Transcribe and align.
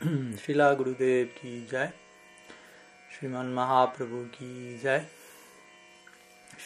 शिला 0.38 0.74
गुरुदेव 0.74 1.26
की 1.26 1.66
जय 1.66 1.92
श्रीमान 3.12 3.46
महाप्रभु 3.46 4.24
की 4.24 4.78
जय 4.78 5.06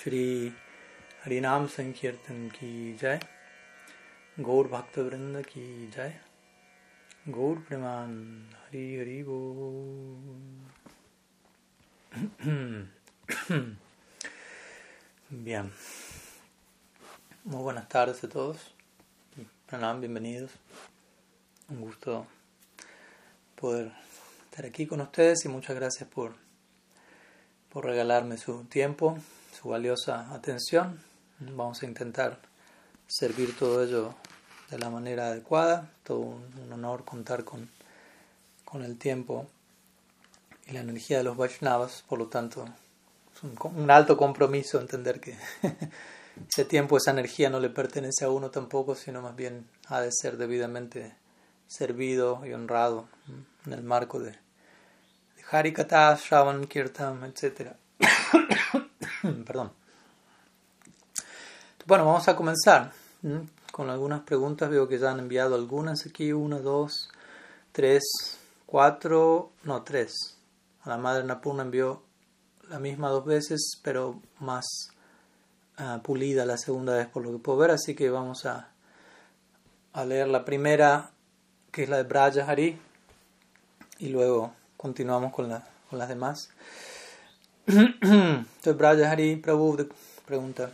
श्री 0.03 0.53
हरिनाम 1.25 1.67
संकीर्तन 1.67 2.49
की 2.49 2.95
जय 2.95 3.21
गौर 4.41 4.69
भक्त 4.69 4.99
वृंद 4.99 5.47
की 5.47 5.87
जय 5.87 6.21
गौर 7.29 7.59
प्रमान 7.59 8.49
हरि 8.61 8.99
Hari 8.99 9.25
Bien. 15.31 15.73
Muy 17.45 17.63
buenas 17.63 17.89
tardes 17.89 18.23
a 18.23 18.29
todos. 18.29 18.57
Pranam, 19.67 20.01
bienvenidos. 20.01 20.51
Un 21.69 21.81
gusto 21.81 22.27
poder 23.55 23.93
estar 24.45 24.67
aquí 24.67 24.87
con 24.87 25.01
ustedes 25.01 25.45
y 25.45 25.49
muchas 25.49 25.77
gracias 25.77 26.09
por, 26.09 26.35
por 27.71 27.85
regalarme 27.85 28.37
su 28.37 28.65
tiempo, 28.65 29.19
su 29.53 29.69
valiosa 29.69 30.33
atención. 30.33 31.01
Vamos 31.41 31.83
a 31.83 31.87
intentar 31.87 32.39
servir 33.07 33.57
todo 33.57 33.83
ello 33.83 34.15
de 34.71 34.79
la 34.79 34.91
manera 34.91 35.29
adecuada. 35.29 35.91
Todo 36.03 36.19
un, 36.21 36.73
honor 36.73 37.05
contar 37.05 37.45
con, 37.45 37.69
con 38.65 38.85
el 38.85 38.99
tiempo 38.99 39.47
y 40.67 40.73
la 40.73 40.81
energía 40.81 41.19
de 41.19 41.25
los 41.25 41.37
Vaishnavas, 41.37 42.05
por 42.09 42.19
lo 42.19 42.27
tanto, 42.27 42.65
es 43.35 43.43
un, 43.43 43.57
un 43.77 43.91
alto 43.91 44.17
compromiso 44.17 44.81
entender 44.81 45.21
que 45.21 45.37
ese 46.49 46.65
tiempo, 46.65 46.97
esa 46.97 47.11
energía 47.11 47.51
no 47.51 47.61
le 47.61 47.71
pertenece 47.71 48.25
a 48.25 48.31
uno 48.31 48.51
tampoco, 48.51 48.95
sino 48.95 49.23
más 49.23 49.37
bien 49.37 49.69
ha 49.89 50.01
de 50.01 50.11
ser 50.13 50.37
debidamente 50.37 51.15
servido 51.67 52.45
y 52.47 52.53
honrado 52.53 53.09
en 53.67 53.73
el 53.73 53.83
marco 53.83 54.21
de, 54.21 54.31
de 54.31 55.45
Harikata, 55.51 56.15
Shravan, 56.17 56.67
Kirtan, 56.67 57.25
etc. 57.25 57.73
Perdón. 59.47 59.73
Bueno, 61.87 62.07
vamos 62.07 62.29
a 62.29 62.37
comenzar 62.37 62.93
con 63.71 63.91
algunas 63.91 64.23
preguntas. 64.23 64.71
Veo 64.71 64.89
que 64.89 64.99
ya 64.99 65.11
han 65.11 65.19
enviado 65.19 65.55
algunas 65.55 66.07
aquí. 66.07 66.33
Una, 66.33 66.59
dos, 66.59 67.11
tres, 67.73 68.03
cuatro, 68.67 69.53
no, 69.65 69.83
tres. 69.83 70.39
A 70.83 70.91
la 70.91 70.99
madre 70.99 71.25
Napurna 71.25 71.63
envió 71.63 72.03
la 72.69 72.79
misma 72.79 73.09
dos 73.09 73.25
veces, 73.25 73.81
pero 73.83 74.21
más 74.41 74.65
uh, 75.79 76.01
pulida 76.03 76.47
la 76.47 76.57
segunda 76.57 76.97
vez 76.97 77.07
por 77.07 77.23
lo 77.23 77.33
que 77.33 77.39
puedo 77.39 77.59
ver. 77.59 77.71
Así 77.71 77.95
que 77.95 78.11
vamos 78.11 78.47
a, 78.47 78.71
a 79.93 80.05
leer 80.05 80.29
la 80.29 80.45
primera 80.45 81.11
que 81.75 81.83
es 81.83 81.89
la 81.89 81.97
de 81.97 82.05
Braja 82.05 82.49
Hari, 82.49 82.79
y 83.99 84.09
luego 84.11 84.53
continuamos 84.77 85.33
con, 85.33 85.49
la, 85.49 85.67
con 85.91 85.99
las 85.99 86.09
demás. 86.09 86.51
Entonces 87.67 88.77
Braja 88.77 89.11
Hari 89.11 89.35
Prabhu 89.37 89.89
pregunta. 90.25 90.71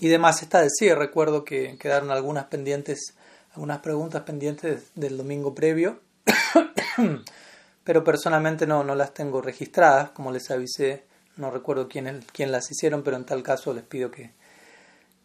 Y 0.00 0.08
demás 0.08 0.40
está 0.40 0.62
decir, 0.62 0.96
recuerdo 0.96 1.44
que 1.44 1.76
quedaron 1.76 2.10
algunas 2.10 2.46
pendientes, 2.46 3.12
algunas 3.52 3.80
preguntas 3.80 4.22
pendientes 4.22 4.84
del 4.94 5.18
domingo 5.18 5.54
previo, 5.54 6.00
pero 7.84 8.04
personalmente 8.04 8.66
no, 8.66 8.84
no 8.84 8.94
las 8.94 9.12
tengo 9.12 9.42
registradas, 9.42 10.12
como 10.12 10.32
les 10.32 10.50
avisé, 10.50 11.04
no 11.36 11.50
recuerdo 11.50 11.88
quién, 11.88 12.24
quién 12.32 12.52
las 12.52 12.70
hicieron, 12.70 13.02
pero 13.02 13.18
en 13.18 13.26
tal 13.26 13.42
caso 13.42 13.74
les 13.74 13.84
pido 13.84 14.10
que, 14.10 14.32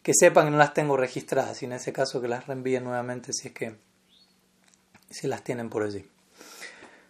que 0.02 0.12
sepan 0.12 0.44
que 0.44 0.50
no 0.50 0.58
las 0.58 0.74
tengo 0.74 0.98
registradas 0.98 1.62
y 1.62 1.64
en 1.64 1.72
ese 1.72 1.94
caso 1.94 2.20
que 2.20 2.28
las 2.28 2.46
reenvíen 2.46 2.84
nuevamente 2.84 3.32
si 3.32 3.48
es 3.48 3.54
que 3.54 3.91
si 5.12 5.28
las 5.28 5.42
tienen 5.42 5.68
por 5.68 5.82
allí. 5.82 6.04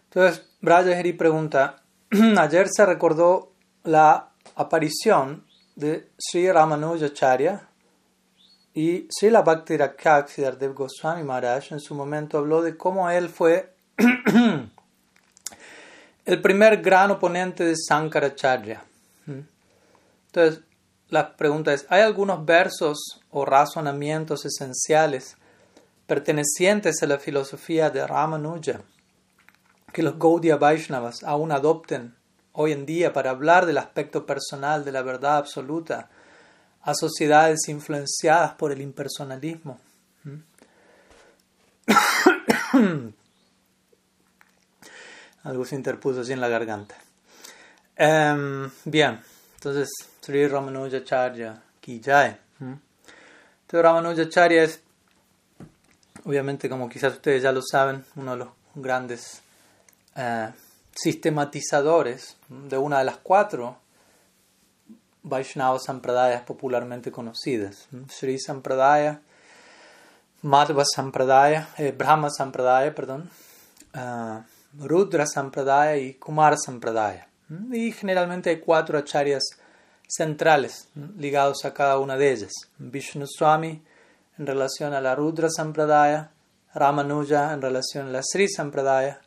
Entonces, 0.05 0.45
Brajahari 0.61 1.13
pregunta, 1.13 1.81
ayer 2.37 2.67
se 2.71 2.85
recordó 2.85 3.53
la 3.83 4.29
aparición 4.55 5.45
de 5.75 6.09
Sri 6.17 6.51
Ramanujacharya 6.51 7.67
y 8.73 9.07
Sri 9.09 9.29
Bhakti 9.29 9.77
Siddhardev 10.27 10.73
Goswami 10.73 11.23
Maharaj 11.23 11.71
en 11.71 11.79
su 11.79 11.95
momento 11.95 12.37
habló 12.37 12.61
de 12.61 12.77
cómo 12.77 13.09
él 13.09 13.29
fue 13.29 13.73
el 16.25 16.41
primer 16.41 16.81
gran 16.81 17.11
oponente 17.11 17.63
de 17.63 17.75
Sankaracharya. 17.75 18.83
Entonces, 19.27 20.63
la 21.09 21.35
pregunta 21.35 21.73
es, 21.73 21.85
¿hay 21.89 22.01
algunos 22.01 22.43
versos 22.43 23.21
o 23.29 23.45
razonamientos 23.45 24.45
esenciales 24.45 25.37
pertenecientes 26.13 27.01
a 27.01 27.07
la 27.07 27.17
filosofía 27.17 27.89
de 27.89 28.05
Ramanuja, 28.05 28.81
que 29.91 30.03
los 30.03 30.19
Gaudiya 30.19 30.57
Vaishnavas 30.57 31.23
aún 31.23 31.51
adopten 31.51 32.13
hoy 32.51 32.71
en 32.71 32.85
día 32.85 33.11
para 33.13 33.31
hablar 33.31 33.65
del 33.65 33.79
aspecto 33.79 34.23
personal 34.23 34.85
de 34.85 34.91
la 34.91 35.01
verdad 35.01 35.37
absoluta 35.37 36.11
a 36.83 36.93
sociedades 36.93 37.67
influenciadas 37.67 38.53
por 38.53 38.71
el 38.71 38.81
impersonalismo. 38.81 39.79
Algo 45.43 45.65
se 45.65 45.75
interpuso 45.75 46.21
así 46.21 46.31
en 46.31 46.41
la 46.41 46.47
garganta. 46.47 46.93
Um, 47.97 48.69
bien, 48.85 49.19
entonces 49.55 49.89
Sri 50.21 50.47
Ramanujacharya 50.47 51.59
ki 51.81 51.99
jai. 52.05 52.37
Entonces 52.59 52.77
Ramanujacharya 53.71 54.63
es 54.63 54.83
obviamente 56.25 56.69
como 56.69 56.89
quizás 56.89 57.13
ustedes 57.13 57.43
ya 57.43 57.51
lo 57.51 57.61
saben, 57.61 58.05
uno 58.15 58.31
de 58.31 58.37
los 58.37 58.49
grandes 58.75 59.41
eh, 60.15 60.49
sistematizadores 60.95 62.37
de 62.47 62.77
una 62.77 62.99
de 62.99 63.05
las 63.05 63.17
cuatro 63.17 63.77
Vaishnava 65.23 65.79
Sampradayas 65.79 66.41
popularmente 66.43 67.11
conocidas, 67.11 67.87
Sri 68.09 68.37
Sampradaya, 68.39 69.21
Madhva 70.41 70.83
Sampradaya, 70.83 71.69
eh, 71.77 71.93
Brahma 71.97 72.29
Sampradaya, 72.29 72.93
perdón, 72.93 73.29
uh, 73.95 74.41
Rudra 74.85 75.25
Sampradaya 75.25 75.95
y 75.95 76.15
Kumar 76.15 76.57
Sampradaya. 76.57 77.27
Y 77.71 77.93
generalmente 77.93 78.49
hay 78.49 78.59
cuatro 78.59 78.97
acharyas 78.97 79.43
centrales 80.07 80.89
ligados 81.17 81.63
a 81.63 81.73
cada 81.73 81.97
una 81.99 82.17
de 82.17 82.31
ellas. 82.31 82.51
Vishnu 82.77 83.25
Swami, 83.25 83.81
en 84.37 84.47
relación 84.47 84.93
a 84.93 85.01
la 85.01 85.15
Rudra 85.15 85.49
Sampradaya, 85.49 86.31
Ramanuja 86.73 87.53
en 87.53 87.61
relación 87.61 88.07
a 88.07 88.11
la 88.11 88.21
Sri 88.23 88.49
Sampradaya, 88.49 89.21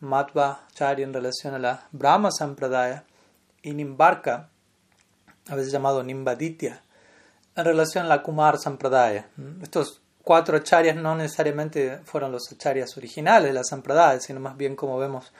Madhva 0.00 0.66
Chari 0.74 1.02
en 1.02 1.12
relación 1.12 1.54
a 1.54 1.58
la 1.58 1.86
Brahma 1.92 2.30
Sampradaya 2.30 3.04
y 3.62 3.72
Nimbarka, 3.72 4.48
a 5.48 5.54
veces 5.54 5.72
llamado 5.72 6.02
Nimbaditya, 6.02 6.82
en 7.56 7.64
relación 7.64 8.06
a 8.06 8.08
la 8.08 8.22
Kumar 8.22 8.58
Sampradaya. 8.58 9.26
Estos 9.62 10.00
cuatro 10.22 10.56
acharyas 10.56 10.96
no 10.96 11.14
necesariamente 11.16 11.98
fueron 12.04 12.32
los 12.32 12.50
acharyas 12.52 12.96
originales 12.96 13.48
de 13.48 13.54
la 13.54 13.64
Sampradaya, 13.64 14.20
sino 14.20 14.40
más 14.40 14.56
bien 14.56 14.76
como 14.76 14.98
vemos, 14.98 15.32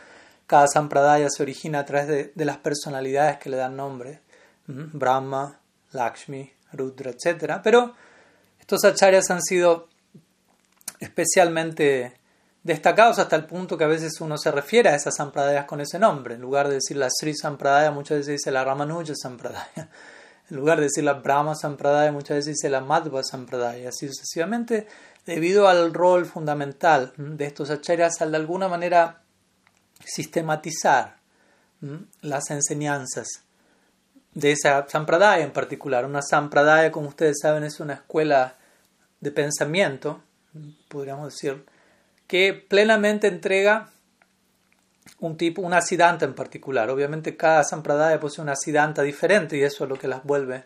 cada 0.47 0.67
Sampradaya 0.67 1.29
se 1.31 1.43
origina 1.43 1.81
a 1.81 1.85
través 1.85 2.09
de, 2.09 2.33
de 2.35 2.45
las 2.45 2.59
personalidades 2.59 3.39
que 3.39 3.51
le 3.51 3.57
dan 3.57 3.77
nombre, 3.77 4.21
Brahma, 4.67 5.59
Lakshmi, 5.93 6.53
Rudra, 6.73 7.11
etc. 7.11 7.61
Pero 7.63 7.95
estos 8.63 8.85
acharyas 8.85 9.29
han 9.29 9.43
sido 9.43 9.89
especialmente 11.01 12.15
destacados 12.63 13.19
hasta 13.19 13.35
el 13.35 13.45
punto 13.45 13.77
que 13.77 13.83
a 13.83 13.89
veces 13.89 14.21
uno 14.21 14.39
se 14.39 14.53
refiere 14.53 14.89
a 14.89 14.95
esas 14.95 15.17
sampradayas 15.17 15.65
con 15.65 15.81
ese 15.81 15.99
nombre. 15.99 16.37
En 16.37 16.41
lugar 16.41 16.69
de 16.69 16.75
decir 16.75 16.97
la 16.97 17.09
Sri 17.11 17.35
Sampradaya, 17.35 17.91
muchas 17.91 18.19
veces 18.19 18.39
dice 18.39 18.53
la 18.53 18.65
Ramanuja 18.65 19.15
Sampradaya. 19.15 19.89
En 20.51 20.57
lugar 20.59 20.79
de 20.79 20.85
decir 20.85 21.03
la 21.03 21.15
Brahma 21.15 21.55
Sampradaya, 21.55 22.13
muchas 22.13 22.37
veces 22.37 22.55
dice 22.55 22.71
la 22.71 22.81
Madhva 22.81 23.25
Sampradaya. 23.25 23.89
Así 23.89 24.07
sucesivamente, 24.07 24.87
debido 25.27 25.67
al 25.67 25.93
rol 25.93 26.25
fundamental 26.25 27.13
de 27.17 27.47
estos 27.47 27.71
acharyas 27.71 28.21
al 28.21 28.31
de 28.31 28.37
alguna 28.37 28.69
manera 28.69 29.23
sistematizar 30.05 31.17
las 32.21 32.51
enseñanzas 32.51 33.27
de 34.35 34.53
esa 34.53 34.87
sampradaya 34.89 35.45
en 35.45 35.53
particular. 35.53 36.05
Una 36.05 36.23
sampradaya, 36.23 36.91
como 36.91 37.09
ustedes 37.09 37.39
saben, 37.41 37.65
es 37.65 37.81
una 37.81 37.95
escuela 37.95 38.57
de 39.21 39.31
pensamiento, 39.31 40.21
podríamos 40.89 41.33
decir, 41.33 41.65
que 42.27 42.55
plenamente 42.55 43.29
entrega 43.29 43.91
un 45.21 45.37
tipo, 45.37 45.63
una 45.63 45.81
siddhanta 45.81 46.25
en 46.25 46.35
particular. 46.35 46.91
Obviamente 46.91 47.37
cada 47.37 47.63
sampradaya 47.63 48.19
posee 48.19 48.43
una 48.43 48.57
siddhanta 48.57 49.03
diferente 49.03 49.57
y 49.57 49.63
eso 49.63 49.85
es 49.85 49.91
lo 49.91 49.97
que 49.97 50.09
las 50.09 50.25
vuelve 50.25 50.65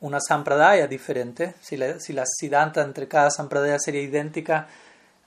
una 0.00 0.20
sampradaya 0.20 0.86
diferente. 0.86 1.54
Si 1.60 1.76
la, 1.76 1.98
si 2.00 2.12
la 2.12 2.24
siddhanta 2.26 2.82
entre 2.82 3.08
cada 3.08 3.30
sampradaya 3.30 3.78
sería 3.78 4.02
idéntica, 4.02 4.68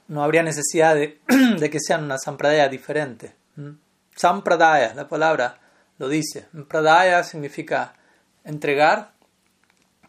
no 0.08 0.24
habría 0.24 0.44
necesidad 0.44 0.96
de, 0.96 1.20
de 1.60 1.70
que 1.70 1.80
sean 1.80 2.04
una 2.04 2.18
sampradaya 2.18 2.70
diferente. 2.70 3.34
Sampradaya, 4.16 4.94
la 4.94 5.08
palabra 5.08 5.60
lo 6.00 6.10
dice. 6.10 6.48
Pradaya 6.68 7.24
significa 7.24 7.94
entregar, 8.44 9.12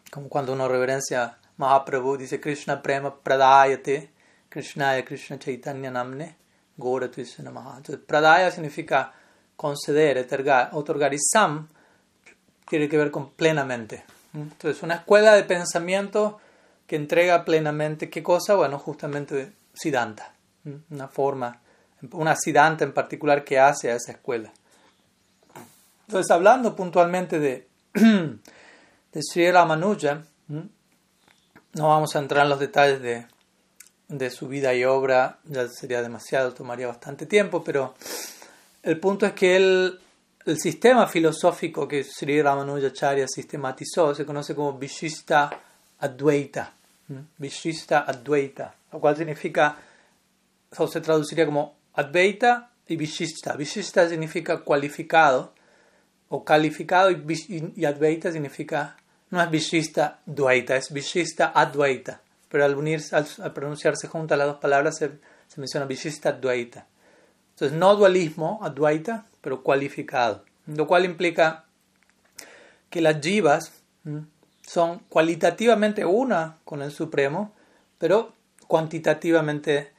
como 0.09 0.27
cuando 0.29 0.53
uno 0.53 0.67
reverencia 0.67 1.37
Mahaprabhu, 1.57 2.17
dice 2.17 2.41
Krishna 2.41 2.81
Prema 2.81 3.15
Pradayate, 3.21 4.09
Krishnaya 4.49 5.05
Krishna 5.05 5.37
Chaitanya 5.37 5.91
Namne, 5.91 6.35
Goratvisya 6.77 7.43
Namaha. 7.43 7.77
Entonces, 7.77 8.03
Pradaya 8.05 8.49
significa 8.49 9.13
conceder, 9.55 10.17
otorgar, 10.17 10.69
otorgar 10.73 11.13
y 11.13 11.19
Sam 11.19 11.67
tiene 12.67 12.89
que 12.89 12.97
ver 12.97 13.11
con 13.11 13.31
plenamente. 13.31 14.03
Entonces, 14.33 14.81
una 14.81 14.95
escuela 14.95 15.35
de 15.35 15.43
pensamiento 15.43 16.39
que 16.87 16.95
entrega 16.95 17.45
plenamente, 17.45 18.09
¿qué 18.09 18.23
cosa? 18.23 18.55
Bueno, 18.55 18.79
justamente 18.79 19.53
Siddhanta, 19.73 20.33
una 20.89 21.07
forma, 21.07 21.61
una 22.11 22.35
Siddhanta 22.35 22.83
en 22.83 22.93
particular 22.93 23.43
que 23.43 23.59
hace 23.59 23.91
a 23.91 23.95
esa 23.95 24.13
escuela. 24.13 24.51
Entonces, 26.11 26.31
hablando 26.31 26.75
puntualmente 26.75 27.39
de, 27.39 27.69
de 27.93 29.21
Sri 29.23 29.49
Ramanuja, 29.49 30.25
no 30.49 31.87
vamos 31.87 32.13
a 32.13 32.19
entrar 32.19 32.43
en 32.43 32.49
los 32.49 32.59
detalles 32.59 33.01
de, 33.01 33.27
de 34.09 34.29
su 34.29 34.49
vida 34.49 34.73
y 34.73 34.83
obra, 34.83 35.39
ya 35.45 35.69
sería 35.69 36.01
demasiado, 36.01 36.53
tomaría 36.53 36.87
bastante 36.87 37.27
tiempo, 37.27 37.63
pero 37.63 37.95
el 38.83 38.99
punto 38.99 39.25
es 39.25 39.31
que 39.31 39.55
él, 39.55 40.01
el 40.45 40.59
sistema 40.59 41.07
filosófico 41.07 41.87
que 41.87 42.03
Sri 42.03 42.41
Ramanujacharya 42.41 43.25
sistematizó 43.25 44.13
se 44.13 44.25
conoce 44.25 44.53
como 44.53 44.77
Vishista 44.77 45.49
Advaita. 45.97 46.73
Vishista 47.37 47.99
Advaita, 47.99 48.75
lo 48.91 48.99
cual 48.99 49.15
significa, 49.15 49.77
o 50.75 50.87
se 50.87 50.99
traduciría 50.99 51.45
como 51.45 51.77
Advaita 51.93 52.69
y 52.85 52.97
Vishista. 52.97 53.53
Vishista 53.53 54.09
significa 54.09 54.59
cualificado 54.59 55.53
o 56.31 56.43
calificado 56.43 57.11
y, 57.11 57.73
y 57.75 57.85
Advaita 57.85 58.31
significa, 58.31 58.97
no 59.29 59.41
es 59.41 59.49
Vishista 59.49 60.19
Dvaita, 60.25 60.75
es 60.75 60.91
Vishista 60.91 61.51
Advaita 61.53 62.21
pero 62.51 62.65
al, 62.65 62.75
unirse, 62.75 63.15
al, 63.15 63.53
pronunciarse 63.53 64.07
juntas 64.07 64.37
las 64.37 64.47
dos 64.47 64.57
palabras 64.57 64.97
se, 64.97 65.11
menciona 65.55 65.85
Vishista 65.85 66.29
Advaita. 66.29 66.85
Entonces, 67.51 67.77
no 67.77 67.95
dualismo, 67.95 68.59
Advaita, 68.61 69.25
pero 69.39 69.63
cualificado, 69.63 70.43
lo 70.67 70.85
cual 70.85 71.05
implica 71.05 71.65
que 72.89 73.01
las 73.01 73.21
jivas 73.21 73.71
son 74.61 74.99
cualitativamente 75.07 76.03
una 76.03 76.57
con 76.65 76.81
el 76.81 76.91
Supremo, 76.91 77.53
pero 77.97 78.33
cuantitativamente 78.67 79.93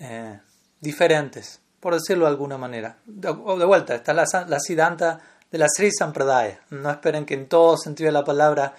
eh, 0.00 0.40
diferentes, 0.80 1.60
por 1.78 1.94
decirlo 1.94 2.24
de 2.24 2.30
alguna 2.32 2.58
manera. 2.58 2.98
De, 3.04 3.30
vuelta, 3.30 3.94
está 3.94 4.12
la, 4.12 4.24
la 4.48 4.58
siddhanta 4.58 5.20
de 5.52 5.58
la 5.58 5.68
Sri 5.68 5.92
Sampradaya. 5.92 6.60
No 6.70 6.90
esperen 6.90 7.26
que 7.26 7.34
en 7.34 7.46
todo 7.46 7.76
sentido 7.76 8.08
de 8.08 8.12
la 8.12 8.24
palabra 8.24 8.74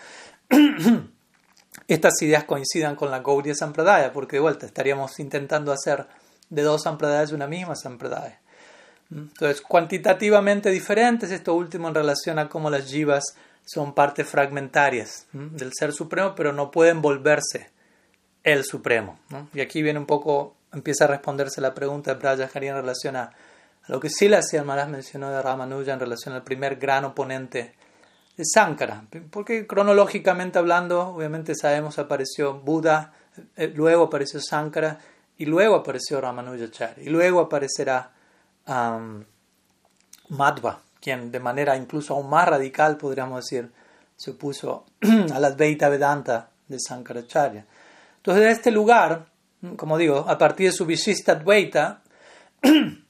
estas 1.88 2.22
ideas 2.22 2.44
coincidan 2.44 2.96
con 2.96 3.12
la 3.12 3.20
Gaudiya 3.20 3.56
Sampradaya, 3.56 4.12
porque 4.12 4.38
de 4.38 4.42
vuelta 4.42 4.66
estaríamos 4.66 5.20
intentando 5.20 5.72
hacer 5.72 6.08
de 6.50 6.62
dos 6.64 6.84
Sampradayas 6.84 7.31
una 7.31 7.48
misma 7.48 7.75
Sampradaya. 7.75 8.42
Entonces, 9.12 9.62
cuantitativamente 9.62 10.72
diferentes, 10.72 11.30
esto 11.30 11.54
último 11.54 11.88
en 11.88 11.96
relación 11.96 12.40
a 12.40 12.50
cómo 12.50 12.72
las 12.72 12.90
jivas 12.90 13.24
son 13.64 13.94
partes 13.94 14.28
fragmentarias 14.28 15.28
del 15.31 15.72
Ser 15.78 15.94
Supremo, 15.94 16.34
pero 16.36 16.52
no 16.52 16.72
pueden 16.72 17.02
volverse 17.02 17.70
el 18.44 18.66
Supremo. 18.66 19.20
Y 19.54 19.62
aquí 19.62 19.84
viene 19.84 20.00
un 20.00 20.08
poco, 20.08 20.56
empieza 20.74 21.06
a 21.06 21.08
responderse 21.08 21.62
la 21.62 21.75
pregunta 21.75 22.14
de 22.14 22.20
Braya 22.20 22.50
Hari 22.52 22.68
en 22.68 22.75
relación 22.75 23.16
a, 23.16 23.31
lo 23.88 24.00
que 24.00 24.09
Silas 24.09 24.45
Maharaj 24.53 24.89
mencionó 24.89 25.30
de 25.30 25.41
Ramanuja 25.41 25.94
en 25.94 26.00
relación 26.00 26.33
al 26.33 26.44
primer 26.44 26.77
gran 26.77 27.06
oponente 27.06 27.75
de 28.38 28.44
Sankara, 28.45 29.06
porque 29.30 29.68
cronológicamente 29.68 30.57
hablando, 30.57 31.09
obviamente 31.09 31.53
sabemos, 31.56 32.00
apareció 32.00 32.56
Buda, 32.56 33.13
eh, 33.56 33.71
luego 33.75 34.06
apareció 34.06 34.39
Sankara 34.41 35.00
y 35.38 35.45
luego 35.45 35.75
apareció 35.75 36.19
Ramanujacharya 36.21 37.03
y 37.03 37.09
luego 37.09 37.41
aparecerá 37.41 38.12
Madhva, 40.29 40.81
quien 41.01 41.31
de 41.31 41.39
manera 41.39 41.75
incluso 41.75 42.15
aún 42.15 42.29
más 42.29 42.47
radical, 42.47 42.97
podríamos 42.97 43.44
decir, 43.44 43.69
se 44.15 44.31
opuso 44.31 44.86
a 45.33 45.39
la 45.39 45.47
Advaita 45.47 45.89
Vedanta 45.89 46.50
de 46.68 46.77
Sankaracharya. 46.79 47.65
Entonces, 48.18 48.44
de 48.44 48.51
este 48.51 48.71
lugar, 48.71 49.25
como 49.75 49.97
digo, 49.97 50.25
a 50.27 50.38
partir 50.38 50.68
de 50.68 50.74
su 50.74 50.86
Vishista 50.86 51.33
Advaita, 51.33 52.01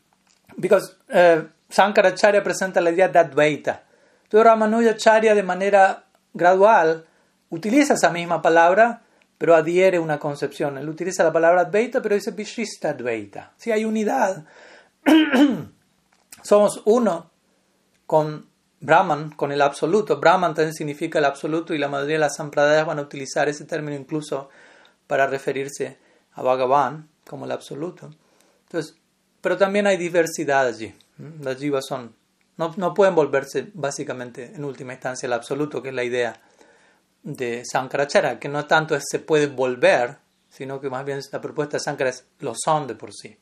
because 0.57 0.95
uh, 1.09 1.47
Sankaracharya 1.69 2.43
presenta 2.43 2.81
la 2.81 2.91
idea 2.91 3.07
de 3.07 3.19
Advaita, 3.19 3.83
entonces 4.23 4.45
Ramanujacharya 4.45 5.35
de 5.35 5.43
manera 5.43 6.05
gradual 6.33 7.05
utiliza 7.49 7.93
esa 7.93 8.09
misma 8.09 8.41
palabra, 8.41 9.03
pero 9.37 9.55
adhiere 9.55 9.99
una 9.99 10.19
concepción. 10.19 10.77
Él 10.77 10.89
utiliza 10.89 11.23
la 11.23 11.31
palabra 11.31 11.61
Advaita, 11.61 12.01
pero 12.01 12.15
dice 12.15 12.31
Vishista 12.31 12.89
Advaita. 12.89 13.53
Si 13.57 13.71
hay 13.71 13.85
unidad, 13.85 14.45
somos 16.43 16.81
uno 16.85 17.29
con 18.07 18.47
Brahman, 18.79 19.31
con 19.31 19.51
el 19.51 19.61
absoluto. 19.61 20.19
Brahman 20.19 20.53
también 20.53 20.73
significa 20.73 21.19
el 21.19 21.25
absoluto 21.25 21.73
y 21.73 21.77
la 21.77 21.87
mayoría 21.87 22.15
de 22.15 22.19
las 22.19 22.35
sampradayas 22.35 22.85
van 22.85 22.99
a 22.99 23.03
utilizar 23.03 23.47
ese 23.47 23.65
término 23.65 23.97
incluso 23.97 24.49
para 25.07 25.27
referirse 25.27 25.97
a 26.33 26.41
Bhagavan 26.41 27.07
como 27.25 27.45
el 27.45 27.51
absoluto. 27.51 28.09
Entonces, 28.65 28.97
pero 29.43 29.57
también 29.57 29.85
hay 29.87 29.97
diversidad 29.97 30.65
allí. 30.65 30.95
Las 31.41 31.57
jivas 31.57 31.85
son 31.85 32.15
no, 32.55 32.73
no, 32.77 32.93
pueden 32.93 33.13
volverse 33.13 33.71
básicamente 33.73 34.53
en 34.55 34.63
última 34.63 34.93
instancia 34.93 35.27
el 35.27 35.33
absoluto, 35.33 35.81
que 35.81 35.89
es 35.89 35.95
la 35.95 36.03
idea 36.03 36.39
de 37.23 37.63
Sankaracharya, 37.65 38.39
que 38.39 38.47
no 38.47 38.65
tanto 38.65 38.95
es 38.95 39.03
se 39.09 39.19
puede 39.19 39.47
volver, 39.47 40.17
sino 40.49 40.79
que 40.79 40.89
más 40.89 41.03
bien 41.03 41.19
la 41.31 41.41
propuesta 41.41 41.77
de 41.77 41.83
Sankara 41.83 42.09
es 42.11 42.25
lo 42.39 42.53
son 42.55 42.87
de 42.87 42.95
por 42.95 43.11
sí. 43.11 43.35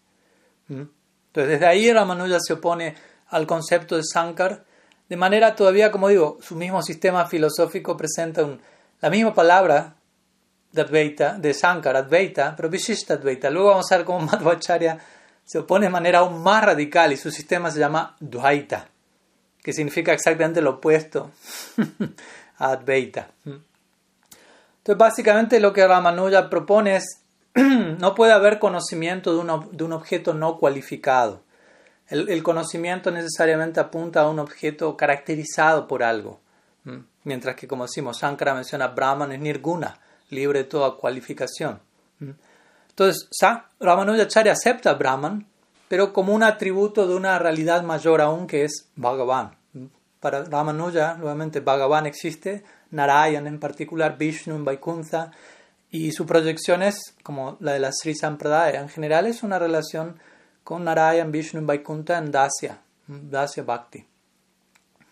¿Mm? 0.69 0.81
Entonces 1.27 1.51
desde 1.51 1.67
ahí 1.67 1.91
Ramanuja 1.93 2.39
se 2.39 2.53
opone 2.53 2.95
al 3.27 3.45
concepto 3.45 3.95
de 3.95 4.03
Sankar 4.03 4.65
de 5.07 5.17
manera 5.17 5.53
todavía, 5.55 5.91
como 5.91 6.07
digo, 6.07 6.37
su 6.41 6.55
mismo 6.55 6.81
sistema 6.81 7.27
filosófico 7.27 7.97
presenta 7.97 8.47
la 9.01 9.09
misma 9.09 9.33
palabra 9.33 9.97
de 10.71 10.81
Advaita, 10.81 11.37
de 11.37 11.53
Sankar, 11.53 11.97
Advaita, 11.97 12.55
pero 12.55 12.69
Vishishta 12.69 13.15
Advaita. 13.15 13.49
Luego 13.49 13.71
vamos 13.71 13.91
a 13.91 13.97
ver 13.97 14.05
cómo 14.05 14.19
Madhvacharya 14.25 14.97
se 15.45 15.59
opone 15.59 15.87
de 15.87 15.91
manera 15.91 16.19
aún 16.19 16.41
más 16.43 16.63
radical 16.63 17.11
y 17.11 17.17
su 17.17 17.31
sistema 17.31 17.71
se 17.71 17.79
llama 17.79 18.15
Dvaita 18.19 18.87
que 19.63 19.73
significa 19.73 20.13
exactamente 20.13 20.61
lo 20.61 20.71
opuesto 20.71 21.31
a 22.57 22.71
Advaita. 22.71 23.29
Entonces, 23.45 24.97
básicamente 24.97 25.59
lo 25.59 25.73
que 25.73 25.87
Ramanuja 25.87 26.49
propone 26.49 26.95
es, 26.95 27.21
no 27.55 28.15
puede 28.15 28.33
haber 28.33 28.59
conocimiento 28.59 29.35
de, 29.35 29.67
de 29.71 29.83
un 29.83 29.93
objeto 29.93 30.33
no 30.33 30.57
cualificado. 30.57 31.41
El, 32.07 32.43
conocimiento 32.43 33.09
necesariamente 33.09 33.79
apunta 33.79 34.21
a 34.21 34.29
un 34.29 34.39
objeto 34.39 34.97
caracterizado 34.97 35.87
por 35.87 36.03
algo. 36.03 36.41
Mientras 37.23 37.55
que, 37.55 37.69
como 37.69 37.85
decimos, 37.85 38.19
Shankara 38.19 38.53
menciona 38.53 38.87
Brahman 38.87 39.31
es 39.31 39.39
nirguna, 39.39 39.97
libre 40.29 40.59
de 40.59 40.65
toda 40.65 40.97
cualificación. 40.97 41.79
Entonces, 42.91 43.27
Ramanujacharya 43.79 44.53
acepta 44.53 44.93
Brahman 44.93 45.47
pero 45.91 46.13
como 46.13 46.33
un 46.33 46.41
atributo 46.41 47.05
de 47.05 47.15
una 47.15 47.37
realidad 47.37 47.83
mayor 47.83 48.21
aún 48.21 48.47
que 48.47 48.63
es 48.63 48.87
Bhagavan. 48.95 49.51
Para 50.21 50.45
Ramanuja, 50.45 51.15
nuevamente, 51.15 51.59
Bhagavan 51.59 52.05
existe, 52.05 52.63
Narayan 52.91 53.45
en 53.45 53.59
particular, 53.59 54.17
Vishnu 54.17 54.63
Vaikuntha, 54.63 55.33
y 55.89 56.13
su 56.13 56.25
proyección 56.25 56.81
es, 56.81 57.13
como 57.23 57.57
la 57.59 57.73
de 57.73 57.79
la 57.79 57.91
Sri 57.91 58.15
Sampradaya, 58.15 58.79
en 58.79 58.87
general 58.87 59.25
es 59.25 59.43
una 59.43 59.59
relación 59.59 60.17
con 60.63 60.85
Narayan, 60.85 61.29
Vishnu 61.29 61.65
Vaikuntha 61.65 62.17
en 62.17 62.31
Dasya, 62.31 62.79
Dasya 63.07 63.63
Bhakti. 63.63 64.05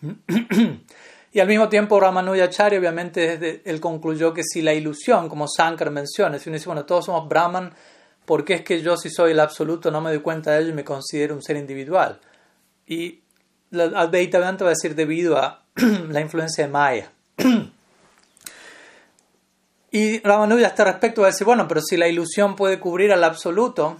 y 1.32 1.40
al 1.40 1.46
mismo 1.46 1.68
tiempo 1.68 2.00
Ramanujacharya 2.00 2.78
obviamente 2.78 3.62
él 3.64 3.80
concluyó 3.80 4.34
que 4.34 4.42
si 4.42 4.62
la 4.62 4.74
ilusión, 4.74 5.28
como 5.28 5.46
Sankar 5.46 5.90
menciona, 5.90 6.38
si 6.38 6.48
uno 6.48 6.56
dice, 6.56 6.66
bueno, 6.66 6.84
todos 6.84 7.04
somos 7.04 7.28
Brahman, 7.28 7.72
porque 8.24 8.54
es 8.54 8.62
que 8.62 8.82
yo 8.82 8.96
si 8.96 9.10
soy 9.10 9.32
el 9.32 9.40
absoluto 9.40 9.90
no 9.90 10.00
me 10.00 10.10
doy 10.10 10.20
cuenta 10.20 10.52
de 10.52 10.60
ello 10.60 10.70
y 10.70 10.74
me 10.74 10.84
considero 10.84 11.34
un 11.34 11.42
ser 11.42 11.56
individual. 11.56 12.20
Y 12.86 13.20
Advaita 13.72 14.38
Vedanta 14.38 14.64
va 14.64 14.70
a 14.70 14.74
decir 14.74 14.96
debido 14.96 15.36
a 15.38 15.62
la 16.08 16.20
influencia 16.20 16.66
de 16.66 16.72
Maya. 16.72 17.12
y 19.92 20.18
Ramanuja 20.20 20.64
a 20.64 20.68
este 20.68 20.84
respecto 20.84 21.20
va 21.20 21.28
a 21.28 21.30
decir, 21.30 21.44
bueno, 21.44 21.68
pero 21.68 21.80
si 21.80 21.96
la 21.96 22.08
ilusión 22.08 22.56
puede 22.56 22.80
cubrir 22.80 23.12
al 23.12 23.22
absoluto, 23.22 23.98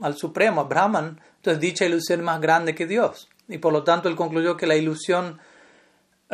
al 0.00 0.16
supremo, 0.16 0.60
a 0.60 0.64
Brahman, 0.64 1.20
entonces 1.36 1.60
dicha 1.60 1.84
ilusión 1.84 2.20
es 2.20 2.26
más 2.26 2.40
grande 2.40 2.76
que 2.76 2.86
Dios. 2.86 3.28
Y 3.48 3.58
por 3.58 3.72
lo 3.72 3.82
tanto 3.82 4.08
él 4.08 4.14
concluyó 4.14 4.56
que 4.56 4.68
la 4.68 4.76
ilusión 4.76 5.40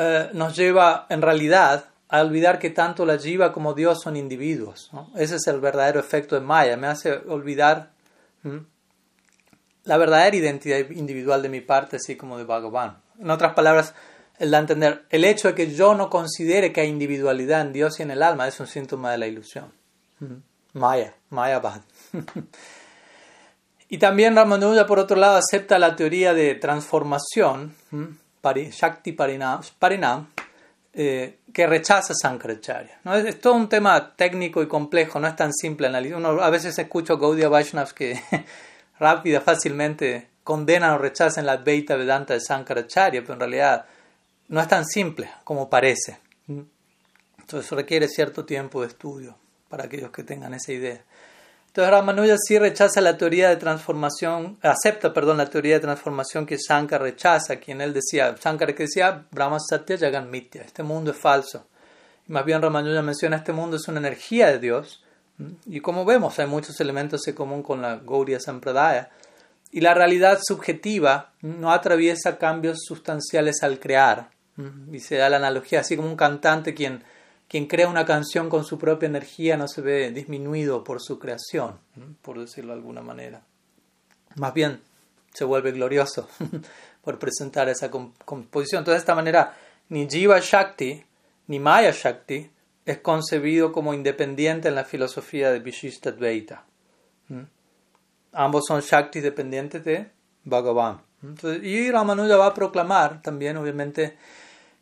eh, 0.00 0.30
nos 0.32 0.54
lleva 0.56 1.06
en 1.10 1.20
realidad 1.20 1.86
a 2.08 2.20
olvidar 2.22 2.60
que 2.60 2.70
tanto 2.70 3.04
la 3.04 3.18
jiva 3.18 3.52
como 3.52 3.74
Dios 3.74 4.00
son 4.00 4.16
individuos. 4.16 4.92
Ese 5.16 5.36
es 5.36 5.46
el 5.48 5.58
verdadero 5.58 5.98
efecto 5.98 6.36
de 6.36 6.40
Maya. 6.40 6.76
Me 6.76 6.86
hace 6.86 7.12
olvidar 7.12 7.90
la 9.82 9.96
verdadera 9.96 10.36
identidad 10.36 10.78
individual 10.90 11.42
de 11.42 11.48
mi 11.48 11.60
parte, 11.60 11.96
así 11.96 12.16
como 12.16 12.38
de 12.38 12.44
Bhagavan. 12.44 13.02
En 13.18 13.28
otras 13.28 13.54
palabras, 13.54 13.92
el 14.38 14.52
de 14.52 14.56
entender 14.56 15.04
el 15.10 15.24
hecho 15.24 15.48
de 15.48 15.54
que 15.56 15.74
yo 15.74 15.96
no 15.96 16.08
considere 16.08 16.72
que 16.72 16.82
hay 16.82 16.88
individualidad 16.88 17.60
en 17.62 17.72
Dios 17.72 17.98
y 17.98 18.04
en 18.04 18.12
el 18.12 18.22
alma 18.22 18.46
es 18.46 18.60
un 18.60 18.68
síntoma 18.68 19.10
de 19.10 19.18
la 19.18 19.26
ilusión. 19.26 19.72
Maya, 20.74 21.14
Maya 21.30 21.58
Bad. 21.58 21.82
Y 23.90 23.96
también 23.96 24.36
Ramanuja, 24.36 24.86
por 24.86 24.98
otro 24.98 25.16
lado, 25.16 25.38
acepta 25.38 25.78
la 25.78 25.96
teoría 25.96 26.34
de 26.34 26.54
transformación, 26.54 27.74
Shakti 28.42 29.12
Parinam, 29.12 30.26
eh, 30.92 31.38
que 31.52 31.66
rechaza 31.66 32.14
Sankaracharya. 32.14 33.00
¿no? 33.04 33.14
Es, 33.14 33.40
todo 33.40 33.54
un 33.54 33.68
tema 33.68 34.14
técnico 34.16 34.62
y 34.62 34.68
complejo, 34.68 35.20
no 35.20 35.28
es 35.28 35.36
tan 35.36 35.52
simple 35.52 35.88
Uno 36.14 36.42
a 36.42 36.50
veces 36.50 36.78
escucha 36.78 37.14
Gaudiya 37.14 37.48
Vaishnavas 37.48 37.92
que 37.92 38.20
rápida, 38.98 39.40
fácilmente 39.40 40.28
condenan 40.42 40.92
o 40.92 40.98
rechazan 40.98 41.46
la 41.46 41.52
Advaita 41.52 41.94
Vedanta 41.96 42.34
de 42.34 42.40
Sankaracharya, 42.40 43.20
pero 43.20 43.34
en 43.34 43.40
realidad 43.40 43.86
no 44.48 44.60
es 44.60 44.68
tan 44.68 44.84
simple 44.84 45.30
como 45.44 45.68
parece. 45.68 46.18
Entonces 47.38 47.70
requiere 47.72 48.08
cierto 48.08 48.44
tiempo 48.44 48.80
de 48.80 48.88
estudio 48.88 49.36
para 49.68 49.84
aquellos 49.84 50.10
que 50.10 50.22
tengan 50.22 50.54
esa 50.54 50.72
idea. 50.72 51.04
Entonces 51.68 51.92
Ramanuja 51.92 52.36
sí 52.38 52.58
rechaza 52.58 53.00
la 53.00 53.16
teoría 53.16 53.48
de 53.48 53.56
transformación, 53.56 54.58
acepta, 54.62 55.12
perdón, 55.12 55.38
la 55.38 55.46
teoría 55.46 55.74
de 55.74 55.80
transformación 55.80 56.44
que 56.44 56.56
Shankar 56.56 57.00
rechaza, 57.00 57.56
quien 57.56 57.80
él 57.80 57.92
decía, 57.92 58.34
Shankar 58.42 58.74
que 58.74 58.84
decía, 58.84 59.26
Brahma 59.30 59.58
Satya 59.60 59.96
Jagan 59.96 60.30
Mitya, 60.30 60.62
este 60.62 60.82
mundo 60.82 61.12
es 61.12 61.16
falso. 61.16 61.66
Y 62.26 62.32
más 62.32 62.44
bien 62.44 62.60
Ramanuja 62.60 63.02
menciona, 63.02 63.36
este 63.36 63.52
mundo 63.52 63.76
es 63.76 63.86
una 63.86 64.00
energía 64.00 64.48
de 64.48 64.58
Dios, 64.58 65.04
y 65.66 65.80
como 65.80 66.04
vemos, 66.04 66.38
hay 66.40 66.46
muchos 66.46 66.80
elementos 66.80 67.26
en 67.28 67.34
común 67.34 67.62
con 67.62 67.80
la 67.80 67.96
Gauriya 67.96 68.40
Sampradaya, 68.40 69.10
y 69.70 69.80
la 69.80 69.94
realidad 69.94 70.40
subjetiva 70.42 71.32
no 71.42 71.70
atraviesa 71.70 72.38
cambios 72.38 72.78
sustanciales 72.84 73.62
al 73.62 73.78
crear. 73.78 74.30
Y 74.90 74.98
se 74.98 75.16
da 75.16 75.28
la 75.28 75.36
analogía, 75.36 75.80
así 75.80 75.94
como 75.94 76.08
un 76.08 76.16
cantante 76.16 76.74
quien 76.74 77.04
quien 77.48 77.66
crea 77.66 77.88
una 77.88 78.04
canción 78.04 78.50
con 78.50 78.64
su 78.64 78.78
propia 78.78 79.06
energía 79.06 79.56
no 79.56 79.66
se 79.68 79.80
ve 79.80 80.10
disminuido 80.12 80.84
por 80.84 81.00
su 81.00 81.18
creación, 81.18 81.78
por 82.22 82.38
decirlo 82.38 82.72
de 82.72 82.78
alguna 82.78 83.00
manera. 83.00 83.42
Más 84.36 84.52
bien 84.52 84.80
se 85.32 85.44
vuelve 85.44 85.72
glorioso 85.72 86.28
por 87.02 87.18
presentar 87.18 87.68
esa 87.68 87.90
composición. 87.90 88.80
Entonces, 88.80 89.00
de 89.00 89.02
esta 89.02 89.14
manera, 89.14 89.56
ni 89.88 90.08
Jiva 90.08 90.40
Shakti 90.40 91.02
ni 91.46 91.58
Maya 91.58 91.90
Shakti 91.90 92.50
es 92.84 92.98
concebido 92.98 93.72
como 93.72 93.94
independiente 93.94 94.68
en 94.68 94.74
la 94.74 94.84
filosofía 94.84 95.50
de 95.50 95.60
Vishishta 95.60 96.12
Dvaita. 96.12 96.64
Ambos 98.32 98.64
son 98.66 98.80
Shakti 98.80 99.20
dependientes 99.20 99.84
de 99.84 100.10
Bhagavan. 100.44 101.00
y 101.62 101.90
Ramanuja 101.90 102.36
va 102.36 102.46
a 102.46 102.54
proclamar 102.54 103.20
también, 103.22 103.56
obviamente, 103.56 104.16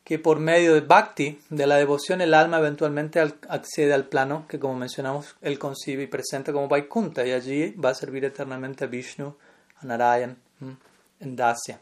que 0.06 0.20
por 0.20 0.38
medio 0.38 0.72
de 0.74 0.82
bhakti, 0.82 1.40
de 1.50 1.66
la 1.66 1.74
devoción, 1.74 2.20
el 2.20 2.32
alma 2.32 2.58
eventualmente 2.58 3.18
accede 3.20 3.92
al 3.92 4.04
plano 4.04 4.46
que, 4.48 4.60
como 4.60 4.76
mencionamos, 4.76 5.34
él 5.42 5.58
concibe 5.58 6.04
y 6.04 6.06
presenta 6.06 6.52
como 6.52 6.68
Vaikunta, 6.68 7.26
y 7.26 7.32
allí 7.32 7.72
va 7.72 7.90
a 7.90 7.94
servir 7.94 8.24
eternamente 8.24 8.84
a 8.84 8.86
Vishnu, 8.86 9.34
a 9.80 9.84
Narayan, 9.84 10.36
en 11.18 11.34
Dasya. 11.34 11.80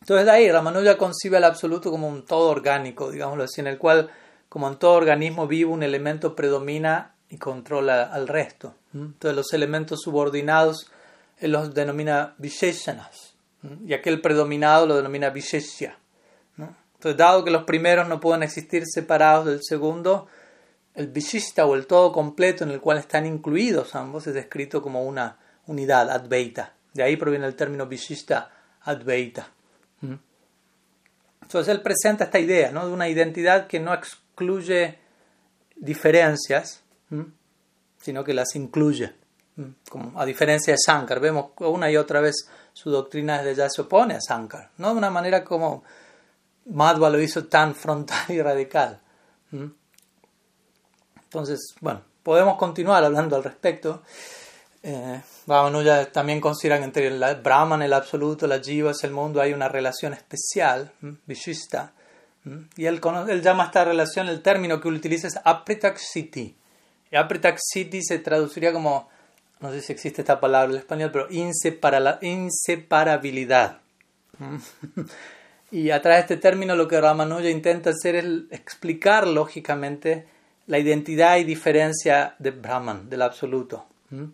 Entonces 0.00 0.26
de 0.26 0.30
ahí 0.30 0.48
Ramanuja 0.48 0.96
concibe 0.96 1.38
al 1.38 1.42
absoluto 1.42 1.90
como 1.90 2.06
un 2.06 2.24
todo 2.24 2.50
orgánico, 2.50 3.10
digámoslo 3.10 3.42
así, 3.42 3.62
en 3.62 3.66
el 3.66 3.78
cual, 3.78 4.10
como 4.48 4.68
en 4.68 4.76
todo 4.76 4.92
organismo 4.92 5.48
vivo, 5.48 5.74
un 5.74 5.82
elemento 5.82 6.36
predomina 6.36 7.14
y 7.30 7.36
controla 7.36 8.04
al 8.04 8.28
resto. 8.28 8.74
Entonces 8.94 9.34
los 9.34 9.52
elementos 9.52 10.02
subordinados 10.02 10.88
él 11.40 11.50
los 11.50 11.74
denomina 11.74 12.36
Visheshanas, 12.38 13.34
y 13.84 13.92
aquel 13.92 14.20
predominado 14.20 14.86
lo 14.86 14.96
denomina 14.96 15.30
Visheshya. 15.30 15.98
Entonces, 16.98 17.16
dado 17.16 17.44
que 17.44 17.52
los 17.52 17.62
primeros 17.62 18.08
no 18.08 18.18
pueden 18.18 18.42
existir 18.42 18.82
separados 18.84 19.46
del 19.46 19.62
segundo, 19.62 20.26
el 20.94 21.06
Vishista 21.06 21.64
o 21.64 21.76
el 21.76 21.86
todo 21.86 22.10
completo 22.10 22.64
en 22.64 22.72
el 22.72 22.80
cual 22.80 22.98
están 22.98 23.24
incluidos 23.24 23.94
ambos 23.94 24.26
es 24.26 24.34
descrito 24.34 24.82
como 24.82 25.04
una 25.04 25.38
unidad, 25.68 26.10
Advaita. 26.10 26.74
De 26.92 27.04
ahí 27.04 27.16
proviene 27.16 27.46
el 27.46 27.54
término 27.54 27.86
Vishista 27.86 28.50
Advaita. 28.82 29.48
¿Mm? 30.00 30.14
Entonces 31.42 31.72
él 31.72 31.82
presenta 31.82 32.24
esta 32.24 32.40
idea 32.40 32.72
¿no? 32.72 32.84
de 32.84 32.92
una 32.92 33.08
identidad 33.08 33.68
que 33.68 33.78
no 33.78 33.94
excluye 33.94 34.98
diferencias, 35.76 36.82
sino 38.00 38.24
que 38.24 38.34
las 38.34 38.56
incluye. 38.56 39.12
Como 39.88 40.20
a 40.20 40.26
diferencia 40.26 40.72
de 40.72 40.78
Sankar, 40.84 41.20
vemos 41.20 41.52
una 41.58 41.90
y 41.90 41.96
otra 41.96 42.20
vez 42.20 42.48
su 42.72 42.90
doctrina 42.90 43.38
desde 43.38 43.62
ya 43.62 43.70
se 43.70 43.82
opone 43.82 44.14
a 44.14 44.20
Sankar, 44.20 44.70
no 44.78 44.90
de 44.90 44.98
una 44.98 45.10
manera 45.10 45.44
como 45.44 45.84
Madhva 46.70 47.10
lo 47.10 47.20
hizo 47.20 47.46
tan 47.46 47.74
frontal 47.74 48.24
y 48.28 48.42
radical. 48.42 49.00
Entonces, 51.24 51.74
bueno, 51.80 52.02
podemos 52.22 52.58
continuar 52.58 53.04
hablando 53.04 53.36
al 53.36 53.44
respecto. 53.44 54.02
Eh, 54.82 55.20
ya 55.82 56.10
también 56.12 56.40
consideran 56.40 56.82
entre 56.82 57.08
el 57.08 57.22
Brahman, 57.42 57.82
el 57.82 57.92
absoluto, 57.92 58.46
la 58.46 58.60
Jiva, 58.60 58.92
el 59.02 59.10
mundo, 59.10 59.40
hay 59.40 59.52
una 59.52 59.68
relación 59.68 60.12
especial, 60.12 60.92
Vishista. 61.26 61.92
Y 62.76 62.86
él, 62.86 63.00
él, 63.28 63.42
llama 63.42 63.64
esta 63.64 63.84
relación, 63.84 64.28
el 64.28 64.40
término 64.40 64.80
que 64.80 64.86
utiliza 64.88 65.26
es 65.26 65.38
Apritaksiti. 65.44 66.56
Y 67.10 67.16
se 68.02 68.18
traduciría 68.18 68.72
como, 68.72 69.08
no 69.60 69.70
sé 69.72 69.82
si 69.82 69.92
existe 69.92 70.22
esta 70.22 70.40
palabra 70.40 70.72
en 70.72 70.78
español, 70.78 71.10
pero 71.12 71.26
inseparabilidad. 71.30 73.80
Y 75.70 75.90
a 75.90 76.00
través 76.00 76.28
de 76.28 76.34
este 76.34 76.36
término 76.36 76.74
lo 76.74 76.88
que 76.88 77.00
Ramanuja 77.00 77.50
intenta 77.50 77.90
hacer 77.90 78.16
es 78.16 78.24
explicar 78.50 79.26
lógicamente 79.26 80.26
la 80.66 80.78
identidad 80.78 81.36
y 81.38 81.44
diferencia 81.44 82.34
de 82.38 82.50
Brahman, 82.50 83.08
del 83.10 83.22
absoluto. 83.22 83.86
¿Mm? 84.10 84.24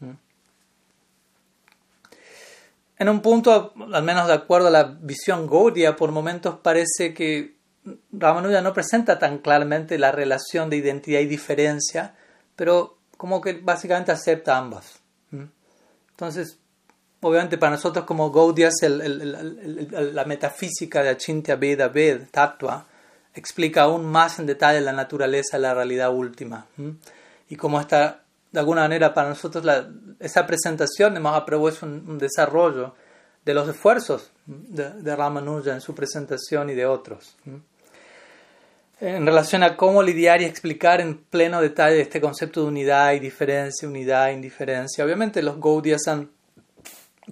¿Mm? 0.00 0.16
En 2.98 3.08
un 3.08 3.20
punto, 3.20 3.74
al 3.92 4.02
menos 4.02 4.26
de 4.26 4.34
acuerdo 4.34 4.68
a 4.68 4.70
la 4.70 4.84
visión 4.84 5.46
Gaudiya, 5.46 5.96
por 5.96 6.10
momentos 6.12 6.56
parece 6.60 7.14
que 7.14 7.56
Ramanuja 8.12 8.60
no 8.60 8.72
presenta 8.72 9.18
tan 9.18 9.38
claramente 9.38 9.98
la 9.98 10.12
relación 10.12 10.70
de 10.70 10.76
identidad 10.76 11.20
y 11.20 11.26
diferencia, 11.26 12.14
pero 12.54 12.98
como 13.16 13.40
que 13.40 13.54
básicamente 13.54 14.12
acepta 14.12 14.56
ambas. 14.56 15.00
¿Mm? 15.30 15.44
Entonces, 16.10 16.58
obviamente 17.22 17.56
para 17.56 17.72
nosotros 17.72 18.04
como 18.04 18.30
Gaudias, 18.30 18.74
la 18.82 20.24
metafísica 20.24 21.02
de 21.02 21.10
Achintya 21.10 21.56
Veda 21.56 21.88
Ved, 21.88 22.28
Tattva, 22.30 22.86
explica 23.34 23.82
aún 23.82 24.04
más 24.04 24.38
en 24.38 24.46
detalle 24.46 24.80
la 24.80 24.92
naturaleza 24.92 25.56
de 25.56 25.62
la 25.62 25.74
realidad 25.74 26.12
última. 26.12 26.66
Y 27.48 27.56
cómo 27.56 27.80
está, 27.80 28.22
de 28.50 28.60
alguna 28.60 28.82
manera, 28.82 29.14
para 29.14 29.28
nosotros 29.28 29.64
esa 30.18 30.46
presentación 30.46 31.14
de 31.14 31.20
Mahaprabhu 31.20 31.68
es 31.68 31.82
un, 31.82 32.18
desarrollo 32.18 32.94
de 33.44 33.54
los 33.54 33.68
esfuerzos 33.68 34.30
de, 34.46 35.16
Ramanuja 35.16 35.72
en 35.72 35.80
su 35.80 35.94
presentación 35.94 36.70
y 36.70 36.74
de 36.74 36.86
otros. 36.86 37.36
En 39.00 39.26
relación 39.26 39.62
a 39.62 39.76
cómo 39.76 40.02
lidiar 40.02 40.42
y 40.42 40.44
explicar 40.44 41.00
en 41.00 41.18
pleno 41.18 41.60
detalle 41.60 42.00
este 42.00 42.20
concepto 42.20 42.62
de 42.62 42.68
unidad 42.68 43.12
y 43.12 43.20
diferencia, 43.20 43.88
unidad 43.88 44.30
e 44.30 44.34
indiferencia. 44.34 45.04
Obviamente 45.04 45.42
los 45.42 45.60
Gaudias 45.60 46.06
han 46.06 46.30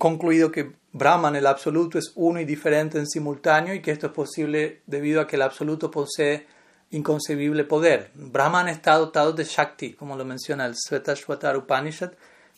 concluido 0.01 0.51
que 0.51 0.73
Brahman, 0.93 1.37
el 1.37 1.47
absoluto, 1.47 1.99
es 1.99 2.13
uno 2.17 2.41
y 2.41 2.45
diferente 2.45 2.99
en 2.99 3.07
simultáneo 3.07 3.75
y 3.75 3.83
que 3.83 3.93
esto 3.93 4.07
es 4.07 4.13
posible 4.13 4.83
debido 4.87 5.21
a 5.21 5.27
que 5.27 5.37
el 5.37 5.43
absoluto 5.43 5.91
posee 5.91 6.47
inconcebible 6.91 7.65
poder. 7.65 8.11
Brahman 8.15 8.69
está 8.69 8.95
dotado 8.95 9.33
de 9.33 9.45
Shakti, 9.45 9.93
como 9.93 10.17
lo 10.17 10.25
menciona 10.25 10.65
el 10.65 10.75
Svetashvatar 10.75 11.57
Upanishad, 11.57 12.13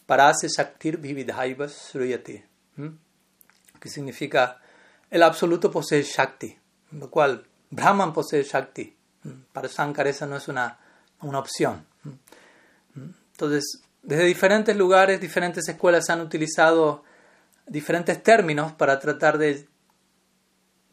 Parase 0.07 0.49
Shaktir 0.49 0.99
Vividhaiva 0.99 1.69
Sriyati, 1.69 2.43
que 3.79 3.89
significa 3.89 4.61
el 5.11 5.23
absoluto 5.23 5.71
posee 5.71 6.03
Shakti, 6.03 6.57
lo 6.93 7.11
cual 7.11 7.45
Brahman 7.71 8.13
posee 8.13 8.45
Shakti. 8.45 8.97
Para 9.53 9.69
Shankar 9.69 10.07
esa 10.07 10.27
no 10.27 10.37
es 10.37 10.49
una, 10.49 10.79
una 11.23 11.39
opción. 11.41 11.87
Entonces, 13.33 13.83
desde 14.03 14.25
diferentes 14.25 14.77
lugares, 14.77 15.21
diferentes 15.21 15.69
escuelas 15.69 16.09
han 16.09 16.21
utilizado 16.21 17.05
diferentes 17.73 18.23
términos 18.23 18.73
para 18.73 18.99
tratar 18.99 19.39
de 19.39 19.67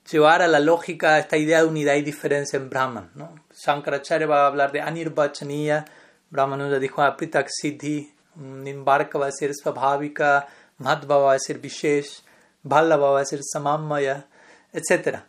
llevar 0.09 0.41
a 0.41 0.48
la 0.48 0.62
lógica 0.62 1.19
esta 1.19 1.36
idea 1.36 1.62
de 1.62 1.67
unidad 1.67 1.95
y 1.95 2.01
diferencia 2.01 2.57
en 2.57 2.69
Brahman. 2.69 3.12
¿no? 3.15 3.36
Shankaracharya 3.53 4.25
va 4.25 4.43
a 4.43 4.48
hablar 4.48 4.71
de 4.71 4.79
Anirvachaniya, 4.79 5.86
Brahman 6.29 6.71
le 6.71 6.79
dijo 6.79 7.01
Apritak 7.01 7.48
Siddhi, 7.50 8.13
Nimbarka 8.36 9.19
va 9.19 9.25
a 9.25 9.31
decir 9.31 9.51
Svabhavika, 9.53 10.48
Madhva 10.77 11.17
va 11.17 11.31
a 11.31 11.33
decir 11.33 11.59
Vishesh, 11.59 12.24
Ballava 12.63 13.12
va 13.12 13.17
a 13.17 13.21
decir 13.21 13.41
Samamaya, 13.43 14.27
etc. 14.71 15.19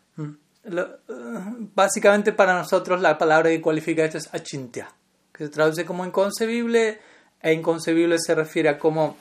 Básicamente 1.74 2.32
para 2.32 2.54
nosotros 2.54 3.00
la 3.00 3.18
palabra 3.18 3.50
que 3.50 3.60
cualifica 3.60 4.04
esto 4.04 4.18
es 4.18 4.32
Achintya, 4.32 4.88
que 5.32 5.46
se 5.46 5.50
traduce 5.50 5.84
como 5.84 6.04
inconcebible, 6.04 7.00
e 7.42 7.52
inconcebible 7.52 8.18
se 8.18 8.34
refiere 8.34 8.68
a 8.68 8.78
cómo 8.78 9.16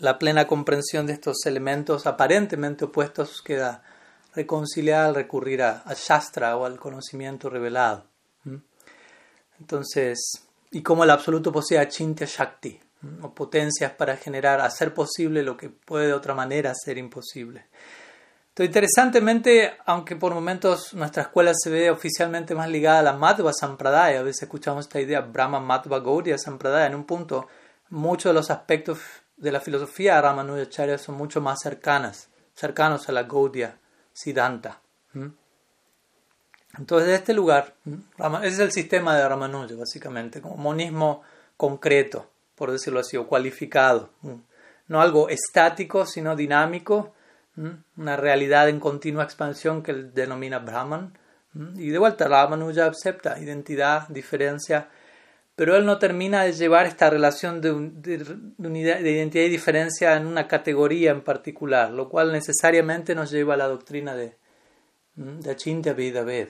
la 0.00 0.18
plena 0.18 0.46
comprensión 0.46 1.06
de 1.06 1.12
estos 1.12 1.44
elementos 1.46 2.06
aparentemente 2.06 2.86
opuestos 2.86 3.42
queda 3.42 3.82
reconciliada 4.34 5.06
al 5.06 5.14
recurrir 5.14 5.62
a, 5.62 5.84
Shastra 5.94 6.56
o 6.56 6.64
al 6.64 6.78
conocimiento 6.78 7.50
revelado. 7.50 8.04
Entonces, 9.58 10.18
y 10.70 10.82
como 10.82 11.04
el 11.04 11.10
absoluto 11.10 11.52
posee 11.52 11.78
Achintya 11.78 12.26
Shakti, 12.26 12.80
o 13.22 13.34
potencias 13.34 13.92
para 13.92 14.16
generar, 14.16 14.60
hacer 14.60 14.94
posible 14.94 15.42
lo 15.42 15.56
que 15.56 15.68
puede 15.68 16.08
de 16.08 16.14
otra 16.14 16.34
manera 16.34 16.74
ser 16.74 16.96
imposible. 16.96 17.66
Entonces, 18.48 18.68
interesantemente, 18.68 19.74
aunque 19.84 20.16
por 20.16 20.32
momentos 20.32 20.94
nuestra 20.94 21.24
escuela 21.24 21.52
se 21.54 21.70
ve 21.70 21.90
oficialmente 21.90 22.54
más 22.54 22.70
ligada 22.70 23.00
a 23.00 23.02
la 23.02 23.12
Madhva 23.12 23.52
Sampradaya, 23.52 24.20
a 24.20 24.22
veces 24.22 24.44
escuchamos 24.44 24.86
esta 24.86 25.00
idea 25.00 25.20
Brahma 25.20 25.60
Madhva 25.60 26.00
Gaudiya 26.00 26.38
Sampradaya, 26.38 26.86
en 26.86 26.94
un 26.94 27.04
punto, 27.04 27.48
muchos 27.90 28.30
de 28.30 28.34
los 28.34 28.50
aspectos 28.50 28.98
de 29.40 29.52
la 29.52 29.60
filosofía 29.60 30.16
de 30.16 30.22
Ramanujacharya 30.22 30.98
son 30.98 31.16
mucho 31.16 31.40
más 31.40 31.58
cercanas, 31.62 32.28
cercanos 32.54 33.08
a 33.08 33.12
la 33.12 33.22
Gaudiya 33.24 33.78
Siddhanta. 34.12 34.80
Entonces, 36.78 37.08
de 37.08 37.14
este 37.16 37.32
lugar, 37.34 37.74
ese 38.42 38.46
es 38.46 38.58
el 38.60 38.70
sistema 38.70 39.16
de 39.16 39.28
Ramanuja, 39.28 39.74
básicamente, 39.76 40.40
como 40.40 40.56
monismo 40.56 41.22
concreto, 41.56 42.30
por 42.54 42.70
decirlo 42.70 43.00
así, 43.00 43.16
o 43.16 43.26
cualificado. 43.26 44.10
No 44.86 45.00
algo 45.00 45.28
estático, 45.28 46.06
sino 46.06 46.36
dinámico, 46.36 47.14
una 47.96 48.16
realidad 48.16 48.68
en 48.68 48.78
continua 48.78 49.24
expansión 49.24 49.82
que 49.82 49.94
denomina 49.94 50.58
Brahman. 50.58 51.18
Y 51.74 51.90
de 51.90 51.98
vuelta, 51.98 52.28
Ramanuja 52.28 52.86
acepta 52.86 53.38
identidad, 53.40 54.06
diferencia, 54.08 54.88
pero 55.60 55.76
él 55.76 55.84
no 55.84 55.98
termina 55.98 56.44
de 56.44 56.54
llevar 56.54 56.86
esta 56.86 57.10
relación 57.10 57.60
de, 57.60 57.74
de, 58.00 59.10
identidad 59.10 59.44
y 59.44 59.50
diferencia 59.50 60.16
en 60.16 60.26
una 60.26 60.48
categoría 60.48 61.10
en 61.10 61.20
particular, 61.20 61.90
lo 61.90 62.08
cual 62.08 62.32
necesariamente 62.32 63.14
nos 63.14 63.30
lleva 63.30 63.52
a 63.52 63.56
la 63.58 63.68
doctrina 63.68 64.14
de, 64.14 64.38
de 65.16 65.50
Achintya 65.50 65.92
Ved. 65.92 66.48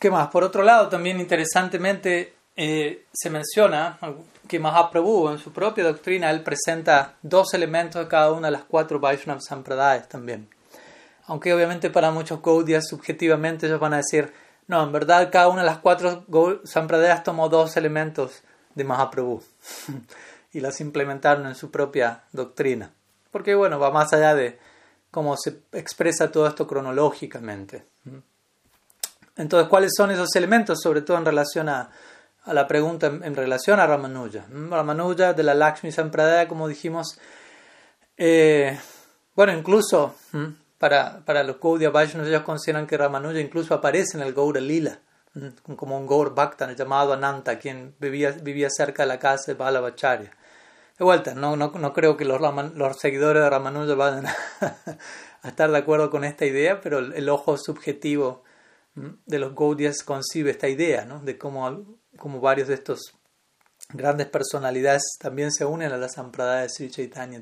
¿Qué 0.00 0.10
más? 0.10 0.26
Por 0.30 0.42
otro 0.42 0.64
lado, 0.64 0.88
también 0.88 1.20
interesantemente 1.20 2.34
eh, 2.56 3.04
se 3.12 3.30
menciona 3.30 4.00
que 4.48 4.58
Mahaprabhu 4.58 5.28
en 5.28 5.38
su 5.38 5.52
propia 5.52 5.84
doctrina 5.84 6.32
él 6.32 6.42
presenta 6.42 7.14
dos 7.22 7.54
elementos 7.54 8.02
de 8.02 8.08
cada 8.08 8.32
una 8.32 8.48
de 8.48 8.52
las 8.54 8.64
cuatro 8.64 8.98
Vaishnava 8.98 9.40
Sampradayas 9.40 10.08
también. 10.08 10.48
Aunque 11.26 11.54
obviamente 11.54 11.90
para 11.90 12.10
muchos 12.10 12.42
Gaudiyas 12.42 12.88
subjetivamente 12.88 13.66
ellos 13.66 13.78
van 13.78 13.94
a 13.94 13.98
decir, 13.98 14.32
no, 14.70 14.84
en 14.84 14.92
verdad 14.92 15.30
cada 15.32 15.48
una 15.48 15.62
de 15.62 15.66
las 15.66 15.78
cuatro 15.78 16.24
Sampradayas 16.62 17.24
tomó 17.24 17.48
dos 17.48 17.76
elementos 17.76 18.42
de 18.76 18.84
Mahaprabhu 18.84 19.42
y 20.52 20.60
las 20.60 20.80
implementaron 20.80 21.44
en 21.48 21.56
su 21.56 21.72
propia 21.72 22.22
doctrina. 22.30 22.92
Porque 23.32 23.56
bueno, 23.56 23.80
va 23.80 23.90
más 23.90 24.12
allá 24.12 24.32
de 24.36 24.60
cómo 25.10 25.36
se 25.36 25.62
expresa 25.72 26.30
todo 26.30 26.46
esto 26.46 26.68
cronológicamente. 26.68 27.84
Entonces, 29.36 29.68
¿cuáles 29.68 29.90
son 29.96 30.12
esos 30.12 30.28
elementos? 30.36 30.78
Sobre 30.80 31.02
todo 31.02 31.18
en 31.18 31.24
relación 31.24 31.68
a, 31.68 31.90
la 32.46 32.68
pregunta 32.68 33.08
en, 33.08 33.34
relación 33.34 33.80
a 33.80 33.88
Ramanuja. 33.88 34.44
Ramanuja 34.48 35.32
de 35.32 35.42
la 35.42 35.54
Lakshmi 35.54 35.90
Sampradaya, 35.90 36.46
como 36.46 36.68
dijimos, 36.68 37.18
eh, 38.16 38.78
bueno, 39.34 39.52
incluso 39.52 40.14
para, 40.80 41.22
para 41.26 41.44
los 41.44 41.60
Gaudiya 41.60 41.90
Vaishnavas 41.90 42.30
ellos 42.30 42.42
consideran 42.42 42.86
que 42.86 42.96
Ramanuja 42.96 43.38
incluso 43.38 43.74
aparece 43.74 44.16
en 44.16 44.22
el 44.22 44.32
Gaura 44.32 44.62
Lila, 44.62 44.98
como 45.76 45.98
un 45.98 46.06
Gaur 46.06 46.34
Bhakta 46.34 46.72
llamado 46.72 47.12
Ananta, 47.12 47.58
quien 47.58 47.94
vivía, 48.00 48.30
vivía 48.30 48.68
cerca 48.70 49.02
de 49.02 49.08
la 49.08 49.18
casa 49.18 49.52
de 49.52 49.58
Balabacharya. 49.58 50.30
De 50.98 51.04
vuelta, 51.04 51.34
no, 51.34 51.54
no, 51.54 51.70
no 51.70 51.92
creo 51.92 52.16
que 52.16 52.24
los, 52.24 52.40
los 52.40 52.96
seguidores 52.96 53.42
de 53.42 53.50
Ramanuja 53.50 53.94
vayan 53.94 54.26
a, 55.42 55.48
estar 55.48 55.70
de 55.70 55.76
acuerdo 55.76 56.08
con 56.08 56.24
esta 56.24 56.46
idea, 56.46 56.80
pero 56.80 56.98
el, 56.98 57.28
ojo 57.28 57.58
subjetivo 57.58 58.42
de 58.94 59.38
los 59.38 59.54
Gaudiyas 59.54 60.02
concibe 60.02 60.50
esta 60.50 60.68
idea, 60.68 61.04
¿no? 61.04 61.20
de 61.20 61.36
cómo, 61.36 61.98
cómo 62.16 62.40
varios 62.40 62.68
de 62.68 62.74
estos 62.74 63.12
grandes 63.90 64.28
personalidades 64.28 65.02
también 65.18 65.52
se 65.52 65.66
unen 65.66 65.92
a 65.92 65.98
la 65.98 66.08
Sampradaya 66.08 66.62
de 66.62 66.70
Sri 66.70 66.90
Chaitanya 66.90 67.38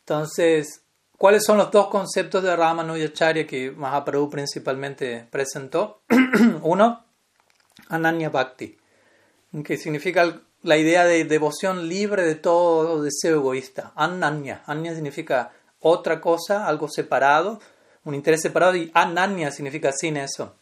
Entonces, 0.00 0.82
¿cuáles 1.20 1.44
son 1.44 1.58
los 1.58 1.70
dos 1.70 1.88
conceptos 1.88 2.42
de 2.42 2.56
Ramanujacharya 2.56 3.46
que 3.46 3.70
Mahaprabhu 3.72 4.30
principalmente 4.30 5.26
presentó? 5.30 6.00
Uno, 6.62 7.04
Ananya 7.90 8.30
Bhakti, 8.30 8.78
que 9.62 9.76
significa 9.76 10.40
la 10.62 10.78
idea 10.78 11.04
de 11.04 11.24
devoción 11.24 11.90
libre 11.90 12.22
de 12.22 12.36
todo 12.36 13.02
deseo 13.02 13.36
egoísta. 13.36 13.92
Ananya. 13.96 14.62
Anya 14.64 14.94
significa 14.94 15.52
otra 15.80 16.22
cosa, 16.22 16.66
algo 16.66 16.88
separado, 16.88 17.60
un 18.04 18.14
interés 18.14 18.40
separado, 18.40 18.76
y 18.76 18.90
ananya 18.94 19.50
significa 19.50 19.92
sin 19.92 20.16
eso. 20.16 20.54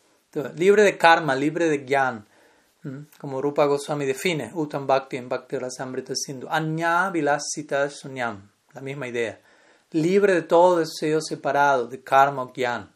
libre 0.57 0.83
de 0.83 0.99
karma, 0.99 1.37
libre 1.37 1.69
de 1.69 1.85
gyan. 1.85 2.27
Como 3.21 3.41
Rupa 3.41 3.67
Goswami 3.67 4.07
define, 4.07 4.51
Uttam 4.55 4.89
Bhakti 4.89 5.19
en 5.19 5.29
Bhakti 5.29 5.57
Rasamrita 5.57 6.15
Sindhu. 6.17 6.49
Anya 6.51 7.11
vilasita 7.11 7.89
sunyam. 7.91 8.51
La 8.73 8.81
misma 8.81 9.07
idea. 9.07 9.39
Libre 9.91 10.35
de 10.35 10.43
todo 10.43 10.79
deseo 10.79 11.21
separado, 11.21 11.87
de 11.87 12.03
karma 12.03 12.43
o 12.43 12.53
gyan. 12.53 12.93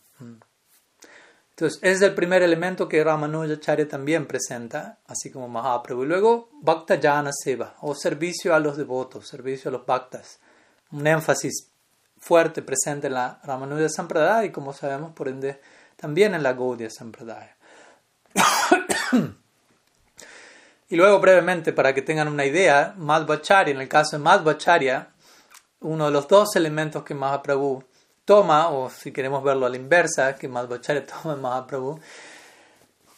Entonces, 1.50 1.78
ese 1.82 1.92
es 1.92 2.02
el 2.02 2.14
primer 2.14 2.42
elemento 2.42 2.88
que 2.88 3.04
Ramanujacharya 3.04 3.86
también 3.86 4.26
presenta, 4.26 4.98
así 5.06 5.30
como 5.30 5.48
Mahaprabhu. 5.48 6.04
Y 6.04 6.06
luego, 6.06 6.48
Bhakta 6.60 6.98
Jana 7.00 7.30
Seva, 7.32 7.76
o 7.82 7.94
servicio 7.94 8.54
a 8.54 8.58
los 8.58 8.76
devotos, 8.76 9.28
servicio 9.28 9.68
a 9.68 9.72
los 9.72 9.86
bhaktas. 9.86 10.40
Un 10.90 11.06
énfasis 11.06 11.68
fuerte 12.18 12.62
presente 12.62 13.08
en 13.08 13.14
la 13.14 13.40
Ramanuja 13.44 13.88
Sampradaya 13.88 14.44
y, 14.44 14.50
como 14.50 14.72
sabemos, 14.72 15.12
por 15.12 15.28
ende, 15.28 15.60
también 15.96 16.34
en 16.34 16.42
la 16.42 16.54
Gaudiya 16.54 16.88
Sampradaya. 16.88 17.54
y 20.88 20.96
luego, 20.96 21.20
brevemente, 21.20 21.72
para 21.72 21.92
que 21.92 22.00
tengan 22.00 22.28
una 22.28 22.46
idea, 22.46 22.94
Madhvacharya, 22.96 23.74
en 23.74 23.80
el 23.80 23.88
caso 23.88 24.16
de 24.16 24.22
Madhvacharya, 24.22 25.10
uno 25.82 26.06
de 26.06 26.10
los 26.10 26.28
dos 26.28 26.56
elementos 26.56 27.02
que 27.02 27.14
Mahaprabhu 27.14 27.84
toma, 28.24 28.68
o 28.68 28.90
si 28.90 29.12
queremos 29.12 29.42
verlo 29.42 29.66
a 29.66 29.68
la 29.68 29.76
inversa, 29.76 30.36
que 30.36 30.48
Madhvacharya 30.48 31.06
toma 31.22 31.34
en 31.34 31.40
Mahaprabhu, 31.40 32.00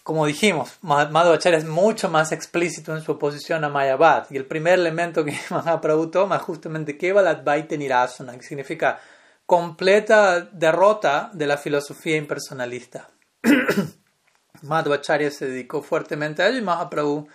como 0.03 0.27
dijimos, 0.27 0.77
Madhvacharya 0.83 1.59
es 1.59 1.65
mucho 1.65 2.11
más 2.11 2.31
explícito 2.31 2.95
en 2.95 3.03
su 3.03 3.13
oposición 3.13 3.65
a 3.65 3.71
Mayavad. 3.71 4.27
Y 4.31 4.37
el 4.37 4.45
primer 4.45 4.79
elemento 4.79 5.25
que 5.25 5.35
Mahaprabhu 5.51 6.11
toma 6.11 6.37
es 6.37 6.43
justamente 6.43 6.99
Kevaladvaita 6.99 7.75
Nirasana, 7.77 8.37
que 8.37 8.43
significa 8.43 9.01
completa 9.47 10.43
derrota 10.43 11.31
de 11.33 11.47
la 11.47 11.57
filosofía 11.57 12.17
impersonalista. 12.17 13.09
Madhvacharya 14.63 15.31
se 15.31 15.49
dedicó 15.49 15.83
fuertemente 15.83 16.43
a 16.43 16.49
ello 16.49 16.59
y 16.59 16.63
Mahaprabhu 16.63 17.27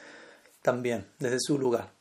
también, 0.62 1.08
desde 1.18 1.40
su 1.40 1.58
lugar. 1.58 1.99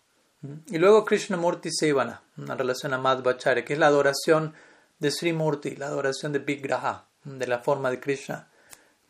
Y 0.67 0.79
luego 0.79 1.05
Krishnamurti 1.05 1.71
Sevana, 1.73 2.23
en 2.37 2.59
relación 2.59 2.95
a 2.95 2.99
Madhvacharya, 2.99 3.65
que 3.65 3.73
es 3.73 3.79
la 3.79 3.89
adoración 3.89 4.55
de 4.99 5.11
Sri 5.11 5.33
Murti, 5.33 5.77
la 5.77 5.87
adoración 5.87 6.33
de 6.33 6.39
Vigraha, 6.39 7.07
de 7.25 7.47
la 7.47 7.59
forma 7.59 7.91
de 7.91 8.01
Krishna 8.01 8.49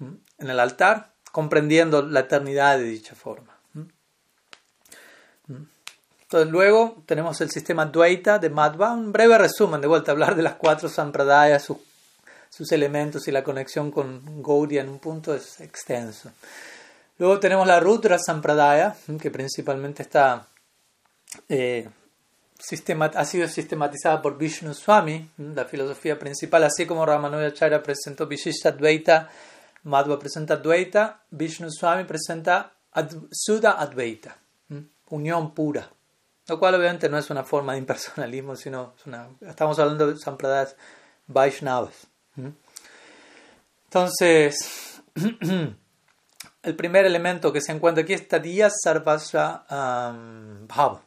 en 0.01 0.51
el 0.51 0.61
altar, 0.61 1.12
comprendiendo 1.33 2.03
la 2.03 2.21
eternidad 2.21 2.79
de 2.79 2.85
dicha 2.85 3.14
forma. 3.14 3.59
Entonces 6.23 6.51
luego 6.51 7.03
tenemos 7.07 7.41
el 7.41 7.51
sistema 7.51 7.87
Dvaita 7.87 8.38
de 8.38 8.51
Madhva, 8.51 8.93
un 8.93 9.12
breve 9.12 9.38
resumen, 9.38 9.81
de 9.81 9.87
vuelta 9.87 10.11
a 10.11 10.14
hablar 10.14 10.37
de 10.37 10.43
las 10.43 10.55
cuatro 10.55 10.88
sampradayas, 10.88 11.64
sus, 11.64 12.73
elementos 12.73 13.29
y 13.29 13.33
la 13.33 13.43
conexión 13.43 13.91
con 13.91 14.43
Gaudiya 14.43 14.83
en 14.83 14.88
un 14.88 14.99
punto 14.99 15.35
es 15.35 15.61
extenso. 15.61 16.31
Luego 17.19 17.41
tenemos 17.41 17.67
la 17.67 17.81
Rudra 17.81 18.19
Sampradaya, 18.19 18.95
que 19.21 19.31
principalmente 19.31 20.03
está 20.03 20.47
eh, 21.49 21.88
ha 23.14 23.25
sido 23.25 23.49
sistematizada 23.49 24.21
por 24.21 24.37
Vishnu 24.37 24.75
Swami, 24.75 25.31
la 25.38 25.64
filosofía 25.64 26.19
principal, 26.19 26.64
así 26.64 26.87
como 26.87 27.07
Ramanujacharya 27.07 27.83
presentó 27.83 28.27
Vishishta 28.27 28.71
Advaita, 28.71 29.29
Madhva 29.85 30.19
presenta 30.19 30.55
Advaita, 30.55 31.23
Vishnu 31.31 31.71
Swami 31.71 32.05
presenta 32.05 32.73
Sudha 33.31 33.81
Advaita, 33.81 34.37
unión 35.11 35.55
pura, 35.55 35.88
lo 36.49 36.59
cual 36.59 36.75
obviamente 36.75 37.09
no 37.09 37.19
es 37.19 37.31
una 37.31 37.45
forma 37.45 37.75
de 37.75 37.79
impersonalismo, 37.79 38.57
sino 38.57 38.95
estamos 39.41 39.79
hablando 39.79 40.09
de 40.09 40.19
sampradayas 40.19 40.77
Vaishnavas. 41.29 42.09
Entonces, 43.85 45.01
el 46.62 46.77
primer 46.77 47.07
elemento 47.07 47.53
que 47.53 47.61
se 47.61 47.73
encuentra 47.73 48.03
aquí 48.03 48.14
es 48.14 48.27
Tadiya 48.27 48.69
Sarvasya 48.71 49.64
um, 49.71 50.67
Bhava 50.67 51.03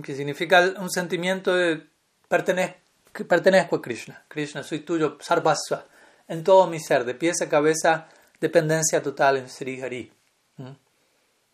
que 0.00 0.14
significa 0.14 0.60
un 0.78 0.90
sentimiento 0.90 1.54
de 1.54 1.86
pertenezco 2.28 3.76
a 3.76 3.82
Krishna. 3.82 4.24
Krishna, 4.28 4.62
soy 4.62 4.80
tuyo, 4.80 5.18
sarvasva, 5.20 5.84
en 6.28 6.42
todo 6.42 6.66
mi 6.66 6.80
ser, 6.80 7.04
de 7.04 7.14
pies 7.14 7.42
a 7.42 7.48
cabeza, 7.48 8.08
dependencia 8.40 9.02
total 9.02 9.36
en 9.36 9.48
Sri 9.48 9.82
Hari. 9.82 10.12
¿Mm? 10.56 10.70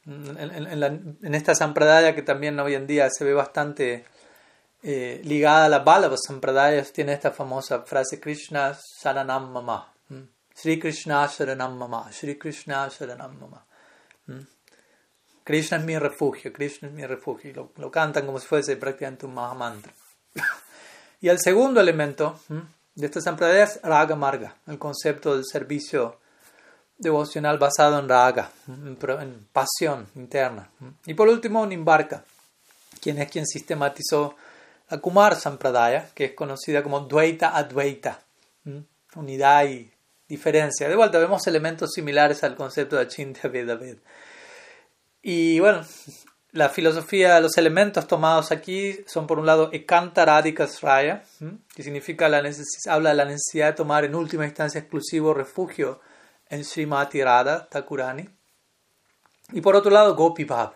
En, 0.08 1.34
esta 1.34 1.54
sampradaya 1.54 2.14
que 2.14 2.22
también 2.22 2.58
hoy 2.60 2.74
en 2.74 2.86
día 2.86 3.10
se 3.10 3.24
ve 3.24 3.34
bastante 3.34 4.06
eh, 4.82 5.20
ligada 5.24 5.66
a 5.66 5.68
la 5.68 5.80
Balava 5.80 6.16
sampradaya, 6.16 6.82
tiene 6.84 7.12
esta 7.12 7.30
famosa 7.30 7.82
frase 7.82 8.20
Krishna 8.20 8.74
Saranam 8.74 9.50
Mama. 9.50 9.92
¿Mm? 10.08 10.22
Sri 10.54 10.78
Krishna 10.78 11.28
Saranam 11.28 11.76
Mama. 11.76 12.10
Sri 12.12 12.38
Krishna 12.38 12.88
Saranam 12.88 13.38
Mama. 13.38 13.66
¿Mm? 14.26 14.57
Krishna 15.48 15.78
es 15.78 15.84
mi 15.84 15.98
refugio, 15.98 16.52
Krishna 16.52 16.88
es 16.88 16.94
mi 16.94 17.06
refugio. 17.06 17.50
Lo, 17.54 17.72
lo 17.78 17.90
cantan 17.90 18.26
como 18.26 18.38
si 18.38 18.46
fuese 18.46 18.76
prácticamente 18.76 19.24
un 19.24 19.32
Mahamantra. 19.32 19.94
y 21.22 21.28
el 21.30 21.40
segundo 21.40 21.80
elemento 21.80 22.38
de 22.94 23.06
esta 23.06 23.22
sampradaya 23.22 23.64
es 23.64 23.80
Raga 23.82 24.14
Marga, 24.14 24.56
el 24.66 24.78
concepto 24.78 25.34
del 25.34 25.46
servicio 25.46 26.18
devocional 26.98 27.56
basado 27.56 27.98
en 27.98 28.10
Raga, 28.10 28.50
en, 28.66 29.48
pasión 29.50 30.06
interna. 30.16 30.68
Y 31.06 31.14
por 31.14 31.28
último, 31.28 31.64
Nimbarka, 31.64 32.24
quien 33.00 33.16
es 33.16 33.30
quien 33.30 33.46
sistematizó 33.46 34.36
la 34.90 34.98
Kumar 34.98 35.34
Sampradaya, 35.34 36.10
que 36.14 36.26
es 36.26 36.32
conocida 36.34 36.82
como 36.82 37.00
Dvaita 37.00 37.56
Advaita, 37.56 38.20
unidad 39.14 39.64
y 39.64 39.90
diferencia. 40.28 40.90
De 40.90 40.94
vuelta, 40.94 41.18
vemos 41.18 41.46
elementos 41.46 41.92
similares 41.94 42.44
al 42.44 42.54
concepto 42.54 42.96
de 42.96 43.02
Achintya 43.04 43.48
Veda 43.48 43.78
y 45.30 45.60
bueno, 45.60 45.84
la 46.52 46.70
filosofía, 46.70 47.38
los 47.38 47.58
elementos 47.58 48.06
tomados 48.06 48.50
aquí 48.50 49.04
son 49.06 49.26
por 49.26 49.38
un 49.38 49.44
lado 49.44 49.68
Ekanta 49.74 50.24
Radikas 50.24 50.80
Raya, 50.80 51.22
que 51.74 51.82
significa 51.82 52.30
la 52.30 52.38
habla 52.86 53.10
de 53.10 53.14
la 53.14 53.26
necesidad 53.26 53.66
de 53.66 53.72
tomar 53.74 54.06
en 54.06 54.14
última 54.14 54.46
instancia 54.46 54.78
exclusivo 54.80 55.34
refugio 55.34 56.00
en 56.48 56.64
Srimati 56.64 57.22
Radha 57.22 57.68
Thakurani. 57.68 58.26
Y 59.52 59.60
por 59.60 59.76
otro 59.76 59.90
lado 59.90 60.16
Gopi 60.16 60.44
Bhav, 60.44 60.72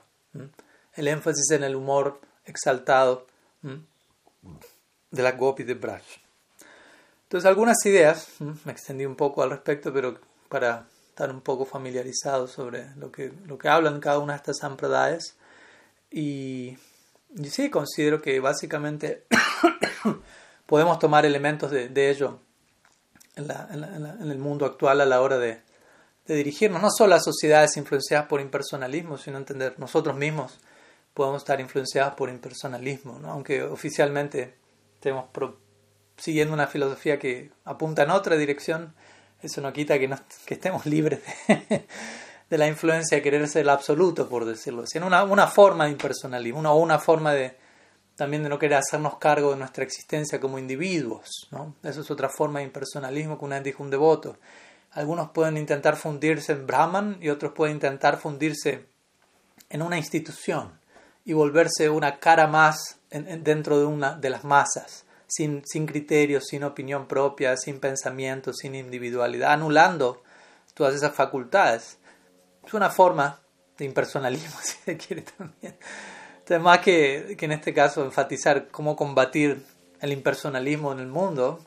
el 0.96 1.08
énfasis 1.08 1.50
en 1.52 1.64
el 1.64 1.74
humor 1.74 2.20
exaltado 2.44 3.26
de 3.62 5.22
la 5.22 5.32
Gopi 5.32 5.62
de 5.62 5.72
Braj. 5.72 6.02
Entonces 7.22 7.48
algunas 7.48 7.78
ideas, 7.86 8.28
me 8.66 8.72
extendí 8.72 9.06
un 9.06 9.16
poco 9.16 9.42
al 9.42 9.48
respecto, 9.48 9.94
pero 9.94 10.20
para 10.50 10.84
estar 11.12 11.30
un 11.30 11.42
poco 11.42 11.66
familiarizados 11.66 12.52
sobre 12.52 12.86
lo 12.96 13.12
que, 13.12 13.32
lo 13.46 13.58
que 13.58 13.68
hablan 13.68 14.00
cada 14.00 14.18
una 14.18 14.32
de 14.32 14.38
estas 14.38 14.58
sampradayas. 14.58 15.36
Y, 16.10 16.78
y 17.36 17.50
sí, 17.50 17.68
considero 17.68 18.22
que 18.22 18.40
básicamente 18.40 19.26
podemos 20.66 20.98
tomar 20.98 21.26
elementos 21.26 21.70
de, 21.70 21.90
de 21.90 22.10
ello 22.10 22.40
en, 23.36 23.46
la, 23.46 23.68
en, 23.70 24.30
el 24.30 24.38
mundo 24.38 24.64
actual 24.64 25.02
a 25.02 25.06
la 25.06 25.20
hora 25.20 25.36
de, 25.36 25.60
de, 26.26 26.34
dirigirnos, 26.34 26.80
no 26.80 26.88
solo 26.90 27.14
a 27.14 27.20
sociedades 27.20 27.76
influenciadas 27.76 28.26
por 28.26 28.40
impersonalismo, 28.40 29.18
sino 29.18 29.36
entender 29.36 29.74
nosotros 29.78 30.16
mismos 30.16 30.60
podemos 31.12 31.42
estar 31.42 31.60
influenciados 31.60 32.14
por 32.14 32.30
impersonalismo, 32.30 33.18
¿no? 33.18 33.32
aunque 33.32 33.62
oficialmente 33.62 34.54
estemos 34.94 35.26
siguiendo 36.16 36.54
una 36.54 36.66
filosofía 36.66 37.18
que 37.18 37.50
apunta 37.66 38.04
en 38.04 38.10
otra 38.12 38.36
dirección 38.36 38.94
eso 39.42 39.60
no 39.60 39.72
quita 39.72 39.98
que, 39.98 40.08
que 40.46 40.54
estemos 40.54 40.86
libres 40.86 41.20
de, 41.48 41.86
la 42.58 42.66
influencia 42.66 43.16
de 43.16 43.22
querer 43.22 43.46
ser 43.48 43.62
el 43.62 43.70
absoluto, 43.70 44.28
por 44.28 44.44
decirlo 44.44 44.82
así. 44.82 44.98
Una, 44.98 45.24
una 45.24 45.46
forma 45.46 45.84
de 45.84 45.92
impersonalismo, 45.92 46.60
una, 46.60 46.72
una 46.72 46.98
forma 46.98 47.32
de 47.32 47.56
también 48.14 48.42
de 48.42 48.48
no 48.48 48.58
querer 48.58 48.78
hacernos 48.78 49.16
cargo 49.16 49.50
de 49.50 49.56
nuestra 49.56 49.84
existencia 49.84 50.38
como 50.38 50.58
individuos. 50.58 51.48
¿no? 51.50 51.74
Eso 51.82 52.02
es 52.02 52.10
otra 52.10 52.28
forma 52.28 52.60
de 52.60 52.66
impersonalismo 52.66 53.38
que 53.38 53.44
una 53.44 53.56
vez 53.56 53.64
dijo 53.64 53.82
un 53.82 53.90
devoto. 53.90 54.36
Algunos 54.92 55.30
pueden 55.30 55.56
intentar 55.56 55.96
fundirse 55.96 56.52
en 56.52 56.66
Brahman 56.66 57.18
y 57.20 57.30
otros 57.30 57.52
pueden 57.52 57.76
intentar 57.76 58.18
fundirse 58.18 58.86
en 59.70 59.82
una 59.82 59.96
institución 59.96 60.78
y 61.24 61.32
volverse 61.32 61.88
una 61.88 62.18
cara 62.18 62.46
más 62.46 62.98
dentro 63.10 63.78
de, 63.78 63.86
una, 63.86 64.14
de 64.14 64.30
las 64.30 64.44
masas 64.44 65.04
sin, 65.32 65.62
sin 65.64 65.86
criterios, 65.86 66.44
sin 66.46 66.62
opinión 66.62 67.08
propia, 67.08 67.56
sin 67.56 67.80
pensamiento, 67.80 68.52
sin 68.52 68.74
individualidad, 68.74 69.52
anulando 69.52 70.22
todas 70.74 70.94
esas 70.94 71.14
facultades. 71.14 71.96
Es 72.66 72.74
una 72.74 72.90
forma 72.90 73.40
de 73.78 73.86
impersonalismo, 73.86 74.58
si 74.62 74.76
se 74.84 74.96
quiere 74.98 75.22
también. 75.22 75.74
Entonces, 76.34 76.60
más 76.60 76.80
que, 76.80 77.34
que 77.38 77.46
en 77.46 77.52
este 77.52 77.72
caso 77.72 78.04
enfatizar 78.04 78.68
cómo 78.68 78.94
combatir 78.94 79.64
el 80.02 80.12
impersonalismo 80.12 80.92
en 80.92 80.98
el 80.98 81.06
mundo, 81.06 81.64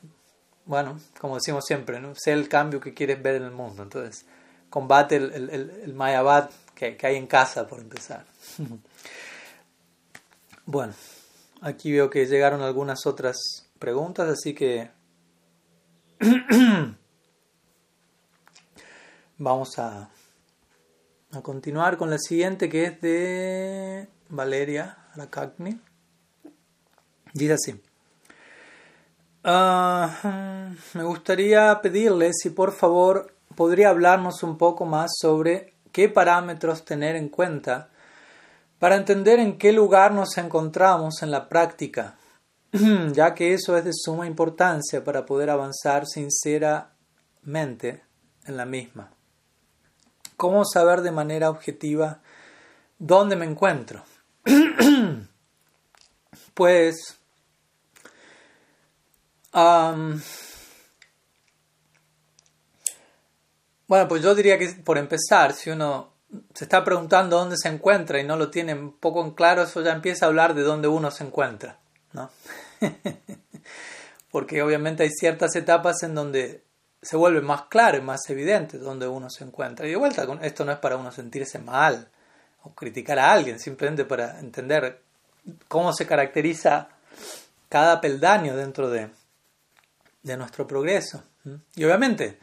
bueno, 0.64 1.00
como 1.20 1.34
decimos 1.34 1.64
siempre, 1.66 1.98
¿no? 1.98 2.14
sé 2.14 2.32
el 2.32 2.48
cambio 2.48 2.78
que 2.78 2.94
quieres 2.94 3.20
ver 3.20 3.34
en 3.34 3.44
el 3.44 3.50
mundo. 3.50 3.82
Entonces, 3.82 4.26
combate 4.70 5.16
el, 5.16 5.32
el, 5.32 5.70
el, 5.82 5.94
Mayabad 5.94 6.50
que, 6.76 6.96
que 6.96 7.06
hay 7.08 7.16
en 7.16 7.26
casa, 7.26 7.66
por 7.66 7.80
empezar. 7.80 8.26
bueno. 10.66 10.94
Aquí 11.66 11.90
veo 11.90 12.08
que 12.08 12.26
llegaron 12.26 12.62
algunas 12.62 13.06
otras 13.06 13.36
preguntas, 13.80 14.28
así 14.28 14.54
que 14.54 14.88
vamos 19.38 19.76
a, 19.80 20.08
a 21.32 21.42
continuar 21.42 21.96
con 21.96 22.08
la 22.08 22.18
siguiente 22.18 22.68
que 22.68 22.84
es 22.84 23.00
de 23.00 24.08
Valeria 24.28 24.96
Rakagni. 25.16 25.80
Dice 27.32 27.54
así. 27.54 27.82
Ah, 29.42 30.70
me 30.94 31.02
gustaría 31.02 31.80
pedirle 31.82 32.30
si 32.32 32.50
por 32.50 32.70
favor 32.70 33.34
podría 33.56 33.88
hablarnos 33.88 34.44
un 34.44 34.56
poco 34.56 34.86
más 34.86 35.10
sobre 35.20 35.74
qué 35.90 36.08
parámetros 36.08 36.84
tener 36.84 37.16
en 37.16 37.28
cuenta 37.28 37.90
para 38.78 38.96
entender 38.96 39.38
en 39.38 39.58
qué 39.58 39.72
lugar 39.72 40.12
nos 40.12 40.36
encontramos 40.38 41.22
en 41.22 41.30
la 41.30 41.48
práctica, 41.48 42.16
ya 43.12 43.34
que 43.34 43.54
eso 43.54 43.76
es 43.76 43.84
de 43.84 43.92
suma 43.94 44.26
importancia 44.26 45.02
para 45.04 45.24
poder 45.24 45.50
avanzar 45.50 46.06
sinceramente 46.06 48.02
en 48.44 48.56
la 48.56 48.66
misma. 48.66 49.12
¿Cómo 50.36 50.64
saber 50.64 51.00
de 51.00 51.12
manera 51.12 51.48
objetiva 51.48 52.20
dónde 52.98 53.36
me 53.36 53.46
encuentro? 53.46 54.02
pues 56.54 57.18
bueno, 63.86 64.08
pues 64.08 64.22
yo 64.22 64.34
diría 64.34 64.58
que 64.58 64.68
por 64.84 64.98
empezar, 64.98 65.54
si 65.54 65.70
uno 65.70 66.15
se 66.54 66.64
está 66.64 66.84
preguntando 66.84 67.36
dónde 67.38 67.56
se 67.56 67.68
encuentra 67.68 68.20
y 68.20 68.24
no 68.24 68.36
lo 68.36 68.50
tiene 68.50 68.74
un 68.74 68.92
poco 68.92 69.24
en 69.24 69.32
claro, 69.32 69.62
eso 69.62 69.82
ya 69.82 69.92
empieza 69.92 70.26
a 70.26 70.28
hablar 70.28 70.54
de 70.54 70.62
dónde 70.62 70.88
uno 70.88 71.10
se 71.10 71.24
encuentra, 71.24 71.78
¿no? 72.12 72.30
Porque 74.30 74.62
obviamente 74.62 75.04
hay 75.04 75.10
ciertas 75.10 75.54
etapas 75.56 76.02
en 76.02 76.14
donde 76.14 76.62
se 77.00 77.16
vuelve 77.16 77.40
más 77.40 77.62
claro 77.62 77.98
y 77.98 78.00
más 78.00 78.28
evidente 78.28 78.78
dónde 78.78 79.06
uno 79.06 79.30
se 79.30 79.44
encuentra. 79.44 79.86
Y 79.86 79.90
de 79.90 79.96
vuelta, 79.96 80.26
esto 80.42 80.64
no 80.64 80.72
es 80.72 80.78
para 80.78 80.96
uno 80.96 81.12
sentirse 81.12 81.58
mal 81.58 82.08
o 82.62 82.74
criticar 82.74 83.18
a 83.18 83.32
alguien, 83.32 83.60
simplemente 83.60 84.04
para 84.04 84.40
entender 84.40 85.00
cómo 85.68 85.92
se 85.92 86.06
caracteriza 86.06 86.88
cada 87.68 88.00
peldaño 88.00 88.56
dentro 88.56 88.90
de, 88.90 89.10
de 90.22 90.36
nuestro 90.36 90.66
progreso. 90.66 91.22
Y 91.76 91.84
obviamente, 91.84 92.38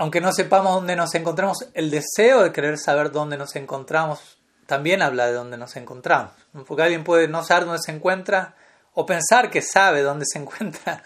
aunque 0.00 0.22
no 0.22 0.32
sepamos 0.32 0.76
dónde 0.76 0.96
nos 0.96 1.14
encontramos, 1.14 1.68
el 1.74 1.90
deseo 1.90 2.42
de 2.42 2.52
querer 2.52 2.78
saber 2.78 3.12
dónde 3.12 3.36
nos 3.36 3.54
encontramos 3.54 4.38
también 4.64 5.02
habla 5.02 5.26
de 5.26 5.34
dónde 5.34 5.58
nos 5.58 5.76
encontramos. 5.76 6.32
Porque 6.66 6.82
alguien 6.82 7.04
puede 7.04 7.28
no 7.28 7.44
saber 7.44 7.66
dónde 7.66 7.82
se 7.84 7.92
encuentra 7.92 8.56
o 8.94 9.04
pensar 9.04 9.50
que 9.50 9.60
sabe 9.60 10.00
dónde 10.00 10.24
se 10.26 10.38
encuentra, 10.42 11.02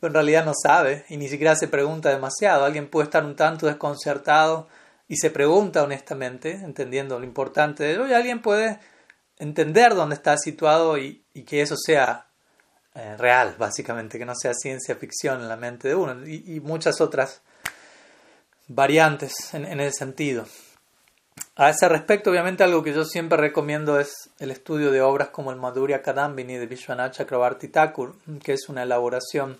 pero 0.00 0.08
en 0.08 0.14
realidad 0.14 0.46
no 0.46 0.54
sabe 0.54 1.04
y 1.10 1.18
ni 1.18 1.28
siquiera 1.28 1.56
se 1.56 1.68
pregunta 1.68 2.08
demasiado. 2.08 2.64
Alguien 2.64 2.88
puede 2.88 3.04
estar 3.04 3.22
un 3.22 3.36
tanto 3.36 3.66
desconcertado 3.66 4.68
y 5.06 5.16
se 5.16 5.30
pregunta 5.30 5.82
honestamente, 5.82 6.52
entendiendo 6.52 7.18
lo 7.18 7.26
importante 7.26 7.84
de 7.84 7.92
ello, 7.92 8.08
y 8.08 8.14
alguien 8.14 8.40
puede 8.40 8.80
entender 9.36 9.94
dónde 9.94 10.14
está 10.14 10.38
situado 10.38 10.96
y, 10.96 11.22
que 11.46 11.60
eso 11.60 11.76
sea 11.76 12.28
eh, 12.94 13.14
real, 13.18 13.56
básicamente, 13.58 14.18
que 14.18 14.24
no 14.24 14.34
sea 14.34 14.54
ciencia 14.54 14.96
ficción 14.96 15.42
en 15.42 15.48
la 15.48 15.56
mente 15.56 15.88
de 15.88 15.94
uno, 15.94 16.26
y 16.26 16.60
muchas 16.60 17.02
otras 17.02 17.42
variantes 18.68 19.54
en, 19.54 19.80
ese 19.80 19.98
sentido. 19.98 20.46
A 21.56 21.70
ese 21.70 21.88
respecto, 21.88 22.30
obviamente, 22.30 22.62
algo 22.62 22.82
que 22.82 22.92
yo 22.92 23.04
siempre 23.04 23.38
recomiendo 23.38 23.98
es 23.98 24.30
el 24.38 24.50
estudio 24.50 24.92
de 24.92 25.00
obras 25.00 25.30
como 25.30 25.50
el 25.50 25.56
Madhurya 25.56 26.02
Kadambini 26.02 26.56
de 26.56 26.66
Vishwanath 26.66 27.14
Chakrabarti 27.14 27.68
Thakur, 27.68 28.14
que 28.44 28.52
es 28.52 28.68
una 28.68 28.84
elaboración 28.84 29.58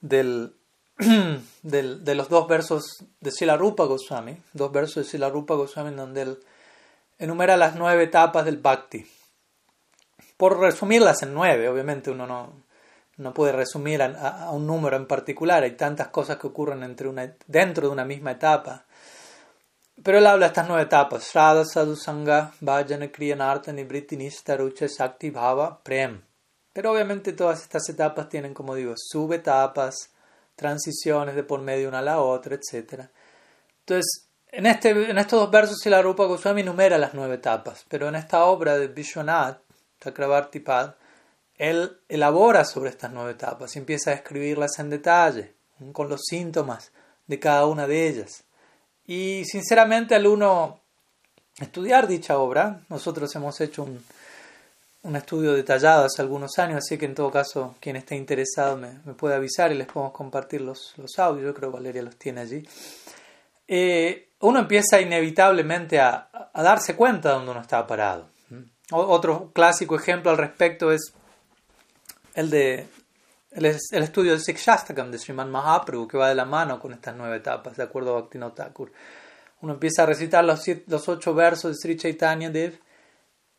del, 0.00 0.54
de 1.62 2.14
los 2.14 2.28
dos 2.28 2.48
versos 2.48 3.04
de 3.20 3.30
Sila 3.30 3.56
Rupa 3.56 3.84
Goswami, 3.84 4.36
dos 4.52 4.72
versos 4.72 5.04
de 5.04 5.10
Sila 5.10 5.28
Rupa 5.28 5.54
Goswami, 5.54 5.90
en 5.90 5.96
donde 5.96 6.22
él 6.22 6.38
enumera 7.18 7.56
las 7.56 7.74
nueve 7.74 8.04
etapas 8.04 8.44
del 8.44 8.58
Bhakti. 8.58 9.06
Por 10.36 10.58
resumirlas 10.58 11.22
en 11.22 11.34
nueve, 11.34 11.68
obviamente 11.68 12.10
uno 12.10 12.26
no, 12.26 12.63
no 13.16 13.32
puede 13.32 13.52
resumir 13.52 14.02
a, 14.02 14.50
un 14.50 14.66
número 14.66 14.96
en 14.96 15.06
particular, 15.06 15.62
hay 15.62 15.76
tantas 15.76 16.08
cosas 16.08 16.36
que 16.38 16.46
ocurren 16.46 16.82
entre 16.82 17.08
una, 17.08 17.34
dentro 17.46 17.86
de 17.86 17.92
una 17.92 18.04
misma 18.04 18.32
etapa. 18.32 18.84
Pero 20.02 20.18
él 20.18 20.26
habla 20.26 20.46
de 20.46 20.48
estas 20.48 20.66
nueve 20.66 20.82
etapas: 20.82 21.30
Shraddha, 21.30 21.64
Sadhusanga, 21.64 22.52
Bhajana, 22.60 23.12
Kriyanartha, 23.12 23.72
Nibriti, 23.72 24.18
Rucha, 24.56 24.88
Sakti, 24.88 25.30
Bhava, 25.30 25.80
Prem. 25.82 26.20
Pero 26.72 26.90
obviamente 26.90 27.32
todas 27.32 27.62
estas 27.62 27.88
etapas 27.88 28.28
tienen, 28.28 28.52
como 28.52 28.74
digo, 28.74 28.94
subetapas, 28.96 30.10
transiciones 30.56 31.36
de 31.36 31.44
por 31.44 31.60
medio 31.60 31.88
una 31.88 32.00
a 32.00 32.02
la 32.02 32.20
otra, 32.20 32.56
etc. 32.56 33.04
Entonces, 33.80 34.28
en, 34.48 34.66
este, 34.66 34.90
en 34.90 35.18
estos 35.18 35.40
dos 35.40 35.50
versos 35.50 35.84
la 35.86 36.02
Rupa 36.02 36.24
Goswami 36.24 36.62
enumera 36.62 36.98
las 36.98 37.14
nueve 37.14 37.36
etapas, 37.36 37.84
pero 37.88 38.08
en 38.08 38.16
esta 38.16 38.44
obra 38.44 38.76
de 38.76 38.88
Vishwanath, 38.88 39.60
Chakravartipad, 40.00 40.94
él 41.56 41.98
elabora 42.08 42.64
sobre 42.64 42.90
estas 42.90 43.12
nueve 43.12 43.32
etapas 43.32 43.74
y 43.74 43.78
empieza 43.78 44.10
a 44.10 44.14
escribirlas 44.14 44.78
en 44.78 44.90
detalle, 44.90 45.54
con 45.92 46.08
los 46.08 46.22
síntomas 46.24 46.92
de 47.26 47.38
cada 47.38 47.66
una 47.66 47.86
de 47.86 48.08
ellas. 48.08 48.44
Y 49.06 49.44
sinceramente 49.44 50.14
al 50.14 50.26
uno 50.26 50.80
estudiar 51.58 52.06
dicha 52.06 52.38
obra, 52.38 52.80
nosotros 52.88 53.34
hemos 53.36 53.60
hecho 53.60 53.84
un, 53.84 54.02
un 55.04 55.16
estudio 55.16 55.52
detallado 55.52 56.06
hace 56.06 56.22
algunos 56.22 56.58
años, 56.58 56.78
así 56.78 56.98
que 56.98 57.04
en 57.04 57.14
todo 57.14 57.30
caso 57.30 57.74
quien 57.78 57.96
esté 57.96 58.16
interesado 58.16 58.76
me, 58.76 58.88
puede 59.14 59.34
avisar 59.34 59.70
y 59.70 59.76
les 59.76 59.86
podemos 59.86 60.12
compartir 60.12 60.62
los, 60.62 60.94
los, 60.96 61.18
audios, 61.18 61.44
yo 61.46 61.54
creo 61.54 61.70
que 61.70 61.76
Valeria 61.76 62.02
los 62.02 62.16
tiene 62.16 62.40
allí. 62.40 62.66
Eh, 63.68 64.30
uno 64.40 64.58
empieza 64.58 65.00
inevitablemente 65.00 66.00
a, 66.00 66.28
a, 66.52 66.62
darse 66.62 66.96
cuenta 66.96 67.28
de 67.30 67.34
dónde 67.36 67.50
uno 67.50 67.60
está 67.60 67.86
parado. 67.86 68.28
otro 68.92 69.50
clásico 69.52 69.96
ejemplo 69.96 70.30
al 70.30 70.38
respecto 70.38 70.90
es 70.90 71.12
el 72.34 72.50
de 72.50 72.86
el, 73.54 73.66
estudio 73.66 74.32
del 74.32 74.40
Sikshastakam 74.40 75.10
de 75.10 75.18
Sriman 75.18 75.50
Mahaprabhu, 75.50 76.08
que 76.08 76.18
va 76.18 76.28
de 76.28 76.34
la 76.34 76.44
mano 76.44 76.80
con 76.80 76.92
estas 76.92 77.14
nueve 77.16 77.36
etapas, 77.36 77.76
de 77.76 77.84
acuerdo 77.84 78.10
a 78.10 78.20
Bhaktivinoda. 78.20 78.72
Uno 79.60 79.74
empieza 79.74 80.02
a 80.02 80.06
recitar 80.06 80.44
los, 80.44 80.62
los 80.86 81.08
ocho 81.08 81.34
versos 81.34 81.72
de 81.72 81.78
Sri 81.80 81.96
Chaitanya 81.96 82.50
Dev 82.50 82.78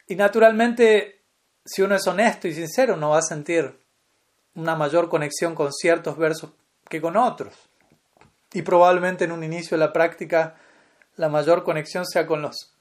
y 0.08 0.16
naturalmente, 0.16 1.22
si 1.64 1.82
uno 1.82 1.96
es 1.96 2.06
honesto 2.06 2.48
y 2.48 2.54
sincero, 2.54 2.96
no 2.96 3.12
va 3.12 3.20
a 3.20 3.24
sentir 3.24 3.80
una 4.56 4.76
mayor 4.76 5.10
conexión 5.10 5.56
con 5.56 5.72
ciertos 5.74 6.18
versos 6.18 6.52
que 6.88 7.02
con 7.02 7.18
otros. 7.18 7.54
Y 8.54 8.62
probablemente 8.62 9.26
en 9.26 9.32
un 9.32 9.44
inicio 9.44 9.78
de 9.78 9.86
la 9.86 9.94
práctica 9.94 10.56
la 11.16 11.30
mayor 11.30 11.64
conexión 11.64 12.06
sea 12.06 12.28
con 12.28 12.42
los 12.42 12.76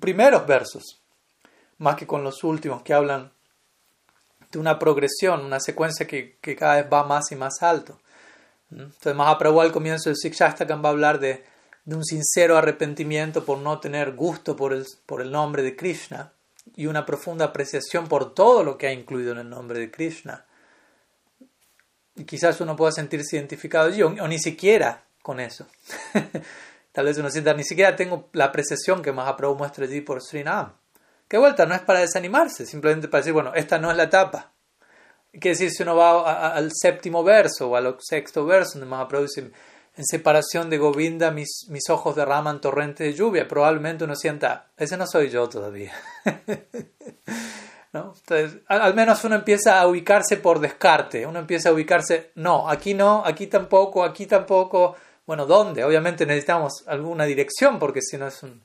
primeros 0.00 0.46
versos, 0.46 1.00
más 1.78 1.96
que 1.96 2.06
con 2.06 2.24
los 2.24 2.42
últimos 2.44 2.82
que 2.82 2.92
hablan 2.92 3.32
una 4.58 4.78
progresión, 4.78 5.44
una 5.44 5.60
secuencia 5.60 6.06
que, 6.06 6.38
cada 6.58 6.76
vez 6.76 6.86
va 6.92 7.04
más 7.04 7.30
y 7.32 7.36
más 7.36 7.62
alto. 7.62 7.98
Entonces, 8.70 9.14
Mahaprabhu 9.14 9.60
al 9.60 9.72
comienzo 9.72 10.08
del 10.08 10.16
Sikshastakam 10.16 10.84
va 10.84 10.88
a 10.88 10.92
hablar 10.92 11.20
de, 11.20 11.44
un 11.86 12.04
sincero 12.04 12.56
arrepentimiento 12.56 13.44
por 13.44 13.58
no 13.58 13.78
tener 13.78 14.12
gusto 14.12 14.56
por 14.56 14.72
el, 14.72 14.86
por 15.04 15.20
el 15.20 15.30
nombre 15.30 15.62
de 15.62 15.76
Krishna 15.76 16.32
y 16.76 16.86
una 16.86 17.04
profunda 17.04 17.46
apreciación 17.46 18.08
por 18.08 18.34
todo 18.34 18.64
lo 18.64 18.78
que 18.78 18.86
ha 18.86 18.92
incluido 18.92 19.32
en 19.32 19.38
el 19.38 19.50
nombre 19.50 19.78
de 19.78 19.90
Krishna. 19.90 20.44
Y 22.16 22.24
quizás 22.24 22.60
uno 22.60 22.76
pueda 22.76 22.92
sentirse 22.92 23.36
identificado 23.36 23.88
allí, 23.88 24.02
o, 24.02 24.28
ni 24.28 24.38
siquiera 24.38 25.04
con 25.22 25.40
eso. 25.40 25.66
Tal 26.92 27.06
vez 27.06 27.18
uno 27.18 27.30
sienta, 27.30 27.54
ni 27.54 27.64
siquiera 27.64 27.96
tengo 27.96 28.28
la 28.32 28.46
apreciación 28.46 29.02
que 29.02 29.12
Mahaprabhu 29.12 29.56
muestra 29.56 29.84
allí 29.84 30.00
por 30.00 30.22
Srinam. 30.22 30.72
Que 31.28 31.38
vuelta, 31.38 31.66
no 31.66 31.74
es 31.74 31.80
para 31.80 32.00
desanimarse, 32.00 32.66
simplemente 32.66 33.08
para 33.08 33.20
decir, 33.20 33.32
bueno, 33.32 33.54
esta 33.54 33.78
no 33.78 33.90
es 33.90 33.96
la 33.96 34.04
etapa. 34.04 34.52
Quiere 35.32 35.50
decir, 35.50 35.70
si 35.70 35.82
uno 35.82 35.96
va 35.96 36.54
al 36.54 36.70
séptimo 36.72 37.24
verso 37.24 37.70
o 37.70 37.76
al 37.76 37.96
sexto 37.98 38.44
verso, 38.46 38.78
donde 38.78 38.86
Mahaprabhu 38.86 39.26
dice, 39.26 39.50
en 39.96 40.04
separación 40.04 40.70
de 40.70 40.78
Govinda 40.78 41.30
mis, 41.30 41.66
mis 41.68 41.88
ojos 41.88 42.16
derraman 42.16 42.60
torrente 42.60 43.04
de 43.04 43.14
lluvia, 43.14 43.46
probablemente 43.48 44.04
uno 44.04 44.16
sienta, 44.16 44.70
ese 44.76 44.96
no 44.96 45.06
soy 45.06 45.30
yo 45.30 45.48
todavía. 45.48 45.92
¿No? 47.92 48.12
Entonces, 48.16 48.60
al, 48.66 48.94
menos 48.94 49.22
uno 49.22 49.36
empieza 49.36 49.80
a 49.80 49.86
ubicarse 49.86 50.36
por 50.36 50.58
descarte, 50.58 51.26
uno 51.26 51.38
empieza 51.38 51.68
a 51.68 51.72
ubicarse, 51.72 52.32
no, 52.34 52.68
aquí 52.68 52.92
no, 52.92 53.22
aquí 53.24 53.46
tampoco, 53.46 54.02
aquí 54.02 54.26
tampoco. 54.26 54.96
Bueno, 55.26 55.46
¿dónde? 55.46 55.84
Obviamente 55.84 56.26
necesitamos 56.26 56.82
alguna 56.88 57.24
dirección, 57.24 57.78
porque 57.78 58.00
si 58.02 58.18
no 58.18 58.26
es 58.26 58.42
un, 58.42 58.62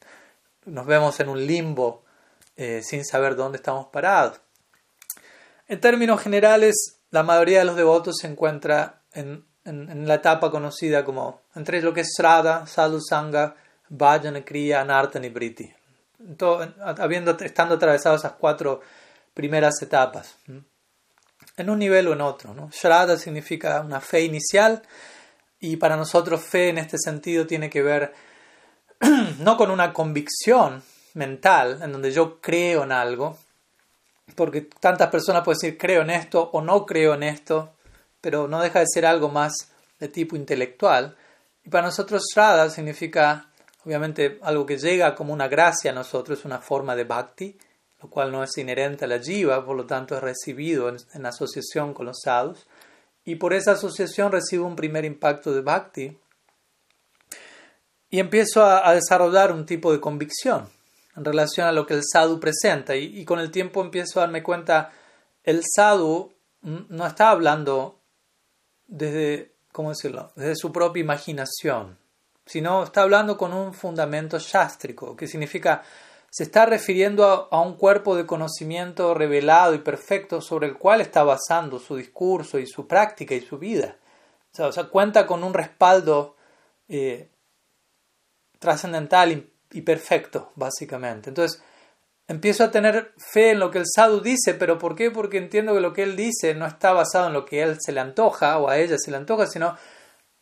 nos 0.65 0.87
vemos 0.87 1.19
en 1.19 1.29
un 1.29 1.45
limbo 1.45 2.05
eh, 2.61 2.81
sin 2.83 3.05
saber 3.05 3.37
dónde 3.37 3.55
estamos 3.55 3.87
parados. 3.87 4.41
En 5.69 5.79
términos 5.79 6.21
generales, 6.21 6.97
la 7.09 7.23
mayoría 7.23 7.59
de 7.59 7.63
los 7.63 7.77
devotos 7.77 8.17
se 8.19 8.27
encuentra 8.27 9.03
en, 9.13 9.45
la 9.63 10.15
etapa 10.15 10.51
conocida 10.51 11.05
como 11.05 11.41
entre 11.55 11.81
lo 11.81 11.93
que 11.93 12.01
es 12.01 12.09
Srada, 12.13 12.67
Sadhu 12.67 12.99
Sangha, 12.99 13.55
Vajana 13.87 14.43
Kriya, 14.43 14.81
Anartan 14.81 15.23
y 15.23 15.29
Briti, 15.29 15.71
estando 17.39 17.75
atravesados 17.75 18.19
esas 18.19 18.33
cuatro 18.33 18.81
primeras 19.33 19.81
etapas, 19.81 20.35
en 21.55 21.69
un 21.69 21.79
nivel 21.79 22.09
o 22.09 22.13
en 22.13 22.19
otro. 22.19 22.53
¿no? 22.53 22.69
Shraddha 22.73 23.17
significa 23.17 23.79
una 23.79 24.01
fe 24.01 24.23
inicial 24.23 24.81
y 25.61 25.77
para 25.77 25.95
nosotros 25.95 26.41
fe 26.41 26.67
en 26.67 26.79
este 26.79 26.97
sentido 26.97 27.47
tiene 27.47 27.69
que 27.69 27.83
ver 27.83 28.13
no 29.39 29.55
con 29.55 29.71
una 29.71 29.93
convicción, 29.93 30.83
mental 31.13 31.79
en 31.81 31.91
donde 31.91 32.11
yo 32.11 32.39
creo 32.39 32.83
en 32.83 32.91
algo, 32.91 33.37
porque 34.35 34.61
tantas 34.61 35.09
personas 35.09 35.43
pueden 35.43 35.59
decir 35.59 35.77
creo 35.77 36.01
en 36.01 36.09
esto 36.09 36.49
o 36.53 36.61
no 36.61 36.85
creo 36.85 37.13
en 37.13 37.23
esto, 37.23 37.73
pero 38.21 38.47
no 38.47 38.61
deja 38.61 38.79
de 38.79 38.87
ser 38.87 39.05
algo 39.05 39.29
más 39.29 39.53
de 39.99 40.07
tipo 40.07 40.35
intelectual. 40.35 41.15
Y 41.63 41.69
para 41.69 41.87
nosotros 41.87 42.23
Shraddha 42.33 42.69
significa 42.69 43.49
obviamente 43.85 44.39
algo 44.43 44.65
que 44.65 44.77
llega 44.77 45.15
como 45.15 45.33
una 45.33 45.47
gracia 45.47 45.91
a 45.91 45.93
nosotros, 45.93 46.45
una 46.45 46.59
forma 46.59 46.95
de 46.95 47.05
bhakti, 47.05 47.57
lo 48.01 48.09
cual 48.09 48.31
no 48.31 48.43
es 48.43 48.57
inherente 48.57 49.05
a 49.05 49.07
la 49.07 49.19
jiva, 49.19 49.65
por 49.65 49.75
lo 49.75 49.85
tanto 49.85 50.15
es 50.15 50.21
recibido 50.21 50.89
en, 50.89 51.25
asociación 51.25 51.93
con 51.93 52.05
los 52.05 52.21
sadhus. 52.23 52.65
Y 53.25 53.35
por 53.35 53.53
esa 53.53 53.73
asociación 53.73 54.31
recibo 54.31 54.65
un 54.65 54.75
primer 54.75 55.05
impacto 55.05 55.53
de 55.53 55.61
bhakti 55.61 56.17
y 58.09 58.19
empiezo 58.19 58.65
a 58.65 58.93
desarrollar 58.93 59.51
un 59.51 59.65
tipo 59.65 59.91
de 59.91 59.99
convicción 59.99 60.69
en 61.19 61.25
relación 61.25 61.67
a 61.67 61.71
lo 61.71 61.85
que 61.85 61.93
el 61.93 62.03
sadhu 62.03 62.39
presenta. 62.39 62.95
Y, 62.95 63.23
con 63.25 63.39
el 63.39 63.51
tiempo 63.51 63.81
empiezo 63.81 64.19
a 64.19 64.23
darme 64.23 64.41
cuenta, 64.41 64.91
el 65.43 65.63
sadhu 65.63 66.33
no 66.61 67.05
está 67.05 67.29
hablando 67.29 67.99
desde, 68.87 69.55
¿cómo 69.71 69.89
decirlo?, 69.89 70.31
desde 70.35 70.55
su 70.55 70.71
propia 70.71 71.01
imaginación, 71.01 71.97
sino 72.45 72.83
está 72.83 73.03
hablando 73.03 73.37
con 73.37 73.53
un 73.53 73.73
fundamento 73.73 74.39
shastrico, 74.39 75.15
que 75.15 75.27
significa 75.27 75.83
se 76.31 76.43
está 76.43 76.65
refiriendo 76.65 77.47
a, 77.51 77.61
un 77.61 77.75
cuerpo 77.75 78.15
de 78.15 78.25
conocimiento 78.25 79.13
revelado 79.13 79.73
y 79.73 79.79
perfecto 79.79 80.41
sobre 80.41 80.67
el 80.67 80.77
cual 80.77 81.01
está 81.01 81.23
basando 81.23 81.79
su 81.79 81.95
discurso 81.95 82.59
y 82.59 82.67
su 82.67 82.87
práctica 82.87 83.33
y 83.33 83.41
su 83.41 83.57
vida. 83.57 83.97
O 84.57 84.71
sea, 84.71 84.83
cuenta 84.85 85.25
con 85.25 85.43
un 85.43 85.53
respaldo 85.53 86.35
eh, 86.87 87.29
trascendental, 88.59 89.49
y 89.71 89.81
perfecto, 89.81 90.51
básicamente. 90.55 91.29
Entonces, 91.29 91.61
empiezo 92.27 92.63
a 92.63 92.71
tener 92.71 93.13
fe 93.17 93.51
en 93.51 93.59
lo 93.59 93.71
que 93.71 93.79
el 93.79 93.85
sadhu 93.87 94.21
dice, 94.21 94.53
pero 94.53 94.77
¿por 94.77 94.95
qué? 94.95 95.11
Porque 95.11 95.37
entiendo 95.37 95.73
que 95.73 95.81
lo 95.81 95.93
que 95.93 96.03
él 96.03 96.15
dice 96.15 96.53
no 96.53 96.65
está 96.65 96.93
basado 96.93 97.27
en 97.27 97.33
lo 97.33 97.45
que 97.45 97.61
a 97.61 97.65
él 97.65 97.77
se 97.79 97.91
le 97.91 97.99
antoja 97.99 98.57
o 98.59 98.69
a 98.69 98.77
ella 98.77 98.97
se 98.97 99.11
le 99.11 99.17
antoja, 99.17 99.47
sino 99.47 99.77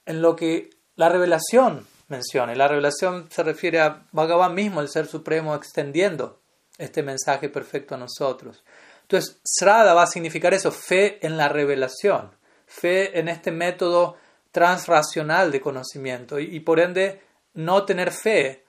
en 0.05 0.21
lo 0.21 0.35
que 0.35 0.69
la 0.95 1.09
revelación 1.09 1.85
menciona. 2.07 2.53
Y 2.53 2.57
la 2.57 2.67
revelación 2.67 3.29
se 3.29 3.43
refiere 3.43 3.79
a 3.79 4.05
Bhagavan 4.11 4.53
mismo, 4.53 4.81
el 4.81 4.89
Ser 4.89 5.07
Supremo, 5.07 5.55
extendiendo 5.55 6.39
este 6.77 7.03
mensaje 7.03 7.49
perfecto 7.49 7.95
a 7.95 7.97
nosotros. 7.97 8.63
Entonces, 9.01 9.39
Srada 9.43 9.93
va 9.93 10.03
a 10.03 10.07
significar 10.07 10.53
eso, 10.53 10.71
fe 10.71 11.25
en 11.25 11.37
la 11.37 11.47
revelación, 11.49 12.31
fe 12.65 13.17
en 13.19 13.29
este 13.29 13.51
método 13.51 14.17
transracional 14.51 15.51
de 15.51 15.61
conocimiento 15.61 16.39
y 16.39 16.59
por 16.59 16.79
ende 16.79 17.21
no 17.53 17.85
tener 17.85 18.11
fe 18.11 18.66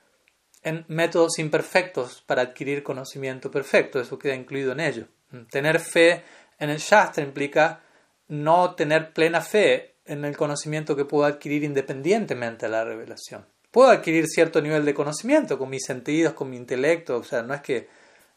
en 0.62 0.84
métodos 0.88 1.38
imperfectos 1.38 2.22
para 2.26 2.42
adquirir 2.42 2.82
conocimiento 2.82 3.50
perfecto, 3.50 4.00
eso 4.00 4.18
queda 4.18 4.34
incluido 4.34 4.72
en 4.72 4.80
ello. 4.80 5.06
Tener 5.50 5.78
fe 5.80 6.22
en 6.58 6.70
el 6.70 6.78
Shastra 6.78 7.22
implica 7.22 7.80
no 8.28 8.74
tener 8.74 9.12
plena 9.12 9.40
fe 9.40 9.94
en 10.04 10.24
el 10.24 10.36
conocimiento 10.36 10.96
que 10.96 11.04
puedo 11.04 11.24
adquirir 11.24 11.64
independientemente 11.64 12.66
de 12.66 12.72
la 12.72 12.84
revelación. 12.84 13.46
Puedo 13.70 13.90
adquirir 13.90 14.26
cierto 14.26 14.60
nivel 14.62 14.84
de 14.84 14.94
conocimiento 14.94 15.58
con 15.58 15.68
mis 15.68 15.84
sentidos, 15.84 16.32
con 16.32 16.48
mi 16.48 16.56
intelecto, 16.56 17.18
o 17.18 17.24
sea, 17.24 17.42
no 17.42 17.54
es 17.54 17.60
que 17.60 17.88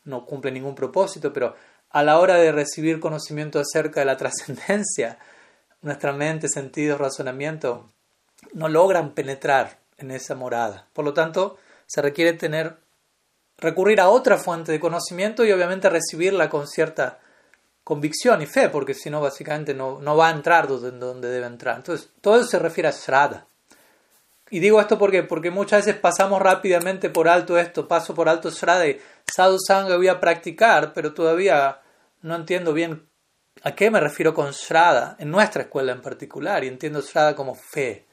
no 0.04 0.26
cumple 0.26 0.52
ningún 0.52 0.76
propósito, 0.76 1.32
pero 1.32 1.56
a 1.90 2.04
la 2.04 2.20
hora 2.20 2.36
de 2.36 2.52
recibir 2.52 3.00
conocimiento 3.00 3.60
acerca 3.60 4.02
de 4.02 4.06
la 4.06 4.18
trascendencia, 4.18 5.18
nuestra 5.82 6.14
mente, 6.14 6.48
sentidos, 6.48 7.00
razonamiento 7.00 7.90
no 8.54 8.68
logran 8.68 9.14
penetrar 9.14 9.80
en 9.98 10.12
esa 10.12 10.36
morada. 10.36 10.88
Por 10.94 11.06
lo 11.06 11.14
tanto, 11.14 11.58
se 11.92 12.02
requiere 12.02 12.32
tener, 12.32 12.78
recurrir 13.58 14.00
a 14.00 14.08
otra 14.08 14.38
fuente 14.38 14.72
de 14.72 14.80
conocimiento 14.80 15.44
y 15.44 15.52
obviamente 15.52 15.90
recibirla 15.90 16.50
con 16.50 16.66
cierta 16.66 17.20
convicción 17.84 18.42
y 18.42 18.46
fe, 18.46 18.70
porque 18.70 18.94
si 18.94 19.10
no, 19.10 19.20
básicamente 19.20 19.74
no, 19.74 20.00
no 20.00 20.16
va 20.16 20.30
a 20.30 20.32
entrar 20.32 20.70
donde, 20.70 20.92
donde, 20.92 21.28
debe 21.28 21.48
entrar. 21.48 21.76
Entonces, 21.76 22.10
todo 22.22 22.38
eso 22.38 22.46
se 22.46 22.60
refiere 22.60 22.88
a 22.88 22.94
Shraddha. 22.94 23.46
Y 24.52 24.60
digo 24.60 24.80
esto 24.80 24.98
porque, 24.98 25.24
porque 25.24 25.52
muchas 25.52 25.86
veces 25.86 26.00
pasamos 26.00 26.42
rápidamente 26.42 27.10
por 27.10 27.28
alto 27.28 27.58
esto, 27.58 27.90
paso 27.90 28.16
por 28.16 28.30
alto 28.30 28.50
Shraddha 28.50 28.88
y 28.88 29.02
Sadhu 29.30 29.58
Sangha 29.60 29.98
voy 29.98 30.08
a 30.08 30.22
practicar, 30.22 30.94
pero 30.94 31.14
todavía 31.14 31.82
no 32.22 32.36
entiendo 32.36 32.72
bien 32.72 33.06
a 33.64 33.76
qué 33.76 33.92
me 33.92 34.00
refiero 34.00 34.34
con 34.34 34.52
Shraddha, 34.52 35.18
en 35.20 35.30
nuestra 35.30 35.64
escuela 35.64 35.92
en 35.92 36.02
particular, 36.02 36.64
y 36.64 36.70
entiendo 36.70 37.02
Shraddha 37.02 37.36
como 37.36 37.54
fe. 37.54 38.06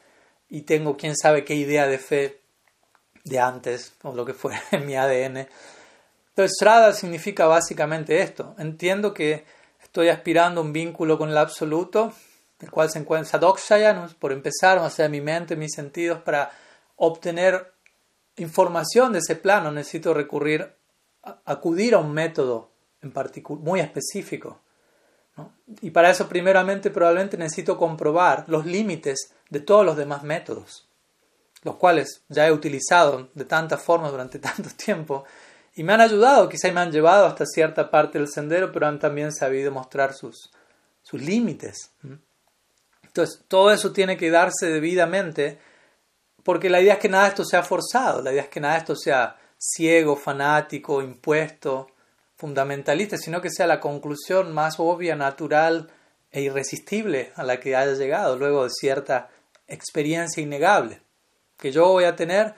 Y 0.48 0.62
tengo 0.62 0.96
quién 0.96 1.14
sabe 1.16 1.44
qué 1.44 1.54
idea 1.54 1.86
de 1.86 1.98
fe 1.98 2.37
de 3.24 3.38
antes 3.38 3.94
o 4.02 4.14
lo 4.14 4.24
que 4.24 4.34
fuera 4.34 4.62
en 4.72 4.86
mi 4.86 4.96
ADN. 4.96 5.48
Entonces, 6.28 6.56
Srada 6.58 6.92
significa 6.92 7.46
básicamente 7.46 8.20
esto. 8.22 8.54
Entiendo 8.58 9.12
que 9.12 9.44
estoy 9.82 10.08
aspirando 10.08 10.60
a 10.60 10.64
un 10.64 10.72
vínculo 10.72 11.18
con 11.18 11.30
el 11.30 11.38
absoluto, 11.38 12.12
el 12.60 12.70
cual 12.70 12.90
se 12.90 12.98
encuentra 12.98 13.30
Sadokshaya, 13.30 14.08
por 14.18 14.32
empezar, 14.32 14.78
o 14.78 14.90
sea, 14.90 15.08
mi 15.08 15.20
mente, 15.20 15.56
mis 15.56 15.74
sentidos, 15.74 16.20
para 16.22 16.50
obtener 16.96 17.72
información 18.36 19.12
de 19.12 19.18
ese 19.18 19.36
plano, 19.36 19.70
necesito 19.72 20.14
recurrir, 20.14 20.74
acudir 21.44 21.94
a 21.94 21.98
un 21.98 22.12
método 22.12 22.70
en 23.02 23.12
muy 23.60 23.80
específico. 23.80 24.60
Y 25.82 25.90
para 25.90 26.10
eso, 26.10 26.28
primeramente, 26.28 26.90
probablemente 26.90 27.36
necesito 27.36 27.78
comprobar 27.78 28.44
los 28.48 28.66
límites 28.66 29.32
de 29.50 29.60
todos 29.60 29.84
los 29.84 29.96
demás 29.96 30.22
métodos, 30.24 30.87
los 31.62 31.76
cuales 31.76 32.22
ya 32.28 32.46
he 32.46 32.52
utilizado 32.52 33.30
de 33.34 33.44
tantas 33.44 33.82
formas 33.82 34.10
durante 34.10 34.38
tanto 34.40 34.70
tiempo 34.76 35.24
y 35.74 35.84
me 35.84 35.92
han 35.92 36.00
ayudado, 36.00 36.48
quizá 36.48 36.72
me 36.72 36.80
han 36.80 36.90
llevado 36.90 37.26
hasta 37.26 37.46
cierta 37.46 37.88
parte 37.88 38.18
del 38.18 38.28
sendero, 38.28 38.72
pero 38.72 38.88
han 38.88 38.98
también 38.98 39.32
sabido 39.32 39.70
mostrar 39.70 40.12
sus, 40.12 40.50
sus 41.02 41.22
límites. 41.22 41.92
Entonces, 43.04 43.44
todo 43.46 43.70
eso 43.70 43.92
tiene 43.92 44.16
que 44.16 44.28
darse 44.28 44.66
debidamente, 44.66 45.60
porque 46.42 46.68
la 46.68 46.80
idea 46.80 46.94
es 46.94 46.98
que 46.98 47.08
nada 47.08 47.24
de 47.24 47.30
esto 47.30 47.44
sea 47.44 47.62
forzado, 47.62 48.22
la 48.22 48.32
idea 48.32 48.42
es 48.42 48.48
que 48.48 48.58
nada 48.58 48.74
de 48.74 48.80
esto 48.80 48.96
sea 48.96 49.36
ciego, 49.56 50.16
fanático, 50.16 51.00
impuesto, 51.00 51.86
fundamentalista, 52.34 53.16
sino 53.16 53.40
que 53.40 53.50
sea 53.50 53.68
la 53.68 53.78
conclusión 53.78 54.52
más 54.52 54.80
obvia, 54.80 55.14
natural 55.14 55.92
e 56.32 56.40
irresistible 56.40 57.32
a 57.36 57.44
la 57.44 57.60
que 57.60 57.76
haya 57.76 57.92
llegado 57.92 58.36
luego 58.36 58.64
de 58.64 58.70
cierta 58.70 59.30
experiencia 59.68 60.42
innegable 60.42 61.02
que 61.58 61.72
yo 61.72 61.88
voy 61.88 62.04
a 62.04 62.16
tener 62.16 62.54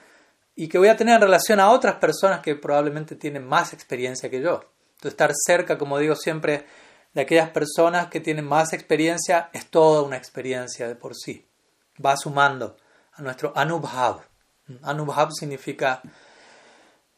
y 0.55 0.67
que 0.67 0.77
voy 0.77 0.89
a 0.89 0.97
tener 0.97 1.15
en 1.15 1.21
relación 1.21 1.59
a 1.59 1.69
otras 1.69 1.95
personas 1.95 2.41
que 2.41 2.55
probablemente 2.55 3.15
tienen 3.15 3.45
más 3.45 3.73
experiencia 3.73 4.29
que 4.29 4.41
yo. 4.41 4.61
Entonces, 4.91 5.13
estar 5.13 5.31
cerca, 5.33 5.77
como 5.77 5.97
digo 5.97 6.15
siempre, 6.15 6.65
de 7.13 7.21
aquellas 7.21 7.49
personas 7.49 8.07
que 8.07 8.19
tienen 8.19 8.45
más 8.45 8.73
experiencia 8.73 9.49
es 9.53 9.67
toda 9.67 10.03
una 10.03 10.17
experiencia 10.17 10.87
de 10.87 10.95
por 10.95 11.15
sí. 11.15 11.47
Va 12.03 12.15
sumando 12.15 12.77
a 13.13 13.21
nuestro 13.21 13.51
anubhav. 13.55 14.21
Anubhav 14.83 15.31
significa 15.31 16.01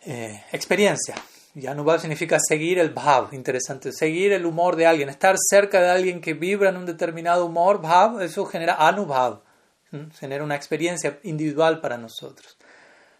eh, 0.02 0.44
experiencia. 0.52 1.16
Y 1.56 1.68
anubhav 1.68 2.00
significa 2.00 2.40
seguir 2.40 2.80
el 2.80 2.90
bhav, 2.90 3.34
interesante, 3.34 3.92
seguir 3.92 4.34
el 4.34 4.46
humor 4.46 4.76
de 4.76 4.88
alguien, 4.88 5.10
estar 5.10 5.36
cerca 5.38 5.82
de 5.82 5.92
alguien 5.92 6.20
que 6.20 6.34
vibra 6.34 6.70
en 6.70 6.78
un 6.78 6.86
determinado 6.86 7.46
humor, 7.46 7.80
bhav, 7.80 8.22
eso 8.22 8.46
genera 8.46 8.76
anubhav, 8.76 9.44
genera 10.20 10.44
una 10.44 10.56
experiencia 10.56 11.20
individual 11.24 11.82
para 11.82 11.98
nosotros. 11.98 12.58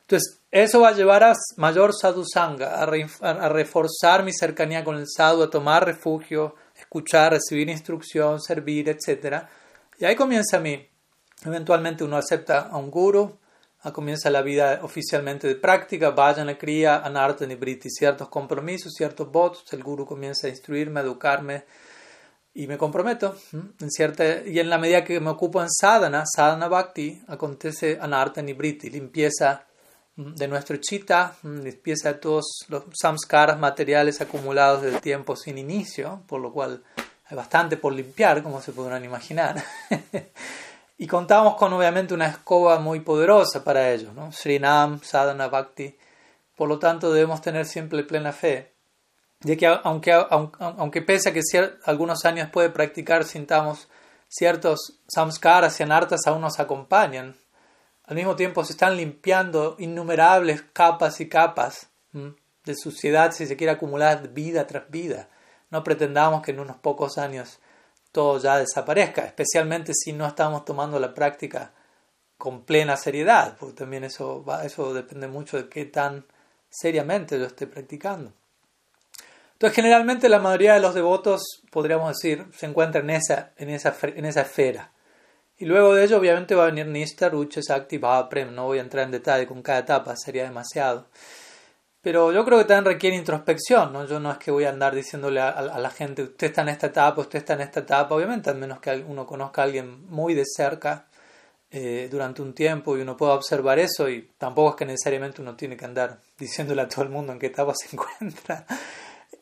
Entonces, 0.02 0.42
eso 0.52 0.82
va 0.82 0.90
a 0.90 0.94
llevar 0.94 1.24
a 1.24 1.34
mayor 1.58 1.94
sadhusanga, 1.94 2.76
a, 2.76 2.84
a, 2.84 3.50
reforzar 3.50 4.24
mi 4.24 4.34
cercanía 4.34 4.84
con 4.84 4.98
el 4.98 5.08
sadhu, 5.08 5.44
a 5.44 5.50
tomar 5.50 5.86
refugio, 5.86 6.56
escuchar, 6.76 7.32
recibir 7.32 7.70
instrucción, 7.70 8.42
servir, 8.42 8.90
etc. 8.90 9.46
Y 9.98 10.06
ahí 10.06 10.16
comienza 10.16 10.60
mi, 10.60 10.88
eventualmente 11.46 12.04
uno 12.04 12.18
acepta 12.18 12.68
a 12.68 12.78
un 12.78 12.92
guru, 12.92 13.40
comienza 13.92 14.30
la 14.30 14.42
vida 14.42 14.80
oficialmente 14.84 15.48
de 15.48 15.56
práctica, 15.56 16.12
vayan 16.12 16.48
a 16.48 16.58
cría, 16.58 16.98
anarta, 16.98 17.46
nibriti, 17.46 17.90
ciertos 17.90 18.30
compromisos, 18.30 18.94
ciertos 18.94 19.30
votos, 19.30 19.66
el 19.74 19.84
guru 19.84 20.06
comienza 20.06 20.48
a 20.48 20.50
instruirme, 20.50 21.02
a 21.02 21.04
educarme 21.04 21.66
y 22.54 22.68
me 22.68 22.78
comprometo. 22.78 23.36
En 23.52 23.92
cierta, 23.92 24.42
y 24.46 24.60
en 24.60 24.70
la 24.70 24.78
medida 24.78 25.04
que 25.04 25.20
me 25.20 25.32
ocupo 25.32 25.62
en 25.62 25.70
sadhana, 25.70 26.24
sadhana 26.26 26.68
bhakti, 26.68 27.22
acontece 27.28 27.98
anarta, 28.00 28.42
nibriti, 28.42 28.90
limpieza 28.90 29.66
de 30.16 30.48
nuestro 30.48 30.78
chitta, 30.78 31.36
limpieza 31.44 32.14
de 32.14 32.20
todos 32.20 32.66
los 32.68 32.84
samskaras 32.94 33.58
materiales 33.58 34.22
acumulados 34.22 34.84
del 34.84 35.02
tiempo 35.02 35.36
sin 35.36 35.58
inicio, 35.58 36.22
por 36.28 36.40
lo 36.40 36.54
cual 36.54 36.84
hay 37.26 37.36
bastante 37.36 37.78
por 37.78 37.94
limpiar, 37.94 38.44
como 38.44 38.62
se 38.62 38.74
podrán 38.74 39.04
imaginar. 39.04 39.64
y 41.00 41.08
contamos 41.08 41.56
con 41.56 41.74
obviamente 41.74 42.14
una 42.14 42.28
escoba 42.28 42.78
muy 42.78 43.00
poderosa 43.00 43.64
para 43.64 43.92
ello, 43.92 44.14
¿no? 44.14 44.32
Srinam, 44.32 45.02
Sadhana, 45.02 45.48
Bhakti. 45.48 45.98
Por 46.56 46.70
lo 46.70 46.78
tanto, 46.78 47.12
debemos 47.12 47.42
tener 47.42 47.66
siempre 47.66 48.04
plena 48.04 48.32
fe 48.32 48.73
de 49.44 49.58
que 49.58 49.68
aunque, 49.68 50.12
aunque, 50.12 51.02
pese 51.02 51.30
a 51.30 51.34
que 51.34 51.42
algunos 51.86 52.26
años 52.26 52.50
puede 52.50 52.70
practicar, 52.70 53.26
sintamos 53.26 53.90
ciertos 54.28 55.00
samskaras 55.08 55.80
y 55.80 55.84
anartas 55.84 56.22
aún 56.26 56.42
nos 56.42 56.60
acompañan, 56.60 57.36
al 58.06 58.16
mismo 58.16 58.36
tiempo 58.36 58.66
se 58.66 58.74
están 58.74 58.98
limpiando 58.98 59.76
innumerables 59.80 60.64
capas 60.74 61.20
y 61.22 61.30
capas 61.30 61.90
de 62.12 62.76
suciedad, 62.76 63.32
si 63.32 63.46
se 63.46 63.56
quiere 63.56 63.74
acumular 63.74 64.30
vida 64.30 64.66
tras 64.66 64.90
vida. 64.90 65.30
No 65.70 65.84
pretendamos 65.84 66.42
que 66.42 66.52
en 66.52 66.60
unos 66.60 66.78
pocos 66.78 67.18
años 67.18 67.60
todo 68.12 68.40
ya 68.40 68.60
desaparezca, 68.60 69.26
especialmente 69.26 69.94
si 69.94 70.14
no 70.14 70.28
estamos 70.28 70.66
tomando 70.66 71.00
la 71.00 71.14
práctica 71.14 71.74
con 72.38 72.64
plena 72.64 72.96
seriedad, 72.96 73.58
porque 73.60 73.76
también 73.76 74.04
eso, 74.04 74.46
eso 74.64 74.94
depende 74.94 75.28
mucho 75.28 75.58
de 75.58 75.70
qué 75.70 75.86
tan 75.86 76.26
seriamente 76.70 77.40
yo 77.40 77.46
esté 77.46 77.68
practicando. 77.68 78.34
Entonces, 79.64 79.78
generalmente 79.78 80.28
la 80.28 80.40
mayoría 80.40 80.74
de 80.74 80.82
los 80.82 80.94
devotos, 80.94 81.42
podríamos 81.72 82.10
decir, 82.10 82.46
se 82.54 82.66
encuentran 82.66 83.10
en 83.10 83.16
esa, 83.16 83.54
en 83.56 83.70
esa, 83.70 83.96
en 84.02 84.26
esa 84.26 84.42
esfera. 84.42 84.92
Y 85.58 85.64
luego 85.64 85.96
de 85.96 86.04
ello, 86.04 86.18
obviamente, 86.18 86.54
va 86.54 86.64
a 86.64 86.66
venir 86.66 86.86
Nista, 86.88 87.30
Rucha, 87.30 87.62
Sakti, 87.62 87.98
Prem. 88.30 88.54
No 88.54 88.66
voy 88.66 88.80
a 88.80 88.82
entrar 88.82 89.06
en 89.06 89.12
detalle 89.12 89.48
con 89.48 89.62
cada 89.62 89.80
etapa, 89.80 90.18
sería 90.18 90.44
demasiado. 90.44 91.08
Pero 92.02 92.34
yo 92.34 92.44
creo 92.44 92.58
que 92.58 92.66
también 92.66 92.94
requiere 92.94 93.16
introspección, 93.16 93.94
¿no? 93.94 94.06
Yo 94.06 94.20
no 94.20 94.34
es 94.34 94.38
que 94.38 94.52
voy 94.52 94.66
a 94.66 94.70
andar 94.70 94.94
diciéndole 94.94 95.40
a, 95.40 95.62
la 95.62 95.90
gente, 95.92 96.24
usted 96.24 96.48
está 96.48 96.64
en 96.64 96.68
esta 96.68 96.88
etapa, 96.88 97.22
usted 97.22 97.40
está 97.40 97.54
en 97.54 97.62
esta 97.62 97.80
etapa. 97.80 98.16
Obviamente, 98.16 98.50
al 98.50 98.58
menos 98.58 98.82
que 98.82 98.94
uno 99.08 99.26
conozca 99.26 99.62
a 99.62 99.64
alguien 99.64 100.06
muy 100.10 100.34
de 100.34 100.44
cerca 100.46 101.08
eh, 101.72 102.10
durante 102.12 102.42
un 102.42 102.54
tiempo 102.54 102.98
y 102.98 103.02
uno 103.02 103.16
pueda 103.16 103.32
observar 103.34 103.80
eso. 103.80 104.10
Y 104.10 104.30
tampoco 104.38 104.72
es 104.72 104.76
que 104.76 104.86
necesariamente 104.86 105.42
uno 105.42 105.56
tiene 105.56 105.78
que 105.78 105.86
andar 105.86 106.20
diciéndole 106.38 106.82
a 106.82 106.90
todo 106.90 107.04
el 107.04 107.10
mundo 107.12 107.32
en 107.32 107.40
qué 107.40 107.46
etapa 107.46 107.74
se 107.74 107.88
encuentra. 107.96 108.66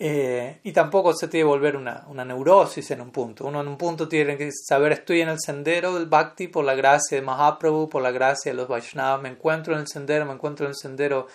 Eh, 0.03 0.61
y 0.63 0.71
tampoco 0.71 1.13
se 1.13 1.27
tiene 1.27 1.43
que 1.43 1.49
volver 1.49 1.75
una, 1.75 2.05
una, 2.07 2.25
neurosis 2.25 2.89
en 2.89 3.01
un 3.01 3.11
punto. 3.11 3.45
Uno 3.45 3.61
en 3.61 3.67
un 3.67 3.77
punto 3.77 4.07
tiene 4.07 4.35
que 4.35 4.49
saber, 4.51 4.93
estoy 4.93 5.21
en 5.21 5.29
el 5.29 5.39
sendero 5.39 5.93
del 5.93 6.07
Bhakti 6.07 6.47
por 6.47 6.65
la 6.65 6.73
gracia 6.73 7.19
de 7.19 7.21
Mahaprabhu, 7.21 7.87
por 7.87 8.01
la 8.01 8.09
gracia 8.09 8.51
de 8.51 8.55
los 8.55 8.67
Vaishnavas, 8.67 9.21
me 9.21 9.29
encuentro 9.29 9.75
en 9.75 9.81
el 9.81 9.87
sendero, 9.87 10.25
me 10.25 10.33
encuentro 10.33 10.65
en 10.65 10.71
el 10.71 10.75
sendero 10.75 11.27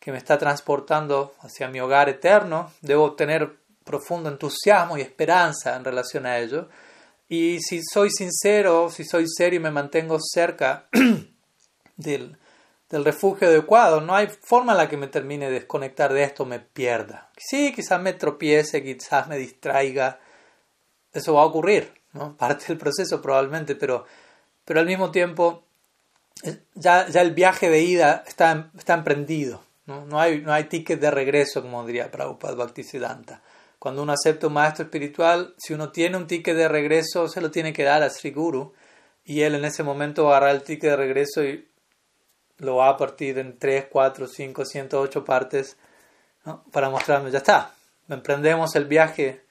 que 0.00 0.12
me 0.12 0.16
está 0.16 0.38
transportando 0.38 1.34
hacia 1.40 1.68
mi 1.68 1.78
hogar 1.78 2.08
eterno. 2.08 2.72
Debo 2.80 3.12
tener 3.12 3.54
profundo 3.84 4.30
entusiasmo 4.30 4.96
y 4.96 5.02
esperanza 5.02 5.76
en 5.76 5.84
relación 5.84 6.24
a 6.24 6.38
ello. 6.38 6.70
Y 7.28 7.58
si 7.60 7.82
soy 7.82 8.08
sincero, 8.08 8.88
si 8.88 9.04
soy 9.04 9.26
serio 9.28 9.60
y 9.60 9.62
me 9.62 9.70
mantengo 9.70 10.16
cerca 10.20 10.88
del, 11.98 12.38
del 12.88 13.04
refugio 13.04 13.48
adecuado. 13.48 14.00
No 14.00 14.14
hay 14.14 14.28
forma 14.28 14.72
en 14.72 14.78
la 14.78 14.88
que 14.88 14.96
me 14.96 15.08
termine 15.08 15.46
de 15.46 15.52
desconectar 15.52 16.12
de 16.12 16.22
esto, 16.22 16.44
me 16.44 16.60
pierda. 16.60 17.30
Sí, 17.36 17.72
quizás 17.74 18.00
me 18.00 18.12
tropiece, 18.12 18.82
quizás 18.82 19.28
me 19.28 19.36
distraiga. 19.36 20.20
Eso 21.12 21.34
va 21.34 21.42
a 21.42 21.46
ocurrir, 21.46 21.92
¿no? 22.12 22.36
Parte 22.38 22.66
del 22.68 22.78
proceso 22.78 23.20
probablemente, 23.20 23.74
pero, 23.74 24.04
pero 24.64 24.80
al 24.80 24.86
mismo 24.86 25.10
tiempo 25.10 25.64
ya, 26.74 27.08
ya 27.08 27.22
el 27.22 27.32
viaje 27.32 27.70
de 27.70 27.80
ida 27.80 28.24
está, 28.26 28.70
está 28.76 28.94
emprendido. 28.94 29.62
¿no? 29.86 30.04
No, 30.04 30.20
hay, 30.20 30.40
no 30.40 30.52
hay 30.52 30.64
ticket 30.64 31.00
de 31.00 31.10
regreso, 31.10 31.62
como 31.62 31.84
diría 31.86 32.10
Prabhupada 32.10 32.54
Bhaktisiddhanta. 32.54 33.42
Cuando 33.78 34.02
uno 34.02 34.12
acepta 34.12 34.48
un 34.48 34.54
maestro 34.54 34.84
espiritual, 34.84 35.54
si 35.58 35.74
uno 35.74 35.90
tiene 35.90 36.16
un 36.16 36.26
ticket 36.26 36.56
de 36.56 36.68
regreso, 36.68 37.28
se 37.28 37.40
lo 37.40 37.50
tiene 37.50 37.72
que 37.72 37.84
dar 37.84 38.02
a 38.02 38.10
Sri 38.10 38.30
Guru 38.30 38.72
y 39.24 39.42
él 39.42 39.54
en 39.54 39.64
ese 39.64 39.82
momento 39.82 40.28
agarra 40.28 40.50
el 40.50 40.62
ticket 40.62 40.90
de 40.90 40.96
regreso 40.96 41.42
lo 42.58 42.76
va 42.76 42.90
a 42.90 42.96
partir 42.96 43.38
en 43.38 43.58
3, 43.58 43.86
4, 43.90 44.26
5, 44.26 44.64
108 44.64 45.24
partes 45.24 45.76
para 46.70 46.90
mostrarme, 46.90 47.30
ya 47.30 47.38
está, 47.38 47.74
emprendemos 48.08 48.76
el 48.76 48.84
viaje, 48.84 49.42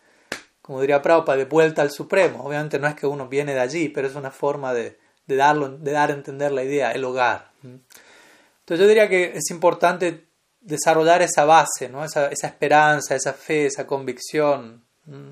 como 0.61 0.81
diría 0.81 1.01
Prabhupada, 1.01 1.37
de 1.37 1.45
vuelta 1.45 1.81
al 1.81 1.91
Supremo. 1.91 2.43
Obviamente 2.43 2.79
no 2.79 2.87
es 2.87 2.95
que 2.95 3.05
uno 3.05 3.27
viene 3.27 3.53
de 3.53 3.59
allí, 3.59 3.89
pero 3.89 4.07
es 4.07 4.15
una 4.15 4.31
forma 4.31 4.73
de, 4.73 4.97
de, 5.27 5.35
darlo, 5.35 5.77
de 5.77 5.91
dar 5.91 6.09
a 6.09 6.13
entender 6.13 6.51
la 6.51 6.63
idea, 6.63 6.91
el 6.91 7.03
hogar. 7.03 7.51
Entonces 7.63 8.79
yo 8.79 8.87
diría 8.87 9.09
que 9.09 9.33
es 9.35 9.51
importante 9.51 10.25
desarrollar 10.61 11.21
esa 11.21 11.45
base, 11.45 11.89
¿no? 11.89 12.03
esa, 12.03 12.27
esa 12.29 12.47
esperanza, 12.47 13.13
esa 13.13 13.33
fe, 13.33 13.67
esa 13.67 13.85
convicción, 13.85 14.83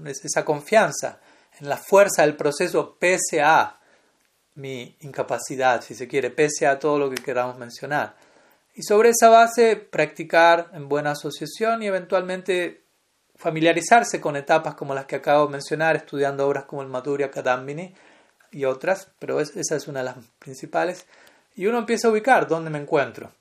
esa 0.05 0.45
confianza 0.45 1.19
en 1.59 1.69
la 1.69 1.78
fuerza 1.78 2.21
del 2.21 2.36
proceso 2.36 2.97
pese 2.99 3.41
a 3.41 3.80
mi 4.55 4.95
incapacidad, 5.01 5.81
si 5.81 5.95
se 5.95 6.07
quiere, 6.07 6.29
pese 6.29 6.67
a 6.67 6.79
todo 6.79 6.99
lo 6.99 7.09
que 7.09 7.21
queramos 7.21 7.57
mencionar. 7.57 8.15
Y 8.75 8.83
sobre 8.83 9.09
esa 9.09 9.29
base, 9.29 9.75
practicar 9.75 10.69
en 10.73 10.89
buena 10.89 11.11
asociación 11.11 11.83
y 11.83 11.87
eventualmente 11.87 12.83
familiarizarse 13.35 14.21
con 14.21 14.35
etapas 14.35 14.75
como 14.75 14.95
las 14.95 15.05
que 15.05 15.17
acabo 15.17 15.45
de 15.45 15.51
mencionar, 15.51 15.95
estudiando 15.95 16.47
obras 16.47 16.65
como 16.65 16.81
el 16.81 16.87
Madhurya 16.87 17.29
Kadambini 17.29 17.93
y 18.51 18.65
otras, 18.65 19.09
pero 19.19 19.39
esa 19.39 19.75
es 19.75 19.87
una 19.87 19.99
de 19.99 20.05
las 20.05 20.17
principales. 20.39 21.05
Y 21.55 21.65
uno 21.67 21.79
empieza 21.79 22.07
a 22.07 22.11
ubicar 22.11 22.47
dónde 22.47 22.69
me 22.69 22.79
encuentro. 22.79 23.31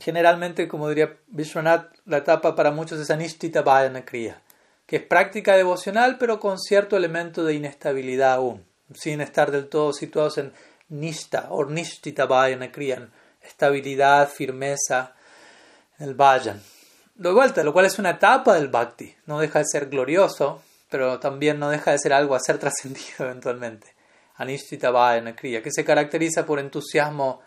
Generalmente, 0.00 0.68
como 0.68 0.88
diría 0.88 1.16
Vishwanath, 1.28 1.96
la 2.06 2.18
etapa 2.18 2.54
para 2.54 2.70
muchos 2.70 3.00
es 3.00 3.10
Anishtita 3.10 3.62
Bhajana 3.62 4.04
Kriya, 4.04 4.40
que 4.86 4.96
es 4.96 5.02
práctica 5.02 5.56
devocional, 5.56 6.16
pero 6.18 6.38
con 6.38 6.58
cierto 6.60 6.96
elemento 6.96 7.44
de 7.44 7.54
inestabilidad 7.54 8.34
aún, 8.34 8.64
sin 8.92 9.20
estar 9.20 9.50
del 9.50 9.68
todo 9.68 9.92
situados 9.92 10.38
en 10.38 10.52
Nishta 10.88 11.46
o 11.50 11.64
Nishtita 11.64 12.26
Bhajana 12.26 12.70
Kriya, 12.70 13.08
estabilidad, 13.42 14.28
firmeza, 14.28 15.14
el 15.98 16.14
Bhajan. 16.14 16.60
De 17.14 17.30
vuelta, 17.30 17.62
lo 17.62 17.72
cual 17.72 17.86
es 17.86 17.98
una 17.98 18.10
etapa 18.10 18.54
del 18.54 18.68
Bhakti, 18.68 19.14
no 19.26 19.38
deja 19.38 19.60
de 19.60 19.66
ser 19.66 19.88
glorioso, 19.88 20.62
pero 20.90 21.18
también 21.20 21.58
no 21.58 21.70
deja 21.70 21.92
de 21.92 21.98
ser 21.98 22.12
algo 22.12 22.34
a 22.34 22.40
ser 22.40 22.58
trascendido 22.60 23.24
eventualmente. 23.24 23.94
Anishtita 24.36 24.90
Bhajana 24.90 25.36
Kriya, 25.36 25.62
que 25.62 25.70
se 25.70 25.84
caracteriza 25.84 26.44
por 26.44 26.58
entusiasmo 26.58 27.40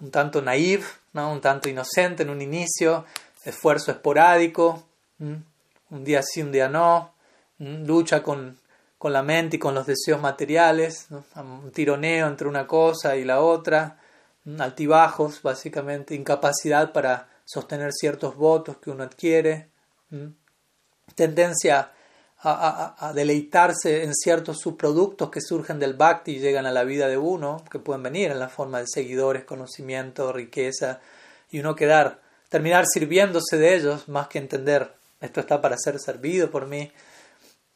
un 0.00 0.10
tanto 0.10 0.42
naive, 0.42 0.84
¿no? 1.14 1.32
un 1.32 1.40
tanto 1.40 1.68
inocente 1.68 2.22
en 2.22 2.30
un 2.30 2.42
inicio, 2.42 3.06
esfuerzo 3.44 3.90
esporádico, 3.90 4.84
un 5.18 6.04
día 6.04 6.22
sí, 6.22 6.42
un 6.42 6.52
día 6.52 6.68
no, 6.68 7.14
lucha 7.58 8.22
con, 8.22 8.58
con, 8.98 9.12
la 9.12 9.22
mente 9.22 9.56
y 9.56 9.58
con 9.58 9.74
los 9.74 9.86
deseos 9.86 10.20
materiales, 10.20 11.08
un 11.36 11.70
tironeo 11.72 12.26
entre 12.26 12.48
una 12.48 12.66
cosa 12.66 13.16
y 13.16 13.24
la 13.24 13.40
otra, 13.40 13.98
altibajos, 14.58 15.42
básicamente, 15.42 16.14
incapacidad 16.14 16.92
para 16.92 17.28
sostener 17.44 17.92
ciertos 17.92 18.36
votos 18.36 18.78
que 18.78 18.90
uno 18.90 19.04
adquiere, 19.04 19.68
tendencia 21.14 21.92
a, 22.38 23.12
deleitarse 23.14 24.04
en 24.04 24.14
ciertos 24.14 24.58
subproductos 24.60 25.30
que 25.30 25.40
surgen 25.40 25.78
del 25.78 25.94
bhakti 25.94 26.32
y 26.32 26.38
llegan 26.38 26.66
a 26.66 26.72
la 26.72 26.84
vida 26.84 27.08
de 27.08 27.18
uno, 27.18 27.64
que 27.70 27.78
pueden 27.78 28.02
venir 28.02 28.30
en 28.30 28.38
la 28.38 28.48
forma 28.48 28.78
de 28.78 28.86
seguidores, 28.86 29.44
conocimiento, 29.44 30.32
riqueza, 30.32 31.00
y 31.50 31.60
uno 31.60 31.74
quedar, 31.74 32.20
terminar 32.48 32.84
sirviéndose 32.86 33.56
de 33.56 33.74
ellos 33.74 34.08
más 34.08 34.28
que 34.28 34.38
entender, 34.38 34.92
esto 35.20 35.40
está 35.40 35.60
para 35.60 35.76
ser 35.78 35.98
servido 35.98 36.50
por 36.50 36.66
mí. 36.66 36.92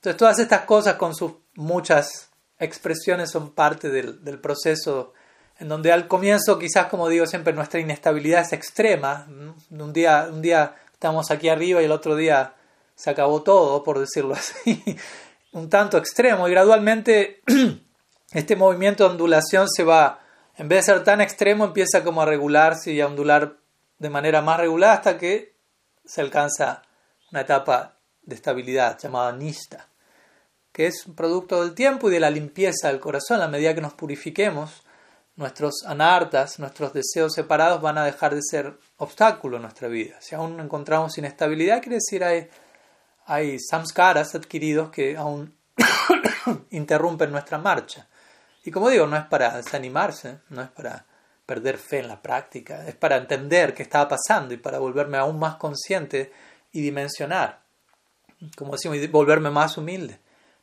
Entonces 0.01 0.17
todas 0.17 0.39
estas 0.39 0.63
cosas 0.63 0.95
con 0.95 1.15
sus 1.15 1.33
muchas 1.57 2.31
expresiones 2.59 3.31
son 3.31 3.51
parte 3.51 3.91
del, 3.91 4.41
proceso 4.41 5.13
en 5.59 5.69
donde 5.69 5.93
al 5.93 6.09
comienzo 6.09 6.59
quizás 6.59 6.87
como 6.87 7.07
digo 7.11 7.27
siempre 7.27 7.53
nuestra 7.53 7.81
inestabilidad 7.81 8.41
es 8.41 8.55
extrema, 8.55 9.29
un 9.69 9.93
día, 9.93 10.29
un 10.33 10.41
día 10.41 10.75
estamos 10.95 11.31
aquí 11.31 11.51
arriba 11.51 11.83
y 11.83 11.85
el 11.85 11.93
otro 11.93 12.17
día 12.17 12.55
se 12.95 13.11
acabó 13.11 13.43
todo, 13.43 13.85
por 13.85 13.99
decirlo 13.99 14.33
así, 14.39 14.83
un 15.53 15.69
tanto 15.69 15.99
extremo 15.99 16.49
y 16.49 16.53
gradualmente 16.53 17.43
este 18.33 18.57
movimiento 18.57 19.05
de 19.05 19.11
ondulación 19.11 19.69
se 19.69 19.85
va, 19.85 20.21
en 20.57 20.67
vez 20.67 20.87
de 20.87 20.95
ser 20.95 21.05
tan 21.05 21.21
extremo, 21.21 21.67
empieza 21.67 22.03
como 22.03 22.23
a 22.23 22.27
regularse 22.27 22.91
y 22.93 23.03
a 23.03 23.07
ondular 23.07 23.59
de 23.99 24.09
manera 24.09 24.41
más 24.41 24.59
regular 24.59 24.93
hasta 24.93 25.19
que 25.19 25.57
se 26.07 26.23
alcanza 26.23 26.81
una 27.31 27.43
etapa 27.43 27.99
de 28.23 28.35
estabilidad 28.35 28.99
llamada 28.99 29.33
nista, 29.33 29.90
que 30.81 30.87
es 30.87 31.05
un 31.05 31.15
producto 31.15 31.61
del 31.61 31.75
tiempo 31.75 32.09
y 32.09 32.13
de 32.15 32.21
la 32.21 32.31
limpieza 32.31 32.89
del 32.89 33.01
corazón. 33.01 33.43
A 33.43 33.49
medida 33.49 33.75
que 33.75 33.83
nos 33.83 33.93
purifiquemos, 33.93 34.83
nuestros 35.37 35.85
anartas, 35.85 36.59
nuestros 36.59 36.95
deseos 36.95 37.35
separados 37.35 37.83
van 37.83 37.99
a 37.99 38.07
dejar 38.07 38.35
de 38.35 38.41
ser 38.41 38.79
obstáculo 38.97 39.57
en 39.57 39.65
nuestra 39.65 39.89
vida. 39.89 40.17
Si 40.23 40.35
aún 40.35 40.59
encontramos 40.59 41.19
inestabilidad, 41.19 41.83
quiere 41.83 41.97
decir 41.97 42.25
hay 42.25 42.49
hay 43.27 43.59
samskaras 43.59 44.35
adquiridos 44.35 44.89
que 44.89 45.19
aún 45.19 45.55
interrumpen 46.71 47.31
nuestra 47.31 47.59
marcha. 47.59 48.09
Y 48.65 48.71
como 48.71 48.89
digo, 48.89 49.07
no 49.07 49.19
es 49.19 49.27
para 49.27 49.59
desanimarse, 49.59 50.39
no 50.49 50.63
es 50.63 50.71
para 50.71 51.05
perder 51.45 51.77
fe 51.77 51.99
en 51.99 52.09
la 52.09 52.23
práctica, 52.23 52.89
es 52.89 52.95
para 52.95 53.19
entender 53.19 53.75
qué 53.75 53.83
estaba 53.83 54.09
pasando 54.09 54.55
y 54.55 54.57
para 54.57 54.79
volverme 54.79 55.19
aún 55.19 55.39
más 55.39 55.57
consciente 55.57 56.33
y 56.73 56.81
dimensionar, 56.81 57.61
como 58.57 58.73
decimos, 58.73 58.97
volverme 59.11 59.51
más 59.51 59.77
humilde. 59.77 60.21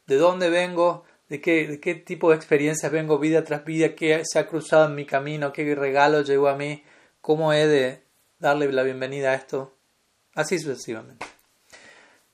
¿De 0.08 0.16
dónde 0.16 0.50
vengo? 0.50 1.04
¿De 1.30 1.42
qué, 1.42 1.68
¿De 1.68 1.80
qué 1.80 1.96
tipo 1.96 2.32
de 2.32 2.38
experiencias 2.38 2.92
vengo 2.92 3.20
vida 3.20 3.44
tras 3.44 3.66
vida? 3.66 3.96
¿Qué 3.96 4.24
se 4.26 4.40
ha 4.40 4.48
cruzado 4.48 4.86
en 4.86 4.96
mi 4.96 5.06
camino? 5.06 5.54
¿Qué 5.54 5.76
regalo 5.76 6.22
llegó 6.22 6.48
a 6.48 6.56
mí? 6.56 6.84
¿Cómo 7.22 7.54
he 7.54 7.68
de 7.68 8.04
darle 8.40 8.72
la 8.72 8.84
bienvenida 8.84 9.32
a 9.32 9.36
esto? 9.36 9.76
Así 10.34 10.58
sucesivamente 10.58 11.26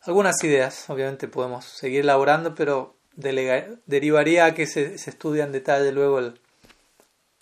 algunas 0.06 0.44
ideas. 0.44 0.90
Obviamente 0.90 1.28
podemos 1.28 1.66
seguir 1.66 2.02
elaborando, 2.02 2.56
pero 2.56 2.96
derivaría 3.16 4.46
a 4.46 4.54
que 4.54 4.66
se, 4.66 4.96
estudie 4.96 5.44
en 5.44 5.52
detalle 5.52 5.92
luego 5.92 6.20
el, 6.20 6.40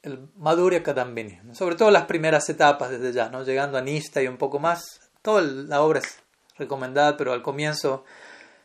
el 0.04 0.28
Madhurya 0.36 0.84
Kadambini. 0.84 1.40
Sobre 1.54 1.76
todo 1.76 1.92
las 1.92 2.06
primeras 2.06 2.50
etapas 2.50 2.92
desde 2.92 3.14
ya, 3.14 3.30
¿no? 3.30 3.44
llegando 3.44 3.78
a 3.78 3.82
Nista 3.82 4.22
y 4.22 4.28
un 4.28 4.38
poco 4.38 4.60
más. 4.60 5.02
Toda 5.22 5.42
la 5.42 5.82
obra 5.82 6.00
es 6.00 6.20
recomendada, 6.58 7.18
pero 7.18 7.34
al 7.34 7.42
comienzo, 7.42 8.04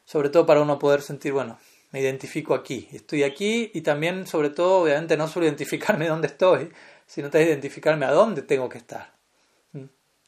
sobre 0.06 0.30
todo 0.30 0.46
para 0.46 0.62
uno 0.62 0.78
poder 0.78 1.02
sentir, 1.02 1.34
bueno, 1.34 1.58
me 1.92 2.00
identifico 2.00 2.54
aquí, 2.54 2.88
estoy 2.92 3.24
aquí 3.24 3.70
y 3.74 3.82
también, 3.82 4.26
sobre 4.26 4.48
todo, 4.50 4.82
obviamente, 4.82 5.16
no 5.16 5.28
solo 5.28 5.44
identificarme 5.44 6.08
dónde 6.08 6.28
estoy, 6.28 6.70
sino 7.06 7.28
también 7.28 7.50
identificarme 7.50 8.06
a 8.06 8.12
dónde 8.12 8.40
tengo 8.40 8.70
que 8.70 8.78
estar. 8.78 9.14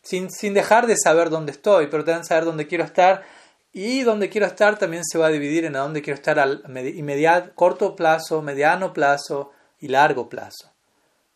Sin, 0.02 0.30
sin 0.30 0.54
dejar 0.54 0.86
de 0.86 0.96
saber 0.96 1.30
dónde 1.30 1.52
estoy, 1.52 1.86
pero 1.88 2.04
también 2.04 2.24
saber 2.24 2.44
dónde 2.44 2.66
quiero 2.66 2.84
estar 2.84 3.24
y 3.72 4.02
donde 4.02 4.30
quiero 4.30 4.46
estar 4.46 4.78
también 4.78 5.04
se 5.04 5.18
va 5.18 5.26
a 5.26 5.30
dividir 5.30 5.64
en 5.64 5.76
a 5.76 5.80
dónde 5.80 6.02
quiero 6.02 6.16
estar 6.16 6.38
al 6.38 6.62
inmediato, 6.96 7.50
corto 7.54 7.94
plazo, 7.94 8.40
mediano 8.42 8.92
plazo 8.92 9.52
y 9.80 9.88
largo 9.88 10.28
plazo. 10.28 10.72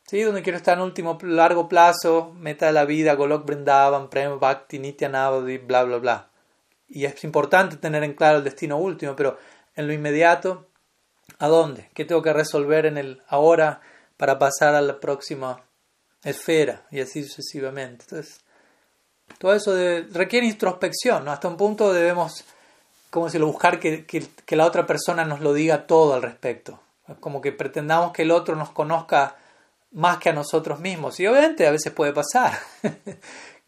¿Sí? 0.07 0.23
Donde 0.23 0.43
quiero 0.43 0.57
estar 0.57 0.79
en 0.79 0.85
último 0.85 1.19
largo 1.23 1.69
plazo, 1.69 2.35
meta 2.39 2.67
de 2.67 2.73
la 2.73 2.85
vida, 2.85 3.15
Golok 3.15 3.45
Brindavan, 3.45 4.09
Prem 4.09 4.39
Bhakti, 4.41 4.79
Nitya 4.79 5.09
Navadi, 5.09 5.59
bla 5.59 5.85
bla 5.85 5.99
bla. 5.99 6.32
Y 6.95 7.07
es 7.07 7.25
importante 7.25 7.79
tener 7.79 8.05
en 8.05 8.13
claro 8.13 8.39
el 8.39 8.45
destino 8.45 8.77
último, 8.77 9.17
pero 9.17 9.39
en 9.75 9.87
lo 9.87 9.95
inmediato, 9.95 10.67
¿a 11.39 11.49
dónde? 11.49 11.89
¿Qué 11.95 12.05
tengo 12.05 12.21
que 12.21 12.35
resolver 12.35 12.85
en 12.85 12.99
el 12.99 13.23
ahora 13.29 13.81
para 14.19 14.39
pasar 14.39 14.75
a 14.75 14.83
la 14.83 15.01
próxima 15.01 15.63
esfera? 16.23 16.87
Y 16.91 17.01
así 17.01 17.25
sucesivamente. 17.25 18.05
Entonces, 18.05 18.41
todo 19.39 19.55
eso 19.55 19.75
requiere 20.13 20.47
introspección, 20.47 21.25
¿no? 21.25 21.33
Hasta 21.33 21.49
un 21.49 21.57
punto 21.57 21.95
debemos, 21.95 22.45
como 23.09 23.31
si 23.31 23.39
lo 23.39 23.47
buscar 23.47 23.81
que, 23.81 24.05
que, 24.05 24.57
la 24.57 24.67
otra 24.67 24.85
persona 24.85 25.25
nos 25.25 25.41
lo 25.41 25.55
diga 25.55 25.87
todo 25.87 26.13
al 26.13 26.21
respecto. 26.21 26.79
Como 27.21 27.41
que 27.41 27.53
pretendamos 27.53 28.13
que 28.13 28.23
el 28.23 28.31
otro 28.31 28.55
nos 28.55 28.71
conozca 28.71 29.37
más 29.93 30.19
que 30.19 30.29
a 30.29 30.35
nosotros 30.35 30.79
mismos. 30.79 31.19
Y 31.21 31.27
obviamente 31.27 31.67
a 31.67 31.71
veces 31.71 31.91
puede 31.93 32.13
pasar 32.13 32.53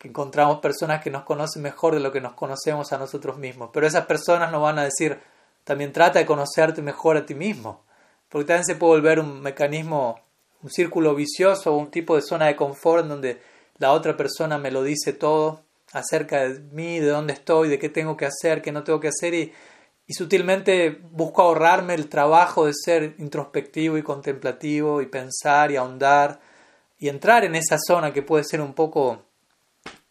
encontramos 0.09 0.61
personas 0.61 1.03
que 1.03 1.11
nos 1.11 1.25
conocen 1.25 1.63
mejor 1.63 1.95
de 1.95 2.01
lo 2.01 2.13
que 2.13 2.21
nos 2.21 2.35
conocemos 2.35 2.93
a 2.93 2.99
nosotros 2.99 3.39
mismos. 3.39 3.71
Pero 3.73 3.87
esas 3.87 4.07
personas 4.07 4.51
nos 4.53 4.63
van 4.63 4.79
a 4.79 4.85
decir, 4.85 5.19
también 5.65 5.93
trata 5.93 6.19
de 6.19 6.27
conocerte 6.27 6.83
mejor 6.83 7.17
a 7.17 7.27
ti 7.27 7.35
mismo. 7.35 7.85
Porque 8.29 8.47
también 8.47 8.65
se 8.65 8.77
puede 8.77 8.95
volver 8.95 9.21
un 9.21 9.41
mecanismo, 9.41 10.21
un 10.63 10.71
círculo 10.71 11.15
vicioso, 11.15 11.77
un 11.77 11.91
tipo 11.91 12.17
de 12.17 12.23
zona 12.23 12.47
de 12.47 12.57
confort 12.57 13.05
en 13.05 13.09
donde 13.09 13.41
la 13.79 13.93
otra 13.93 14.17
persona 14.17 14.59
me 14.59 14.71
lo 14.71 14.83
dice 14.83 15.13
todo 15.13 15.63
acerca 15.93 16.49
de 16.49 16.61
mí, 16.73 16.99
de 16.99 17.09
dónde 17.09 17.33
estoy, 17.33 17.69
de 17.69 17.79
qué 17.79 17.89
tengo 17.89 18.17
que 18.17 18.27
hacer, 18.27 18.61
qué 18.63 18.73
no 18.73 18.85
tengo 18.85 19.01
que 19.01 19.09
hacer 19.09 19.35
y, 19.35 19.53
sutilmente 20.07 21.01
busco 21.13 21.41
ahorrarme 21.41 21.95
el 21.95 22.11
trabajo 22.11 22.67
de 22.67 22.73
ser 22.75 23.15
introspectivo 23.17 23.97
y 23.97 24.03
contemplativo 24.03 25.01
y 25.01 25.07
pensar 25.07 25.71
y 25.71 25.77
ahondar 25.77 26.41
y 26.99 27.09
entrar 27.09 27.45
en 27.45 27.55
esa 27.55 27.79
zona 27.79 28.13
que 28.13 28.21
puede 28.21 28.45
ser 28.45 28.61
un 28.61 28.75
poco 28.75 29.23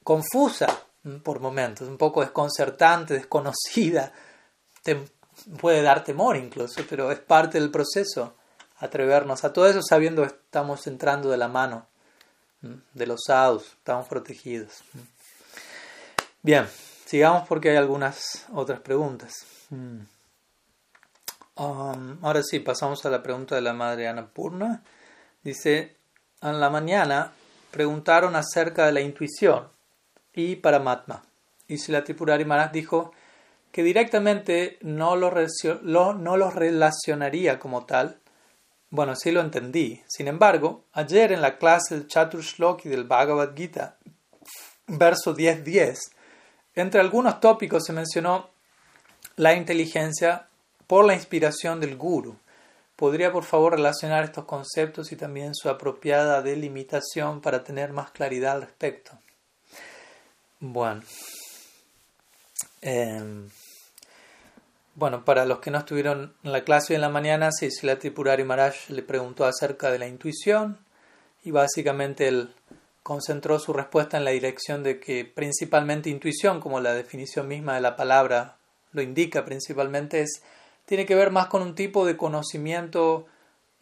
confusa 0.03 0.67
por 1.23 1.39
momentos, 1.39 1.87
un 1.87 1.97
poco 1.97 2.21
desconcertante, 2.21 3.13
desconocida, 3.13 4.13
te 4.83 5.05
puede 5.59 5.81
dar 5.81 6.03
temor 6.03 6.37
incluso, 6.37 6.81
pero 6.89 7.11
es 7.11 7.19
parte 7.19 7.59
del 7.59 7.71
proceso 7.71 8.35
atrevernos 8.77 9.43
a 9.43 9.53
todo 9.53 9.67
eso 9.67 9.81
sabiendo 9.81 10.23
que 10.23 10.29
estamos 10.29 10.87
entrando 10.87 11.29
de 11.29 11.37
la 11.37 11.47
mano 11.47 11.87
de 12.93 13.05
los 13.05 13.21
sadhus, 13.25 13.73
estamos 13.77 14.07
protegidos. 14.07 14.83
Bien, 16.41 16.67
sigamos 17.05 17.47
porque 17.47 17.71
hay 17.71 17.75
algunas 17.75 18.45
otras 18.53 18.79
preguntas. 18.79 19.33
Um, 19.69 20.05
ahora 22.21 22.41
sí, 22.41 22.59
pasamos 22.59 23.05
a 23.05 23.09
la 23.09 23.21
pregunta 23.21 23.55
de 23.55 23.61
la 23.61 23.73
madre 23.73 24.07
Ana 24.07 24.27
Purna. 24.27 24.81
Dice, 25.43 25.97
en 26.41 26.59
la 26.59 26.69
mañana 26.69 27.33
preguntaron 27.71 28.35
acerca 28.35 28.85
de 28.85 28.93
la 28.93 29.01
intuición 29.01 29.67
y 30.33 30.55
Paramatma. 30.57 31.23
Y 31.67 31.77
la 31.91 32.03
Tripurari 32.03 32.45
Maharaj 32.45 32.71
dijo 32.71 33.11
que 33.71 33.83
directamente 33.83 34.77
no 34.81 35.15
lo, 35.15 35.31
los 35.31 36.53
relacionaría 36.53 37.59
como 37.59 37.85
tal, 37.85 38.19
bueno, 38.89 39.15
sí 39.15 39.31
lo 39.31 39.41
entendí. 39.41 40.03
Sin 40.07 40.27
embargo, 40.27 40.83
ayer 40.93 41.31
en 41.31 41.41
la 41.41 41.57
clase 41.57 41.95
del 41.95 42.07
Chaturshloki 42.07 42.89
del 42.89 43.05
Bhagavad 43.05 43.55
Gita, 43.55 43.97
verso 44.85 45.35
10.10, 45.35 45.97
entre 46.75 47.01
algunos 47.01 47.39
tópicos 47.39 47.85
se 47.85 47.93
mencionó 47.93 48.51
la 49.35 49.55
inteligencia 49.55 50.47
por 50.85 51.05
la 51.05 51.15
inspiración 51.15 51.79
del 51.79 51.97
guru. 51.97 52.35
¿Podría 52.95 53.31
por 53.31 53.43
favor 53.43 53.73
relacionar 53.73 54.23
estos 54.23 54.45
conceptos 54.45 55.11
y 55.11 55.15
también 55.15 55.55
su 55.55 55.69
apropiada 55.69 56.43
delimitación 56.43 57.41
para 57.41 57.63
tener 57.63 57.91
más 57.91 58.11
claridad 58.11 58.57
al 58.57 58.61
respecto? 58.61 59.17
Bueno. 60.65 61.01
Eh, 62.81 63.21
bueno, 64.95 65.25
para 65.25 65.43
los 65.43 65.59
que 65.59 65.71
no 65.71 65.79
estuvieron 65.79 66.33
en 66.41 66.53
la 66.53 66.63
clase 66.63 66.95
en 66.95 67.01
la 67.01 67.09
mañana, 67.09 67.51
Sisla 67.51 67.99
Tripurari 67.99 68.45
Maharaj 68.45 68.87
le 68.87 69.01
preguntó 69.01 69.43
acerca 69.43 69.91
de 69.91 69.99
la 69.99 70.07
intuición 70.07 70.79
y 71.43 71.51
básicamente 71.51 72.29
él 72.29 72.53
concentró 73.03 73.59
su 73.59 73.73
respuesta 73.73 74.15
en 74.15 74.23
la 74.23 74.31
dirección 74.31 74.83
de 74.83 75.01
que 75.01 75.25
principalmente 75.25 76.09
intuición, 76.09 76.61
como 76.61 76.79
la 76.79 76.93
definición 76.93 77.49
misma 77.49 77.75
de 77.75 77.81
la 77.81 77.97
palabra 77.97 78.55
lo 78.93 79.01
indica, 79.01 79.43
principalmente 79.43 80.21
es 80.21 80.43
tiene 80.85 81.05
que 81.05 81.15
ver 81.15 81.31
más 81.31 81.47
con 81.47 81.61
un 81.61 81.75
tipo 81.75 82.05
de 82.05 82.15
conocimiento 82.15 83.25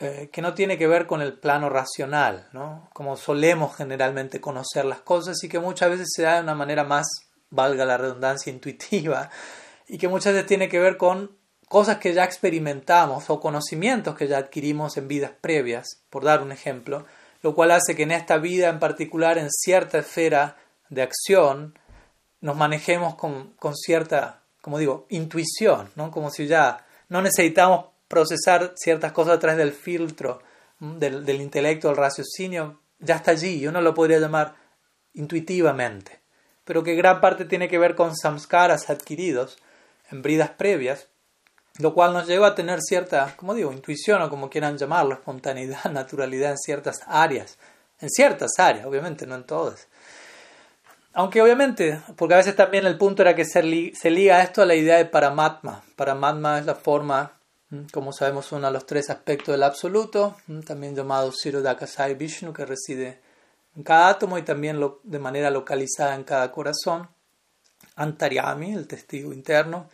eh, 0.04 0.30
que 0.32 0.42
no 0.42 0.56
tiene 0.56 0.80
que 0.80 0.88
ver 0.88 1.06
con 1.06 1.22
el 1.22 1.34
plano 1.34 1.70
racional, 1.70 2.48
¿no? 2.54 2.90
como 2.92 3.16
solemos 3.18 3.76
generalmente 3.76 4.42
conocer 4.42 4.84
las 4.84 5.02
cosas 5.02 5.44
y 5.44 5.48
que 5.48 5.60
muchas 5.60 5.92
veces 5.92 6.08
se 6.12 6.24
da 6.24 6.38
de 6.38 6.42
una 6.42 6.56
manera 6.56 6.84
más, 6.84 7.06
valga 7.52 7.86
la 7.86 7.98
redundancia, 7.98 8.52
intuitiva 8.52 9.30
y 9.88 10.00
que 10.00 10.08
muchas 10.08 10.34
veces 10.34 10.48
tiene 10.48 10.70
que 10.70 10.80
ver 10.80 10.98
con 10.98 11.38
cosas 11.68 12.00
que 12.00 12.16
ya 12.16 12.24
experimentamos 12.24 13.30
o 13.30 13.40
conocimientos 13.40 14.16
que 14.16 14.28
ya 14.28 14.40
adquirimos 14.40 14.98
en 14.98 15.08
vidas 15.08 15.34
previas, 15.40 16.02
por 16.10 16.24
dar 16.24 16.42
un 16.42 16.52
ejemplo, 16.52 17.06
lo 17.44 17.54
cual 17.54 17.70
hace 17.70 17.96
que 17.96 18.02
en 18.02 18.12
esta 18.12 18.40
vida 18.40 18.70
en 18.70 18.80
particular, 18.80 19.38
en 19.38 19.52
cierta 19.52 20.00
esfera 20.00 20.58
de 20.90 21.04
acción, 21.04 21.78
nos 22.40 22.58
manejemos 22.58 23.14
con, 23.14 23.54
con 23.54 23.76
cierta, 23.76 24.42
como 24.64 24.80
digo, 24.80 25.06
intuición, 25.10 25.92
¿no? 25.96 26.10
como 26.10 26.32
si 26.32 26.48
ya 26.48 26.88
no 27.08 27.22
necesitamos 27.22 27.91
procesar 28.12 28.74
ciertas 28.76 29.14
cosas 29.14 29.36
a 29.36 29.40
través 29.40 29.58
del 29.58 29.72
filtro 29.72 30.44
del, 30.80 31.26
del 31.26 31.42
intelecto, 31.42 31.88
del 31.88 31.98
raciocinio, 31.98 32.82
ya 33.00 33.16
está 33.16 33.32
allí, 33.32 33.60
y 33.60 33.68
uno 33.68 33.82
lo 33.82 33.94
podría 33.94 34.20
llamar 34.20 34.56
intuitivamente, 35.14 36.20
pero 36.66 36.84
que 36.84 36.96
gran 36.96 37.22
parte 37.22 37.46
tiene 37.46 37.70
que 37.70 37.80
ver 37.80 37.96
con 37.96 38.16
samskaras 38.16 38.90
adquiridos, 38.90 39.58
en 40.12 40.22
bridas 40.22 40.50
previas, 40.50 41.08
lo 41.80 41.94
cual 41.94 42.12
nos 42.12 42.28
lleva 42.28 42.48
a 42.48 42.56
tener 42.56 42.82
cierta, 42.82 43.34
como 43.38 43.54
digo, 43.54 43.72
intuición 43.72 44.22
o 44.22 44.30
como 44.30 44.50
quieran 44.50 44.78
llamarlo, 44.78 45.14
espontaneidad, 45.14 45.86
naturalidad 45.92 46.52
en 46.52 46.58
ciertas 46.58 47.00
áreas, 47.08 47.58
en 48.00 48.10
ciertas 48.10 48.52
áreas, 48.58 48.86
obviamente, 48.86 49.26
no 49.26 49.36
en 49.36 49.46
todas. 49.46 49.88
Aunque 51.14 51.42
obviamente, 51.42 52.02
porque 52.16 52.36
a 52.36 52.38
veces 52.38 52.56
también 52.56 52.86
el 52.86 52.98
punto 52.98 53.22
era 53.22 53.36
que 53.36 53.44
se, 53.44 53.62
liga 53.64 54.42
esto 54.42 54.62
a 54.62 54.66
la 54.66 54.76
idea 54.76 54.98
de 54.98 55.06
Paramatma. 55.06 55.84
Paramatma 55.98 56.60
es 56.60 56.66
la 56.66 56.76
forma, 56.76 57.34
como 57.92 58.12
sabemos, 58.12 58.52
uno 58.52 58.68
de 58.68 58.74
los 58.74 58.86
tres 58.86 59.10
aspectos 59.10 59.54
del 59.54 59.64
absoluto, 59.64 60.36
también 60.66 60.96
llamado 60.96 61.32
Sirodakasai 61.32 62.16
Vishnu, 62.16 62.52
que 62.52 62.66
reside 62.66 63.22
en 63.76 63.84
cada 63.84 64.10
átomo 64.10 64.38
y 64.38 64.42
también 64.42 64.80
de 65.04 65.20
manera 65.20 65.50
localizada 65.50 66.16
en 66.16 66.24
cada 66.24 66.52
corazón. 66.52 67.10
Antaryami, 67.96 68.74
el 68.74 68.88
testigo 68.88 69.32
interno, 69.32 69.90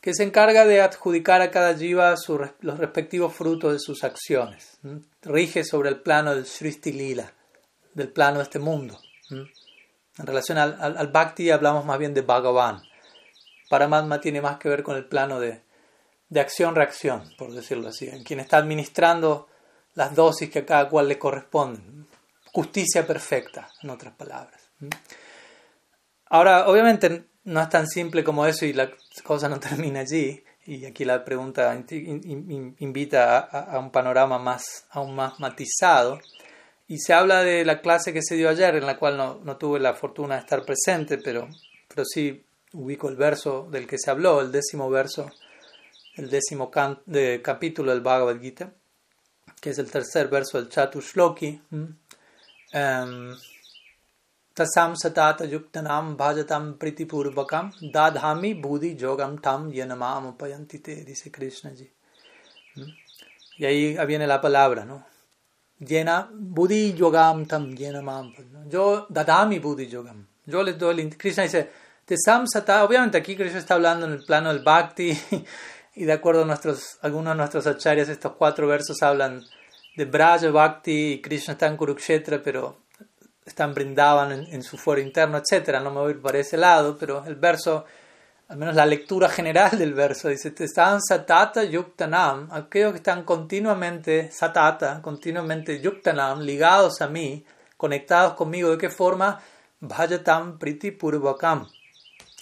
que 0.00 0.14
se 0.14 0.24
encarga 0.24 0.64
de 0.64 0.80
adjudicar 0.80 1.40
a 1.40 1.50
cada 1.50 1.76
jiva 1.76 2.14
los 2.60 2.78
respectivos 2.78 3.34
frutos 3.34 3.72
de 3.74 3.78
sus 3.78 4.02
acciones. 4.02 4.78
Rige 5.22 5.62
sobre 5.64 5.90
el 5.90 6.00
plano 6.00 6.34
del 6.34 6.46
Sristi 6.46 6.92
Lila, 6.92 7.32
del 7.94 8.08
plano 8.08 8.38
de 8.38 8.44
este 8.44 8.58
mundo. 8.58 8.98
En 9.30 10.26
relación 10.26 10.58
al, 10.58 11.08
Bhakti 11.08 11.50
hablamos 11.50 11.84
más 11.84 11.98
bien 11.98 12.14
de 12.14 12.22
Bhagavan. 12.22 12.82
Paramatma 13.68 14.20
tiene 14.20 14.40
más 14.40 14.58
que 14.58 14.68
ver 14.68 14.82
con 14.82 14.96
el 14.96 15.04
plano 15.04 15.38
de, 15.38 15.62
de 16.30 16.40
acción-reacción, 16.40 17.34
por 17.36 17.52
decirlo 17.52 17.88
así, 17.88 18.08
en 18.08 18.22
quien 18.22 18.40
está 18.40 18.56
administrando 18.56 19.48
las 19.94 20.14
dosis 20.14 20.48
que 20.48 20.60
a 20.60 20.66
cada 20.66 20.88
cual 20.88 21.08
le 21.08 21.18
corresponden. 21.18 22.06
Justicia 22.52 23.06
perfecta, 23.06 23.68
en 23.82 23.90
otras 23.90 24.14
palabras. 24.14 24.60
Ahora, 26.26 26.68
obviamente, 26.68 27.24
no 27.44 27.60
es 27.60 27.68
tan 27.68 27.86
simple 27.86 28.22
como 28.22 28.46
eso 28.46 28.64
y 28.64 28.72
la 28.72 28.90
cosa 29.24 29.48
no 29.48 29.60
termina 29.60 30.00
allí. 30.00 30.42
Y 30.66 30.84
aquí 30.84 31.04
la 31.04 31.24
pregunta 31.24 31.74
invita 32.78 33.38
a, 33.38 33.78
un 33.78 33.90
panorama 33.90 34.38
más, 34.38 34.86
aún 34.90 35.16
más 35.16 35.40
matizado. 35.40 36.20
Y 36.86 36.98
se 36.98 37.12
habla 37.12 37.42
de 37.42 37.64
la 37.64 37.80
clase 37.80 38.12
que 38.12 38.22
se 38.22 38.36
dio 38.36 38.48
ayer, 38.48 38.76
en 38.76 38.86
la 38.86 38.98
cual 38.98 39.16
no, 39.16 39.56
tuve 39.56 39.80
la 39.80 39.94
fortuna 39.94 40.34
de 40.36 40.40
estar 40.42 40.64
presente, 40.64 41.18
pero, 41.18 41.48
pero 41.88 42.04
sí 42.04 42.44
ubico 42.72 43.08
el 43.08 43.16
verso 43.16 43.68
del 43.70 43.86
que 43.86 43.98
se 43.98 44.10
habló, 44.10 44.40
el 44.40 44.52
décimo 44.52 44.90
verso, 44.90 45.30
el 46.20 46.28
décimo 46.28 46.70
de, 47.06 47.40
capítulo 47.42 47.90
del 47.92 48.02
Bhagavad 48.02 48.38
Gita, 48.40 48.70
que 49.60 49.70
es 49.70 49.78
el 49.78 49.90
tercer 49.90 50.28
verso 50.28 50.58
del 50.58 50.68
Chatushloki. 50.68 51.60
Em, 52.72 53.34
tasam 54.54 54.94
satata 54.96 55.46
yuktanam 55.46 56.16
bhajatam 56.16 56.76
pritipurvakam 56.78 57.72
dadhami 57.92 58.54
budhi 58.54 58.96
yogam 58.96 59.40
tam 59.40 59.72
yanamam 59.72 60.26
upayantite, 60.26 61.04
dice 61.04 61.30
Krishnaji. 61.30 61.90
Y 63.56 63.64
ahí 63.64 63.96
viene 64.06 64.26
la 64.26 64.40
palabra, 64.40 64.84
¿no? 64.84 65.04
Llena, 65.80 66.28
buddhi 66.32 66.94
yogam 66.94 67.46
tam 67.46 67.74
yenamam. 67.74 68.34
Yo 68.68 69.06
dadami 69.08 69.58
buddhi 69.58 69.88
yogam. 69.88 70.26
Yo 70.44 70.62
les 70.62 70.78
doy 70.78 71.00
el... 71.00 71.16
Krishna 71.16 71.44
dice, 71.44 71.70
Tesam 72.04 72.46
satata, 72.46 72.84
obviamente 72.84 73.16
aquí 73.16 73.36
Krishna 73.36 73.58
está 73.58 73.74
hablando 73.74 74.04
en 74.04 74.12
el 74.12 74.24
plano 74.24 74.52
del 74.52 74.62
bhakti 74.62 75.16
y 75.94 76.04
de 76.04 76.12
acuerdo 76.12 76.42
a 76.42 76.46
nuestros, 76.46 76.98
algunos 77.02 77.34
de 77.34 77.38
nuestros 77.38 77.66
acharyas 77.66 78.08
estos 78.08 78.32
cuatro 78.32 78.66
versos 78.66 79.02
hablan 79.02 79.44
de 79.96 80.04
Braja 80.04 80.50
Bhakti 80.50 81.12
y 81.12 81.20
Krishna 81.20 81.52
está 81.54 81.66
en 81.66 81.76
Kurukshetra, 81.76 82.42
pero 82.42 82.76
están 83.44 83.74
brindaban 83.74 84.32
en, 84.32 84.62
su 84.62 84.76
fuero 84.78 85.00
interno, 85.00 85.38
etc. 85.38 85.80
No 85.82 85.90
me 85.90 86.00
voy 86.00 86.08
a 86.08 86.14
ir 86.14 86.22
por 86.22 86.36
ese 86.36 86.56
lado, 86.56 86.96
pero 86.98 87.24
el 87.26 87.34
verso, 87.34 87.84
al 88.48 88.56
menos 88.56 88.74
la 88.74 88.86
lectura 88.86 89.28
general 89.28 89.76
del 89.78 89.94
verso, 89.94 90.28
dice, 90.28 90.54
están 90.56 91.00
satata 91.02 91.64
yuktanam, 91.64 92.48
aquellos 92.52 92.92
que 92.92 92.98
están 92.98 93.24
continuamente, 93.24 94.30
satata, 94.30 95.02
continuamente 95.02 95.80
yuktanam, 95.80 96.40
ligados 96.40 97.00
a 97.02 97.08
mí, 97.08 97.44
conectados 97.76 98.34
conmigo, 98.34 98.70
¿de 98.70 98.78
qué 98.78 98.90
forma? 98.90 99.40
Bhajatam 99.80 100.58
priti 100.58 100.92
purvakam, 100.92 101.66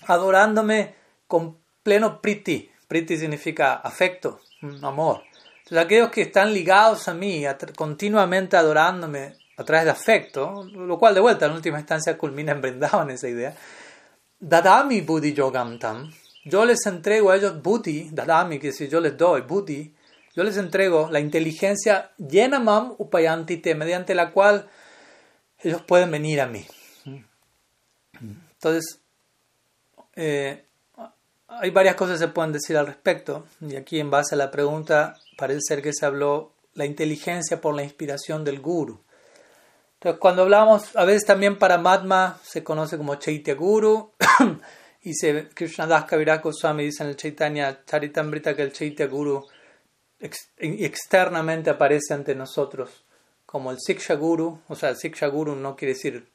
adorándome 0.06 0.94
con 1.26 1.56
pleno 1.82 2.20
priti. 2.20 2.70
Priti 2.88 3.18
significa 3.18 3.74
afecto, 3.74 4.40
amor. 4.82 5.22
Entonces, 5.58 5.78
aquellos 5.78 6.10
que 6.10 6.22
están 6.22 6.52
ligados 6.52 7.06
a 7.06 7.14
mí, 7.14 7.44
continuamente 7.76 8.56
adorándome, 8.56 9.34
a 9.58 9.64
través 9.64 9.84
de 9.84 9.90
afecto, 9.90 10.64
lo 10.72 10.98
cual 10.98 11.14
de 11.14 11.20
vuelta 11.20 11.46
en 11.46 11.52
última 11.52 11.78
instancia 11.78 12.16
culmina 12.16 12.52
en 12.52 12.64
en 12.64 13.10
esa 13.10 13.28
idea. 13.28 13.54
Dadami 14.40 15.00
buddhi 15.00 15.34
yogamtam. 15.34 16.10
Yo 16.44 16.64
les 16.64 16.86
entrego 16.86 17.30
a 17.30 17.36
ellos 17.36 17.60
buddhi, 17.60 18.08
dadami, 18.12 18.58
que 18.58 18.72
si 18.72 18.88
yo 18.88 19.00
les 19.00 19.16
doy 19.16 19.42
buddhi, 19.42 19.92
yo 20.34 20.44
les 20.44 20.56
entrego 20.56 21.10
la 21.10 21.18
inteligencia 21.18 22.12
yenamam 22.16 22.94
upayantite, 22.98 23.74
mediante 23.74 24.14
la 24.14 24.30
cual 24.30 24.68
ellos 25.58 25.82
pueden 25.82 26.12
venir 26.12 26.40
a 26.40 26.46
mí. 26.46 26.64
Entonces, 28.52 29.00
eh, 30.14 30.64
hay 31.48 31.70
varias 31.70 31.96
cosas 31.96 32.18
que 32.18 32.26
se 32.26 32.32
pueden 32.32 32.52
decir 32.52 32.76
al 32.76 32.86
respecto, 32.86 33.46
y 33.60 33.76
aquí 33.76 33.98
en 33.98 34.10
base 34.10 34.34
a 34.34 34.38
la 34.38 34.50
pregunta 34.50 35.16
parece 35.36 35.60
ser 35.66 35.82
que 35.82 35.92
se 35.92 36.06
habló 36.06 36.52
la 36.74 36.84
inteligencia 36.84 37.60
por 37.60 37.74
la 37.74 37.82
inspiración 37.82 38.44
del 38.44 38.60
guru. 38.60 39.00
Entonces, 39.94 40.20
cuando 40.20 40.42
hablamos, 40.42 40.94
a 40.94 41.04
veces 41.04 41.24
también 41.24 41.58
para 41.58 41.78
Madma 41.78 42.38
se 42.44 42.62
conoce 42.62 42.96
como 42.96 43.16
Chaitya 43.16 43.54
Guru, 43.54 44.12
y 45.02 45.14
se, 45.14 45.48
Krishnadas 45.48 46.04
Kaviraj 46.04 46.42
Swami 46.52 46.84
dice 46.84 47.02
en 47.02 47.10
el 47.10 47.16
Chaitanya 47.16 47.84
Charitamrita 47.84 48.54
que 48.54 48.62
el 48.62 48.72
Chaitya 48.72 49.06
Guru 49.06 49.44
externamente 50.20 51.70
aparece 51.70 52.14
ante 52.14 52.34
nosotros 52.34 53.04
como 53.48 53.70
el 53.70 53.78
Siksha 53.80 54.14
Guru, 54.14 54.60
o 54.68 54.74
sea, 54.74 54.90
el 54.90 54.96
Siksha 54.96 55.26
Guru 55.28 55.56
no 55.56 55.74
quiere 55.74 55.94
decir 55.94 56.28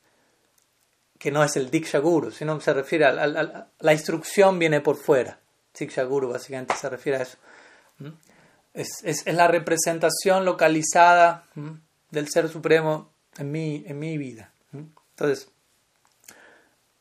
que 1.24 1.32
no 1.32 1.42
es 1.42 1.56
el 1.56 1.72
Diksha 1.72 2.00
Guru, 2.00 2.32
sino 2.32 2.60
se 2.60 2.74
refiere 2.74 3.06
a, 3.06 3.68
la 3.80 3.94
instrucción 3.94 4.60
viene 4.60 4.82
por 4.82 4.98
fuera. 4.98 5.40
Siksha 5.74 6.04
Guru 6.04 6.28
básicamente 6.28 6.76
se 6.76 6.90
refiere 6.90 7.20
a 7.20 7.22
eso. 7.22 7.38
Es, 8.74 8.90
es, 9.06 9.26
es 9.26 9.34
la 9.34 9.48
representación 9.48 10.44
localizada 10.44 11.48
del 12.12 12.28
Ser 12.28 12.50
Supremo 12.50 13.14
en 13.38 13.54
mi, 13.54 13.86
en 13.88 14.00
mi 14.00 14.18
vida. 14.18 14.52
Entonces, 14.74 15.48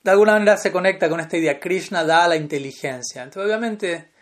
de 0.04 0.10
alguna 0.12 0.34
manera 0.34 0.56
se 0.56 0.70
conecta 0.70 1.08
con 1.08 1.18
esta 1.18 1.36
idea, 1.36 1.58
Krishna 1.58 2.04
da 2.04 2.28
la 2.28 2.36
inteligencia. 2.36 3.24
Entonces, 3.24 3.48
obviamente, 3.48 4.12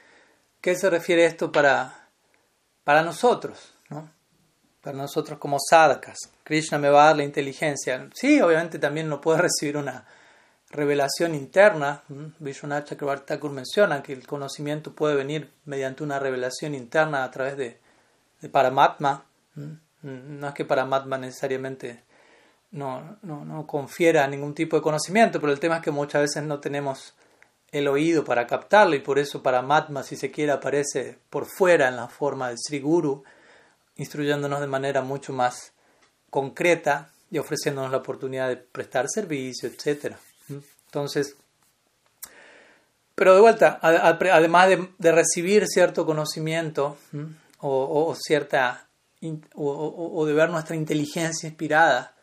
¿qué 0.62 0.76
se 0.76 0.88
refiere 0.88 1.26
esto 1.26 1.52
para, 1.52 2.08
para 2.84 3.02
nosotros? 3.02 3.74
Para 4.80 4.96
nosotros 4.96 5.38
como 5.38 5.58
sadhakas. 5.58 6.18
Krishna 6.42 6.78
me 6.78 6.88
va 6.88 7.02
a 7.02 7.06
dar 7.06 7.16
la 7.16 7.24
inteligencia. 7.24 8.08
Sí, 8.14 8.40
obviamente 8.40 8.78
también 8.78 9.08
no 9.08 9.20
puede 9.20 9.42
recibir 9.42 9.76
una 9.76 10.06
revelación 10.70 11.34
interna. 11.34 12.02
Vishwanath 12.38 12.88
Chakrabarti 12.88 13.34
menciona 13.48 14.02
que 14.02 14.12
el 14.12 14.26
conocimiento 14.26 14.94
puede 14.94 15.16
venir 15.16 15.50
mediante 15.64 16.02
una 16.02 16.18
revelación 16.18 16.74
interna 16.74 17.24
a 17.24 17.30
través 17.30 17.56
de, 17.56 17.78
de 18.40 18.48
Paramatma. 18.48 19.24
No 20.02 20.48
es 20.48 20.54
que 20.54 20.64
Paramatma 20.64 21.18
necesariamente 21.18 22.04
no, 22.70 23.18
no, 23.22 23.44
no 23.44 23.66
confiera 23.66 24.26
ningún 24.26 24.54
tipo 24.54 24.76
de 24.76 24.82
conocimiento, 24.82 25.40
pero 25.40 25.52
el 25.52 25.60
tema 25.60 25.76
es 25.76 25.82
que 25.82 25.90
muchas 25.90 26.22
veces 26.22 26.42
no 26.44 26.60
tenemos 26.60 27.14
el 27.72 27.88
oído 27.88 28.24
para 28.24 28.46
captarlo 28.46 28.96
y 28.96 29.00
por 29.00 29.18
eso 29.18 29.42
para 29.42 29.62
Matma, 29.62 30.02
si 30.02 30.16
se 30.16 30.30
quiere, 30.30 30.52
aparece 30.52 31.18
por 31.30 31.46
fuera 31.46 31.88
en 31.88 31.96
la 31.96 32.08
forma 32.08 32.48
del 32.48 32.58
Sri 32.58 32.80
Guru, 32.80 33.22
instruyéndonos 34.00 34.60
de 34.60 34.66
manera 34.66 35.02
mucho 35.02 35.34
más 35.34 35.72
concreta 36.30 37.10
y 37.30 37.36
ofreciéndonos 37.36 37.90
la 37.90 37.98
oportunidad 37.98 38.48
de 38.48 38.56
prestar 38.56 39.06
servicio, 39.10 39.68
etc. 39.68 40.16
Entonces, 40.86 41.36
pero 43.14 43.34
de 43.34 43.42
vuelta, 43.42 43.78
además 43.82 44.70
de, 44.98 45.12
recibir 45.12 45.66
cierto 45.66 46.06
conocimiento 46.06 46.96
o, 47.58 48.16
cierta 48.18 48.88
o, 49.54 50.24
de 50.24 50.32
ver 50.32 50.48
nuestra 50.48 50.76
inteligencia 50.76 51.46
inspirada 51.46 52.14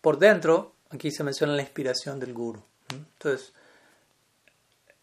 por 0.00 0.18
dentro, 0.18 0.74
aquí 0.90 1.12
se 1.12 1.22
menciona 1.22 1.54
la 1.54 1.62
inspiración 1.62 2.18
del 2.18 2.34
guru. 2.34 2.60
Entonces, 2.90 3.52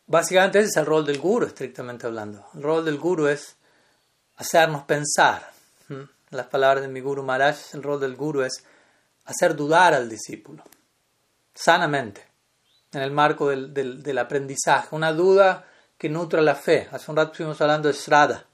básicamente 0.05 0.59
ese 0.59 0.67
es 0.71 0.75
el 0.75 0.85
rol 0.85 1.05
del 1.05 1.19
guru, 1.19 1.45
estrictamente 1.45 2.05
hablando. 2.05 2.45
El 2.53 2.63
rol 2.63 2.83
del 2.83 2.97
guru 2.97 3.27
es 3.27 3.55
hacernos 4.35 4.83
pensar. 4.83 5.53
Las 6.29 6.47
palabras 6.47 6.81
de 6.81 6.89
mi 6.89 6.99
guru 6.99 7.23
Maharaj, 7.23 7.57
el 7.73 7.83
rol 7.83 7.99
del 7.99 8.15
guru 8.15 8.41
es 8.43 8.63
hacer 9.25 9.55
dudar 9.55 9.93
al 9.93 10.09
discípulo, 10.09 10.63
sanamente 11.53 12.25
en 12.91 13.01
el 13.01 13.11
marco 13.11 13.49
del, 13.49 13.73
del, 13.73 14.17
aprendizaje, 14.17 14.89
una 14.91 15.13
duda 15.13 15.65
que 15.97 16.09
nutra 16.09 16.41
la 16.41 16.55
fe. 16.55 16.87
Hace 16.91 17.11
un 17.11 17.17
rato 17.17 17.31
estuvimos 17.31 17.59
hablando 17.61 17.87
de 17.87 17.93
Shraddha, 17.93 18.45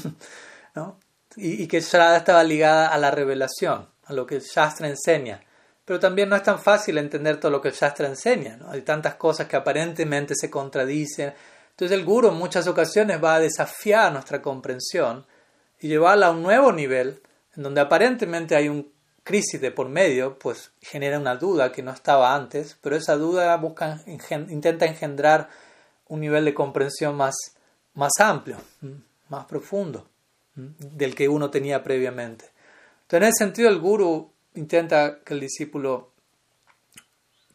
¿no? 0.74 0.98
y, 1.36 1.66
que 1.66 1.80
Shraddha 1.80 2.18
estaba 2.18 2.42
ligada 2.44 2.88
a 2.88 2.98
la 2.98 3.10
revelación, 3.10 3.88
a 4.04 4.12
lo 4.12 4.26
que 4.26 4.36
el 4.36 4.42
Shastra 4.42 4.88
enseña. 4.88 5.40
Pero 5.84 6.00
también 6.00 6.28
no 6.28 6.36
es 6.36 6.42
tan 6.42 6.58
fácil 6.58 6.98
entender 6.98 7.38
todo 7.38 7.50
lo 7.50 7.60
que 7.60 7.68
el 7.68 7.74
Shastra 7.74 8.06
enseña. 8.06 8.58
Hay 8.68 8.82
tantas 8.82 9.16
cosas 9.16 9.46
que 9.46 9.56
aparentemente 9.56 10.34
se 10.34 10.50
contradicen. 10.50 11.34
Entonces 11.70 11.96
el 11.98 12.04
Guru 12.04 12.28
en 12.28 12.34
muchas 12.34 12.66
ocasiones 12.66 13.22
va 13.22 13.34
a 13.34 13.40
desafiar 13.40 14.12
nuestra 14.12 14.40
comprensión 14.40 15.26
y 15.84 15.88
llevarla 15.88 16.28
a 16.28 16.30
un 16.30 16.42
nuevo 16.42 16.72
nivel 16.72 17.20
en 17.54 17.62
donde 17.62 17.82
aparentemente 17.82 18.56
hay 18.56 18.70
un 18.70 18.90
crisis 19.22 19.60
de 19.60 19.70
por 19.70 19.90
medio, 19.90 20.38
pues 20.38 20.70
genera 20.80 21.18
una 21.18 21.36
duda 21.36 21.72
que 21.72 21.82
no 21.82 21.90
estaba 21.90 22.34
antes, 22.34 22.78
pero 22.80 22.96
esa 22.96 23.16
duda 23.16 23.54
busca, 23.58 24.00
intenta 24.06 24.86
engendrar 24.86 25.50
un 26.08 26.20
nivel 26.20 26.46
de 26.46 26.54
comprensión 26.54 27.16
más, 27.16 27.34
más 27.92 28.12
amplio, 28.18 28.56
más 29.28 29.44
profundo 29.44 30.06
del 30.54 31.14
que 31.14 31.28
uno 31.28 31.50
tenía 31.50 31.82
previamente. 31.82 32.46
Entonces, 33.02 33.16
en 33.16 33.24
ese 33.24 33.44
sentido, 33.44 33.68
el 33.68 33.78
guru 33.78 34.30
intenta 34.54 35.18
que 35.22 35.34
el 35.34 35.40
discípulo 35.40 36.12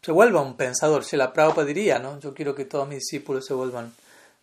se 0.04 0.12
vuelva 0.12 0.42
un 0.42 0.56
pensador. 0.56 1.04
Si 1.04 1.18
la 1.18 1.34
Prabhupada 1.34 1.66
diría, 1.66 1.98
¿no? 1.98 2.20
Yo 2.20 2.36
quiero 2.36 2.54
que 2.54 2.66
todos 2.66 2.88
mis 2.88 3.00
discípulos 3.00 3.48
se 3.48 3.56
vuelvan 3.56 3.92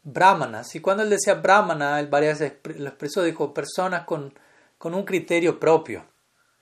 brahmanas. 0.07 0.75
Y 0.75 0.81
cuando 0.81 1.03
él 1.03 1.11
decía 1.11 1.35
brahmana, 1.35 2.01
él 2.01 2.07
varias 2.07 2.39
veces 2.39 2.79
lo 2.79 2.89
expresó, 2.89 3.23
dijo, 3.23 3.53
personas 3.53 4.05
con, 4.05 4.33
con 4.79 4.95
un 4.95 5.05
criterio 5.05 5.59
propio 5.59 6.05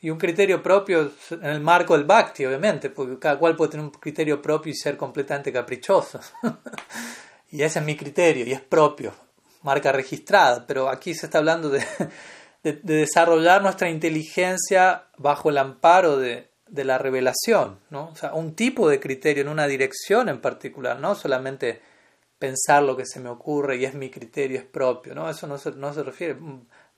y 0.01 0.11
un 0.11 0.18
criterio 0.18 0.62
propio 0.62 1.12
en 1.30 1.45
el 1.47 1.61
marco 1.61 1.97
del 1.97 2.05
bhakti, 2.05 2.45
obviamente, 2.45 2.90
porque 2.90 3.18
cada 3.18 3.38
cual 3.38 3.57
puede 3.57 3.70
tener 3.70 3.86
un 3.86 3.90
criterio 3.90 4.40
propio 4.42 4.70
y 4.70 4.76
ser 4.76 4.99
completamente 4.99 5.51
caprichoso. 5.51 6.20
y 7.51 7.62
ese 7.62 7.78
es 7.78 7.84
mi 7.84 7.97
criterio, 7.97 8.45
y 8.47 8.53
es 8.53 8.61
propio, 8.61 9.14
marca 9.62 9.92
registrada, 9.92 10.66
pero 10.66 10.90
aquí 10.90 11.14
se 11.14 11.24
está 11.24 11.38
hablando 11.38 11.70
de, 11.70 11.82
desarrollar 12.82 13.62
nuestra 13.62 13.88
inteligencia 13.88 15.05
bajo 15.16 15.49
el 15.49 15.57
amparo 15.57 16.18
de, 16.18 16.51
la 16.70 16.99
revelación, 16.99 17.78
¿no? 17.88 18.09
O 18.09 18.16
sea, 18.16 18.34
un 18.34 18.55
tipo 18.55 18.90
de 18.90 19.01
criterio 19.01 19.42
en 19.42 19.49
una 19.49 19.66
dirección 19.66 20.28
en 20.28 20.40
particular, 20.40 20.99
no 20.99 21.14
solamente 21.14 21.80
pensar 22.45 22.82
lo 22.82 22.95
que 22.95 23.07
se 23.07 23.20
me 23.20 23.30
ocurre 23.30 23.76
y 23.76 23.86
es 23.86 23.95
mi 23.95 24.11
criterio, 24.11 24.59
es 24.59 24.66
propio, 24.66 25.14
¿no? 25.14 25.30
Eso 25.30 25.47
no 25.47 25.57
se, 25.57 25.70
no 25.70 25.95
se 25.95 26.03
refiere. 26.03 26.36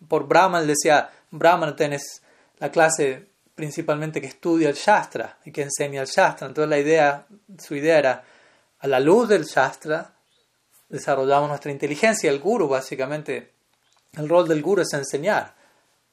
Por 0.09 0.27
Brahman 0.27 0.67
decía, 0.67 1.09
Brahman 1.31 1.77
tenés 1.77 2.21
la 2.59 2.73
clase 2.73 3.29
principalmente 3.55 4.21
que 4.21 4.27
estudia 4.27 4.69
el 4.69 4.75
Shastra 4.75 5.39
y 5.45 5.53
que 5.53 5.63
enseña 5.63 6.01
el 6.01 6.09
Shastra. 6.09 6.49
Entonces 6.49 6.69
la 6.69 6.79
idea, 6.79 7.27
su 7.59 7.77
idea 7.77 7.97
era, 7.97 8.25
a 8.81 8.89
la 8.89 8.99
luz 8.99 9.29
del 9.29 9.45
Shastra, 9.45 10.15
desarrollamos 10.89 11.49
nuestra 11.49 11.71
inteligencia. 11.71 12.29
El 12.29 12.41
guru, 12.41 12.67
básicamente, 12.67 13.53
el 14.15 14.29
rol 14.29 14.49
del 14.49 14.63
guru 14.63 14.83
es 14.83 14.93
enseñar 14.95 15.55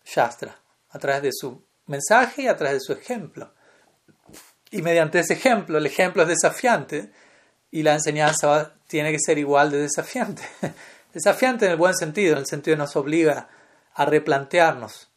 Shastra 0.05 0.55
a 0.91 0.99
través 0.99 1.23
de 1.23 1.31
su 1.34 1.59
mensaje 1.88 2.43
y 2.43 2.47
a 2.47 2.55
través 2.55 2.75
de 2.75 2.81
su 2.81 2.93
ejemplo. 2.93 3.51
Y 4.69 4.84
mediante 4.84 5.17
ese 5.17 5.34
ejemplo, 5.34 5.79
el 5.79 5.88
ejemplo 5.88 6.21
es 6.21 6.27
desafiante 6.27 7.11
y 7.74 7.82
la 7.82 7.93
enseñanza 7.93 8.71
tiene 8.88 9.11
que 9.11 9.17
ser 9.19 9.39
igual 9.39 9.71
de 9.71 9.80
desafiante. 9.80 10.43
desafiante 11.13 11.65
en 11.65 11.71
el 11.71 11.78
buen 11.78 11.95
sentido, 11.95 12.34
en 12.34 12.39
el 12.39 12.45
sentido 12.45 12.78
que 12.78 12.84
nos 12.84 12.95
obliga 12.95 13.49
a 13.95 14.05
replantearnos 14.05 15.09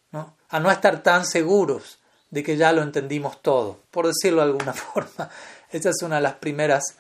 a 0.49 0.61
no 0.61 0.71
estar 0.71 1.03
tan 1.03 1.27
seguros 1.27 1.99
de 2.31 2.43
que 2.43 2.57
ya 2.57 2.73
lo 2.73 2.83
entendimos 2.83 3.43
todo, 3.43 3.81
por 3.91 4.07
decirlo 4.07 4.39
de 4.39 4.49
alguna 4.53 4.73
forma. 4.73 5.29
Esa 5.71 5.91
es 5.91 6.03
una 6.03 6.17
de 6.17 6.23
las 6.23 6.35
primeras 6.35 6.97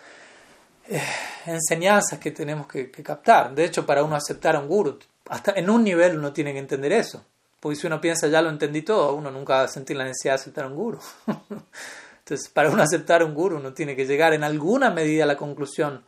eh, 0.88 1.00
enseñanzas 1.46 2.18
que 2.18 2.32
tenemos 2.32 2.66
que, 2.66 2.90
captar. 2.90 3.54
De 3.54 3.64
hecho, 3.64 3.86
para 3.86 4.02
uno 4.02 4.16
aceptar 4.16 4.56
a 4.56 4.60
un 4.60 4.68
guru, 4.68 4.98
hasta 5.28 5.52
en 5.52 5.70
un 5.70 5.84
nivel 5.84 6.18
uno 6.18 6.32
tiene 6.32 6.52
que 6.52 6.58
entender 6.58 6.92
eso. 6.92 7.24
Porque 7.60 7.76
si 7.76 7.86
uno 7.86 8.00
piensa 8.00 8.26
ya 8.28 8.42
lo 8.42 8.50
entendí 8.50 8.82
todo, 8.82 9.14
uno 9.14 9.30
nunca 9.30 9.54
va 9.54 9.62
a 9.62 9.68
sentir 9.68 9.96
la 9.96 10.04
necesidad 10.04 10.34
de 10.34 10.40
aceptar 10.40 10.64
a 10.64 10.68
un 10.68 10.76
guru. 10.76 10.98
Entonces, 12.26 12.48
para 12.48 12.70
uno 12.70 12.82
aceptar 12.82 13.22
un 13.22 13.34
guru, 13.34 13.58
uno 13.58 13.72
tiene 13.72 13.94
que 13.94 14.04
llegar 14.04 14.34
en 14.34 14.42
alguna 14.42 14.90
medida 14.90 15.22
a 15.22 15.28
la 15.28 15.36
conclusión, 15.36 16.04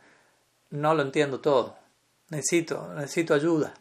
no 0.69 0.93
lo 0.93 1.01
entiendo 1.01 1.39
todo, 1.39 1.77
necesito, 2.27 2.93
necesito 2.93 3.33
ayuda. 3.33 3.73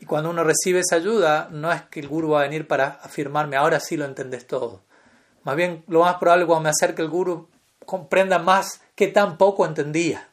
Y 0.00 0.06
cuando 0.06 0.30
uno 0.30 0.44
recibe 0.44 0.80
esa 0.80 0.96
ayuda, 0.96 1.50
no 1.50 1.70
es 1.70 1.82
que 1.82 2.00
el 2.00 2.08
guru 2.08 2.30
va 2.30 2.40
a 2.40 2.44
venir 2.44 2.66
para 2.66 2.86
afirmarme, 3.02 3.56
ahora 3.56 3.80
sí 3.80 3.98
lo 3.98 4.06
entendés 4.06 4.46
todo. 4.46 4.80
Más 5.42 5.56
bien, 5.56 5.84
lo 5.88 6.00
más 6.00 6.14
probable 6.16 6.46
cuando 6.46 6.62
me 6.62 6.70
acerque 6.70 7.02
el 7.02 7.10
guru, 7.10 7.50
comprenda 7.84 8.38
más 8.38 8.80
que 8.94 9.08
tan 9.08 9.36
poco 9.36 9.66
entendía. 9.66 10.26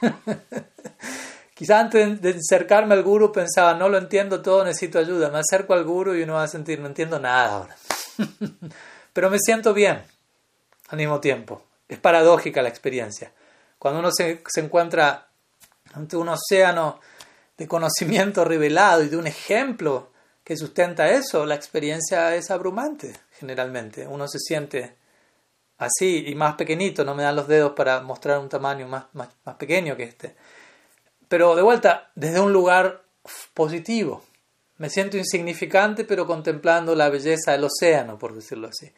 Quizá 1.54 1.78
antes 1.78 2.20
de 2.20 2.30
acercarme 2.30 2.94
al 2.94 3.04
guru 3.04 3.30
pensaba, 3.30 3.74
no 3.74 3.88
lo 3.88 3.98
entiendo 3.98 4.42
todo, 4.42 4.64
necesito 4.64 4.98
ayuda. 4.98 5.30
Me 5.30 5.38
acerco 5.38 5.72
al 5.72 5.84
guru 5.84 6.16
y 6.16 6.24
uno 6.24 6.32
va 6.32 6.42
a 6.42 6.48
sentir, 6.48 6.80
no 6.80 6.88
entiendo 6.88 7.20
nada 7.20 7.52
ahora. 7.52 7.76
Pero 9.12 9.30
me 9.30 9.38
siento 9.38 9.72
bien 9.72 10.15
al 10.88 10.98
mismo 10.98 11.20
tiempo. 11.20 11.62
Es 11.88 11.98
paradójica 11.98 12.62
la 12.62 12.68
experiencia. 12.68 13.32
Cuando 13.78 14.00
uno 14.00 14.10
se, 14.10 14.42
se 14.48 14.60
encuentra 14.60 15.28
ante 15.92 16.16
un 16.16 16.28
océano 16.28 17.00
de 17.56 17.68
conocimiento 17.68 18.44
revelado 18.44 19.02
y 19.02 19.08
de 19.08 19.16
un 19.16 19.26
ejemplo 19.26 20.10
que 20.44 20.56
sustenta 20.56 21.10
eso, 21.10 21.46
la 21.46 21.54
experiencia 21.54 22.34
es 22.34 22.50
abrumante 22.50 23.14
generalmente. 23.38 24.06
Uno 24.06 24.28
se 24.28 24.38
siente 24.38 24.96
así 25.78 26.24
y 26.26 26.34
más 26.34 26.54
pequeñito, 26.54 27.04
no 27.04 27.14
me 27.14 27.22
dan 27.22 27.36
los 27.36 27.48
dedos 27.48 27.72
para 27.72 28.00
mostrar 28.00 28.38
un 28.38 28.48
tamaño 28.48 28.86
más, 28.88 29.06
más, 29.12 29.28
más 29.44 29.56
pequeño 29.56 29.96
que 29.96 30.04
este. 30.04 30.36
Pero 31.28 31.56
de 31.56 31.62
vuelta, 31.62 32.10
desde 32.14 32.40
un 32.40 32.52
lugar 32.52 33.02
positivo. 33.54 34.22
Me 34.78 34.90
siento 34.90 35.16
insignificante, 35.16 36.04
pero 36.04 36.26
contemplando 36.26 36.94
la 36.94 37.08
belleza 37.08 37.52
del 37.52 37.64
océano, 37.64 38.18
por 38.18 38.34
decirlo 38.34 38.68
así. 38.68 38.92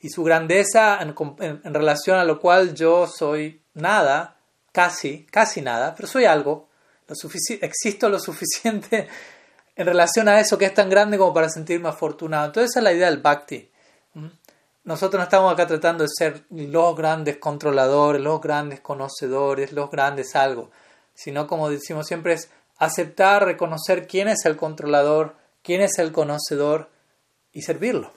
Y 0.00 0.08
su 0.08 0.24
grandeza 0.24 0.98
en, 1.00 1.74
relación 1.74 2.18
a 2.18 2.24
lo 2.24 2.40
cual 2.40 2.74
yo 2.74 3.06
soy 3.06 3.62
nada, 3.74 4.36
casi, 4.72 5.26
casi 5.26 5.60
nada, 5.60 5.94
pero 5.94 6.08
soy 6.08 6.24
algo 6.24 6.70
existo 7.60 8.08
lo 8.08 8.18
suficiente 8.18 9.08
en 9.76 9.86
relación 9.86 10.28
a 10.28 10.40
eso 10.40 10.58
que 10.58 10.66
es 10.66 10.74
tan 10.74 10.90
grande 10.90 11.18
como 11.18 11.34
para 11.34 11.48
sentirme 11.48 11.88
afortunado. 11.88 12.46
Entonces 12.46 12.70
esa 12.70 12.80
es 12.80 12.84
la 12.84 12.92
idea 12.92 13.10
del 13.10 13.20
bhakti. 13.20 13.70
Nosotros 14.84 15.18
no 15.18 15.24
estamos 15.24 15.52
acá 15.52 15.66
tratando 15.66 16.04
de 16.04 16.10
ser 16.12 16.44
los 16.50 16.96
grandes 16.96 17.38
controladores, 17.38 18.20
los 18.20 18.40
grandes 18.40 18.80
conocedores, 18.80 19.72
los 19.72 19.90
grandes 19.90 20.34
algo, 20.34 20.70
sino 21.14 21.46
como 21.46 21.68
decimos 21.68 22.06
siempre 22.06 22.32
es 22.32 22.50
aceptar, 22.78 23.44
reconocer 23.44 24.06
quién 24.06 24.28
es 24.28 24.44
el 24.46 24.56
controlador, 24.56 25.36
quién 25.62 25.82
es 25.82 25.98
el 25.98 26.12
conocedor 26.12 26.88
y 27.52 27.62
servirlo. 27.62 28.12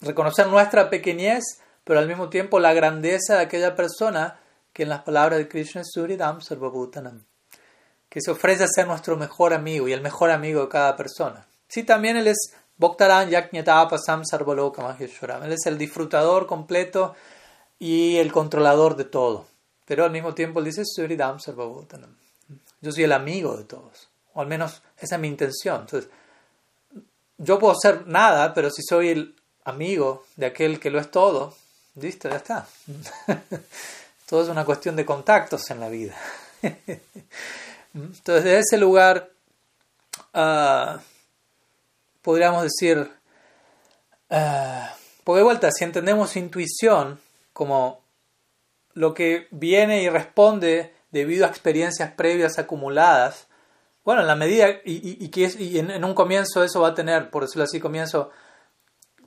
Reconocer 0.00 0.46
nuestra 0.46 0.90
pequeñez, 0.90 1.42
pero 1.84 1.98
al 1.98 2.06
mismo 2.06 2.28
tiempo 2.28 2.60
la 2.60 2.72
grandeza 2.72 3.36
de 3.36 3.42
aquella 3.42 3.74
persona 3.74 4.38
que 4.72 4.84
en 4.84 4.90
las 4.90 5.02
palabras 5.02 5.38
de 5.38 5.48
Krishna 5.48 5.82
Suridam 5.84 6.40
Sarvabhutanam, 6.40 7.24
que 8.08 8.20
se 8.20 8.30
ofrece 8.30 8.64
a 8.64 8.68
ser 8.68 8.86
nuestro 8.86 9.16
mejor 9.16 9.52
amigo 9.52 9.88
y 9.88 9.92
el 9.92 10.00
mejor 10.00 10.30
amigo 10.30 10.62
de 10.62 10.68
cada 10.68 10.96
persona. 10.96 11.46
Sí, 11.66 11.82
también 11.82 12.16
él 12.16 12.28
es 12.28 12.54
Bhaktaran 12.76 13.28
Yaknyatapasam 13.28 14.24
Sarvaloka 14.24 14.82
Maheshwaram, 14.82 15.42
él 15.42 15.52
es 15.52 15.66
el 15.66 15.76
disfrutador 15.76 16.46
completo 16.46 17.16
y 17.80 18.18
el 18.18 18.30
controlador 18.30 18.94
de 18.94 19.04
todo. 19.04 19.46
Pero 19.84 20.04
al 20.04 20.12
mismo 20.12 20.34
tiempo 20.34 20.60
él 20.60 20.66
dice 20.66 20.82
Suridam 20.84 21.40
Sarvabhutanam. 21.40 22.14
Yo 22.80 22.92
soy 22.92 23.02
el 23.02 23.12
amigo 23.12 23.56
de 23.56 23.64
todos, 23.64 24.08
o 24.34 24.40
al 24.40 24.46
menos 24.46 24.82
esa 24.96 25.16
es 25.16 25.20
mi 25.20 25.26
intención. 25.26 25.80
Entonces, 25.80 26.08
yo 27.38 27.58
puedo 27.58 27.74
ser 27.74 28.06
nada, 28.06 28.54
pero 28.54 28.70
si 28.70 28.82
soy 28.82 29.08
el 29.08 29.34
amigo 29.68 30.24
de 30.36 30.46
aquel 30.46 30.80
que 30.80 30.90
lo 30.90 30.98
es 30.98 31.10
todo, 31.10 31.54
listo, 31.96 32.28
ya 32.28 32.36
está. 32.36 32.66
todo 34.28 34.42
es 34.42 34.48
una 34.48 34.64
cuestión 34.64 34.96
de 34.96 35.04
contactos 35.04 35.70
en 35.70 35.80
la 35.80 35.88
vida. 35.88 36.14
Entonces, 37.94 38.44
de 38.44 38.58
ese 38.58 38.78
lugar, 38.78 39.30
uh, 40.34 40.98
podríamos 42.22 42.62
decir, 42.62 43.10
uh, 44.30 44.86
porque 45.24 45.38
de 45.38 45.44
vuelta, 45.44 45.70
si 45.70 45.84
entendemos 45.84 46.36
intuición 46.36 47.20
como 47.52 48.00
lo 48.94 49.14
que 49.14 49.46
viene 49.50 50.02
y 50.02 50.08
responde 50.08 50.92
debido 51.10 51.46
a 51.46 51.48
experiencias 51.48 52.12
previas 52.12 52.58
acumuladas, 52.58 53.46
bueno, 54.04 54.22
en 54.22 54.26
la 54.26 54.36
medida, 54.36 54.68
y, 54.84 55.28
que 55.28 55.44
en, 55.78 56.02
un 56.02 56.14
comienzo 56.14 56.64
eso 56.64 56.80
va 56.80 56.88
a 56.88 56.94
tener, 56.94 57.28
por 57.28 57.42
decirlo 57.42 57.64
así, 57.64 57.78
comienzo, 57.78 58.30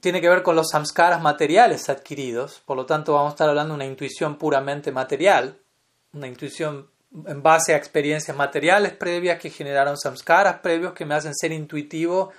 tiene 0.01 0.19
que 0.19 0.29
ver 0.29 0.43
con 0.43 0.55
los 0.55 0.69
samskaras 0.69 1.21
materiales 1.21 1.87
adquiridos, 1.87 2.61
por 2.65 2.75
lo 2.75 2.85
tanto 2.85 3.13
vamos 3.13 3.29
a 3.29 3.35
estar 3.35 3.49
hablando 3.49 3.73
de 3.73 3.75
una 3.75 3.85
intuición 3.85 4.35
puramente 4.37 4.91
material, 4.91 5.57
una 6.13 6.27
intuición 6.27 6.89
en 7.27 7.43
base 7.43 7.73
a 7.73 7.77
experiencias 7.77 8.35
materiales 8.35 8.93
previas 8.93 9.39
que 9.39 9.49
generaron 9.49 9.97
samskaras 9.97 10.59
previos 10.59 10.93
que 10.93 11.05
me 11.05 11.13
hacen 11.13 11.35
ser 11.35 11.51
intuitivo 11.51 12.31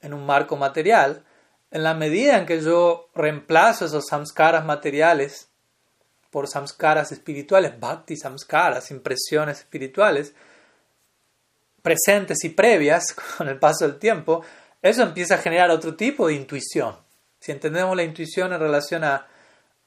en 0.00 0.14
un 0.14 0.24
marco 0.24 0.56
material. 0.56 1.24
En 1.70 1.82
la 1.82 1.94
medida 1.94 2.38
en 2.38 2.46
que 2.46 2.60
yo 2.60 3.08
reemplazo 3.14 3.86
esos 3.86 4.06
samskaras 4.06 4.64
materiales 4.64 5.48
por 6.30 6.48
samskaras 6.48 7.12
espirituales, 7.12 7.78
bhakti 7.78 8.16
samskaras, 8.16 8.90
impresiones 8.90 9.60
espirituales, 9.60 10.34
presentes 11.82 12.44
y 12.44 12.50
previas 12.50 13.14
con 13.38 13.48
el 13.48 13.58
paso 13.58 13.86
del 13.86 13.98
tiempo, 13.98 14.42
eso 14.82 15.02
empieza 15.02 15.34
a 15.34 15.38
generar 15.38 15.70
otro 15.70 15.94
tipo 15.94 16.28
de 16.28 16.34
intuición. 16.34 16.96
Si 17.38 17.52
entendemos 17.52 17.96
la 17.96 18.02
intuición 18.02 18.52
en 18.52 18.60
relación 18.60 19.04
a, 19.04 19.26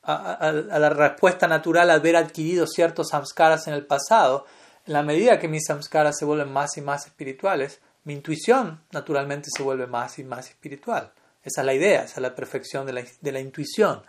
la 0.06 0.90
respuesta 0.90 1.48
natural 1.48 1.90
al 1.90 2.00
haber 2.00 2.18
adquirido 2.18 2.68
ciertos 2.68 3.10
samskaras 3.10 3.68
en 3.68 3.74
el 3.74 3.86
pasado, 3.86 4.46
en 4.86 4.94
la 4.94 5.04
medida 5.04 5.40
que 5.40 5.48
mis 5.48 5.66
samskaras 5.66 6.18
se 6.18 6.26
vuelven 6.26 6.52
más 6.52 6.78
y 6.78 6.82
más 6.82 7.06
espirituales, 7.08 7.80
mi 8.04 8.14
intuición 8.14 8.82
naturalmente 8.92 9.50
se 9.56 9.64
vuelve 9.64 9.88
más 9.88 10.20
y 10.20 10.24
más 10.24 10.50
espiritual. 10.50 11.14
Esa 11.44 11.62
es 11.62 11.66
la 11.66 11.74
idea, 11.74 12.04
esa 12.04 12.16
es 12.16 12.22
la 12.22 12.36
perfección 12.36 12.86
de 12.86 12.94
la, 12.94 13.04
de 13.22 13.32
la 13.32 13.40
intuición. 13.40 14.04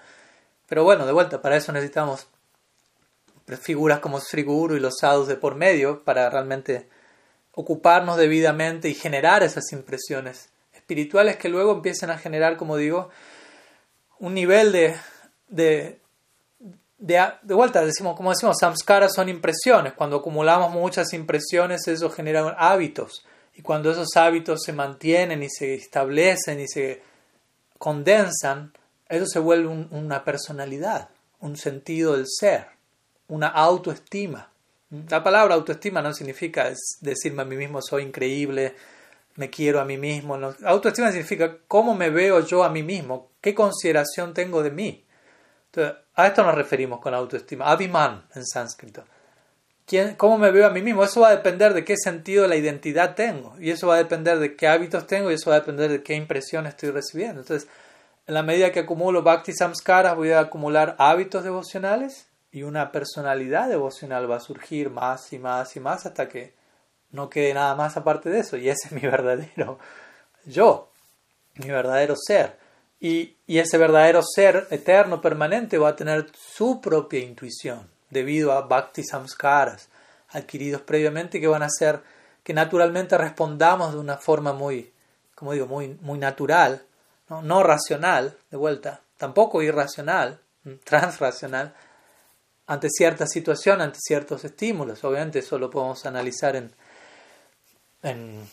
Pero 0.66 0.85
bueno, 0.85 1.07
de 1.07 1.12
vuelta, 1.12 1.41
para 1.41 1.57
eso 1.57 1.70
necesitamos 1.72 2.26
figuras 3.61 4.01
como 4.01 4.20
Sri 4.20 4.43
Guru 4.43 4.76
y 4.76 4.80
los 4.80 4.99
sadhus 5.01 5.28
de 5.28 5.37
por 5.37 5.55
medio 5.55 6.03
para 6.03 6.28
realmente 6.30 6.89
ocuparnos 7.53 8.16
debidamente 8.16 8.89
y 8.89 8.95
generar 8.95 9.43
esas 9.43 9.70
impresiones 9.72 10.49
espirituales 10.85 11.37
que 11.37 11.49
luego 11.49 11.72
empiecen 11.72 12.11
a 12.11 12.18
generar, 12.18 12.59
como 12.59 12.76
digo, 12.76 13.09
un 14.18 14.35
nivel 14.35 14.70
de, 14.70 14.95
de, 15.49 15.99
de, 16.99 17.26
de 17.43 17.55
vuelta, 17.55 17.82
decimos, 17.82 18.14
como 18.14 18.30
decimos, 18.30 18.59
samskaras 18.61 19.14
son 19.14 19.30
impresiones. 19.30 19.95
Cuando 19.95 20.16
acumulamos 20.16 20.70
muchas 20.72 21.14
impresiones, 21.14 21.89
eso 21.89 22.11
genera 22.11 22.55
hábitos. 22.59 23.24
Y 23.55 23.62
cuando 23.62 23.91
esos 23.91 24.14
hábitos 24.16 24.62
se 24.62 24.74
mantienen 24.74 25.43
y 25.43 25.49
se 25.49 25.72
establecen 25.72 26.61
y 26.61 26.68
se 26.68 27.01
condensan, 27.78 28.74
eso 29.09 29.24
se 29.24 29.39
vuelve 29.39 29.68
una 29.68 30.22
personalidad, 30.22 31.09
un 31.41 31.57
sentido 31.57 32.14
del 32.14 32.26
ser, 32.28 32.66
una 33.28 33.49
autoestima. 33.49 34.51
La 35.09 35.24
palabra 35.24 35.55
autoestima 35.55 36.03
no 36.03 36.12
significa 36.12 36.70
decirme 37.01 37.41
a 37.41 37.47
mí 37.47 37.57
mismo 37.57 37.80
soy 37.80 38.03
increíble, 38.03 38.74
me 39.37 39.51
quiero 39.51 39.80
a 39.80 39.85
mí 39.85 39.97
mismo. 39.97 40.39
Autoestima 40.64 41.11
significa 41.11 41.57
cómo 41.66 41.95
me 41.95 42.11
veo 42.11 42.41
yo 42.41 42.64
a 42.64 42.68
mí 42.68 42.82
mismo, 42.82 43.30
qué 43.41 43.55
consideración 43.55 44.35
tengo 44.35 44.62
de 44.62 44.70
mí. 44.70 45.05
A 46.14 46.26
esto 46.26 46.45
nos 46.45 46.55
referimos 46.55 47.01
con 47.01 47.14
autoestima. 47.14 47.66
Abhiman 47.66 48.24
en 48.35 48.47
sánscrito. 48.47 49.05
¿Quién, 49.87 50.14
¿Cómo 50.14 50.39
me 50.39 50.51
veo 50.51 50.66
a 50.66 50.70
mí 50.70 50.80
mismo? 50.80 51.05
Eso 51.05 51.20
va 51.20 51.28
a 51.28 51.37
depender 51.37 51.74
de 51.74 51.85
qué 51.85 51.97
sentido 51.97 52.43
de 52.43 52.49
la 52.49 52.57
identidad 52.57 53.14
tengo. 53.14 53.55
Y 53.59 53.70
eso 53.70 53.89
va 53.89 53.97
a 53.97 53.99
depender 53.99 54.39
de 54.39 54.57
qué 54.57 54.68
hábitos 54.68 55.07
tengo 55.07 55.30
y 55.30 55.35
eso 55.35 55.51
va 55.51 55.57
a 55.57 55.61
depender 55.61 55.91
de 55.91 56.03
qué 56.03 56.14
impresión 56.14 56.66
estoy 56.66 56.91
recibiendo. 56.91 57.41
Entonces, 57.41 57.68
en 58.26 58.35
la 58.35 58.43
medida 58.43 58.72
que 58.72 58.80
acumulo 58.80 59.22
Bhakti 59.22 59.53
Samskaras, 59.53 60.16
voy 60.16 60.30
a 60.30 60.41
acumular 60.41 60.97
hábitos 60.99 61.45
devocionales 61.45 62.28
y 62.51 62.62
una 62.62 62.93
personalidad 62.93 63.68
devocional 63.68 64.30
va 64.30 64.37
a 64.37 64.41
surgir 64.41 64.89
más 64.89 65.32
y 65.32 65.39
más 65.39 65.76
y 65.76 65.80
más 65.80 66.07
hasta 66.07 66.28
que 66.28 66.55
no 67.14 67.30
quede 67.30 67.54
nada 67.54 67.74
más 67.74 67.96
aparte 67.96 68.28
de 68.28 68.40
eso. 68.40 68.56
Y 68.56 68.68
ese 68.68 68.88
es 68.88 68.92
mi 68.92 69.00
verdadero 69.08 69.78
yo, 70.44 70.90
mi 71.54 71.68
verdadero 71.68 72.14
ser. 72.16 72.58
Y, 73.00 73.36
y 73.46 73.58
ese 73.58 73.78
verdadero 73.78 74.22
ser 74.22 74.66
eterno, 74.70 75.20
permanente, 75.20 75.78
va 75.78 75.90
a 75.90 75.96
tener 75.96 76.26
su 76.34 76.80
propia 76.80 77.20
intuición 77.20 77.88
debido 78.10 78.52
a 78.52 78.62
Bhakti 78.62 79.02
Samskaras 79.04 79.88
adquiridos 80.28 80.82
previamente 80.82 81.40
que 81.40 81.46
van 81.46 81.62
a 81.62 81.66
hacer 81.66 82.02
que 82.42 82.52
naturalmente 82.52 83.16
respondamos 83.16 83.92
de 83.94 84.00
una 84.00 84.18
forma 84.18 84.52
muy, 84.52 84.92
como 85.34 85.52
digo, 85.52 85.66
muy, 85.66 85.96
muy 86.02 86.18
natural 86.18 86.84
no, 87.28 87.62
racional, 87.62 88.36
de 88.50 88.56
vuelta, 88.56 89.00
tampoco 89.16 89.62
irracional, 89.62 90.40
transracional, 90.84 91.74
ante 92.66 92.88
cierta 92.90 93.26
situación, 93.26 93.80
ante 93.80 93.98
ciertos 94.00 94.44
estímulos. 94.44 95.04
Obviamente 95.04 95.40
eso 95.40 95.58
lo 95.58 95.70
podemos 95.70 96.04
analizar 96.06 96.56
en, 96.56 96.72
en, 98.05 98.48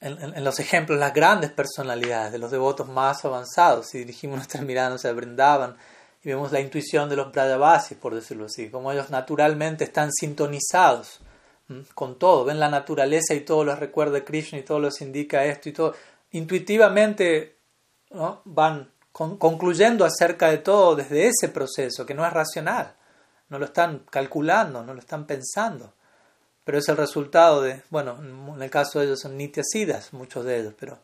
en, 0.00 0.44
los 0.44 0.60
ejemplos, 0.60 0.98
las 0.98 1.14
grandes 1.14 1.50
personalidades 1.50 2.32
de 2.32 2.38
los 2.38 2.50
devotos 2.50 2.88
más 2.88 3.24
avanzados. 3.24 3.88
Si 3.88 3.98
dirigimos 3.98 4.36
nuestras 4.36 4.62
miradas 4.64 5.04
a 5.04 5.12
Brindavan 5.12 5.76
y 6.22 6.28
vemos 6.28 6.52
la 6.52 6.60
intuición 6.60 7.08
de 7.08 7.16
los 7.16 7.32
Brajavasis, 7.32 7.96
por 7.96 8.14
decirlo 8.14 8.46
así, 8.46 8.68
como 8.68 8.92
ellos 8.92 9.10
naturalmente 9.10 9.84
están 9.84 10.12
sintonizados 10.12 11.20
con 11.94 12.18
todo, 12.18 12.44
ven 12.44 12.60
la 12.60 12.68
naturaleza 12.68 13.34
y 13.34 13.40
todo 13.40 13.64
los 13.64 13.78
recuerda 13.78 14.24
Krishna 14.24 14.58
y 14.58 14.62
todo 14.62 14.78
les 14.78 15.00
indica 15.00 15.44
esto 15.44 15.68
y 15.68 15.72
todo. 15.72 15.94
Intuitivamente 16.32 17.56
van 18.44 18.90
concluyendo 19.12 20.04
acerca 20.04 20.50
de 20.50 20.58
todo 20.58 20.94
desde 20.94 21.28
ese 21.28 21.48
proceso, 21.48 22.04
que 22.04 22.14
no 22.14 22.26
es 22.26 22.32
racional, 22.32 22.94
no 23.48 23.58
lo 23.58 23.64
están 23.64 24.04
calculando, 24.10 24.82
no 24.82 24.92
lo 24.92 25.00
están 25.00 25.26
pensando, 25.26 25.94
pero 26.66 26.78
es 26.78 26.88
el 26.88 26.96
resultado 26.96 27.62
de, 27.62 27.80
bueno, 27.90 28.18
en 28.20 28.60
el 28.60 28.70
caso 28.70 28.98
de 28.98 29.06
ellos 29.06 29.20
son 29.20 29.36
nityasidas, 29.36 30.12
muchos 30.12 30.44
de 30.44 30.58
ellos, 30.58 30.74
pero 30.76 30.98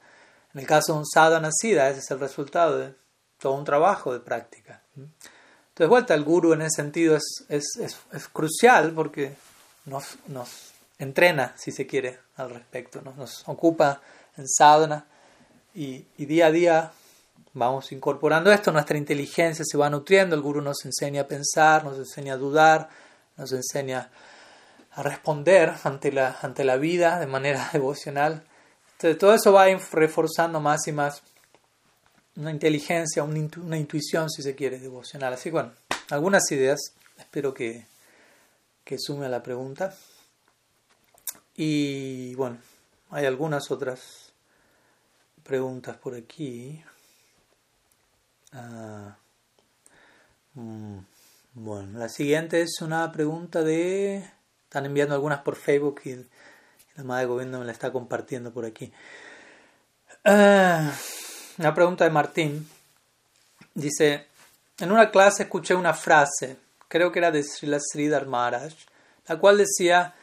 en 0.52 0.60
el 0.60 0.66
caso 0.66 0.92
de 0.92 0.98
un 0.98 1.06
sadhana 1.06 1.50
sida, 1.52 1.88
ese 1.88 2.00
es 2.00 2.10
el 2.10 2.18
resultado 2.18 2.78
de 2.78 2.92
todo 3.38 3.52
un 3.52 3.64
trabajo 3.64 4.12
de 4.12 4.18
práctica. 4.18 4.82
Entonces, 4.96 5.88
vuelta, 5.88 6.14
el 6.14 6.24
guru 6.24 6.52
en 6.52 6.62
ese 6.62 6.82
sentido 6.82 7.14
es, 7.14 7.44
es, 7.48 7.78
es, 7.78 8.28
crucial 8.32 8.90
porque 8.92 9.36
nos, 9.84 10.18
nos, 10.26 10.72
entrena, 10.98 11.54
si 11.56 11.70
se 11.70 11.86
quiere, 11.86 12.18
al 12.34 12.50
respecto, 12.50 13.00
nos 13.00 13.44
ocupa 13.46 14.00
en 14.36 14.48
sadhana 14.48 15.06
y, 15.76 16.04
día 16.16 16.46
a 16.46 16.50
día 16.50 16.92
vamos 17.52 17.92
incorporando 17.92 18.50
esto, 18.50 18.72
nuestra 18.72 18.98
inteligencia 18.98 19.64
se 19.64 19.78
va 19.78 19.88
nutriendo, 19.88 20.34
el 20.34 20.42
gurú 20.42 20.60
nos 20.60 20.84
enseña 20.84 21.22
a 21.22 21.28
pensar, 21.28 21.84
nos 21.84 21.98
enseña 21.98 22.34
a 22.34 22.36
dudar, 22.36 22.88
nos 23.36 23.52
enseña 23.52 24.00
a 24.00 24.31
responder 24.96 25.74
ante 25.84 26.12
la, 26.12 26.36
ante 26.42 26.64
la 26.64 26.76
vida 26.76 27.18
de 27.18 27.26
manera 27.26 27.68
devocional. 27.72 28.44
Entonces, 28.92 29.18
todo 29.18 29.34
eso 29.34 29.52
va 29.52 29.66
reforzando 29.66 30.60
más 30.60 30.86
y 30.86 30.92
más 30.92 31.22
una 32.36 32.50
inteligencia, 32.50 33.22
una, 33.24 33.76
intuición, 33.76 34.30
si 34.30 34.42
se 34.42 34.54
quiere, 34.54 34.78
devocional. 34.78 35.32
Así 35.32 35.44
que 35.44 35.52
bueno, 35.52 35.72
algunas 36.10 36.50
ideas, 36.50 36.80
espero 37.18 37.52
que, 37.52 37.86
que 38.84 38.98
sume 38.98 39.26
a 39.26 39.28
la 39.28 39.42
pregunta. 39.42 39.94
Y 41.56 42.34
bueno, 42.36 42.58
hay 43.10 43.26
algunas 43.26 43.70
otras 43.70 44.32
preguntas 45.42 45.96
por 45.96 46.14
aquí. 46.14 46.82
Ah, 48.52 49.16
mm, 50.54 50.98
bueno, 51.54 51.98
la 51.98 52.08
siguiente 52.08 52.62
es 52.62 52.80
una 52.80 53.10
pregunta 53.12 53.62
de... 53.62 54.41
Están 54.72 54.86
enviando 54.86 55.14
algunas 55.14 55.40
por 55.40 55.54
Facebook 55.54 56.00
y 56.06 56.14
la 56.96 57.04
madre 57.04 57.24
de 57.24 57.28
gobierno 57.28 57.58
me 57.58 57.66
la 57.66 57.72
está 57.72 57.92
compartiendo 57.92 58.54
por 58.54 58.64
aquí. 58.64 58.90
Ah, 60.24 60.90
una 61.58 61.74
pregunta 61.74 62.04
de 62.04 62.10
Martín. 62.10 62.66
Dice, 63.74 64.28
en 64.78 64.90
una 64.90 65.10
clase 65.10 65.42
escuché 65.42 65.74
una 65.74 65.92
frase, 65.92 66.56
creo 66.88 67.12
que 67.12 67.18
era 67.18 67.30
de 67.30 67.42
Srila 67.42 67.78
Sridhar 67.78 68.24
Maharaj, 68.24 68.72
la 69.26 69.38
cual 69.38 69.58
decía, 69.58 70.14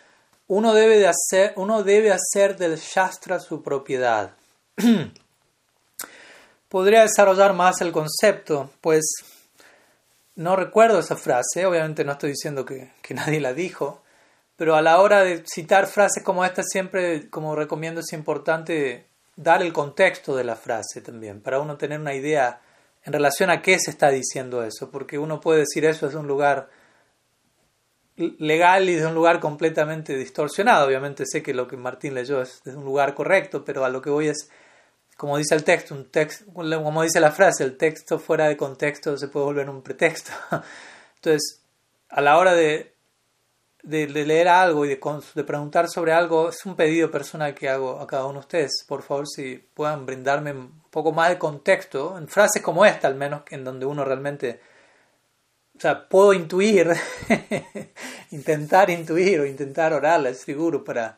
uno 0.47 0.73
debe, 0.73 0.97
de 0.97 1.09
hacer, 1.09 1.53
uno 1.55 1.83
debe 1.83 2.11
hacer 2.11 2.57
del 2.57 2.77
Shastra 2.77 3.39
su 3.39 3.61
propiedad. 3.61 4.31
Podría 6.69 7.03
desarrollar 7.03 7.53
más 7.53 7.81
el 7.81 7.91
concepto, 7.91 8.71
pues 8.81 9.05
no 10.37 10.55
recuerdo 10.55 10.97
esa 10.97 11.17
frase, 11.17 11.67
obviamente 11.67 12.03
no 12.03 12.13
estoy 12.13 12.31
diciendo 12.31 12.65
que, 12.65 12.89
nadie 13.13 13.39
la 13.39 13.53
dijo, 13.53 14.01
pero 14.59 14.75
a 14.75 14.81
la 14.81 14.99
hora 14.99 15.23
de 15.23 15.41
citar 15.47 15.87
frases 15.87 16.21
como 16.21 16.43
esta 16.43 16.63
siempre, 16.63 17.29
como 17.29 17.55
recomiendo, 17.55 18.01
es 18.01 18.11
importante 18.11 19.05
dar 19.37 19.61
el 19.61 19.71
contexto 19.71 20.35
de 20.35 20.43
la 20.43 20.57
frase 20.57 20.99
también, 20.99 21.39
para 21.39 21.61
uno 21.61 21.77
tener 21.77 21.97
una 21.97 22.13
idea 22.13 22.59
en 23.05 23.13
relación 23.13 23.49
a 23.51 23.61
qué 23.61 23.79
se 23.79 23.89
está 23.89 24.09
diciendo 24.09 24.61
eso, 24.65 24.91
porque 24.91 25.17
uno 25.17 25.39
puede 25.39 25.61
decir 25.61 25.85
eso 25.85 26.07
desde 26.07 26.19
un 26.19 26.27
lugar 26.27 26.69
legal 28.17 28.89
y 28.89 28.95
desde 28.95 29.07
un 29.07 29.15
lugar 29.15 29.39
completamente 29.39 30.17
distorsionado. 30.17 30.85
Obviamente 30.85 31.23
sé 31.25 31.41
que 31.41 31.53
lo 31.53 31.65
que 31.65 31.77
Martín 31.77 32.13
leyó 32.13 32.41
es 32.41 32.61
desde 32.65 32.77
un 32.77 32.83
lugar 32.83 33.15
correcto, 33.15 33.63
pero 33.63 33.85
a 33.85 33.89
lo 33.89 34.01
que 34.01 34.09
voy 34.09 34.27
es, 34.27 34.49
como 35.15 35.37
dice 35.37 35.55
el 35.55 35.63
texto, 35.63 35.95
un 35.95 36.11
texto 36.11 36.43
como 36.51 37.03
dice 37.03 37.21
la 37.21 37.31
frase, 37.31 37.63
el 37.63 37.77
texto 37.77 38.19
fuera 38.19 38.49
de 38.49 38.57
contexto 38.57 39.17
se 39.17 39.29
puede 39.29 39.45
volver 39.45 39.69
un 39.69 39.81
pretexto. 39.81 40.33
Entonces, 41.15 41.61
a 42.09 42.19
la 42.19 42.37
hora 42.37 42.55
de, 42.55 42.98
de, 43.83 44.07
leer 44.07 44.47
algo 44.47 44.85
y 44.85 44.89
de, 44.89 44.99
de, 45.35 45.43
preguntar 45.43 45.89
sobre 45.89 46.11
algo, 46.11 46.49
es 46.49 46.65
un 46.65 46.75
pedido 46.75 47.09
personal 47.09 47.53
que 47.53 47.69
hago 47.69 47.99
a 47.99 48.07
cada 48.07 48.25
uno 48.25 48.33
de 48.35 48.39
ustedes. 48.39 48.83
Por 48.87 49.01
favor, 49.03 49.27
si 49.27 49.57
puedan 49.73 50.05
brindarme 50.05 50.51
un 50.51 50.81
poco 50.89 51.11
más 51.11 51.29
de 51.29 51.37
contexto, 51.37 52.17
en 52.17 52.27
frases 52.27 52.61
como 52.61 52.85
esta 52.85 53.07
al 53.07 53.15
menos, 53.15 53.43
en 53.49 53.63
donde 53.63 53.85
uno 53.85 54.03
realmente, 54.03 54.59
o 55.77 55.79
sea, 55.79 56.07
puedo 56.07 56.33
intuir, 56.33 56.91
intentar 58.31 58.89
intuir 58.89 59.39
o 59.39 59.45
intentar 59.45 59.93
orar 59.93 60.25
al 60.25 60.35
seguro 60.35 60.83
para, 60.83 61.17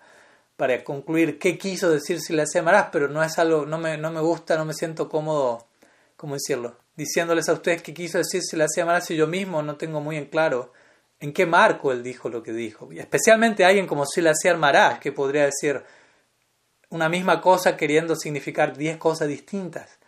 para 0.56 0.84
concluir 0.84 1.40
qué 1.40 1.58
quiso 1.58 1.90
decir 1.90 2.20
si 2.20 2.34
le 2.34 2.44
hacía 2.44 2.62
amarás, 2.62 2.90
pero 2.92 3.08
no 3.08 3.24
es 3.24 3.38
algo, 3.40 3.66
no 3.66 3.78
me, 3.80 3.98
no 3.98 4.12
me 4.12 4.22
gusta, 4.22 4.58
no 4.58 4.66
me 4.66 4.74
siento 4.74 5.10
cómodo, 5.10 5.66
¿cómo 6.16 6.36
decirlo? 6.36 6.78
Diciéndoles 6.96 7.50
a 7.50 7.54
ustedes 7.54 7.82
qué 7.82 7.94
quiso 7.94 8.20
decir 8.20 8.42
si 8.44 8.56
le 8.56 8.66
hacía 8.66 8.84
amarás 8.84 9.06
si 9.06 9.16
yo 9.16 9.26
mismo 9.26 9.64
no 9.64 9.78
tengo 9.78 10.02
muy 10.02 10.18
en 10.18 10.26
claro 10.26 10.74
en 11.22 11.32
qué 11.34 11.46
marco 11.46 11.92
él 11.92 12.04
dijo 12.04 12.30
lo 12.30 12.42
que 12.44 12.52
dijo. 12.52 12.92
Y 12.92 13.00
especialmente 13.00 13.64
alguien 13.64 13.88
como 13.88 14.04
hacía 14.04 14.58
Maharaj, 14.58 15.00
que 15.00 15.12
podría 15.12 15.46
decir 15.46 15.82
una 16.90 17.08
misma 17.08 17.40
cosa 17.40 17.78
queriendo 17.78 18.16
significar 18.16 18.76
diez 18.76 18.98
cosas 18.98 19.28
distintas. 19.28 20.00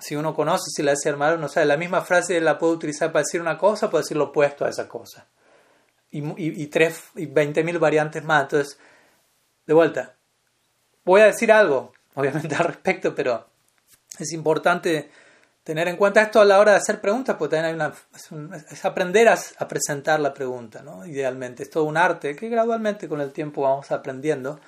Si 0.00 0.16
uno 0.16 0.34
conoce 0.34 0.70
hacía 0.82 1.16
Maharaj, 1.16 1.40
no 1.40 1.48
sabe, 1.48 1.64
la 1.64 1.76
misma 1.76 2.02
frase 2.02 2.40
la 2.40 2.58
puede 2.58 2.74
utilizar 2.74 3.12
para 3.12 3.22
decir 3.22 3.40
una 3.40 3.56
cosa, 3.56 3.88
puede 3.88 4.02
decir 4.02 4.16
lo 4.16 4.24
opuesto 4.24 4.64
a 4.64 4.68
esa 4.68 4.88
cosa. 4.88 5.28
Y, 6.10 6.18
y, 6.20 6.62
y, 6.62 6.66
tres, 6.66 7.04
y 7.14 7.26
veinte 7.26 7.62
mil 7.62 7.78
variantes 7.78 8.24
más. 8.24 8.42
Entonces, 8.42 8.78
de 9.64 9.74
vuelta, 9.74 10.16
voy 11.04 11.20
a 11.20 11.26
decir 11.26 11.52
algo, 11.52 11.92
obviamente 12.14 12.54
al 12.56 12.64
respecto, 12.64 13.14
pero 13.14 13.46
es 14.18 14.32
importante 14.32 15.10
tener 15.68 15.86
en 15.86 15.98
cuenta 15.98 16.22
esto 16.22 16.40
a 16.40 16.46
la 16.46 16.60
hora 16.60 16.72
de 16.72 16.78
hacer 16.78 16.98
preguntas, 16.98 17.36
porque 17.36 17.56
también 17.56 17.78
hay 17.78 17.88
una, 18.38 18.56
es, 18.70 18.84
aprender 18.86 19.28
a, 19.28 19.36
presentar 19.68 20.18
la 20.18 20.32
pregunta, 20.32 20.80
¿no? 20.80 21.04
Idealmente. 21.04 21.64
Es 21.64 21.68
todo 21.68 21.84
un 21.84 21.98
arte 21.98 22.34
que 22.34 22.48
gradualmente 22.48 23.06
con 23.06 23.20
el 23.20 23.32
tiempo 23.32 23.60
vamos 23.60 23.90
aprendiendo, 23.90 24.58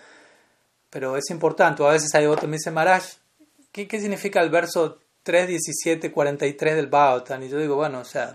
pero 0.91 1.17
es 1.17 1.31
importante. 1.31 1.83
A 1.83 1.93
veces 1.93 2.15
hay 2.15 2.27
otro 2.27 2.47
me 2.49 2.59
dice, 2.59 2.71
Maraj, 2.71 3.03
¿qué, 3.73 3.89
¿qué, 3.89 3.99
significa 3.99 4.43
el 4.43 4.51
verso 4.51 4.99
3, 5.23 5.49
17, 5.49 6.13
43 6.13 6.77
del 6.77 6.89
Bhagavatam? 6.89 7.45
Y 7.45 7.49
yo 7.49 7.57
digo, 7.57 7.77
bueno, 7.77 8.01
o 8.01 8.05
sea, 8.05 8.31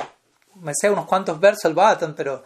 me 0.56 0.72
sé 0.74 0.90
unos 0.90 1.06
cuantos 1.06 1.40
versos 1.40 1.66
del 1.66 1.76
Bhagavatam, 1.76 2.16
pero 2.16 2.44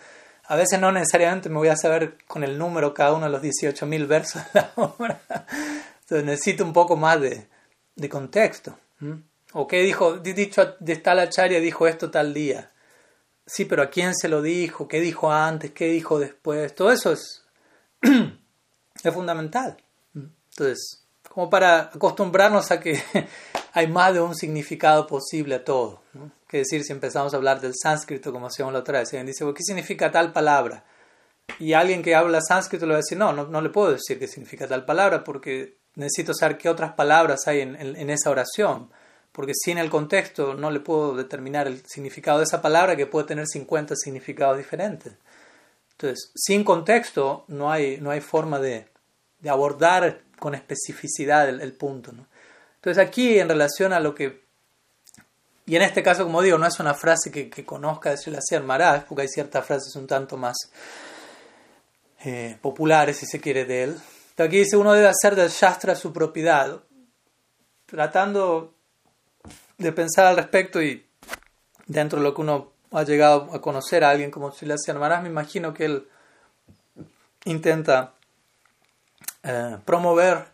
a 0.47 0.57
veces 0.57 0.81
no 0.81 0.91
necesariamente 0.91 1.47
me 1.47 1.59
voy 1.59 1.69
a 1.69 1.77
saber 1.77 2.17
con 2.27 2.43
el 2.43 2.57
número 2.57 2.93
cada 2.93 3.13
uno 3.13 3.27
de 3.27 3.31
los 3.31 3.41
18.000 3.41 4.05
versos 4.05 4.41
de 4.51 4.59
la 4.59 4.71
obra. 4.75 5.21
Entonces 6.01 6.25
necesito 6.25 6.65
un 6.65 6.73
poco 6.73 6.97
más 6.97 7.21
de, 7.21 7.47
de 7.95 8.09
contexto. 8.09 8.77
O 9.53 9.67
qué 9.67 9.81
dijo, 9.81 10.17
dicho 10.17 10.75
de 10.79 10.95
tal 10.97 11.19
acharya 11.19 11.59
dijo 11.59 11.87
esto 11.87 12.11
tal 12.11 12.33
día. 12.33 12.71
Sí, 13.45 13.65
pero 13.65 13.81
¿a 13.81 13.89
quién 13.89 14.13
se 14.15 14.29
lo 14.29 14.43
dijo? 14.43 14.87
¿Qué 14.87 15.01
dijo 15.01 15.31
antes? 15.31 15.71
¿Qué 15.71 15.87
dijo 15.87 16.19
después? 16.19 16.75
Todo 16.75 16.91
eso 16.91 17.11
es, 17.11 17.43
es 19.03 19.13
fundamental. 19.13 19.77
Entonces, 20.13 21.03
como 21.27 21.49
para 21.49 21.79
acostumbrarnos 21.93 22.69
a 22.69 22.79
que 22.79 23.01
hay 23.73 23.87
más 23.87 24.13
de 24.13 24.21
un 24.21 24.35
significado 24.35 25.07
posible 25.07 25.55
a 25.55 25.63
todo. 25.63 26.03
¿no? 26.13 26.31
Que 26.47 26.59
decir, 26.59 26.83
si 26.83 26.91
empezamos 26.91 27.33
a 27.33 27.37
hablar 27.37 27.59
del 27.59 27.73
sánscrito, 27.75 28.31
como 28.31 28.47
hacíamos 28.47 28.73
la 28.73 28.79
otra 28.81 28.99
vez, 28.99 29.09
alguien 29.09 29.25
dice, 29.25 29.45
¿qué 29.55 29.63
significa 29.63 30.11
tal 30.11 30.31
palabra? 30.31 30.83
Y 31.57 31.73
alguien 31.73 32.03
que 32.03 32.13
habla 32.13 32.41
sánscrito 32.41 32.85
le 32.85 32.91
va 32.91 32.97
a 32.97 33.01
decir, 33.01 33.17
no, 33.17 33.33
no, 33.33 33.61
le 33.61 33.69
puedo 33.69 33.91
decir 33.93 34.19
qué 34.19 34.27
significa 34.27 34.67
tal 34.67 34.85
palabra 34.85 35.23
porque 35.23 35.77
necesito 35.95 36.35
saber 36.35 36.59
qué 36.59 36.69
otras 36.69 36.93
palabras 36.93 37.47
hay 37.47 37.61
en, 37.61 37.75
en 37.75 38.09
esa 38.11 38.29
oración 38.29 38.91
porque 39.31 39.53
sin 39.55 39.77
el 39.77 39.89
contexto 39.89 40.53
no 40.53 40.71
le 40.71 40.79
puedo 40.79 41.15
determinar 41.15 41.67
el 41.67 41.83
significado 41.85 42.39
de 42.39 42.45
esa 42.45 42.61
palabra 42.61 42.95
que 42.95 43.05
puede 43.05 43.27
tener 43.27 43.47
50 43.47 43.95
significados 43.95 44.57
diferentes. 44.57 45.13
Entonces, 45.91 46.31
sin 46.35 46.63
contexto 46.63 47.45
no 47.47 47.71
hay, 47.71 47.97
no 47.99 48.11
hay 48.11 48.21
forma 48.21 48.59
de, 48.59 48.87
de 49.39 49.49
abordar 49.49 50.21
con 50.39 50.55
especificidad 50.55 51.49
el, 51.49 51.73
punto. 51.73 52.11
Entonces, 52.75 53.05
aquí 53.05 53.39
en 53.39 53.49
relación 53.49 53.93
a 53.93 53.99
lo 53.99 54.15
que... 54.15 54.47
Y 55.65 55.75
en 55.75 55.83
este 55.83 56.01
caso, 56.01 56.23
como 56.23 56.41
digo, 56.41 56.57
no 56.57 56.65
es 56.65 56.79
una 56.79 56.93
frase 56.93 57.29
que, 57.31 57.49
que 57.49 57.65
conozca 57.65 58.09
de 58.09 58.17
Sri 58.17 58.59
Maharaj, 58.59 59.05
porque 59.05 59.23
hay 59.23 59.27
ciertas 59.27 59.65
frases 59.65 59.95
un 59.95 60.07
tanto 60.07 60.35
más 60.35 60.55
eh, 62.25 62.57
populares, 62.61 63.17
si 63.17 63.25
se 63.25 63.39
quiere, 63.39 63.65
de 63.65 63.83
él. 63.83 63.97
Pero 64.35 64.47
aquí 64.47 64.57
dice, 64.57 64.77
uno 64.77 64.93
debe 64.93 65.09
hacer 65.09 65.35
del 65.35 65.49
Shastra 65.49 65.95
su 65.95 66.11
propiedad, 66.11 66.81
tratando 67.85 68.73
de 69.79 69.91
pensar 69.91 70.27
al 70.27 70.35
respecto 70.35 70.81
y 70.81 71.05
dentro 71.87 72.19
de 72.19 72.23
lo 72.23 72.35
que 72.35 72.41
uno 72.41 72.71
ha 72.91 73.03
llegado 73.03 73.49
a 73.53 73.61
conocer 73.61 74.03
a 74.03 74.11
alguien 74.11 74.29
como 74.29 74.51
Silas 74.51 74.81
Maharaj, 74.87 75.23
me 75.23 75.29
imagino 75.29 75.73
que 75.73 75.85
él 75.85 76.07
intenta 77.45 78.13
eh, 79.43 79.77
promover 79.85 80.45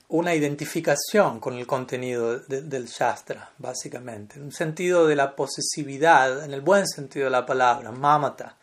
una 0.09 0.35
identificación 0.35 1.39
con 1.39 1.57
el 1.57 1.67
contenido 1.67 2.39
del 2.39 2.85
Shastra, 2.87 3.51
básicamente, 3.57 4.41
un 4.41 4.51
sentido 4.51 5.07
de 5.07 5.15
la 5.15 5.35
posesividad, 5.35 6.43
en 6.43 6.53
el 6.53 6.61
buen 6.61 6.87
sentido 6.87 7.25
de 7.25 7.31
la 7.31 7.45
palabra, 7.45 7.91
mamata. 7.91 8.57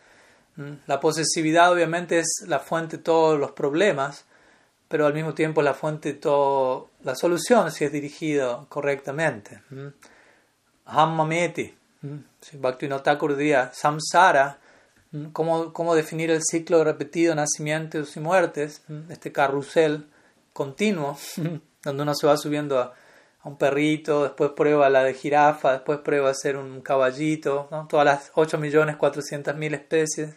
¿Mm? 0.57 0.73
La 0.87 1.01
posesividad 1.01 1.73
obviamente 1.73 2.19
es 2.19 2.45
la 2.47 2.59
fuente 2.59 2.99
de 2.99 3.03
todos 3.03 3.39
los 3.39 3.53
problemas, 3.53 4.25
pero 4.89 5.07
al 5.07 5.15
mismo 5.15 5.35
tiempo 5.35 5.63
la 5.63 5.75
fuente 5.75 6.15
toda 6.15 6.87
la 7.03 7.15
solución 7.15 7.71
si 7.71 7.85
es 7.85 7.93
dirigido 7.93 8.67
correctamente. 8.69 9.63
Hammameti, 10.87 11.75
si 12.41 12.57
Bhaktivinoda 12.57 13.19
diría 13.37 13.71
samsara, 13.75 14.59
¿cómo, 15.33 15.73
cómo 15.73 15.95
definir 15.95 16.31
el 16.31 16.41
ciclo 16.43 16.83
repetido 16.83 17.35
nacimientos 17.35 18.17
y 18.17 18.21
muertes, 18.21 18.83
este 19.11 19.31
carrusel 19.31 20.07
continuo, 20.55 21.19
donde 21.85 22.03
uno 22.03 22.15
se 22.15 22.27
va 22.27 22.37
subiendo 22.37 22.79
a, 22.79 22.95
un 23.45 23.57
perrito, 23.57 24.25
después 24.25 24.51
prueba 24.51 24.91
la 24.91 25.05
de 25.05 25.15
jirafa, 25.15 25.73
después 25.73 26.01
prueba 26.01 26.29
a 26.29 26.35
ser 26.35 26.57
un 26.57 26.81
caballito, 26.83 27.69
todas 27.89 28.05
las 28.05 28.33
8.400.000 28.33 29.75
especies, 29.75 30.37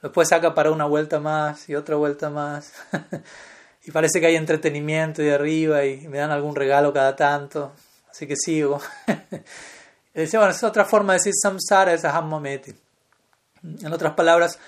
después 0.00 0.28
saca 0.28 0.54
para 0.54 0.70
una 0.70 0.86
vuelta 0.86 1.18
más 1.20 1.68
y 1.68 1.74
otra 1.74 1.96
vuelta 1.96 2.30
más. 2.30 2.72
y 3.86 3.92
parece 3.92 4.20
que 4.20 4.26
hay 4.26 4.34
entretenimiento 4.34 5.22
de 5.22 5.32
arriba 5.32 5.84
y 5.84 6.08
me 6.08 6.18
dan 6.18 6.32
algún 6.32 6.56
regalo 6.56 6.92
cada 6.92 7.14
tanto, 7.14 7.72
así 8.10 8.26
que 8.26 8.34
sigo. 8.34 8.80
y 10.14 10.20
dice, 10.20 10.38
bueno, 10.38 10.50
es 10.50 10.62
otra 10.64 10.84
forma 10.84 11.12
de 11.12 11.20
decir 11.20 11.34
samsara, 11.40 11.94
es 11.94 12.04
ahammameti. 12.04 12.74
En 13.62 13.92
otras 13.92 14.14
palabras, 14.14 14.58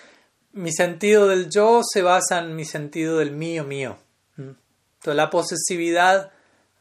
mi 0.52 0.72
sentido 0.72 1.26
del 1.26 1.50
yo 1.50 1.80
se 1.82 2.00
basa 2.00 2.38
en 2.38 2.54
mi 2.54 2.64
sentido 2.64 3.18
del 3.18 3.32
mío, 3.32 3.64
mío. 3.64 3.98
Entonces 4.36 5.16
la 5.16 5.30
posesividad 5.30 6.30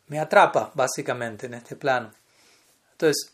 me 0.05 0.19
atrapa, 0.19 0.71
básicamente, 0.75 1.47
en 1.47 1.55
este 1.55 1.75
plano. 1.75 2.11
Entonces, 2.91 3.33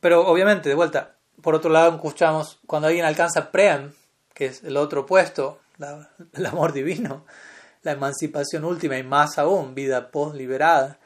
pero 0.00 0.26
obviamente, 0.26 0.70
de 0.70 0.74
vuelta, 0.74 1.16
por 1.42 1.54
otro 1.54 1.70
lado, 1.70 1.94
escuchamos 1.94 2.58
cuando 2.66 2.88
alguien 2.88 3.04
alcanza 3.04 3.50
Prem, 3.52 3.92
que 4.32 4.46
es 4.46 4.64
el 4.64 4.78
otro 4.78 5.02
opuesto, 5.02 5.60
el 6.32 6.46
amor 6.46 6.72
divino, 6.72 7.26
la 7.82 7.92
emancipación 7.92 8.64
última 8.64 8.98
y 8.98 9.02
más 9.02 9.38
aún 9.38 9.74
vida 9.74 10.10
post-liberada, 10.10 10.98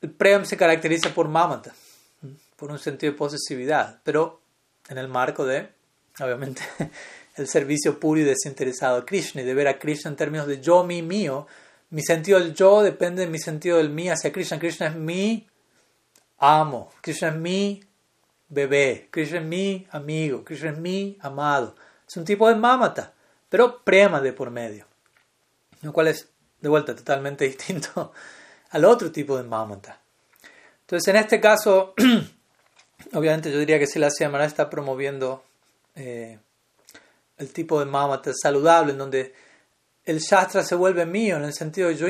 el 0.00 0.10
Prem 0.10 0.44
se 0.44 0.56
caracteriza 0.56 1.12
por 1.14 1.28
mamata, 1.28 1.74
por 2.56 2.70
un 2.70 2.78
sentido 2.78 3.12
de 3.12 3.18
posesividad, 3.18 4.00
pero 4.02 4.40
en 4.88 4.98
el 4.98 5.08
marco 5.08 5.44
de, 5.44 5.68
obviamente, 6.20 6.62
el 7.36 7.46
servicio 7.46 8.00
puro 8.00 8.20
y 8.20 8.24
desinteresado 8.24 8.98
a 8.98 9.06
Krishna 9.06 9.42
y 9.42 9.44
de 9.44 9.54
ver 9.54 9.68
a 9.68 9.78
Krishna 9.78 10.10
en 10.10 10.16
términos 10.16 10.46
de 10.46 10.60
yo, 10.60 10.84
mi, 10.84 11.02
mío. 11.02 11.46
Mi 11.90 12.02
sentido 12.02 12.38
del 12.38 12.54
yo 12.54 12.82
depende 12.82 13.22
de 13.22 13.30
mi 13.30 13.38
sentido 13.38 13.78
del 13.78 13.90
mí 13.90 14.08
hacia 14.08 14.32
Krishna. 14.32 14.58
Krishna 14.58 14.86
es 14.88 14.94
mi 14.94 15.46
amo, 16.38 16.90
Krishna 17.00 17.28
es 17.28 17.36
mi 17.36 17.82
bebé, 18.48 19.08
Krishna 19.10 19.38
es 19.38 19.44
mi 19.44 19.86
amigo, 19.90 20.44
Krishna 20.44 20.70
es 20.70 20.78
mi 20.78 21.18
amado. 21.20 21.74
Es 22.08 22.16
un 22.16 22.24
tipo 22.24 22.48
de 22.48 22.54
mamata, 22.54 23.12
pero 23.48 23.82
prema 23.82 24.20
de 24.20 24.32
por 24.32 24.50
medio 24.50 24.89
lo 25.82 25.92
cual 25.92 26.08
es 26.08 26.28
de 26.60 26.68
vuelta 26.68 26.94
totalmente 26.94 27.44
distinto 27.48 28.12
al 28.70 28.84
otro 28.84 29.10
tipo 29.10 29.36
de 29.36 29.42
mamata. 29.42 30.00
Entonces, 30.82 31.08
en 31.08 31.16
este 31.16 31.40
caso, 31.40 31.94
obviamente 33.12 33.50
yo 33.52 33.58
diría 33.58 33.78
que 33.78 33.86
si 33.86 33.98
la 33.98 34.10
Siamara 34.10 34.44
está 34.44 34.68
promoviendo 34.68 35.44
eh, 35.94 36.38
el 37.38 37.52
tipo 37.52 37.78
de 37.80 37.86
mamata 37.86 38.32
saludable, 38.34 38.92
en 38.92 38.98
donde 38.98 39.34
el 40.04 40.18
Shastra 40.18 40.62
se 40.62 40.74
vuelve 40.74 41.06
mío, 41.06 41.36
en 41.36 41.44
el 41.44 41.54
sentido 41.54 41.88
de 41.88 41.96
yo, 41.96 42.08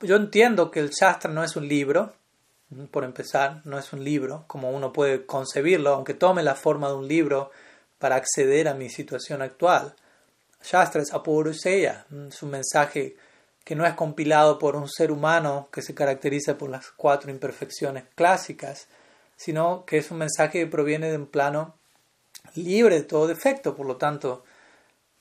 yo 0.00 0.16
entiendo 0.16 0.70
que 0.70 0.80
el 0.80 0.90
Shastra 0.90 1.30
no 1.30 1.42
es 1.42 1.56
un 1.56 1.66
libro, 1.66 2.12
por 2.90 3.04
empezar, 3.04 3.62
no 3.64 3.78
es 3.78 3.92
un 3.92 4.04
libro, 4.04 4.44
como 4.46 4.70
uno 4.70 4.92
puede 4.92 5.26
concebirlo, 5.26 5.90
aunque 5.90 6.14
tome 6.14 6.42
la 6.42 6.54
forma 6.54 6.88
de 6.88 6.94
un 6.94 7.08
libro 7.08 7.50
para 7.98 8.16
acceder 8.16 8.68
a 8.68 8.74
mi 8.74 8.88
situación 8.88 9.42
actual. 9.42 9.94
Shastra 10.62 11.02
es 11.02 11.12
Apuruseya, 11.12 12.06
es 12.28 12.42
un 12.42 12.50
mensaje 12.50 13.16
que 13.64 13.74
no 13.74 13.86
es 13.86 13.94
compilado 13.94 14.58
por 14.58 14.76
un 14.76 14.88
ser 14.88 15.12
humano 15.12 15.68
que 15.72 15.82
se 15.82 15.94
caracteriza 15.94 16.58
por 16.58 16.70
las 16.70 16.90
cuatro 16.90 17.30
imperfecciones 17.30 18.04
clásicas, 18.14 18.88
sino 19.36 19.84
que 19.84 19.98
es 19.98 20.10
un 20.10 20.18
mensaje 20.18 20.60
que 20.60 20.66
proviene 20.66 21.10
de 21.10 21.16
un 21.16 21.26
plano 21.26 21.74
libre 22.54 22.96
de 22.96 23.02
todo 23.02 23.26
defecto, 23.26 23.76
por 23.76 23.86
lo 23.86 23.96
tanto, 23.96 24.44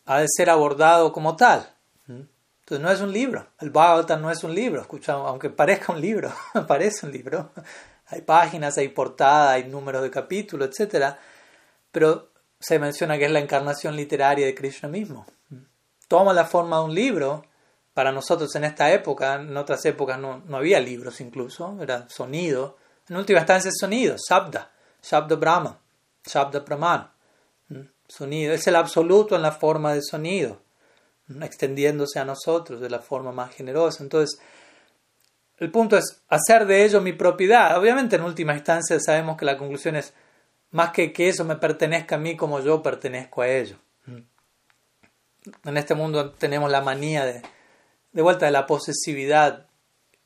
ha 0.05 0.19
de 0.19 0.27
ser 0.27 0.49
abordado 0.49 1.13
como 1.13 1.35
tal. 1.35 1.69
Entonces 2.07 2.79
no 2.79 2.91
es 2.91 3.01
un 3.01 3.11
libro, 3.11 3.47
el 3.59 3.69
Bhagavatam 3.69 4.21
no 4.21 4.31
es 4.31 4.43
un 4.43 4.53
libro, 4.53 4.81
escuchamos, 4.81 5.27
aunque 5.27 5.49
parezca 5.49 5.93
un 5.93 6.01
libro, 6.01 6.31
parece 6.67 7.05
un 7.05 7.11
libro, 7.11 7.51
hay 8.07 8.21
páginas, 8.21 8.77
hay 8.77 8.89
portada, 8.89 9.53
hay 9.53 9.65
números 9.65 10.01
de 10.01 10.11
capítulos, 10.11 10.79
etc. 10.79 11.15
Pero 11.91 12.28
se 12.59 12.79
menciona 12.79 13.17
que 13.17 13.25
es 13.25 13.31
la 13.31 13.39
encarnación 13.39 13.95
literaria 13.95 14.45
de 14.45 14.55
Krishna 14.55 14.89
mismo. 14.89 15.25
Toma 16.07 16.33
la 16.33 16.45
forma 16.45 16.77
de 16.79 16.83
un 16.83 16.95
libro, 16.95 17.45
para 17.93 18.11
nosotros 18.11 18.53
en 18.55 18.63
esta 18.63 18.91
época, 18.91 19.35
en 19.35 19.55
otras 19.57 19.83
épocas 19.85 20.19
no, 20.19 20.41
no 20.45 20.57
había 20.57 20.79
libros 20.79 21.21
incluso, 21.21 21.77
era 21.81 22.07
sonido, 22.09 22.77
en 23.07 23.17
última 23.17 23.39
instancia 23.39 23.69
es 23.69 23.77
sonido, 23.79 24.15
Shabda, 24.17 24.71
Shabda 25.01 25.35
Brahma, 25.35 25.79
Shabda 26.25 26.59
Brahman, 26.59 27.09
sonido, 28.07 28.53
es 28.53 28.67
el 28.67 28.75
absoluto 28.75 29.35
en 29.35 29.41
la 29.41 29.51
forma 29.51 29.93
de 29.93 30.01
sonido 30.01 30.61
extendiéndose 31.41 32.19
a 32.19 32.25
nosotros 32.25 32.81
de 32.81 32.89
la 32.89 32.99
forma 32.99 33.31
más 33.31 33.53
generosa. 33.53 34.03
Entonces, 34.03 34.39
el 35.57 35.71
punto 35.71 35.97
es 35.97 36.21
hacer 36.27 36.65
de 36.65 36.83
ello 36.83 37.01
mi 37.01 37.13
propiedad. 37.13 37.77
Obviamente, 37.77 38.15
en 38.15 38.23
última 38.23 38.55
instancia, 38.55 38.99
sabemos 38.99 39.37
que 39.37 39.45
la 39.45 39.57
conclusión 39.57 39.95
es 39.95 40.13
más 40.71 40.91
que 40.91 41.13
que 41.13 41.29
eso 41.29 41.43
me 41.45 41.55
pertenezca 41.55 42.15
a 42.15 42.19
mí 42.19 42.35
como 42.35 42.59
yo 42.59 42.81
pertenezco 42.83 43.41
a 43.41 43.47
ello. 43.47 43.77
En 45.65 45.77
este 45.77 45.95
mundo 45.95 46.31
tenemos 46.31 46.69
la 46.69 46.81
manía 46.81 47.25
de, 47.25 47.41
de 48.11 48.21
vuelta 48.21 48.45
de 48.45 48.51
la 48.51 48.67
posesividad 48.67 49.67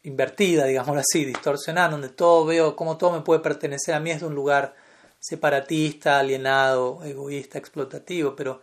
invertida, 0.02 0.66
digamos 0.66 0.98
así, 0.98 1.24
distorsionada, 1.24 1.90
donde 1.90 2.10
todo 2.10 2.46
veo 2.46 2.76
como 2.76 2.98
todo 2.98 3.12
me 3.12 3.22
puede 3.22 3.40
pertenecer 3.40 3.96
a 3.96 4.00
mí 4.00 4.12
es 4.12 4.20
de 4.20 4.28
un 4.28 4.36
lugar 4.36 4.76
separatista, 5.20 6.20
alienado, 6.20 7.04
egoísta, 7.06 7.58
explotativo, 7.58 8.36
pero 8.36 8.62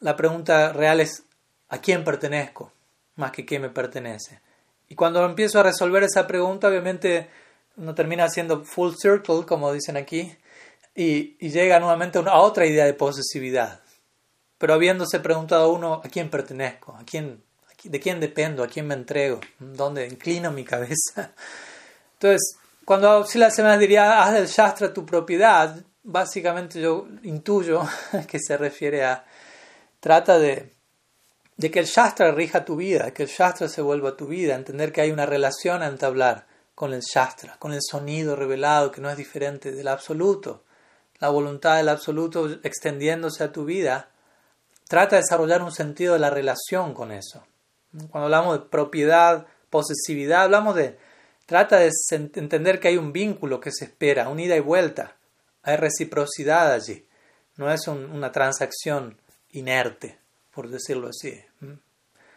la 0.00 0.14
pregunta 0.16 0.72
real 0.72 1.00
es 1.00 1.26
¿A 1.68 1.78
quién 1.78 2.04
pertenezco? 2.04 2.72
Más 3.16 3.32
que 3.32 3.44
qué 3.44 3.58
me 3.58 3.70
pertenece. 3.70 4.40
Y 4.88 4.94
cuando 4.94 5.24
empiezo 5.24 5.58
a 5.58 5.64
resolver 5.64 6.04
esa 6.04 6.26
pregunta, 6.26 6.68
obviamente 6.68 7.28
uno 7.76 7.94
termina 7.94 8.24
haciendo 8.24 8.64
full 8.64 8.94
circle, 8.96 9.44
como 9.46 9.72
dicen 9.72 9.96
aquí, 9.96 10.36
y, 10.96 11.36
llega 11.48 11.78
nuevamente 11.78 12.18
a 12.18 12.38
otra 12.40 12.66
idea 12.66 12.86
de 12.86 12.94
posesividad. 12.94 13.80
Pero 14.58 14.74
habiéndose 14.74 15.20
preguntado 15.20 15.70
uno, 15.72 16.00
¿a 16.02 16.08
quién 16.08 16.30
pertenezco? 16.30 16.96
¿A 16.98 17.04
quién, 17.04 17.42
¿De 17.84 18.00
quién 18.00 18.18
dependo? 18.18 18.64
¿A 18.64 18.68
quién 18.68 18.86
me 18.86 18.94
entrego? 18.94 19.40
¿Dónde 19.58 20.06
inclino 20.06 20.50
mi 20.50 20.64
cabeza? 20.64 21.32
Entonces, 22.14 22.56
cuando 22.84 23.26
la 23.34 23.50
Semana 23.50 23.76
diría, 23.76 24.22
haz 24.22 24.32
del 24.32 24.46
Shastra 24.46 24.94
tu 24.94 25.04
propiedad, 25.04 25.76
básicamente 26.02 26.80
yo 26.80 27.06
intuyo 27.24 27.82
que 28.28 28.38
se 28.40 28.56
refiere 28.56 29.04
a, 29.04 29.24
trata 30.00 30.38
de 30.38 30.76
de 31.56 31.70
que 31.70 31.78
el 31.78 31.86
Shastra 31.86 32.32
rija 32.32 32.64
tu 32.64 32.76
vida, 32.76 33.12
que 33.12 33.24
el 33.24 33.28
Shastra 33.28 33.68
se 33.68 33.82
vuelva 33.82 34.16
tu 34.16 34.26
vida, 34.26 34.54
entender 34.54 34.92
que 34.92 35.00
hay 35.00 35.10
una 35.10 35.26
relación 35.26 35.82
a 35.82 35.86
entablar 35.86 36.46
con 36.74 36.92
el 36.92 37.00
Shastra, 37.00 37.56
con 37.58 37.72
el 37.72 37.80
sonido 37.82 38.36
revelado 38.36 38.90
que 38.90 39.00
no 39.00 39.10
es 39.10 39.16
diferente 39.16 39.72
del 39.72 39.88
absoluto, 39.88 40.64
la 41.18 41.28
voluntad 41.28 41.76
del 41.76 41.88
absoluto 41.88 42.50
extendiéndose 42.62 43.44
a 43.44 43.52
tu 43.52 43.64
vida, 43.64 44.10
trata 44.88 45.16
de 45.16 45.22
desarrollar 45.22 45.62
un 45.62 45.72
sentido 45.72 46.14
de 46.14 46.20
la 46.20 46.30
relación 46.30 46.94
con 46.94 47.12
eso. 47.12 47.44
Cuando 48.10 48.24
hablamos 48.24 48.58
de 48.58 48.66
propiedad, 48.66 49.46
posesividad, 49.70 50.42
hablamos 50.42 50.74
de, 50.74 50.98
trata 51.46 51.78
de 51.78 51.90
entender 52.10 52.80
que 52.80 52.88
hay 52.88 52.96
un 52.96 53.12
vínculo 53.12 53.60
que 53.60 53.72
se 53.72 53.86
espera, 53.86 54.28
un 54.28 54.40
ida 54.40 54.56
y 54.56 54.60
vuelta, 54.60 55.16
hay 55.62 55.76
reciprocidad 55.76 56.72
allí, 56.72 57.06
no 57.56 57.72
es 57.72 57.88
una 57.88 58.30
transacción 58.32 59.16
inerte 59.50 60.18
por 60.56 60.70
decirlo 60.70 61.10
así. 61.10 61.38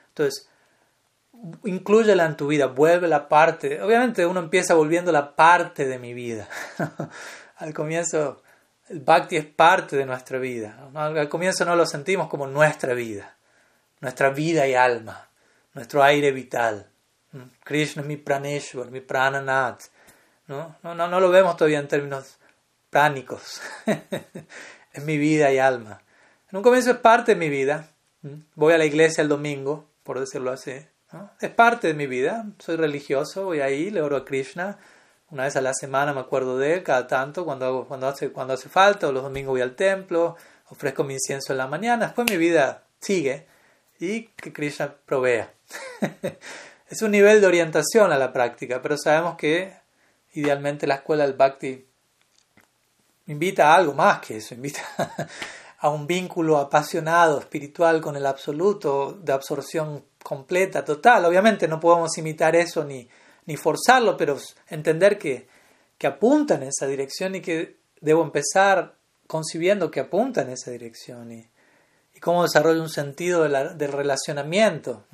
Entonces, 0.10 0.50
incluyela 1.64 2.26
en 2.26 2.36
tu 2.36 2.48
vida, 2.48 2.66
vuelve 2.66 3.08
la 3.08 3.30
parte. 3.30 3.82
Obviamente 3.82 4.26
uno 4.26 4.42
empieza 4.42 4.74
volviendo 4.74 5.14
la 5.14 5.38
parte 5.38 5.86
de 5.86 5.98
mi 5.98 6.14
vida. 6.14 6.50
Al 7.56 7.74
comienzo, 7.74 8.42
el 8.90 9.00
bhakti 9.00 9.38
es 9.38 9.46
parte 9.46 9.96
de 9.96 10.06
nuestra 10.06 10.40
vida. 10.40 10.90
Al 10.94 11.30
comienzo 11.30 11.66
no 11.66 11.76
lo 11.76 11.86
sentimos 11.86 12.28
como 12.28 12.48
nuestra 12.48 12.94
vida, 12.94 13.36
nuestra 14.02 14.30
vida 14.30 14.68
y 14.68 14.76
alma, 14.76 15.30
nuestro 15.74 16.04
aire 16.04 16.32
vital. 16.32 16.88
Krishna 17.64 18.02
mi 18.02 18.18
praneshwar, 18.18 18.90
mi 18.90 19.02
prananath. 19.02 19.86
¿no? 20.48 20.78
No, 20.82 20.96
no, 20.96 21.08
no 21.08 21.20
lo 21.20 21.30
vemos 21.30 21.56
todavía 21.56 21.80
en 21.80 21.88
términos 21.88 22.38
pránicos. 22.90 23.62
es 24.94 25.04
mi 25.04 25.18
vida 25.18 25.52
y 25.52 25.60
alma. 25.60 26.02
En 26.52 26.58
un 26.58 26.64
comienzo 26.64 26.92
es 26.92 26.98
parte 26.98 27.34
de 27.34 27.38
mi 27.40 27.50
vida, 27.50 27.88
Voy 28.56 28.74
a 28.74 28.78
la 28.78 28.86
iglesia 28.86 29.22
el 29.22 29.30
domingo, 29.30 29.90
por 30.04 30.20
decirlo 30.20 30.52
así. 30.52 30.74
Es 31.40 31.50
parte 31.52 31.88
de 31.88 31.94
mi 31.94 32.06
vida. 32.06 32.46
Soy 32.60 32.76
religioso, 32.76 33.46
voy 33.46 33.62
ahí, 33.62 33.90
le 33.90 34.02
oro 34.02 34.18
a 34.18 34.26
Krishna. 34.26 34.78
Una 35.32 35.44
vez 35.44 35.56
a 35.56 35.62
la 35.62 35.74
semana 35.74 36.12
me 36.12 36.22
acuerdo 36.22 36.58
de 36.58 36.74
él, 36.74 36.84
cada 36.84 37.06
tanto, 37.06 37.46
cuando, 37.46 37.86
cuando, 37.88 38.08
hace, 38.08 38.32
cuando 38.32 38.54
hace 38.56 38.68
falta, 38.68 39.08
o 39.08 39.12
los 39.12 39.22
domingos 39.22 39.52
voy 39.52 39.62
al 39.62 39.76
templo, 39.76 40.36
ofrezco 40.70 41.04
mi 41.04 41.14
incienso 41.14 41.54
en 41.54 41.60
la 41.60 41.68
mañana. 41.68 42.08
Después 42.08 42.30
mi 42.30 42.38
vida 42.38 42.86
sigue 43.00 43.46
y 44.00 44.24
que 44.30 44.52
Krishna 44.52 44.96
provea. 45.06 45.54
es 46.90 47.02
un 47.04 47.12
nivel 47.12 47.42
de 47.42 47.48
orientación 47.48 48.12
a 48.12 48.18
la 48.18 48.34
práctica, 48.34 48.82
pero 48.82 48.98
sabemos 48.98 49.36
que 49.36 49.74
idealmente 50.34 50.88
la 50.88 50.96
escuela 50.96 51.26
del 51.26 51.36
Bhakti 51.36 51.86
invita 53.28 53.72
a 53.72 53.76
algo 53.76 53.94
más 53.94 54.22
que 54.22 54.38
eso, 54.38 54.56
invita 54.56 54.82
a 55.80 55.90
un 55.90 56.08
vínculo 56.08 56.58
apasionado, 56.58 57.40
espiritual 57.40 58.02
con 58.02 58.16
el 58.16 58.26
absoluto, 58.26 59.14
de 59.22 59.32
absorción 59.32 60.06
completa, 60.24 60.84
total. 60.84 61.26
Obviamente 61.26 61.68
no 61.68 61.80
podemos 61.80 62.18
imitar 62.18 62.56
eso 62.56 62.84
ni, 62.84 63.08
ni 63.50 63.58
forzarlo, 63.58 64.16
pero 64.16 64.38
entender 64.68 65.18
que, 65.18 65.48
que 65.98 66.06
apunta 66.06 66.54
en 66.54 66.62
esa 66.62 66.86
dirección 66.86 67.34
y 67.34 67.42
que 67.42 67.78
debo 68.00 68.22
empezar 68.22 68.94
concibiendo 69.26 69.90
que 69.90 70.02
apunta 70.02 70.44
en 70.44 70.52
esa 70.52 70.70
dirección 70.70 71.32
y, 71.32 71.50
y 72.14 72.20
cómo 72.20 72.44
desarrollo 72.44 72.80
un 72.80 72.92
sentido 72.92 73.42
del 73.42 73.92
relacionamiento 73.92 75.06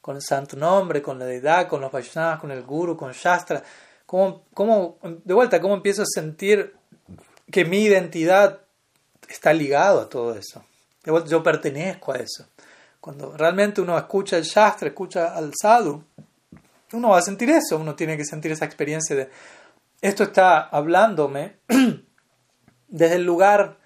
con 0.00 0.16
el 0.16 0.22
santo 0.22 0.56
nombre, 0.56 1.02
con 1.02 1.18
la 1.18 1.26
deidad, 1.26 1.68
con 1.68 1.82
los 1.82 1.92
Vaishnavas, 1.92 2.40
con 2.40 2.50
el 2.50 2.62
Guru, 2.62 2.96
con 2.96 3.12
Shastra. 3.12 3.62
Cómo, 4.06 4.44
cómo, 4.54 4.96
de 5.02 5.34
vuelta, 5.34 5.60
cómo 5.60 5.74
empiezo 5.74 6.02
a 6.02 6.06
sentir 6.06 6.74
que 7.50 7.66
mi 7.66 7.82
identidad 7.82 8.60
está 9.28 9.52
ligado 9.52 10.00
a 10.00 10.08
todo 10.08 10.34
eso. 10.34 10.64
Yo 11.04 11.42
pertenezco 11.42 12.12
a 12.12 12.16
eso. 12.16 12.46
Cuando 12.98 13.36
realmente 13.36 13.82
uno 13.82 13.98
escucha 13.98 14.38
el 14.38 14.44
Shastra, 14.44 14.88
escucha 14.88 15.36
al 15.36 15.52
sadhu, 15.60 16.02
uno 16.94 17.10
va 17.10 17.18
a 17.18 17.22
sentir 17.22 17.50
eso, 17.50 17.76
uno 17.76 17.94
tiene 17.94 18.16
que 18.16 18.24
sentir 18.24 18.52
esa 18.52 18.64
experiencia 18.64 19.14
de 19.14 19.28
esto 20.04 20.22
está 20.22 20.60
hablándome 20.60 21.56
desde 22.88 23.14
el 23.16 23.24
lugar 23.24 23.78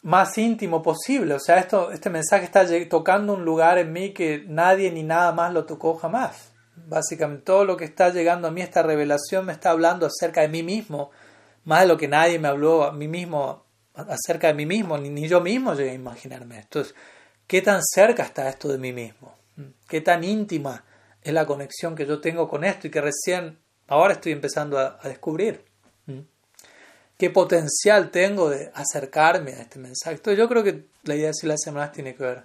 más 0.00 0.38
íntimo 0.38 0.82
posible. 0.82 1.34
O 1.34 1.38
sea, 1.38 1.58
esto, 1.58 1.90
este 1.90 2.08
mensaje 2.08 2.46
está 2.46 2.64
tocando 2.88 3.34
un 3.34 3.44
lugar 3.44 3.76
en 3.76 3.92
mí 3.92 4.14
que 4.14 4.44
nadie 4.48 4.90
ni 4.90 5.02
nada 5.02 5.32
más 5.32 5.52
lo 5.52 5.66
tocó 5.66 5.96
jamás. 5.98 6.52
Básicamente 6.76 7.44
todo 7.44 7.66
lo 7.66 7.76
que 7.76 7.84
está 7.84 8.08
llegando 8.08 8.48
a 8.48 8.50
mí, 8.50 8.62
esta 8.62 8.82
revelación 8.82 9.44
me 9.44 9.52
está 9.52 9.68
hablando 9.68 10.06
acerca 10.06 10.40
de 10.40 10.48
mí 10.48 10.62
mismo, 10.62 11.10
más 11.64 11.82
de 11.82 11.88
lo 11.88 11.98
que 11.98 12.08
nadie 12.08 12.38
me 12.38 12.48
habló 12.48 12.84
a 12.84 12.92
mí 12.92 13.06
mismo 13.06 13.66
acerca 13.92 14.46
de 14.46 14.54
mí 14.54 14.64
mismo, 14.64 14.96
ni, 14.96 15.28
yo 15.28 15.42
mismo 15.42 15.74
llegué 15.74 15.90
a 15.90 15.94
imaginarme 15.94 16.60
esto. 16.60 16.82
¿Qué 17.46 17.60
tan 17.60 17.82
cerca 17.82 18.22
está 18.22 18.48
esto 18.48 18.68
de 18.68 18.78
mí 18.78 18.94
mismo? 18.94 19.34
¿Qué 19.86 20.00
tan 20.00 20.24
íntima 20.24 20.84
es 21.22 21.32
la 21.32 21.46
conexión 21.46 21.94
que 21.94 22.06
yo 22.06 22.20
tengo 22.20 22.48
con 22.48 22.64
esto 22.64 22.86
y 22.86 22.90
que 22.90 23.00
recién 23.00 23.58
ahora 23.86 24.14
estoy 24.14 24.32
empezando 24.32 24.78
a, 24.78 24.98
descubrir? 25.04 25.64
¿Qué 27.16 27.30
potencial 27.30 28.10
tengo 28.10 28.48
de 28.48 28.70
acercarme 28.74 29.52
a 29.52 29.62
este 29.62 29.78
mensaje? 29.78 30.16
Entonces 30.16 30.38
yo 30.38 30.48
creo 30.48 30.62
que 30.62 30.84
la 31.02 31.16
idea 31.16 31.30
de 31.30 31.48
las 31.48 31.60
semanas 31.60 31.92
tiene 31.92 32.14
que 32.14 32.22
ver 32.22 32.44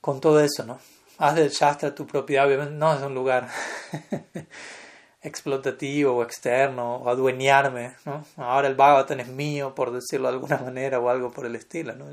con 0.00 0.20
todo 0.20 0.40
eso, 0.40 0.64
¿no? 0.64 0.80
Haz 1.18 1.36
del 1.36 1.50
Shastra 1.50 1.94
tu 1.94 2.06
propiedad, 2.06 2.46
obviamente 2.46 2.74
no 2.74 2.94
es 2.94 3.02
un 3.02 3.14
lugar 3.14 3.48
explotativo 5.22 6.16
o 6.16 6.22
externo 6.22 6.96
o 6.96 7.08
adueñarme. 7.08 7.94
¿no? 8.06 8.24
Ahora 8.38 8.68
el 8.68 8.74
Bhagavatam 8.74 9.20
es 9.20 9.28
mío, 9.28 9.74
por 9.74 9.92
decirlo 9.92 10.28
de 10.28 10.34
alguna 10.34 10.58
manera, 10.58 10.98
o 10.98 11.08
algo 11.08 11.30
por 11.30 11.46
el 11.46 11.56
estilo. 11.56 11.94
¿no? 11.94 12.06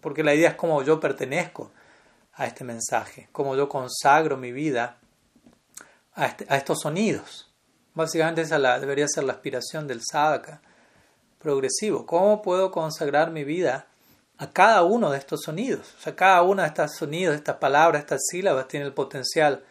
porque 0.00 0.22
la 0.22 0.34
idea 0.34 0.50
es 0.50 0.54
como 0.54 0.82
yo 0.82 1.00
pertenezco 1.00 1.72
a 2.36 2.46
este 2.46 2.64
mensaje, 2.64 3.28
cómo 3.32 3.54
yo 3.56 3.68
consagro 3.68 4.36
mi 4.36 4.52
vida 4.52 4.98
a, 6.14 6.26
este, 6.26 6.46
estos 6.50 6.80
sonidos. 6.80 7.50
Básicamente 7.94 8.42
esa 8.42 8.58
la, 8.58 8.80
debería 8.80 9.06
ser 9.08 9.24
la 9.24 9.34
aspiración 9.34 9.86
del 9.86 10.00
sadhaka 10.02 10.60
progresivo. 11.38 12.06
¿Cómo 12.06 12.42
puedo 12.42 12.72
consagrar 12.72 13.30
mi 13.30 13.44
vida 13.44 13.86
a 14.38 14.50
cada 14.50 14.82
uno 14.82 15.10
de 15.10 15.18
estos 15.18 15.42
sonidos? 15.42 15.94
O 15.98 16.00
sea, 16.00 16.16
cada 16.16 16.42
uno 16.42 16.62
de 16.62 16.68
estos 16.68 16.96
sonidos, 16.96 17.36
estas 17.36 17.56
palabras, 17.56 18.02
estas 18.02 18.22
sílabas 18.28 18.66
tiene 18.66 18.86
el 18.86 18.94
potencial 18.94 19.62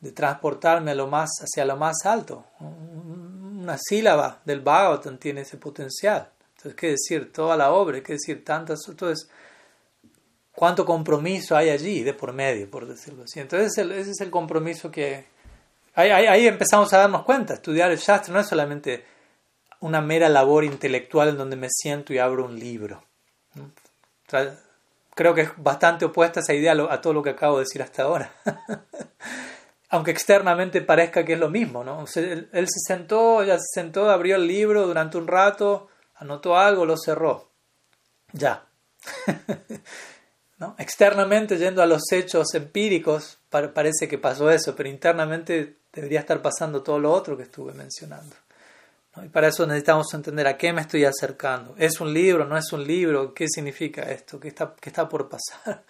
de 0.00 0.12
transportarme 0.12 0.92
a 0.92 0.94
lo 0.94 1.08
más, 1.08 1.30
hacia 1.40 1.64
lo 1.64 1.76
más 1.76 2.04
alto. 2.04 2.44
Una 2.60 3.76
sílaba 3.76 4.40
del 4.44 4.60
Bhagavatam 4.60 5.18
tiene 5.18 5.40
ese 5.40 5.56
potencial. 5.56 6.30
Entonces, 6.56 6.74
¿qué 6.74 6.90
decir? 6.90 7.32
Toda 7.32 7.56
la 7.56 7.72
obra, 7.72 8.00
¿qué 8.02 8.12
decir? 8.12 8.44
Tantas. 8.44 8.80
Entonces, 8.88 9.28
¿cuánto 10.58 10.84
compromiso 10.84 11.56
hay 11.56 11.70
allí 11.70 12.02
de 12.02 12.14
por 12.14 12.32
medio, 12.32 12.68
por 12.68 12.84
decirlo 12.84 13.22
así? 13.22 13.38
Entonces, 13.38 13.78
ese 13.78 14.10
es 14.10 14.20
el 14.20 14.30
compromiso 14.30 14.90
que. 14.90 15.26
Ahí, 15.94 16.10
ahí, 16.10 16.48
empezamos 16.48 16.92
a 16.92 16.98
darnos 16.98 17.22
cuenta. 17.22 17.54
Estudiar 17.54 17.92
el 17.92 17.98
Shastra 17.98 18.34
no 18.34 18.40
es 18.40 18.48
solamente 18.48 19.04
una 19.80 20.00
mera 20.00 20.28
labor 20.28 20.64
intelectual 20.64 21.28
en 21.28 21.38
donde 21.38 21.54
me 21.54 21.68
siento 21.70 22.12
y 22.12 22.18
abro 22.18 22.44
un 22.44 22.58
libro. 22.58 23.04
Creo 25.14 25.34
que 25.34 25.42
es 25.42 25.50
bastante 25.56 26.04
opuesta 26.04 26.40
esa 26.40 26.54
idea 26.54 26.72
a 26.72 27.00
todo 27.00 27.12
lo 27.12 27.22
que 27.22 27.30
acabo 27.30 27.58
de 27.58 27.64
decir 27.64 27.80
hasta 27.80 28.02
ahora. 28.02 28.32
aunque 29.90 30.10
externamente 30.10 30.80
parezca 30.82 31.24
que 31.24 31.34
es 31.34 31.38
lo 31.38 31.50
mismo, 31.50 31.82
¿no? 31.84 32.04
él, 32.16 32.66
se 32.68 32.80
sentó, 32.86 33.42
ya 33.44 33.58
se 33.58 33.80
sentó, 33.80 34.10
abrió 34.10 34.36
el 34.36 34.46
libro 34.46 34.86
durante 34.86 35.18
un 35.18 35.26
rato, 35.26 35.88
anotó 36.16 36.56
algo, 36.58 36.84
lo 36.84 36.96
cerró. 36.96 37.48
Ya. 38.32 38.66
¿No? 40.58 40.74
Externamente, 40.78 41.56
yendo 41.56 41.82
a 41.82 41.86
los 41.86 42.10
hechos 42.10 42.52
empíricos, 42.54 43.38
parece 43.48 44.08
que 44.08 44.18
pasó 44.18 44.50
eso, 44.50 44.74
pero 44.74 44.88
internamente 44.88 45.76
debería 45.92 46.20
estar 46.20 46.42
pasando 46.42 46.82
todo 46.82 46.98
lo 46.98 47.12
otro 47.12 47.36
que 47.36 47.44
estuve 47.44 47.72
mencionando. 47.72 48.34
Y 49.24 49.28
para 49.28 49.48
eso 49.48 49.66
necesitamos 49.66 50.12
entender 50.14 50.46
a 50.46 50.56
qué 50.56 50.72
me 50.72 50.80
estoy 50.80 51.04
acercando. 51.04 51.74
¿Es 51.76 52.00
un 52.00 52.12
libro? 52.12 52.44
¿No 52.44 52.56
es 52.56 52.72
un 52.72 52.86
libro? 52.86 53.34
¿Qué 53.34 53.46
significa 53.48 54.02
esto? 54.02 54.38
¿Qué 54.38 54.48
está, 54.48 54.74
qué 54.80 54.90
está 54.90 55.08
por 55.08 55.28
pasar? 55.28 55.82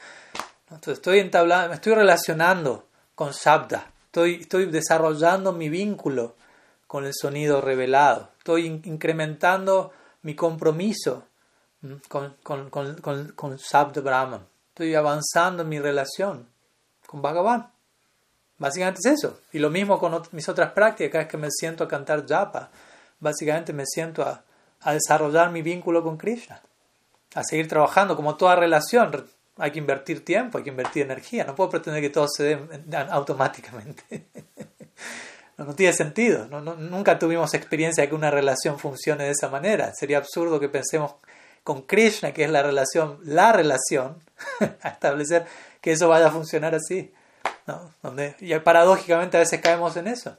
Entonces 0.70 0.94
estoy 0.94 1.20
entablando, 1.20 1.68
me 1.70 1.74
estoy 1.76 1.94
relacionando 1.94 2.86
con 3.14 3.32
Shabda. 3.32 3.90
Estoy, 4.06 4.34
estoy 4.42 4.66
desarrollando 4.66 5.52
mi 5.52 5.68
vínculo 5.68 6.36
con 6.86 7.06
el 7.06 7.12
sonido 7.14 7.60
revelado. 7.60 8.30
Estoy 8.38 8.66
incrementando 8.66 9.92
mi 10.22 10.34
compromiso 10.34 11.24
con, 12.08 12.36
con, 12.42 12.70
con, 12.70 13.00
con, 13.34 13.56
Shabda 13.56 14.00
Brahman. 14.00 14.46
Estoy 14.78 14.94
avanzando 14.94 15.64
en 15.64 15.68
mi 15.68 15.80
relación 15.80 16.46
con 17.04 17.20
Bhagavan. 17.20 17.68
Básicamente 18.58 19.00
es 19.04 19.18
eso. 19.18 19.40
Y 19.50 19.58
lo 19.58 19.70
mismo 19.70 19.98
con 19.98 20.22
mis 20.30 20.48
otras 20.48 20.70
prácticas, 20.70 21.10
cada 21.10 21.24
vez 21.24 21.30
que 21.32 21.36
me 21.36 21.48
siento 21.50 21.82
a 21.82 21.88
cantar 21.88 22.24
japa, 22.24 22.70
básicamente 23.18 23.72
me 23.72 23.82
siento 23.84 24.22
a, 24.22 24.44
a 24.82 24.92
desarrollar 24.92 25.50
mi 25.50 25.62
vínculo 25.62 26.04
con 26.04 26.16
Krishna, 26.16 26.62
a 27.34 27.42
seguir 27.42 27.66
trabajando 27.66 28.14
como 28.14 28.36
toda 28.36 28.54
relación 28.54 29.26
hay 29.56 29.72
que 29.72 29.80
invertir 29.80 30.24
tiempo, 30.24 30.58
hay 30.58 30.62
que 30.62 30.70
invertir 30.70 31.02
energía. 31.02 31.42
No 31.42 31.56
puedo 31.56 31.70
pretender 31.70 32.00
que 32.00 32.10
todo 32.10 32.28
se 32.28 32.44
dé 32.44 32.58
automáticamente. 33.10 34.28
no, 35.56 35.74
tiene 35.74 35.92
sentido. 35.92 36.46
nunca 36.46 37.18
tuvimos 37.18 37.52
experiencia 37.52 38.02
de 38.02 38.10
que 38.10 38.14
una 38.14 38.30
relación 38.30 38.78
funcione 38.78 39.24
de 39.24 39.30
esa 39.30 39.48
manera. 39.48 39.92
Sería 39.92 40.18
absurdo 40.18 40.60
que 40.60 40.68
pensemos 40.68 41.16
con 41.64 41.82
Krishna, 41.82 42.32
que 42.32 42.44
es 42.44 42.50
la 42.50 42.62
relación, 42.62 43.18
la 43.24 43.52
relación, 43.52 44.22
a 44.82 44.88
establecer 44.88 45.46
que 45.80 45.92
eso 45.92 46.08
vaya 46.08 46.28
a 46.28 46.30
funcionar 46.30 46.74
así. 46.74 47.12
Donde, 48.02 48.34
y 48.40 48.58
paradójicamente 48.60 49.36
a 49.36 49.40
veces 49.40 49.60
caemos 49.60 49.96
en 49.96 50.08
eso. 50.08 50.36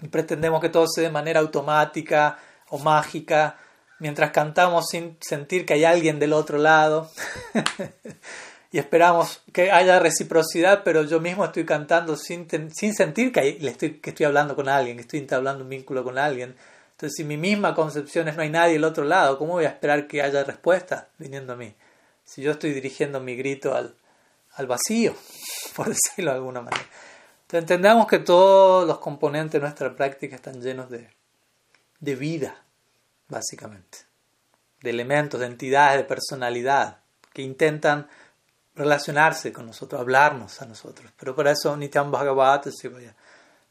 Y 0.00 0.08
pretendemos 0.08 0.60
que 0.60 0.68
todo 0.68 0.86
se 0.88 1.02
dé 1.02 1.08
de 1.08 1.12
manera 1.12 1.40
automática 1.40 2.38
o 2.70 2.78
mágica 2.78 3.58
mientras 3.98 4.30
cantamos 4.30 4.86
sin 4.90 5.16
sentir 5.20 5.64
que 5.64 5.74
hay 5.74 5.84
alguien 5.84 6.18
del 6.18 6.32
otro 6.32 6.58
lado 6.58 7.10
y 8.72 8.78
esperamos 8.78 9.42
que 9.52 9.70
haya 9.70 9.98
reciprocidad, 9.98 10.82
pero 10.84 11.02
yo 11.04 11.20
mismo 11.20 11.44
estoy 11.44 11.64
cantando 11.64 12.16
sin, 12.16 12.46
sin 12.74 12.94
sentir 12.94 13.32
que, 13.32 13.58
le 13.60 13.70
estoy, 13.70 13.92
que 13.98 14.10
estoy 14.10 14.26
hablando 14.26 14.54
con 14.54 14.68
alguien, 14.68 14.96
que 14.96 15.02
estoy 15.02 15.20
entablando 15.20 15.64
un 15.64 15.70
vínculo 15.70 16.04
con 16.04 16.18
alguien. 16.18 16.56
Entonces, 16.96 17.16
si 17.18 17.24
mi 17.24 17.36
misma 17.36 17.74
concepción 17.74 18.26
es 18.26 18.36
no 18.36 18.42
hay 18.42 18.48
nadie 18.48 18.72
del 18.72 18.84
otro 18.84 19.04
lado, 19.04 19.36
¿cómo 19.36 19.52
voy 19.52 19.66
a 19.66 19.68
esperar 19.68 20.06
que 20.06 20.22
haya 20.22 20.44
respuesta 20.44 21.08
viniendo 21.18 21.52
a 21.52 21.56
mí? 21.56 21.74
Si 22.24 22.40
yo 22.40 22.52
estoy 22.52 22.72
dirigiendo 22.72 23.20
mi 23.20 23.36
grito 23.36 23.74
al, 23.74 23.94
al 24.54 24.66
vacío, 24.66 25.14
por 25.76 25.88
decirlo 25.88 26.30
de 26.30 26.38
alguna 26.38 26.62
manera. 26.62 26.86
Entonces, 27.42 27.60
entendamos 27.60 28.06
que 28.06 28.20
todos 28.20 28.86
los 28.86 28.98
componentes 28.98 29.52
de 29.52 29.60
nuestra 29.60 29.94
práctica 29.94 30.36
están 30.36 30.62
llenos 30.62 30.88
de, 30.88 31.10
de 32.00 32.16
vida 32.16 32.62
básicamente, 33.28 33.98
de 34.80 34.88
elementos, 34.88 35.38
de 35.38 35.46
entidades, 35.46 35.98
de 35.98 36.04
personalidad, 36.04 37.00
que 37.34 37.42
intentan 37.42 38.08
relacionarse 38.74 39.52
con 39.52 39.66
nosotros, 39.66 40.00
hablarnos 40.00 40.62
a 40.62 40.66
nosotros. 40.66 41.12
Pero 41.18 41.36
para 41.36 41.50
eso 41.50 41.76
Nityam 41.76 42.10
Bhagavata 42.10 42.70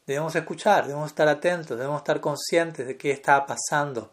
debemos 0.06 0.34
escuchar, 0.36 0.86
debemos 0.86 1.08
estar 1.08 1.28
atentos, 1.28 1.76
debemos 1.76 1.98
estar 1.98 2.20
conscientes 2.20 2.86
de 2.86 2.96
qué 2.96 3.10
está 3.10 3.44
pasando. 3.44 4.10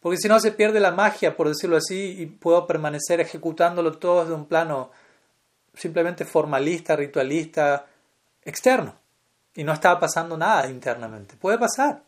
Porque 0.00 0.18
si 0.18 0.28
no 0.28 0.38
se 0.38 0.52
pierde 0.52 0.80
la 0.80 0.92
magia, 0.92 1.36
por 1.36 1.48
decirlo 1.48 1.76
así, 1.76 2.20
y 2.20 2.26
puedo 2.26 2.66
permanecer 2.66 3.20
ejecutándolo 3.20 3.98
todo 3.98 4.20
desde 4.20 4.34
un 4.34 4.46
plano 4.46 4.90
simplemente 5.74 6.24
formalista, 6.24 6.94
ritualista, 6.94 7.86
externo. 8.42 8.94
Y 9.54 9.64
no 9.64 9.72
está 9.72 9.98
pasando 9.98 10.36
nada 10.36 10.68
internamente. 10.68 11.36
Puede 11.36 11.58
pasar. 11.58 12.02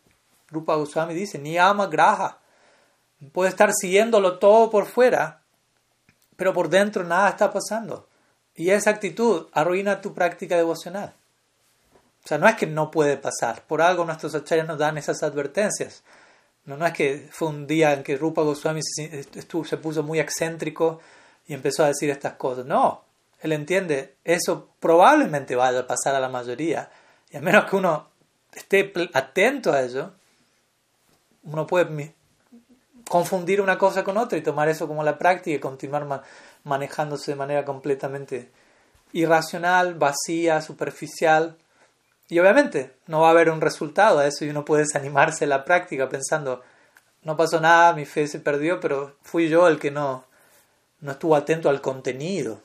Rupa 0.48 0.74
Goswami 0.76 1.14
dice, 1.14 1.38
Niyama 1.38 1.86
Graha. 1.86 2.38
Puede 3.32 3.50
estar 3.50 3.72
siguiéndolo 3.72 4.38
todo 4.38 4.70
por 4.70 4.86
fuera, 4.86 5.40
pero 6.36 6.52
por 6.52 6.68
dentro 6.68 7.02
nada 7.02 7.30
está 7.30 7.50
pasando. 7.52 8.08
Y 8.54 8.70
esa 8.70 8.90
actitud 8.90 9.46
arruina 9.52 10.00
tu 10.00 10.12
práctica 10.12 10.56
devocional. 10.56 11.14
O 12.26 12.28
sea, 12.28 12.38
no 12.38 12.48
es 12.48 12.56
que 12.56 12.66
no 12.66 12.90
puede 12.90 13.16
pasar. 13.16 13.62
Por 13.68 13.80
algo 13.80 14.04
nuestros 14.04 14.34
acharyas 14.34 14.66
nos 14.66 14.78
dan 14.78 14.98
esas 14.98 15.22
advertencias. 15.22 16.02
No, 16.64 16.76
no 16.76 16.84
es 16.84 16.92
que 16.92 17.28
fue 17.30 17.46
un 17.46 17.68
día 17.68 17.92
en 17.92 18.02
que 18.02 18.16
Rupa 18.16 18.42
Goswami 18.42 18.80
se, 18.82 19.22
se 19.22 19.76
puso 19.76 20.02
muy 20.02 20.18
excéntrico 20.18 20.98
y 21.46 21.54
empezó 21.54 21.84
a 21.84 21.86
decir 21.86 22.10
estas 22.10 22.32
cosas. 22.32 22.66
No, 22.66 23.04
él 23.42 23.52
entiende, 23.52 24.16
eso 24.24 24.70
probablemente 24.80 25.54
vaya 25.54 25.78
a 25.78 25.86
pasar 25.86 26.16
a 26.16 26.20
la 26.20 26.28
mayoría. 26.28 26.90
Y 27.30 27.36
a 27.36 27.40
menos 27.40 27.66
que 27.66 27.76
uno 27.76 28.08
esté 28.52 28.92
atento 29.14 29.72
a 29.72 29.82
ello, 29.82 30.10
uno 31.44 31.64
puede 31.64 32.12
confundir 33.08 33.60
una 33.60 33.78
cosa 33.78 34.02
con 34.02 34.16
otra 34.16 34.36
y 34.36 34.42
tomar 34.42 34.68
eso 34.68 34.88
como 34.88 35.04
la 35.04 35.16
práctica 35.16 35.54
y 35.54 35.60
continuar 35.60 36.24
manejándose 36.64 37.30
de 37.30 37.36
manera 37.36 37.64
completamente 37.64 38.50
irracional, 39.12 39.94
vacía, 39.94 40.60
superficial. 40.60 41.56
Y 42.28 42.38
obviamente 42.38 42.92
no 43.06 43.20
va 43.20 43.28
a 43.28 43.30
haber 43.30 43.50
un 43.50 43.60
resultado 43.60 44.18
a 44.18 44.26
eso 44.26 44.44
y 44.44 44.50
uno 44.50 44.64
puede 44.64 44.82
desanimarse 44.82 45.40
de 45.40 45.48
la 45.48 45.64
práctica 45.64 46.08
pensando, 46.08 46.62
no 47.22 47.36
pasó 47.36 47.60
nada, 47.60 47.92
mi 47.92 48.04
fe 48.04 48.26
se 48.26 48.40
perdió, 48.40 48.80
pero 48.80 49.16
fui 49.22 49.48
yo 49.48 49.68
el 49.68 49.78
que 49.78 49.90
no, 49.90 50.24
no 51.00 51.12
estuvo 51.12 51.36
atento 51.36 51.68
al 51.68 51.80
contenido 51.80 52.60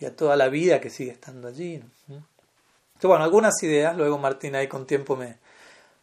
y 0.00 0.06
a 0.06 0.16
toda 0.16 0.36
la 0.36 0.48
vida 0.48 0.80
que 0.80 0.90
sigue 0.90 1.12
estando 1.12 1.48
allí. 1.48 1.74
Entonces, 1.74 2.22
bueno, 3.02 3.24
algunas 3.24 3.62
ideas, 3.62 3.96
luego 3.96 4.18
Martín 4.18 4.54
ahí 4.54 4.68
con 4.68 4.86
tiempo 4.86 5.16
me, 5.16 5.36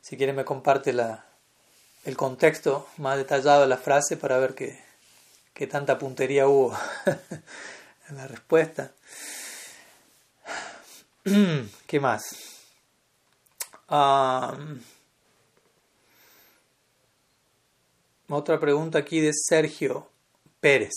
si 0.01 0.15
quiere 0.15 0.33
me 0.33 0.45
comparte 0.45 0.93
la, 0.93 1.25
el 2.05 2.15
contexto 2.15 2.87
más 2.97 3.17
detallado 3.17 3.61
de 3.61 3.67
la 3.67 3.77
frase 3.77 4.17
para 4.17 4.37
ver 4.37 4.53
qué, 4.53 4.79
qué 5.53 5.65
tanta 5.65 5.97
puntería 5.97 6.47
hubo 6.47 6.77
en 8.09 8.17
la 8.17 8.27
respuesta. 8.27 8.91
¿Qué 11.87 11.99
más? 11.99 12.58
Otra 18.29 18.59
pregunta 18.59 18.99
aquí 18.99 19.19
de 19.19 19.31
Sergio 19.33 20.07
Pérez. 20.59 20.93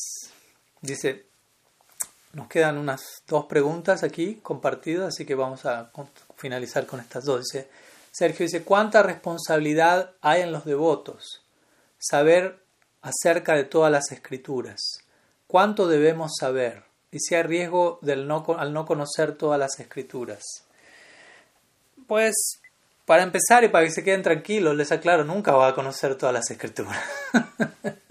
Dice, 0.80 1.26
nos 2.32 2.48
quedan 2.48 2.78
unas 2.78 3.22
dos 3.26 3.46
preguntas 3.46 4.02
aquí 4.02 4.36
compartidas, 4.42 5.08
así 5.08 5.24
que 5.24 5.34
vamos 5.34 5.64
a 5.66 5.90
finalizar 6.36 6.86
con 6.86 7.00
estas 7.00 7.24
dos. 7.24 7.42
Dice, 7.44 7.68
Sergio 8.10 8.44
dice, 8.44 8.62
¿cuánta 8.62 9.02
responsabilidad 9.02 10.12
hay 10.20 10.42
en 10.42 10.52
los 10.52 10.64
devotos? 10.64 11.42
Saber 11.98 12.62
acerca 13.00 13.54
de 13.54 13.64
todas 13.64 13.90
las 13.90 14.12
escrituras. 14.12 14.80
¿Cuánto 15.46 15.88
debemos 15.88 16.32
saber? 16.38 16.84
Y 17.10 17.18
si 17.20 17.34
hay 17.34 17.42
riesgo 17.42 17.98
del 18.02 18.26
no, 18.26 18.44
al 18.58 18.72
no 18.72 18.86
conocer 18.86 19.36
todas 19.36 19.58
las 19.58 19.78
escrituras. 19.80 20.42
Pues, 22.06 22.61
para 23.04 23.22
empezar 23.22 23.64
y 23.64 23.68
para 23.68 23.84
que 23.84 23.90
se 23.90 24.04
queden 24.04 24.22
tranquilos, 24.22 24.76
les 24.76 24.92
aclaro, 24.92 25.24
nunca 25.24 25.52
va 25.52 25.68
a 25.68 25.74
conocer 25.74 26.14
todas 26.16 26.34
las 26.34 26.50
escrituras. 26.50 26.98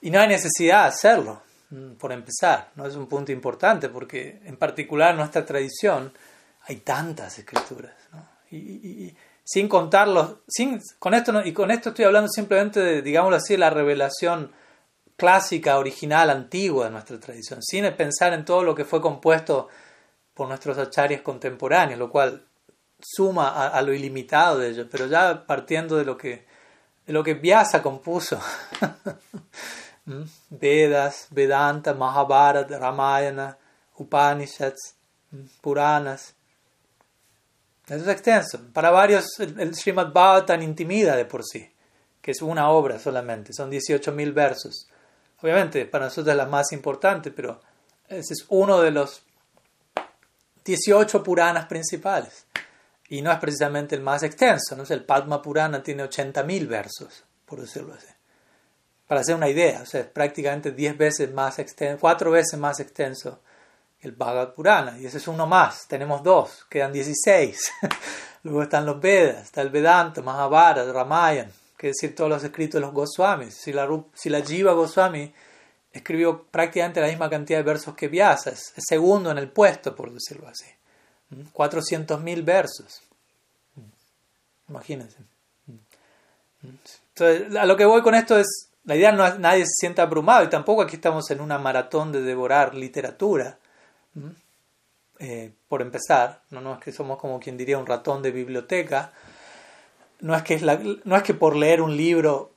Y 0.00 0.10
no 0.10 0.20
hay 0.20 0.28
necesidad 0.28 0.82
de 0.82 0.88
hacerlo. 0.88 1.42
mm, 1.70 1.92
por 1.94 2.12
empezar. 2.12 2.70
¿no? 2.76 2.86
Es 2.86 2.94
un 2.94 3.06
punto 3.08 3.32
importante 3.32 3.88
porque 3.88 4.40
en 4.44 4.56
particular 4.56 5.10
en 5.10 5.18
nuestra 5.18 5.44
tradición 5.44 6.12
hay 6.62 6.76
tantas 6.76 7.38
escrituras. 7.38 7.92
¿no? 8.12 8.26
Y, 8.50 9.14
sin 9.44 9.68
contarlos, 9.68 10.36
sin, 10.46 10.80
con 10.98 11.14
esto 11.14 11.42
y 11.44 11.52
con 11.52 11.70
esto 11.70 11.90
estoy 11.90 12.04
hablando 12.04 12.28
simplemente 12.28 12.80
de, 12.80 13.02
digámoslo 13.02 13.36
así, 13.36 13.56
la 13.56 13.70
revelación 13.70 14.52
clásica, 15.16 15.78
original, 15.78 16.28
antigua 16.28 16.84
de 16.84 16.90
nuestra 16.90 17.18
tradición, 17.18 17.62
sin 17.62 17.90
pensar 17.94 18.34
en 18.34 18.44
todo 18.44 18.62
lo 18.62 18.74
que 18.74 18.84
fue 18.84 19.00
compuesto 19.00 19.68
por 20.34 20.48
nuestros 20.48 20.76
acharyas 20.76 21.22
contemporáneos, 21.22 21.98
lo 21.98 22.10
cual 22.10 22.47
suma 23.00 23.68
a, 23.68 23.82
lo 23.82 23.92
ilimitado 23.92 24.58
de 24.58 24.70
ellos, 24.70 24.86
pero 24.90 25.06
ya 25.06 25.46
partiendo 25.46 25.96
de 25.96 26.04
lo 26.04 26.16
que, 26.16 26.46
de 27.06 27.12
lo 27.12 27.22
que 27.22 27.34
Vyasa 27.34 27.82
compuso. 27.82 28.40
¿Mm? 30.04 30.22
Vedas, 30.50 31.28
Vedanta, 31.30 31.94
Mahabharata, 31.94 32.78
Ramayana, 32.78 33.56
Upanishads, 33.96 34.94
¿Mm? 35.30 35.44
Puranas. 35.60 36.34
Eso 37.86 38.02
es 38.02 38.08
extenso. 38.08 38.60
Para 38.72 38.90
varios 38.90 39.38
el, 39.40 39.58
el 39.60 39.74
Srimad 39.74 40.12
Bhagavatam 40.12 40.62
intimida 40.62 41.16
de 41.16 41.24
por 41.24 41.44
sí, 41.44 41.70
que 42.20 42.32
es 42.32 42.42
una 42.42 42.70
obra 42.70 42.98
solamente, 42.98 43.52
son 43.52 43.70
18.000 43.70 44.34
versos. 44.34 44.88
Obviamente 45.40 45.86
para 45.86 46.06
nosotros 46.06 46.32
es 46.32 46.36
la 46.36 46.46
más 46.46 46.72
importante, 46.72 47.30
pero 47.30 47.60
ese 48.08 48.34
es 48.34 48.44
uno 48.48 48.80
de 48.80 48.90
los 48.90 49.22
18 50.64 51.22
Puranas 51.22 51.66
principales. 51.66 52.46
Y 53.08 53.22
no 53.22 53.32
es 53.32 53.38
precisamente 53.38 53.94
el 53.94 54.02
más 54.02 54.22
extenso, 54.22 54.76
¿no? 54.76 54.84
el 54.88 55.04
Padma 55.04 55.40
Purana 55.40 55.82
tiene 55.82 56.04
80.000 56.04 56.68
versos, 56.68 57.24
por 57.46 57.60
decirlo 57.60 57.94
así. 57.94 58.06
Para 59.06 59.22
hacer 59.22 59.34
una 59.34 59.48
idea, 59.48 59.80
o 59.82 59.86
sea, 59.86 60.02
es 60.02 60.06
prácticamente 60.06 60.72
10 60.72 60.98
veces 60.98 61.32
más 61.32 61.58
extenso, 61.58 61.98
4 62.00 62.30
veces 62.30 62.58
más 62.58 62.78
extenso 62.80 63.40
el 64.00 64.12
Bhagavad 64.12 64.54
Purana. 64.54 64.98
Y 64.98 65.06
ese 65.06 65.18
es 65.18 65.28
uno 65.28 65.46
más, 65.46 65.88
tenemos 65.88 66.22
dos, 66.22 66.66
quedan 66.68 66.92
16. 66.92 67.72
Luego 68.44 68.62
están 68.62 68.86
los 68.86 69.00
Vedas, 69.00 69.44
está 69.44 69.62
el 69.62 69.70
Vedanta, 69.70 70.22
Mahabharata, 70.22 70.92
Ramayana, 70.92 71.50
que 71.76 71.88
decir 71.88 72.14
todos 72.14 72.30
los 72.30 72.44
escritos 72.44 72.74
de 72.74 72.80
los 72.80 72.92
Goswamis. 72.92 73.54
Si 73.54 73.72
la, 73.72 73.88
si 74.14 74.28
la 74.30 74.42
Jiva 74.42 74.72
Goswami 74.72 75.32
escribió 75.92 76.44
prácticamente 76.44 77.00
la 77.00 77.08
misma 77.08 77.28
cantidad 77.28 77.58
de 77.58 77.64
versos 77.64 77.94
que 77.94 78.08
Vyasa, 78.08 78.50
es 78.50 78.72
segundo 78.76 79.30
en 79.30 79.38
el 79.38 79.50
puesto, 79.50 79.94
por 79.94 80.12
decirlo 80.12 80.48
así. 80.48 80.66
400.000 81.52 82.44
versos. 82.44 83.02
Imagínense. 84.68 85.16
Entonces, 86.62 87.56
a 87.56 87.66
lo 87.66 87.76
que 87.76 87.84
voy 87.84 88.02
con 88.02 88.14
esto 88.14 88.38
es, 88.38 88.70
la 88.84 88.96
idea 88.96 89.12
no 89.12 89.26
es 89.26 89.38
nadie 89.38 89.64
se 89.64 89.74
sienta 89.80 90.02
abrumado 90.02 90.44
y 90.44 90.50
tampoco 90.50 90.82
aquí 90.82 90.96
estamos 90.96 91.30
en 91.30 91.40
una 91.40 91.58
maratón 91.58 92.12
de 92.12 92.22
devorar 92.22 92.74
literatura. 92.74 93.58
Eh, 95.20 95.52
por 95.68 95.82
empezar, 95.82 96.42
¿no? 96.50 96.74
es 96.74 96.80
que 96.80 96.92
somos 96.92 97.18
como 97.18 97.40
quien 97.40 97.56
diría 97.56 97.76
un 97.76 97.86
ratón 97.86 98.22
de 98.22 98.30
biblioteca, 98.30 99.12
no 100.20 100.34
es 100.34 100.42
que, 100.42 101.00
no 101.04 101.16
es 101.16 101.22
que 101.22 101.34
por 101.34 101.56
leer 101.56 101.82
un 101.82 101.96
libro 101.96 102.52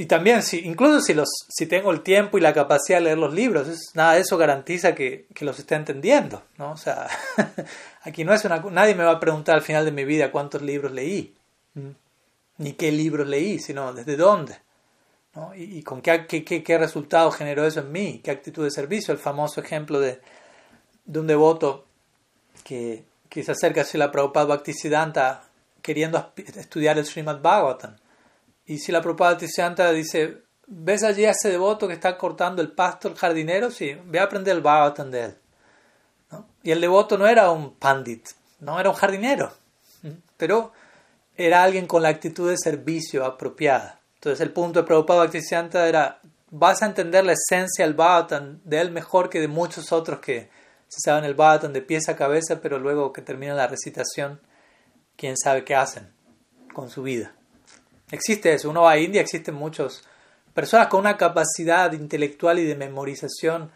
y 0.00 0.06
también, 0.06 0.44
si, 0.44 0.60
incluso 0.60 1.00
si, 1.00 1.12
los, 1.12 1.28
si 1.48 1.66
tengo 1.66 1.90
el 1.90 2.02
tiempo 2.02 2.38
y 2.38 2.40
la 2.40 2.54
capacidad 2.54 2.98
de 2.98 3.04
leer 3.04 3.18
los 3.18 3.34
libros, 3.34 3.66
nada 3.94 4.12
de 4.12 4.20
eso 4.20 4.38
garantiza 4.38 4.94
que, 4.94 5.26
que, 5.34 5.44
los 5.44 5.58
esté 5.58 5.74
entendiendo. 5.74 6.44
¿no? 6.56 6.70
O 6.70 6.76
sea, 6.76 7.08
aquí 8.02 8.22
no 8.22 8.32
es 8.32 8.44
una, 8.44 8.58
nadie 8.70 8.94
me 8.94 9.02
va 9.02 9.10
a 9.10 9.20
preguntar 9.20 9.56
al 9.56 9.62
final 9.62 9.84
de 9.84 9.90
mi 9.90 10.04
vida 10.04 10.30
cuántos 10.30 10.62
libros 10.62 10.92
leí, 10.92 11.34
ni 12.58 12.74
qué 12.74 12.92
libros 12.92 13.26
leí, 13.26 13.58
sino 13.58 13.92
desde 13.92 14.16
dónde. 14.16 14.56
¿no? 15.34 15.52
Y, 15.56 15.82
con 15.82 16.00
qué, 16.00 16.26
qué, 16.28 16.44
qué, 16.44 16.78
resultado 16.78 17.32
generó 17.32 17.66
eso 17.66 17.80
en 17.80 17.90
mí, 17.90 18.20
qué 18.22 18.30
actitud 18.30 18.62
de 18.62 18.70
servicio. 18.70 19.10
El 19.10 19.18
famoso 19.18 19.60
ejemplo 19.60 19.98
de, 19.98 20.20
de 21.06 21.18
un 21.18 21.26
devoto 21.26 21.86
que, 22.62 23.02
que 23.28 23.42
se 23.42 23.50
acerca 23.50 23.80
a 23.80 23.98
la 23.98 24.12
Prabhupada 24.12 24.46
Bhaktisiddhanta 24.46 25.42
queriendo 25.82 26.32
estudiar 26.36 26.98
el 26.98 27.04
Srimad 27.04 27.40
Bhagavatam 27.40 27.96
y 28.68 28.78
si 28.78 28.92
la 28.92 29.00
Prabhupada 29.00 29.34
dice, 29.34 30.42
¿ves 30.66 31.02
allí 31.02 31.24
a 31.24 31.30
ese 31.30 31.48
devoto 31.48 31.88
que 31.88 31.94
está 31.94 32.18
cortando 32.18 32.60
el 32.60 32.70
pasto, 32.72 33.08
el 33.08 33.14
jardinero? 33.14 33.70
Sí, 33.70 33.96
ve 34.04 34.20
a 34.20 34.24
aprender 34.24 34.54
el 34.54 34.62
Bhagavatam 34.62 35.10
de 35.10 35.24
él. 35.24 35.36
Y 36.62 36.70
el 36.70 36.82
devoto 36.82 37.16
no 37.16 37.26
era 37.26 37.50
un 37.50 37.76
pandit, 37.76 38.28
no 38.60 38.78
era 38.78 38.90
un 38.90 38.94
jardinero, 38.94 39.54
pero 40.36 40.72
era 41.34 41.62
alguien 41.62 41.86
con 41.86 42.02
la 42.02 42.10
actitud 42.10 42.50
de 42.50 42.58
servicio 42.58 43.24
apropiada. 43.24 44.00
Entonces 44.16 44.42
el 44.42 44.52
punto 44.52 44.80
de 44.80 44.86
Prabhupada 44.86 45.20
Bhaktisiddhanta 45.20 45.88
era, 45.88 46.20
vas 46.50 46.82
a 46.82 46.86
entender 46.86 47.24
la 47.24 47.32
esencia 47.32 47.86
del 47.86 47.94
Bhagavatam 47.94 48.60
de 48.64 48.82
él 48.82 48.90
mejor 48.90 49.30
que 49.30 49.40
de 49.40 49.48
muchos 49.48 49.92
otros 49.92 50.20
que 50.20 50.50
se 50.88 51.00
saben 51.02 51.24
el 51.24 51.34
Bhagavatam 51.34 51.72
de 51.72 51.80
pies 51.80 52.10
a 52.10 52.16
cabeza, 52.16 52.60
pero 52.60 52.78
luego 52.78 53.14
que 53.14 53.22
termina 53.22 53.54
la 53.54 53.66
recitación, 53.66 54.42
quién 55.16 55.38
sabe 55.38 55.64
qué 55.64 55.74
hacen 55.74 56.12
con 56.74 56.90
su 56.90 57.02
vida. 57.02 57.32
Existe 58.10 58.52
eso. 58.52 58.70
Uno 58.70 58.82
va 58.82 58.92
a 58.92 58.98
India, 58.98 59.20
existen 59.20 59.54
muchas 59.54 60.02
personas 60.54 60.88
con 60.88 61.00
una 61.00 61.16
capacidad 61.16 61.92
intelectual 61.92 62.58
y 62.58 62.64
de 62.64 62.74
memorización 62.74 63.70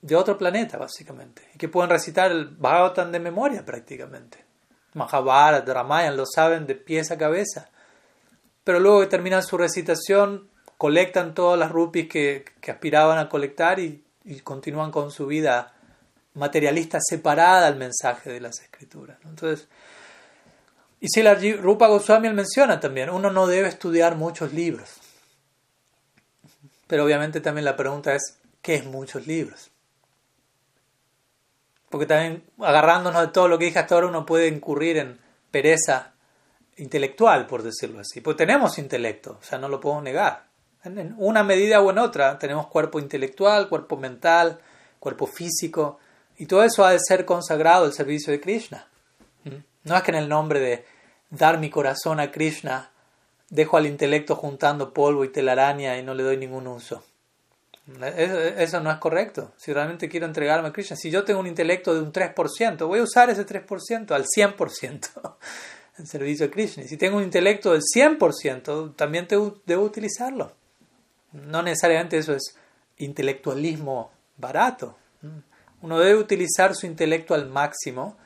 de 0.00 0.16
otro 0.16 0.38
planeta, 0.38 0.78
básicamente, 0.78 1.42
y 1.54 1.58
que 1.58 1.68
pueden 1.68 1.90
recitar 1.90 2.30
el 2.30 2.46
Bhagavatam 2.46 3.10
de 3.10 3.20
memoria 3.20 3.64
prácticamente. 3.64 4.44
Mahabharata, 4.94 5.72
Ramayana, 5.72 6.16
lo 6.16 6.26
saben 6.26 6.66
de 6.66 6.74
pies 6.74 7.10
a 7.10 7.18
cabeza. 7.18 7.68
Pero 8.64 8.80
luego 8.80 9.00
que 9.00 9.06
terminan 9.06 9.42
su 9.42 9.56
recitación, 9.56 10.48
colectan 10.76 11.34
todas 11.34 11.58
las 11.58 11.70
rupias 11.70 12.08
que, 12.08 12.44
aspiraban 12.68 13.18
a 13.18 13.28
colectar 13.28 13.80
y, 13.80 14.04
y, 14.24 14.40
continúan 14.40 14.90
con 14.90 15.10
su 15.10 15.26
vida 15.26 15.74
materialista 16.34 16.98
separada 17.00 17.66
al 17.66 17.76
mensaje 17.76 18.30
de 18.30 18.40
las 18.40 18.60
escrituras. 18.60 19.18
Entonces, 19.24 19.68
y 21.00 21.08
si 21.08 21.22
la 21.22 21.34
Rupa 21.34 21.86
Goswami 21.86 22.30
menciona 22.30 22.80
también, 22.80 23.10
uno 23.10 23.30
no 23.30 23.46
debe 23.46 23.68
estudiar 23.68 24.16
muchos 24.16 24.52
libros. 24.52 24.90
Pero 26.86 27.04
obviamente 27.04 27.40
también 27.40 27.64
la 27.64 27.76
pregunta 27.76 28.14
es, 28.14 28.38
¿qué 28.62 28.76
es 28.76 28.84
muchos 28.84 29.26
libros? 29.26 29.70
Porque 31.88 32.06
también 32.06 32.44
agarrándonos 32.58 33.22
de 33.22 33.28
todo 33.28 33.48
lo 33.48 33.58
que 33.58 33.66
dije 33.66 33.78
hasta 33.78 33.94
ahora 33.94 34.08
uno 34.08 34.26
puede 34.26 34.48
incurrir 34.48 34.96
en 34.96 35.18
pereza 35.50 36.12
intelectual, 36.76 37.46
por 37.46 37.62
decirlo 37.62 38.00
así. 38.00 38.20
Pues 38.20 38.36
tenemos 38.36 38.78
intelecto, 38.78 39.38
o 39.40 39.44
sea, 39.44 39.58
no 39.58 39.68
lo 39.68 39.80
podemos 39.80 40.02
negar. 40.02 40.46
En 40.84 41.14
una 41.18 41.42
medida 41.44 41.80
o 41.80 41.90
en 41.90 41.98
otra 41.98 42.38
tenemos 42.38 42.66
cuerpo 42.66 42.98
intelectual, 42.98 43.68
cuerpo 43.68 43.96
mental, 43.96 44.60
cuerpo 44.98 45.26
físico, 45.26 45.98
y 46.36 46.46
todo 46.46 46.62
eso 46.62 46.84
ha 46.84 46.92
de 46.92 47.00
ser 47.00 47.24
consagrado 47.24 47.84
al 47.84 47.92
servicio 47.92 48.32
de 48.32 48.40
Krishna. 48.40 48.86
No 49.88 49.96
es 49.96 50.02
que 50.02 50.10
en 50.10 50.18
el 50.18 50.28
nombre 50.28 50.60
de 50.60 50.84
dar 51.30 51.58
mi 51.58 51.70
corazón 51.70 52.20
a 52.20 52.30
Krishna 52.30 52.90
dejo 53.50 53.76
al 53.76 53.86
intelecto 53.86 54.36
juntando 54.36 54.92
polvo 54.92 55.24
y 55.24 55.28
telaraña 55.28 55.96
y 55.96 56.02
no 56.02 56.14
le 56.14 56.22
doy 56.22 56.36
ningún 56.36 56.66
uso. 56.66 57.02
Eso, 58.02 58.80
no 58.80 58.90
es 58.90 58.98
correcto. 58.98 59.52
Si 59.56 59.72
realmente 59.72 60.10
quiero 60.10 60.26
entregarme 60.26 60.68
a 60.68 60.72
Krishna, 60.72 60.94
si 60.96 61.10
yo 61.10 61.24
tengo 61.24 61.40
un 61.40 61.46
intelecto 61.46 61.94
de 61.94 62.02
un 62.02 62.12
3%, 62.12 62.86
voy 62.86 63.00
a 63.00 63.02
usar 63.02 63.30
ese 63.30 63.46
3% 63.46 64.10
al 64.10 64.26
100% 64.26 65.36
en 65.98 66.06
servicio 66.06 66.46
a 66.46 66.50
Krishna. 66.50 66.84
Si 66.84 66.98
tengo 66.98 67.16
un 67.16 67.22
intelecto 67.22 67.72
del 67.72 67.80
100%, 67.80 68.94
también 68.94 69.26
debo 69.26 69.82
utilizarlo. 69.82 70.52
No 71.32 71.62
necesariamente 71.62 72.18
eso 72.18 72.34
es 72.34 72.56
intelectualismo 72.98 74.10
barato. 74.36 74.96
Uno 75.80 75.98
debe 75.98 76.18
utilizar 76.18 76.74
su 76.74 76.86
intelecto 76.86 77.34
al 77.34 77.48
máximo 77.48 78.18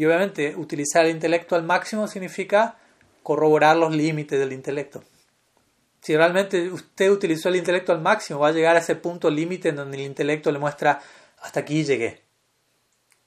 y 0.00 0.06
obviamente 0.06 0.56
utilizar 0.56 1.04
el 1.04 1.10
intelecto 1.10 1.54
al 1.56 1.62
máximo 1.62 2.08
significa 2.08 2.78
corroborar 3.22 3.76
los 3.76 3.94
límites 3.94 4.38
del 4.38 4.54
intelecto. 4.54 5.04
Si 6.00 6.16
realmente 6.16 6.70
usted 6.70 7.10
utilizó 7.10 7.50
el 7.50 7.56
intelecto 7.56 7.92
al 7.92 8.00
máximo, 8.00 8.40
va 8.40 8.48
a 8.48 8.52
llegar 8.52 8.76
a 8.76 8.78
ese 8.78 8.96
punto 8.96 9.28
límite 9.28 9.68
en 9.68 9.76
donde 9.76 9.98
el 9.98 10.04
intelecto 10.04 10.50
le 10.52 10.58
muestra 10.58 11.02
hasta 11.42 11.60
aquí 11.60 11.84
llegué. 11.84 12.22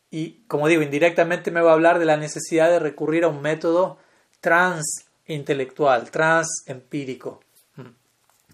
Y 0.10 0.46
como 0.48 0.68
digo, 0.68 0.82
indirectamente 0.82 1.52
me 1.52 1.62
va 1.62 1.70
a 1.70 1.74
hablar 1.76 2.00
de 2.00 2.06
la 2.06 2.18
necesidad 2.18 2.72
de 2.72 2.80
recurrir 2.80 3.26
a 3.26 3.28
un 3.28 3.44
método 3.44 4.00
transintelectual, 4.42 6.10
transempírico. 6.10 7.42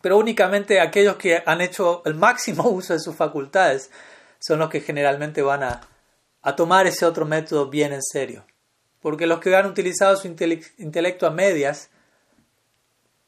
Pero 0.01 0.17
únicamente 0.17 0.81
aquellos 0.81 1.15
que 1.15 1.41
han 1.45 1.61
hecho 1.61 2.01
el 2.03 2.15
máximo 2.15 2.63
uso 2.69 2.91
de 2.91 2.99
sus 2.99 3.15
facultades 3.15 3.89
son 4.39 4.59
los 4.59 4.69
que 4.69 4.81
generalmente 4.81 5.41
van 5.41 5.63
a 5.63 5.79
a 6.41 6.55
tomar 6.55 6.87
ese 6.87 7.05
otro 7.05 7.25
método 7.25 7.69
bien 7.69 7.93
en 7.93 8.01
serio. 8.01 8.45
Porque 9.01 9.27
los 9.27 9.39
que 9.39 9.55
han 9.55 9.65
utilizado 9.65 10.15
su 10.17 10.27
intelecto 10.27 11.27
a 11.27 11.31
medias 11.31 11.89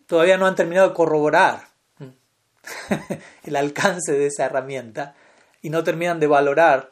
todavía 0.05 0.37
no 0.37 0.45
han 0.45 0.55
terminado 0.55 0.89
de 0.89 0.93
corroborar 0.93 1.67
el 3.43 3.55
alcance 3.55 4.11
de 4.11 4.27
esa 4.27 4.45
herramienta 4.45 5.15
y 5.61 5.69
no 5.69 5.83
terminan 5.83 6.19
de 6.19 6.27
valorar 6.27 6.91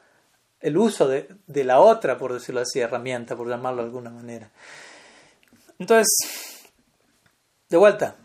el 0.62 0.78
uso 0.78 1.08
de, 1.08 1.30
de, 1.48 1.64
la 1.64 1.80
otra, 1.80 2.18
por 2.18 2.34
decirlo 2.34 2.62
así, 2.62 2.80
herramienta, 2.80 3.36
por 3.36 3.48
llamarlo 3.48 3.82
de 3.82 3.88
alguna 3.88 4.10
manera. 4.10 4.50
Entonces, 5.78 6.08
de 7.70 7.78
vuelta, 7.78 8.16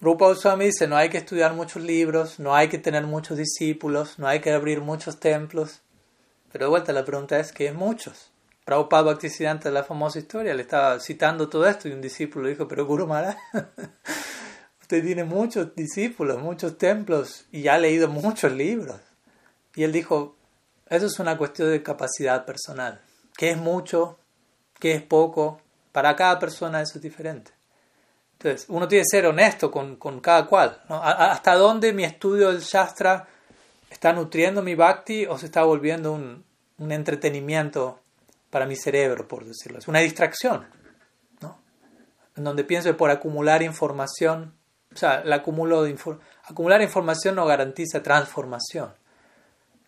Rupa 0.00 0.26
Goswami 0.26 0.66
dice, 0.66 0.86
no 0.86 0.96
hay 0.96 1.08
que 1.08 1.18
estudiar 1.18 1.54
muchos 1.54 1.82
libros, 1.82 2.38
no 2.38 2.54
hay 2.54 2.68
que 2.68 2.78
tener 2.78 3.04
muchos 3.04 3.38
discípulos, 3.38 4.18
no 4.18 4.28
hay 4.28 4.40
que 4.40 4.52
abrir 4.52 4.80
muchos 4.80 5.18
templos. 5.18 5.80
Pero 6.56 6.68
de 6.68 6.70
vuelta 6.70 6.90
la 6.94 7.04
pregunta 7.04 7.38
es, 7.38 7.52
¿qué 7.52 7.66
es 7.66 7.74
muchos? 7.74 8.30
Prabhupada 8.64 9.02
Bhaktisiddhanta, 9.02 9.70
la 9.70 9.84
famosa 9.84 10.18
historia, 10.18 10.54
le 10.54 10.62
estaba 10.62 10.98
citando 11.00 11.50
todo 11.50 11.66
esto 11.66 11.86
y 11.86 11.92
un 11.92 12.00
discípulo 12.00 12.48
dijo, 12.48 12.66
pero 12.66 12.86
Guru 12.86 13.06
Maharaj, 13.06 13.36
usted 14.80 15.04
tiene 15.04 15.24
muchos 15.24 15.74
discípulos, 15.74 16.40
muchos 16.40 16.78
templos 16.78 17.44
y 17.52 17.68
ha 17.68 17.76
leído 17.76 18.08
muchos 18.08 18.52
libros. 18.52 18.98
Y 19.74 19.84
él 19.84 19.92
dijo, 19.92 20.34
eso 20.88 21.04
es 21.04 21.18
una 21.18 21.36
cuestión 21.36 21.70
de 21.70 21.82
capacidad 21.82 22.46
personal. 22.46 23.02
¿Qué 23.36 23.50
es 23.50 23.58
mucho? 23.58 24.18
¿Qué 24.80 24.92
es 24.92 25.02
poco? 25.02 25.60
Para 25.92 26.16
cada 26.16 26.38
persona 26.38 26.80
eso 26.80 26.96
es 26.96 27.02
diferente. 27.02 27.50
Entonces, 28.38 28.64
uno 28.70 28.88
tiene 28.88 29.04
que 29.04 29.14
ser 29.18 29.26
honesto 29.26 29.70
con, 29.70 29.96
con 29.96 30.20
cada 30.20 30.46
cual. 30.46 30.82
¿Hasta 30.88 31.54
dónde 31.54 31.92
mi 31.92 32.04
estudio 32.04 32.48
del 32.48 32.62
Shastra 32.62 33.28
está 33.90 34.14
nutriendo 34.14 34.62
mi 34.62 34.74
bhakti 34.74 35.26
o 35.26 35.36
se 35.36 35.44
está 35.44 35.62
volviendo 35.62 36.12
un, 36.12 36.45
un 36.78 36.92
entretenimiento 36.92 38.00
para 38.50 38.66
mi 38.66 38.76
cerebro, 38.76 39.26
por 39.26 39.44
decirlo 39.44 39.78
Es 39.78 39.88
una 39.88 40.00
distracción, 40.00 40.66
¿no? 41.40 41.58
En 42.36 42.44
donde 42.44 42.64
pienso 42.64 42.88
que 42.90 42.94
por 42.94 43.10
acumular 43.10 43.62
información, 43.62 44.54
o 44.92 44.96
sea, 44.96 45.20
el 45.20 45.32
acumulo 45.32 45.82
de 45.82 45.96
acumular 46.44 46.80
información 46.82 47.34
no 47.34 47.46
garantiza 47.46 48.02
transformación. 48.02 48.94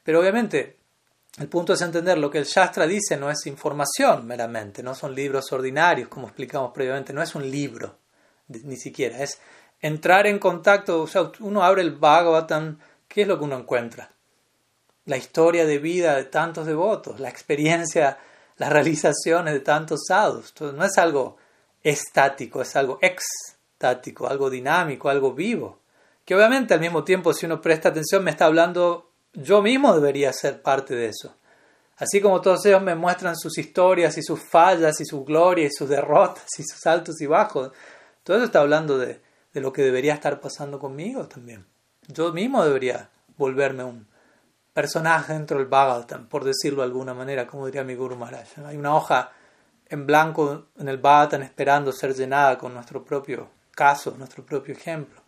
Pero 0.02 0.20
obviamente, 0.20 0.78
el 1.38 1.48
punto 1.48 1.72
es 1.72 1.82
entender 1.82 2.18
lo 2.18 2.30
que 2.30 2.38
el 2.38 2.44
Shastra 2.44 2.86
dice 2.86 3.16
no 3.16 3.30
es 3.30 3.46
información 3.46 4.26
meramente, 4.26 4.82
no 4.82 4.94
son 4.94 5.14
libros 5.14 5.52
ordinarios, 5.52 6.08
como 6.08 6.26
explicamos 6.26 6.72
previamente, 6.72 7.12
no 7.12 7.22
es 7.22 7.34
un 7.34 7.48
libro, 7.48 7.98
ni 8.48 8.76
siquiera, 8.76 9.22
es 9.22 9.40
entrar 9.80 10.26
en 10.26 10.38
contacto, 10.38 11.02
o 11.02 11.06
sea, 11.06 11.30
uno 11.40 11.62
abre 11.62 11.82
el 11.82 11.92
Bhagavatam, 11.92 12.78
¿qué 13.06 13.22
es 13.22 13.28
lo 13.28 13.38
que 13.38 13.44
uno 13.44 13.58
encuentra? 13.58 14.10
La 15.08 15.16
historia 15.16 15.66
de 15.66 15.78
vida 15.78 16.14
de 16.14 16.24
tantos 16.24 16.66
devotos, 16.66 17.18
la 17.18 17.28
experiencia 17.28 18.18
las 18.58 18.72
realizaciones 18.72 19.54
de 19.54 19.60
tantos 19.60 20.00
sadhus. 20.06 20.48
Entonces, 20.50 20.76
no 20.76 20.84
es 20.84 20.98
algo 20.98 21.36
estático, 21.82 22.60
es 22.60 22.76
algo 22.76 22.98
extático, 23.00 24.28
algo 24.28 24.50
dinámico, 24.50 25.08
algo 25.08 25.32
vivo. 25.32 25.78
Que 26.24 26.34
obviamente 26.34 26.74
al 26.74 26.80
mismo 26.80 27.04
tiempo, 27.04 27.32
si 27.32 27.46
uno 27.46 27.60
presta 27.60 27.88
atención, 27.88 28.22
me 28.22 28.32
está 28.32 28.46
hablando, 28.46 29.10
yo 29.32 29.62
mismo 29.62 29.94
debería 29.94 30.32
ser 30.32 30.60
parte 30.60 30.94
de 30.94 31.06
eso. 31.06 31.34
Así 31.96 32.20
como 32.20 32.40
todos 32.40 32.64
ellos 32.66 32.82
me 32.82 32.94
muestran 32.94 33.36
sus 33.36 33.56
historias 33.58 34.18
y 34.18 34.22
sus 34.22 34.40
fallas 34.40 35.00
y 35.00 35.04
sus 35.04 35.24
glorias 35.24 35.72
y 35.72 35.76
sus 35.76 35.88
derrotas 35.88 36.46
y 36.58 36.62
sus 36.62 36.86
altos 36.86 37.20
y 37.20 37.26
bajos, 37.26 37.72
todo 38.22 38.36
eso 38.36 38.46
está 38.46 38.60
hablando 38.60 38.98
de, 38.98 39.20
de 39.52 39.60
lo 39.60 39.72
que 39.72 39.82
debería 39.82 40.14
estar 40.14 40.40
pasando 40.40 40.78
conmigo 40.78 41.26
también. 41.26 41.66
Yo 42.06 42.32
mismo 42.32 42.64
debería 42.64 43.10
volverme 43.36 43.82
un, 43.84 44.06
personaje 44.72 45.32
dentro 45.32 45.58
del 45.58 45.66
Bhagavatam, 45.66 46.28
por 46.28 46.44
decirlo 46.44 46.82
de 46.82 46.86
alguna 46.88 47.14
manera, 47.14 47.46
como 47.46 47.66
diría 47.66 47.84
mi 47.84 47.94
Guru 47.94 48.16
Maharaj. 48.16 48.58
Hay 48.66 48.76
una 48.76 48.94
hoja 48.94 49.32
en 49.86 50.06
blanco 50.06 50.66
en 50.78 50.88
el 50.88 50.98
Bhagavatam 50.98 51.42
esperando 51.42 51.92
ser 51.92 52.14
llenada 52.14 52.58
con 52.58 52.74
nuestro 52.74 53.04
propio 53.04 53.50
caso, 53.72 54.14
nuestro 54.18 54.44
propio 54.44 54.74
ejemplo. 54.74 55.20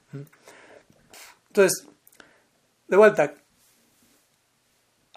Entonces, 1.48 1.86
de 2.86 2.96
vuelta, 2.96 3.34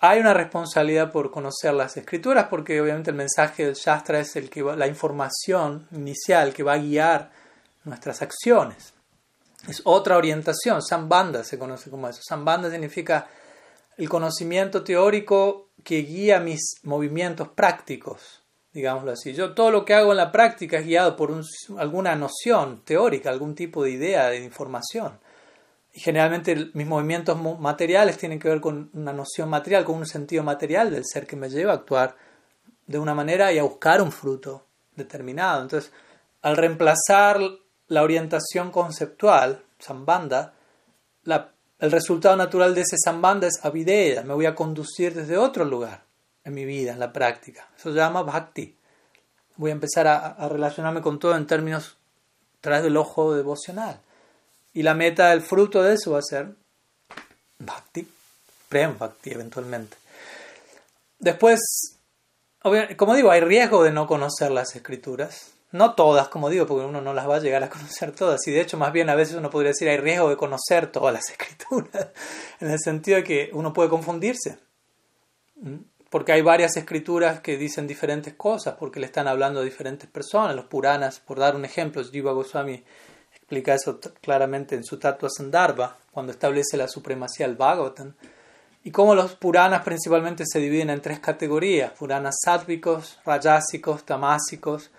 hay 0.05 0.19
una 0.19 0.33
responsabilidad 0.33 1.11
por 1.11 1.31
conocer 1.31 1.73
las 1.73 1.95
escrituras 1.95 2.47
porque 2.49 2.81
obviamente 2.81 3.11
el 3.11 3.15
mensaje 3.15 3.65
del 3.65 3.75
Shastra 3.75 4.19
es 4.19 4.35
el 4.35 4.49
que 4.49 4.61
la 4.61 4.87
información 4.87 5.87
inicial 5.91 6.53
que 6.53 6.61
va 6.61 6.73
a 6.73 6.77
guiar 6.77 7.31
nuestras 7.85 8.21
acciones. 8.21 8.93
Es 9.67 9.81
otra 9.85 10.17
orientación, 10.17 10.81
Sambanda 10.81 11.43
se 11.43 11.57
conoce 11.57 11.89
como 11.89 12.09
eso. 12.09 12.19
Sambanda 12.21 12.69
significa 12.69 13.27
el 13.97 14.09
conocimiento 14.09 14.83
teórico 14.83 15.69
que 15.83 15.97
guía 15.99 16.39
mis 16.39 16.61
movimientos 16.83 17.49
prácticos, 17.49 18.43
digámoslo 18.71 19.11
así. 19.11 19.33
Yo 19.33 19.53
todo 19.53 19.71
lo 19.71 19.85
que 19.85 19.93
hago 19.93 20.11
en 20.11 20.17
la 20.17 20.31
práctica 20.31 20.77
es 20.77 20.85
guiado 20.85 21.15
por 21.15 21.33
alguna 21.77 22.15
noción 22.15 22.81
teórica, 22.83 23.29
algún 23.29 23.55
tipo 23.55 23.83
de 23.83 23.91
idea, 23.91 24.29
de 24.29 24.43
información. 24.43 25.19
Y 25.93 25.99
generalmente 25.99 26.71
mis 26.73 26.87
movimientos 26.87 27.37
materiales 27.59 28.17
tienen 28.17 28.39
que 28.39 28.49
ver 28.49 28.61
con 28.61 28.89
una 28.93 29.13
noción 29.13 29.49
material, 29.49 29.85
con 29.85 29.97
un 29.97 30.07
sentido 30.07 30.43
material 30.43 30.89
del 30.89 31.05
ser 31.05 31.27
que 31.27 31.35
me 31.35 31.49
lleva 31.49 31.73
a 31.73 31.75
actuar 31.75 32.15
de 32.87 32.97
una 32.97 33.13
manera 33.13 33.53
y 33.53 33.59
a 33.59 33.63
buscar 33.63 34.01
un 34.01 34.11
fruto 34.11 34.65
determinado. 34.95 35.61
Entonces, 35.61 35.91
al 36.41 36.57
reemplazar 36.57 37.39
la 37.87 38.01
orientación 38.01 38.71
conceptual, 38.71 39.63
Sambanda, 39.77 40.53
la 41.23 41.51
el 41.83 41.91
resultado 41.91 42.37
natural 42.37 42.73
de 42.73 42.79
ese 42.79 42.95
sambanda 42.97 43.45
es 43.45 43.59
avideya, 43.61 44.23
me 44.23 44.33
voy 44.33 44.45
a 44.45 44.55
conducir 44.55 45.13
desde 45.13 45.35
otro 45.35 45.65
lugar 45.65 46.05
en 46.45 46.53
mi 46.53 46.63
vida, 46.63 46.93
en 46.93 46.99
la 46.99 47.11
práctica. 47.11 47.67
Eso 47.77 47.91
se 47.91 47.97
llama 47.97 48.23
bhakti. 48.23 48.73
Voy 49.57 49.69
a 49.69 49.73
empezar 49.73 50.07
a, 50.07 50.47
relacionarme 50.47 51.01
con 51.01 51.19
todo 51.19 51.35
en 51.35 51.45
términos 51.45 51.97
tras 52.61 52.83
del 52.83 52.95
ojo 52.95 53.35
devocional. 53.35 53.99
Y 54.73 54.81
la 54.83 54.93
meta, 54.93 55.33
el 55.33 55.41
fruto 55.41 55.83
de 55.83 55.95
eso 55.95 56.11
va 56.11 56.19
a 56.19 56.21
ser 56.21 56.55
bhakti, 57.59 58.09
prem 58.69 58.97
bhakti 58.97 59.31
eventualmente. 59.31 59.97
Después, 61.19 61.59
como 62.95 63.13
digo, 63.13 63.29
hay 63.29 63.41
riesgo 63.41 63.83
de 63.83 63.91
no 63.91 64.07
conocer 64.07 64.51
las 64.51 64.73
escrituras. 64.73 65.51
No 65.73 65.95
todas, 65.95 66.27
como 66.27 66.51
digo, 66.51 66.67
porque 66.67 66.85
uno 66.85 67.01
no 67.01 67.15
las 67.15 67.27
va 67.27 67.37
a 67.37 67.39
llegar 67.39 67.63
a 67.63 67.69
conocer 67.69 68.11
todas. 68.11 68.47
Y 68.47 68.51
de 68.51 68.61
hecho, 68.61 68.77
más 68.77 68.93
bien 68.93 69.09
a 69.09 69.15
veces 69.15 69.35
uno 69.35 69.49
podría 69.49 69.71
decir 69.71 69.89
hay 69.89 69.97
riesgo 69.97 70.29
de 70.29 70.37
conocer 70.37 70.91
todas 70.91 71.11
las 71.11 71.29
escrituras, 71.31 72.09
en 72.59 72.69
el 72.69 72.79
sentido 72.79 73.17
de 73.17 73.23
que 73.23 73.49
uno 73.53 73.73
puede 73.73 73.89
confundirse. 73.89 74.59
Porque 76.11 76.31
hay 76.31 76.43
varias 76.43 76.77
escrituras 76.77 77.41
que 77.41 77.57
dicen 77.57 77.87
diferentes 77.87 78.35
cosas, 78.35 78.75
porque 78.75 78.99
le 78.99 79.07
están 79.07 79.27
hablando 79.27 79.61
a 79.61 79.63
diferentes 79.63 80.07
personas. 80.07 80.55
Los 80.55 80.65
Puranas, 80.65 81.19
por 81.19 81.39
dar 81.39 81.55
un 81.55 81.65
ejemplo, 81.65 82.03
Jiva 82.03 82.33
Goswami 82.33 82.83
explica 83.33 83.73
eso 83.73 83.99
claramente 84.21 84.75
en 84.75 84.83
su 84.83 84.99
Tattva 84.99 85.27
Sandarbha, 85.27 85.97
cuando 86.11 86.33
establece 86.33 86.77
la 86.77 86.87
supremacía 86.87 87.47
del 87.47 87.55
Bhagavatam. 87.55 88.13
Y 88.83 88.91
cómo 88.91 89.15
los 89.15 89.33
Puranas 89.33 89.81
principalmente 89.81 90.43
se 90.45 90.59
dividen 90.59 90.91
en 90.91 91.01
tres 91.01 91.19
categorías: 91.19 91.93
Puranas 91.93 92.35
sádvicos, 92.45 93.17
rayásicos, 93.25 94.05
tamásicos 94.05 94.91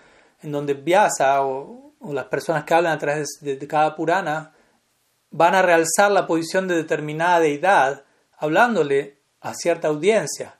en 0.45 0.53
donde 0.53 0.75
Vyasa 0.75 1.43
o, 1.45 1.95
las 2.13 2.27
personas 2.27 2.65
que 2.65 2.75
hablan 2.75 2.93
a 2.93 2.99
través 2.99 3.39
de, 3.41 3.59
cada 3.67 3.97
Purana 3.97 4.53
van 5.31 5.55
a 5.55 5.63
realzar 5.63 6.11
la 6.11 6.27
posición 6.27 6.69
de 6.69 6.77
determinada 6.77 7.41
deidad 7.41 8.05
hablándole 8.37 9.17
a 9.41 9.55
cierta 9.55 9.89
audiencia. 9.89 10.57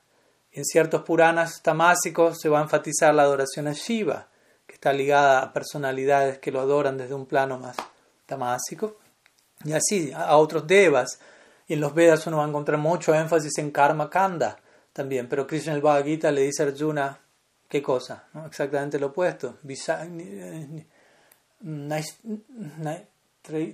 En 0.51 0.65
ciertos 0.65 1.03
Puranas 1.03 1.61
tamásicos 1.61 2.39
se 2.41 2.49
va 2.49 2.59
a 2.59 2.63
enfatizar 2.63 3.13
la 3.13 3.23
adoración 3.23 3.67
a 3.67 3.73
Shiva, 3.73 4.27
que 4.65 4.73
está 4.73 4.91
ligada 4.91 5.41
a 5.41 5.53
personalidades 5.53 6.39
que 6.39 6.51
lo 6.51 6.61
adoran 6.61 6.97
desde 6.97 7.13
un 7.13 7.27
plano 7.27 7.59
más 7.59 7.75
tamásico, 8.25 8.97
y 9.63 9.73
así 9.73 10.11
a 10.15 10.35
otros 10.37 10.65
devas. 10.65 11.19
Y 11.67 11.73
en 11.73 11.81
los 11.81 11.93
Vedas 11.93 12.25
uno 12.25 12.37
va 12.37 12.45
a 12.45 12.47
encontrar 12.47 12.79
mucho 12.79 13.13
énfasis 13.13 13.57
en 13.59 13.69
Karma 13.69 14.09
Kanda 14.09 14.57
también, 14.93 15.29
pero 15.29 15.45
Krishna 15.45 15.73
el 15.73 15.81
Bhagavad 15.81 16.05
Gita 16.05 16.31
le 16.31 16.41
dice 16.41 16.63
a 16.63 16.67
Arjuna, 16.67 17.19
¿Qué 17.75 17.83
cosa? 17.83 18.23
¿No? 18.31 18.45
Exactamente 18.45 18.97
lo 18.97 19.07
opuesto. 19.07 19.57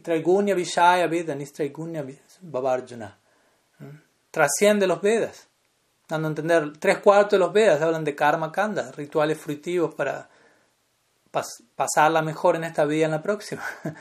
Traigunya 0.01 0.55
Vishaya 0.55 1.05
Vedanis 1.05 1.53
Traigunya 1.53 2.03
Babarjuna. 2.41 3.15
Trasciende 4.31 4.87
los 4.87 4.99
Vedas. 5.03 5.47
Dando 6.07 6.29
a 6.29 6.31
entender, 6.31 6.73
tres 6.79 6.97
cuartos 6.97 7.33
de 7.33 7.37
los 7.37 7.53
Vedas 7.53 7.79
hablan 7.79 8.03
de 8.03 8.15
karma 8.15 8.51
kanda, 8.51 8.91
rituales 8.91 9.37
fruitivos 9.37 9.93
para 9.93 10.27
pasarla 11.75 12.23
mejor 12.23 12.55
en 12.55 12.63
esta 12.63 12.85
vida 12.85 13.01
y 13.01 13.03
en 13.03 13.11
la 13.11 13.21
próxima. 13.21 13.61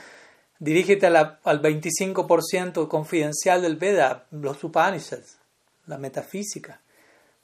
Dirígete 0.57 1.05
al 1.05 1.61
25% 1.61 2.87
confidencial 2.87 3.61
del 3.61 3.75
Veda, 3.75 4.25
los 4.31 4.63
Upanishads, 4.63 5.37
la 5.85 5.99
metafísica. 5.99 6.81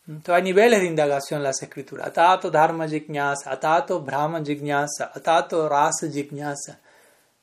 Entonces 0.07 0.35
hay 0.35 0.43
niveles 0.43 0.79
de 0.79 0.87
indagación 0.87 1.39
en 1.39 1.43
las 1.43 1.61
escrituras. 1.61 2.07
Atato 2.07 2.49
dharma 2.49 2.87
jignasa, 2.87 3.51
atato 3.51 3.99
brahma 4.01 4.41
jignasa, 4.41 5.11
atato 5.13 5.67
rasa 5.67 6.07
jignasa. 6.09 6.79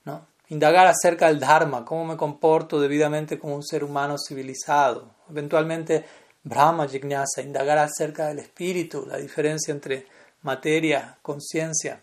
¿no? 0.05 0.27
Indagar 0.49 0.87
acerca 0.87 1.27
del 1.27 1.39
dharma, 1.39 1.85
cómo 1.85 2.07
me 2.07 2.17
comporto 2.17 2.81
debidamente 2.81 3.39
como 3.39 3.55
un 3.55 3.63
ser 3.63 3.85
humano 3.85 4.17
civilizado. 4.19 5.15
Eventualmente 5.31 6.05
brahma 6.43 6.89
jignasa, 6.89 7.43
indagar 7.43 7.79
acerca 7.79 8.29
del 8.29 8.39
espíritu, 8.39 9.05
la 9.07 9.19
diferencia 9.19 9.73
entre 9.73 10.07
materia, 10.43 11.19
conciencia. 11.21 12.01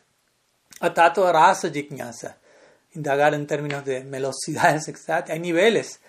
Atato 0.79 1.31
rasa 1.31 1.71
jignasa, 1.71 2.37
indagar 2.93 3.33
en 3.33 3.47
términos 3.47 3.83
de 3.83 4.01
velocidades 4.01 4.87
exactas. 4.89 5.31
Hay 5.31 5.39
niveles 5.39 6.01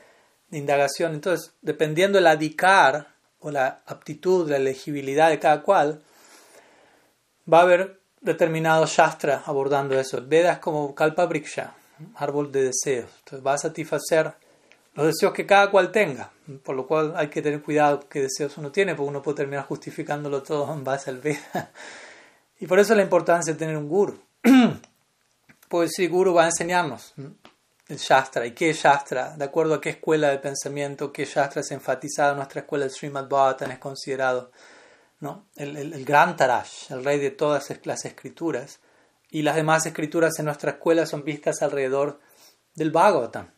de 0.51 0.59
indagación. 0.59 1.15
Entonces, 1.15 1.53
dependiendo 1.63 2.19
del 2.19 2.27
adicar, 2.27 3.12
o 3.43 3.51
la 3.51 3.83
aptitud, 3.87 4.49
la 4.49 4.57
elegibilidad 4.57 5.31
de 5.31 5.39
cada 5.39 5.63
cual, 5.63 6.01
va 7.53 7.59
a 7.59 7.63
haber 7.63 8.01
determinado 8.21 8.87
shastra 8.87 9.43
abordando 9.45 9.99
eso. 9.99 10.19
El 10.19 10.27
Veda 10.27 10.53
es 10.53 10.59
como 10.59 10.95
Kalpa 10.95 11.27
Briksha, 11.27 11.75
árbol 12.17 12.53
de 12.53 12.65
deseos. 12.65 13.11
Entonces 13.19 13.47
va 13.47 13.55
a 13.55 13.59
satisfacer 13.59 14.33
los 14.95 15.07
deseos 15.07 15.33
que 15.33 15.47
cada 15.47 15.71
cual 15.71 15.91
tenga, 15.91 16.31
por 16.63 16.77
lo 16.77 16.87
cual 16.87 17.15
hay 17.17 17.29
que 17.29 17.43
tener 17.43 17.63
cuidado 17.63 18.09
qué 18.09 18.21
deseos 18.21 18.57
uno 18.59 18.71
tiene, 18.71 18.95
porque 18.95 19.09
uno 19.09 19.23
puede 19.23 19.37
terminar 19.39 19.67
justificándolo 19.67 20.43
todo 20.43 20.73
en 20.73 20.85
base 20.85 21.11
al 21.11 21.19
Veda. 21.19 21.71
Y 22.61 22.67
por 22.67 22.79
eso 22.79 22.95
la 22.95 23.03
importancia 23.03 23.53
de 23.53 23.59
tener 23.59 23.77
un 23.77 23.89
guru. 23.89 24.19
Pues 25.69 25.93
sí, 25.97 26.07
guru 26.07 26.35
va 26.35 26.43
a 26.43 26.49
enseñarnos 26.49 27.15
el 27.93 27.99
Shastra. 27.99 28.47
¿Y 28.47 28.53
qué 28.53 28.73
Shastra? 28.73 29.37
De 29.37 29.45
acuerdo 29.45 29.75
a 29.75 29.81
qué 29.81 29.91
escuela 29.91 30.31
de 30.31 30.39
pensamiento, 30.39 31.13
qué 31.13 31.25
Shastra 31.25 31.61
es 31.61 31.71
enfatizado 31.71 32.33
en 32.33 32.37
nuestra 32.39 32.63
escuela, 32.63 32.85
el 32.85 32.91
Srimad 32.91 33.29
Bhavatan 33.29 33.71
es 33.71 33.79
considerado 33.79 34.51
¿no? 35.21 35.47
el, 35.57 35.77
el, 35.77 35.93
el 35.93 36.05
gran 36.05 36.37
Tarash, 36.37 36.91
el 36.91 37.05
rey 37.05 37.19
de 37.19 37.31
todas 37.31 37.71
las 37.85 38.05
escrituras. 38.05 38.81
Y 39.31 39.43
las 39.43 39.57
demás 39.57 39.87
escrituras 39.87 40.39
en 40.39 40.47
nuestra 40.47 40.73
escuela 40.73 41.07
son 41.07 41.25
vistas 41.25 41.63
alrededor 41.63 42.21
del 42.75 42.91
Bhagavatam. 42.91 43.51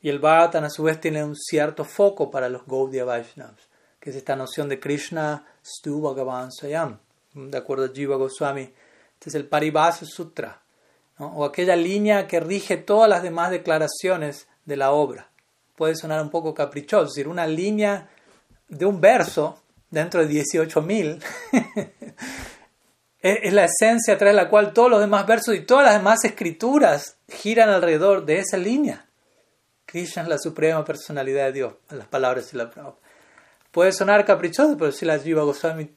Y 0.00 0.08
el 0.08 0.18
Bhagavatam 0.18 0.64
a 0.64 0.70
su 0.70 0.82
vez 0.82 1.00
tiene 1.00 1.22
un 1.22 1.36
cierto 1.36 1.84
foco 1.84 2.30
para 2.30 2.48
los 2.48 2.66
Gaudiya 2.66 3.04
Vaishnavas, 3.04 3.68
que 4.00 4.10
es 4.10 4.16
esta 4.16 4.34
noción 4.34 4.68
de 4.68 4.80
Krishna 4.80 5.46
Stu 5.64 6.00
Bhagavan 6.00 6.50
Swayam 6.50 6.98
de 7.34 7.58
acuerdo 7.58 7.86
a 7.86 7.88
Jiva 7.88 8.16
Goswami. 8.16 8.62
Este 9.14 9.30
es 9.30 9.34
el 9.34 9.46
Paribhasa 9.46 10.04
Sutra, 10.04 10.61
o 11.26 11.44
aquella 11.44 11.76
línea 11.76 12.26
que 12.26 12.40
rige 12.40 12.76
todas 12.76 13.08
las 13.08 13.22
demás 13.22 13.50
declaraciones 13.50 14.48
de 14.64 14.76
la 14.76 14.92
obra. 14.92 15.30
Puede 15.76 15.96
sonar 15.96 16.22
un 16.22 16.30
poco 16.30 16.54
caprichoso, 16.54 17.04
es 17.04 17.10
decir, 17.10 17.28
una 17.28 17.46
línea 17.46 18.08
de 18.68 18.86
un 18.86 19.00
verso 19.00 19.62
dentro 19.90 20.26
de 20.26 20.32
18.000 20.32 21.22
es 23.22 23.52
la 23.52 23.64
esencia 23.64 24.14
a 24.14 24.18
través 24.18 24.34
de 24.34 24.42
la 24.42 24.50
cual 24.50 24.72
todos 24.72 24.90
los 24.90 25.00
demás 25.00 25.26
versos 25.26 25.54
y 25.54 25.60
todas 25.60 25.84
las 25.84 25.94
demás 25.94 26.24
escrituras 26.24 27.16
giran 27.28 27.68
alrededor 27.68 28.24
de 28.24 28.38
esa 28.38 28.56
línea. 28.56 29.06
Krishna 29.86 30.22
es 30.22 30.28
la 30.28 30.38
suprema 30.38 30.84
personalidad 30.84 31.46
de 31.46 31.52
Dios, 31.52 31.74
las 31.90 32.08
palabras 32.08 32.50
de 32.50 32.58
la 32.58 32.70
Puede 33.70 33.92
sonar 33.92 34.24
caprichoso, 34.24 34.76
pero 34.76 34.90
si 34.92 35.04
la 35.04 35.18
Jiva 35.18 35.42
Goswami 35.44 35.90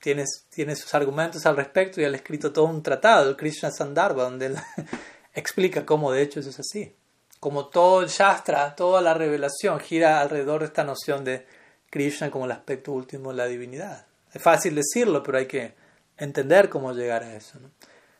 tiene, 0.00 0.76
sus 0.76 0.94
argumentos 0.94 1.46
al 1.46 1.56
respecto 1.56 2.00
y 2.00 2.04
ha 2.04 2.08
escrito 2.08 2.52
todo 2.52 2.66
un 2.66 2.82
tratado, 2.82 3.28
el 3.28 3.36
Krishna 3.36 3.70
Sandarbha, 3.70 4.24
donde 4.24 4.46
él 4.46 4.56
explica 5.34 5.84
cómo 5.84 6.12
de 6.12 6.22
hecho 6.22 6.40
eso 6.40 6.50
es 6.50 6.60
así. 6.60 6.94
Como 7.40 7.68
todo 7.68 8.02
el 8.02 8.08
Shastra, 8.08 8.74
toda 8.74 9.02
la 9.02 9.14
revelación 9.14 9.78
gira 9.80 10.20
alrededor 10.20 10.60
de 10.60 10.66
esta 10.66 10.84
noción 10.84 11.24
de 11.24 11.46
Krishna 11.90 12.30
como 12.30 12.46
el 12.46 12.52
aspecto 12.52 12.92
último 12.92 13.30
de 13.30 13.36
la 13.36 13.46
divinidad. 13.46 14.06
Es 14.32 14.42
fácil 14.42 14.74
decirlo, 14.74 15.22
pero 15.22 15.38
hay 15.38 15.46
que 15.46 15.74
entender 16.16 16.68
cómo 16.68 16.92
llegar 16.92 17.22
a 17.22 17.34
eso. 17.34 17.58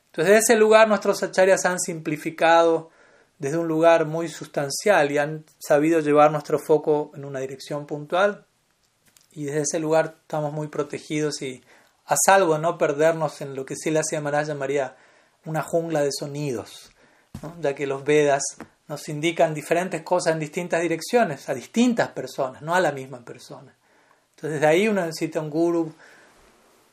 Entonces, 0.07 0.33
de 0.33 0.39
ese 0.39 0.57
lugar 0.57 0.89
nuestros 0.89 1.23
acharyas 1.23 1.65
han 1.65 1.79
simplificado 1.79 2.91
desde 3.39 3.59
un 3.59 3.69
lugar 3.69 4.07
muy 4.07 4.29
sustancial 4.29 5.11
y 5.13 5.19
han 5.19 5.45
sabido 5.59 6.01
llevar 6.01 6.31
nuestro 6.31 6.59
foco 6.59 7.13
en 7.15 7.25
una 7.25 7.41
dirección 7.41 7.87
puntual. 7.87 8.47
Y 9.37 9.45
desde 9.45 9.61
ese 9.61 9.79
lugar 9.79 10.17
estamos 10.23 10.51
muy 10.55 10.69
protegidos 10.69 11.43
y 11.43 11.63
a 12.07 12.17
salvo 12.25 12.57
no 12.57 12.79
perdernos 12.79 13.43
en 13.43 13.55
lo 13.55 13.67
que 13.67 13.77
sí 13.77 13.95
hacía 13.95 14.23
Maharaj 14.23 14.57
María 14.57 14.97
una 15.45 15.63
jungla 15.63 16.03
de 16.03 16.11
sonidos, 16.11 16.91
ya 17.61 17.75
que 17.75 17.87
los 17.87 18.03
Vedas 18.03 18.43
nos 18.89 19.11
indican 19.11 19.53
diferentes 19.53 20.01
cosas 20.01 20.33
en 20.33 20.41
distintas 20.41 20.81
direcciones, 20.81 21.51
a 21.51 21.55
distintas 21.55 22.09
personas, 22.09 22.63
no 22.63 22.75
a 22.75 22.81
la 22.81 22.93
misma 22.93 23.19
persona. 23.27 23.75
Entonces 24.37 24.59
de 24.59 24.67
ahí 24.67 24.89
uno 24.89 25.05
necesita 25.05 25.43
un 25.43 25.51
guru 25.51 25.93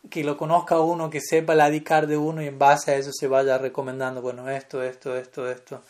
que 0.10 0.26
lo 0.26 0.36
conozca 0.36 0.82
uno, 0.82 1.10
que 1.10 1.22
sepa 1.22 1.56
la 1.56 1.66
adicar 1.66 2.08
de 2.08 2.18
uno 2.18 2.42
y 2.42 2.48
en 2.48 2.60
base 2.60 2.92
a 2.92 2.96
eso 2.98 3.12
se 3.14 3.28
vaya 3.30 3.58
recomendando, 3.58 4.22
bueno, 4.22 4.50
esto, 4.50 4.84
esto, 4.84 5.16
esto, 5.16 5.50
esto, 5.50 5.82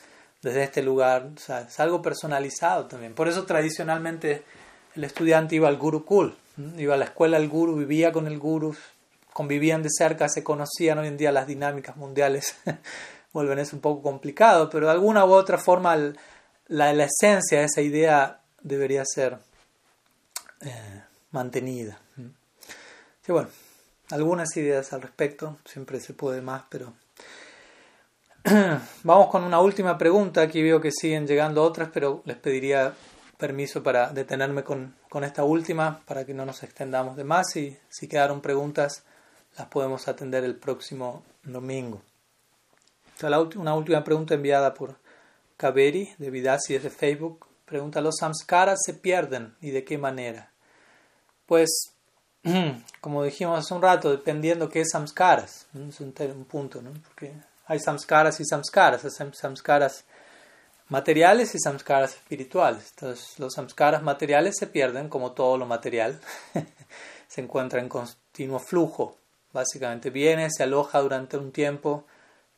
desde 0.44 0.64
este 0.66 0.84
lugar. 0.84 1.30
Es 1.36 1.80
algo 1.80 2.04
personalizado 2.04 2.86
también. 2.86 3.16
Por 3.16 3.28
eso 3.28 3.44
tradicionalmente 3.44 4.44
el 4.96 5.04
estudiante 5.04 5.56
iba 5.56 5.68
al 5.68 5.78
guru 5.78 6.06
cool, 6.06 6.36
iba 6.78 6.94
a 6.94 6.98
la 6.98 7.06
escuela 7.06 7.40
del 7.40 7.50
guru, 7.50 7.76
vivía 7.76 8.12
con 8.12 8.28
el 8.28 8.38
guru, 8.38 8.76
convivían 9.32 9.82
de 9.84 9.90
cerca, 9.90 10.30
se 10.30 10.44
conocían. 10.44 11.00
Hoy 11.00 11.08
en 11.08 11.18
día 11.18 11.32
las 11.32 11.48
dinámicas 11.48 11.98
mundiales, 11.98 12.56
vuelven 13.34 13.60
eso 13.60 13.76
un 13.76 13.82
poco 13.82 14.02
complicado, 14.04 14.70
pero 14.70 14.88
de 14.88 14.92
alguna 14.92 15.26
u 15.26 15.34
otra 15.34 15.58
forma 15.58 15.96
la, 15.96 16.94
la 16.94 17.06
esencia 17.06 17.60
de 17.60 17.66
esa 17.66 17.82
idea 17.82 18.40
debería 18.62 19.04
ser 19.06 19.38
eh, 20.62 21.02
mantenida. 21.32 22.00
Y 23.28 23.32
bueno, 23.32 23.50
algunas 24.12 24.56
ideas 24.58 24.94
al 24.94 25.02
respecto, 25.02 25.58
siempre 25.66 26.00
se 26.00 26.14
puede 26.14 26.42
más, 26.42 26.64
pero... 26.70 26.94
Vamos 29.04 29.28
con 29.30 29.46
una 29.46 29.62
última 29.62 29.98
pregunta, 29.98 30.42
aquí 30.42 30.62
veo 30.62 30.82
que 30.82 30.92
siguen 30.92 31.26
llegando 31.26 31.64
otras, 31.64 31.90
pero 31.94 32.22
les 32.26 32.36
pediría 32.36 32.94
permiso 33.44 33.84
para 33.84 34.14
detenerme 34.14 34.64
con, 34.64 34.96
con 35.10 35.26
esta 35.26 35.44
última, 35.44 36.00
para 36.06 36.26
que 36.26 36.34
no 36.34 36.46
nos 36.46 36.64
extendamos 36.64 37.18
de 37.18 37.26
más 37.26 37.54
y 37.58 37.78
si 37.90 38.08
quedaron 38.08 38.40
preguntas 38.40 39.04
las 39.58 39.68
podemos 39.68 40.08
atender 40.08 40.46
el 40.46 40.56
próximo 40.56 41.26
domingo. 41.44 42.02
Una 43.58 43.76
última 43.76 44.02
pregunta 44.02 44.36
enviada 44.36 44.74
por 44.74 44.96
Kaveri 45.58 46.14
de 46.18 46.30
Vidasi 46.30 46.76
desde 46.76 46.90
Facebook. 46.90 47.46
Pregunta, 47.66 48.00
¿los 48.00 48.16
samskaras 48.18 48.80
se 48.86 48.94
pierden 48.94 49.54
y 49.60 49.72
de 49.72 49.84
qué 49.84 49.98
manera? 49.98 50.50
Pues, 51.46 51.70
como 53.02 53.26
dijimos 53.26 53.60
hace 53.60 53.74
un 53.74 53.82
rato, 53.82 54.10
dependiendo 54.10 54.70
qué 54.70 54.86
samskaras. 54.86 55.68
Es 55.90 56.00
un, 56.00 56.14
punto, 56.46 56.82
¿no? 56.82 56.94
Porque 57.10 57.34
hay 57.66 57.80
samskaras 57.82 58.40
y 58.40 58.46
samskaras. 58.46 59.02
Samskaras 59.34 60.06
materiales 60.90 61.56
y 61.56 61.60
samskaras 61.60 62.16
espirituales. 62.16 62.94
Entonces, 62.96 63.40
los 63.40 63.54
samskaras 63.54 64.04
materiales 64.04 64.56
se 64.58 64.68
pierden 64.68 65.10
como 65.10 65.32
todo 65.32 65.58
lo 65.58 65.66
material. 65.66 66.20
se 67.28 67.42
encuentra 67.42 67.80
en 67.80 67.90
continuo 67.90 68.60
flujo 68.60 69.18
Básicamente 69.54 70.10
viene, 70.10 70.50
se 70.50 70.64
aloja 70.64 71.00
durante 71.00 71.38
un 71.38 71.52
tiempo 71.52 72.06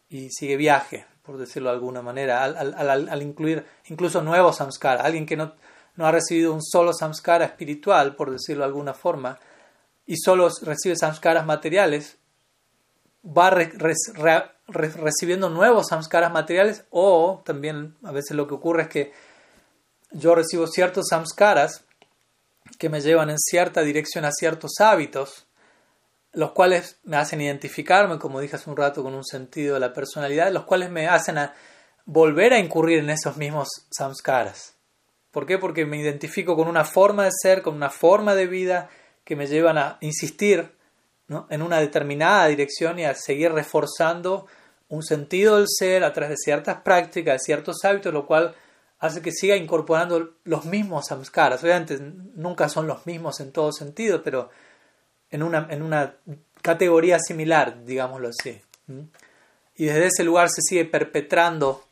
y 0.08 0.30
sigue 0.30 0.56
viaje, 0.56 1.06
por 1.24 1.38
decirlo 1.38 1.70
de 1.70 1.76
alguna 1.76 2.02
manera, 2.02 2.42
al, 2.46 3.22
incluir 3.22 3.66
incluso 3.88 4.22
nuevos 4.22 4.56
samskaras. 4.56 5.04
Alguien 5.04 5.26
que 5.26 5.36
no, 5.36 5.56
no 5.98 6.08
ha 6.08 6.12
recibido 6.12 6.54
un 6.54 6.64
solo 6.64 6.94
samskara 6.94 7.44
espiritual, 7.44 8.16
por 8.16 8.32
decirlo 8.32 8.62
de 8.62 8.68
alguna 8.68 8.94
forma, 8.94 9.38
y 10.06 10.16
solo 10.16 10.50
recibe 10.62 10.96
samskaras 10.96 11.46
materiales, 11.46 12.18
va 13.26 13.50
recibiendo 14.68 15.50
nuevos 15.50 15.88
samskaras 15.90 16.32
materiales 16.32 16.86
o 16.90 17.42
también 17.46 17.96
a 18.04 18.12
veces 18.12 18.36
lo 18.36 18.48
que 18.48 18.56
ocurre 18.56 18.84
es 18.84 18.90
que 18.90 19.14
yo 20.12 20.34
recibo 20.34 20.68
ciertos 20.68 21.08
samskaras 21.10 21.84
que 22.80 22.90
me 22.90 23.02
llevan 23.02 23.30
en 23.30 23.38
cierta 23.38 23.82
dirección 23.82 24.26
a 24.26 24.32
ciertos 24.32 24.80
hábitos 24.80 25.46
los 26.36 26.52
cuales 26.52 27.00
me 27.04 27.18
hacen 27.18 27.42
identificarme, 27.42 28.20
como 28.20 28.42
dije 28.42 28.58
hace 28.58 28.70
un 28.70 28.76
rato, 28.76 29.02
con 29.04 29.16
un 29.16 29.24
sentido 29.24 29.76
de 29.76 29.80
la 29.80 29.94
personalidad, 29.94 30.52
los 30.52 30.66
cuales 30.66 30.92
me 30.92 31.08
hacen 31.08 31.38
volver 32.06 32.54
a 32.54 32.60
incurrir 32.60 33.00
en 33.00 33.10
esos 33.10 33.38
mismos 33.38 33.70
samskaras. 33.90 34.76
¿Por 35.32 35.46
qué? 35.46 35.58
Porque 35.58 35.86
me 35.86 35.98
identifico 35.98 36.56
con 36.56 36.68
una 36.68 36.84
forma 36.84 37.24
de 37.24 37.32
ser, 37.32 37.62
con 37.62 37.74
una 37.76 37.90
forma 37.90 38.36
de 38.36 38.48
vida 38.48 38.90
que 39.24 39.36
me 39.36 39.48
llevan 39.48 39.78
a 39.78 39.98
insistir 40.02 40.76
en 41.50 41.62
una 41.62 41.80
determinada 41.80 42.48
dirección 42.48 43.00
y 43.00 43.06
a 43.06 43.16
seguir 43.16 43.52
reforzando 43.52 44.48
un 44.90 45.04
sentido 45.04 45.58
del 45.58 45.66
ser 45.68 46.04
a 46.04 46.14
través 46.14 46.32
de 46.32 46.38
ciertas 46.38 46.82
prácticas, 46.82 47.34
de 47.34 47.40
ciertos 47.40 47.84
hábitos, 47.84 48.14
lo 48.14 48.28
cual 48.28 48.56
hace 49.00 49.22
que 49.22 49.32
siga 49.32 49.56
incorporando 49.56 50.36
los 50.44 50.66
mismos 50.66 51.08
samskaras. 51.08 51.64
Obviamente 51.64 52.00
nunca 52.36 52.70
son 52.70 52.88
los 52.88 53.06
mismos 53.06 53.40
en 53.40 53.52
todo 53.52 53.72
sentido, 53.72 54.24
pero 54.24 54.50
en 55.30 55.44
una, 55.44 55.68
en 55.70 55.82
una 55.82 56.16
categoría 56.62 57.20
similar, 57.20 57.84
digámoslo 57.84 58.30
así. 58.30 58.62
Y 59.76 59.86
desde 59.86 60.08
ese 60.08 60.24
lugar 60.24 60.50
se 60.50 60.62
sigue 60.62 60.86
perpetrando 60.86 61.84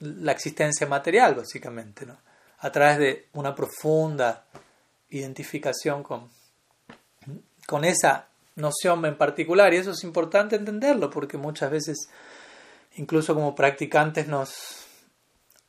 la 0.00 0.32
existencia 0.32 0.86
material, 0.86 1.34
básicamente, 1.34 2.06
¿no? 2.06 2.18
a 2.62 2.70
través 2.70 2.98
de 2.98 3.28
una 3.32 3.54
profunda 3.54 4.44
identificación 5.10 6.02
con, 6.02 6.30
con 7.66 7.84
esa 7.84 8.28
noción 8.56 9.04
en 9.04 9.16
particular. 9.16 9.72
Y 9.72 9.78
eso 9.78 9.92
es 9.92 10.04
importante 10.04 10.56
entenderlo, 10.56 11.10
porque 11.10 11.36
muchas 11.36 11.70
veces, 11.70 12.08
incluso 12.96 13.34
como 13.34 13.54
practicantes, 13.54 14.28
nos, 14.28 14.86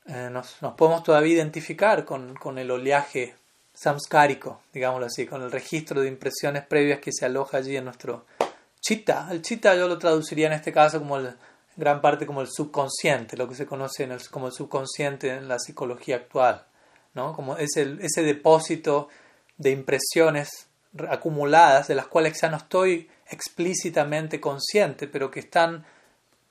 eh, 0.06 0.30
nos, 0.32 0.62
nos, 0.62 0.74
podemos 0.76 1.04
todavía 1.04 1.34
identificar 1.34 2.06
con, 2.06 2.36
con 2.36 2.58
el 2.58 2.72
oleaje 2.72 3.36
samskárico, 3.74 4.62
digámoslo 4.74 5.08
así, 5.08 5.26
con 5.26 5.42
el 5.42 5.52
registro 5.52 6.02
de 6.02 6.08
impresiones 6.08 6.66
previas 6.66 7.00
que 7.00 7.12
se 7.12 7.26
aloja 7.26 7.58
allí 7.58 7.76
en 7.76 7.86
nuestro 7.86 8.26
chitta. 8.82 9.28
El 9.32 9.42
chitta 9.42 9.76
yo 9.76 9.88
lo 9.88 9.98
traduciría 9.98 10.48
en 10.48 10.54
este 10.54 10.72
caso 10.72 11.00
como 11.00 11.18
el, 11.18 11.34
gran 11.76 12.02
parte 12.02 12.26
como 12.26 12.42
el 12.42 12.48
subconsciente, 12.52 13.38
lo 13.38 13.48
que 13.48 13.56
se 13.56 13.66
conoce 13.66 14.08
como 14.30 14.48
el 14.48 14.54
subconsciente 14.54 15.30
en 15.30 15.48
la 15.48 15.60
psicología 15.60 16.18
actual, 16.18 16.66
¿no? 17.14 17.34
Como 17.34 17.58
es 17.58 17.76
el, 17.78 18.00
ese 18.02 18.24
depósito 18.24 19.10
de 19.58 19.72
impresiones 19.72 20.68
acumuladas 21.10 21.88
de 21.88 21.96
las 21.96 22.08
cuales 22.08 22.40
ya 22.40 22.50
no 22.50 22.58
estoy 22.58 23.10
explícitamente 23.30 24.40
consciente, 24.40 25.08
pero 25.08 25.32
que 25.32 25.40
están 25.40 25.86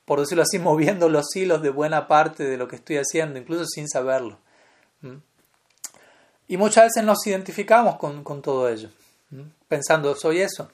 por 0.05 0.21
decirlo 0.21 0.43
así, 0.43 0.59
moviendo 0.59 1.09
los 1.09 1.35
hilos 1.35 1.63
de 1.63 1.71
buena 1.71 2.09
parte 2.09 2.45
de 2.45 2.57
lo 2.57 2.69
que 2.69 2.77
estoy 2.77 2.97
haciendo, 2.97 3.39
incluso 3.39 3.67
sin 3.67 3.89
saberlo. 3.89 4.39
Y 6.49 6.57
muchas 6.57 6.85
veces 6.85 7.03
nos 7.03 7.27
identificamos 7.27 7.97
con, 7.97 8.23
con 8.23 8.43
todo 8.43 8.69
ello, 8.69 8.91
pensando, 9.67 10.15
soy 10.15 10.41
eso, 10.41 10.71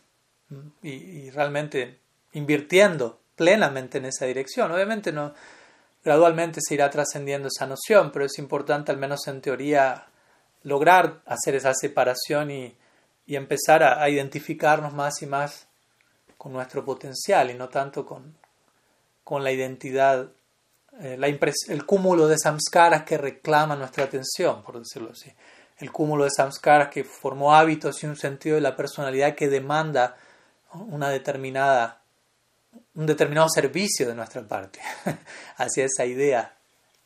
y, 0.83 0.91
y, 0.91 1.31
realmente 1.31 2.01
invirtiendo 2.33 3.21
plenamente 3.37 3.99
en 3.99 4.07
esa 4.07 4.27
dirección. 4.27 4.73
Obviamente 4.73 5.13
no, 5.13 5.33
gradualmente 6.05 6.61
se 6.63 6.75
irá 6.75 6.91
trascendiendo 6.91 7.49
esa 7.49 7.67
noción, 7.67 8.11
pero 8.11 8.25
es 8.25 8.39
importante, 8.39 8.91
al 8.91 8.99
menos 8.99 9.27
en 9.29 9.41
teoría, 9.41 10.07
lograr 10.63 11.21
hacer 11.27 11.55
esa 11.55 11.73
separación 11.75 12.51
y, 12.51 12.77
y 13.29 13.37
empezar 13.37 13.85
a, 13.85 14.03
a, 14.03 14.09
identificarnos 14.09 14.93
más 14.95 15.23
y 15.23 15.27
más 15.27 15.69
con 16.39 16.53
nuestro 16.53 16.85
potencial 16.85 17.51
y 17.51 17.55
no 17.55 17.69
tanto 17.69 18.07
con, 18.07 18.35
con 19.23 19.45
la 19.45 19.53
identidad, 19.53 20.31
eh, 21.01 21.17
la 21.19 21.27
el 21.27 21.85
cúmulo 21.85 22.27
de 22.27 22.39
samskaras 22.39 23.03
que 23.05 23.19
reclama 23.19 23.77
nuestra 23.77 24.05
atención, 24.05 24.63
por 24.63 24.79
decirlo 24.79 25.11
así. 25.13 25.31
El 25.77 25.93
cúmulo 25.93 26.25
de 26.25 26.31
samskaras 26.31 26.89
que 26.89 27.05
formó 27.05 27.55
hábitos 27.55 28.03
y 28.03 28.07
un 28.07 28.17
sentido 28.17 28.55
de 28.55 28.63
la 28.63 28.75
personalidad 28.75 29.35
que 29.35 29.49
demanda 29.49 30.17
una 30.73 31.11
determinada, 31.11 32.01
un 32.95 33.05
determinado 33.05 33.51
servicio 33.51 34.09
de 34.09 34.15
nuestra 34.15 34.41
parte 34.49 34.81
hacia 35.59 35.85
esa 35.85 36.07
idea 36.07 36.55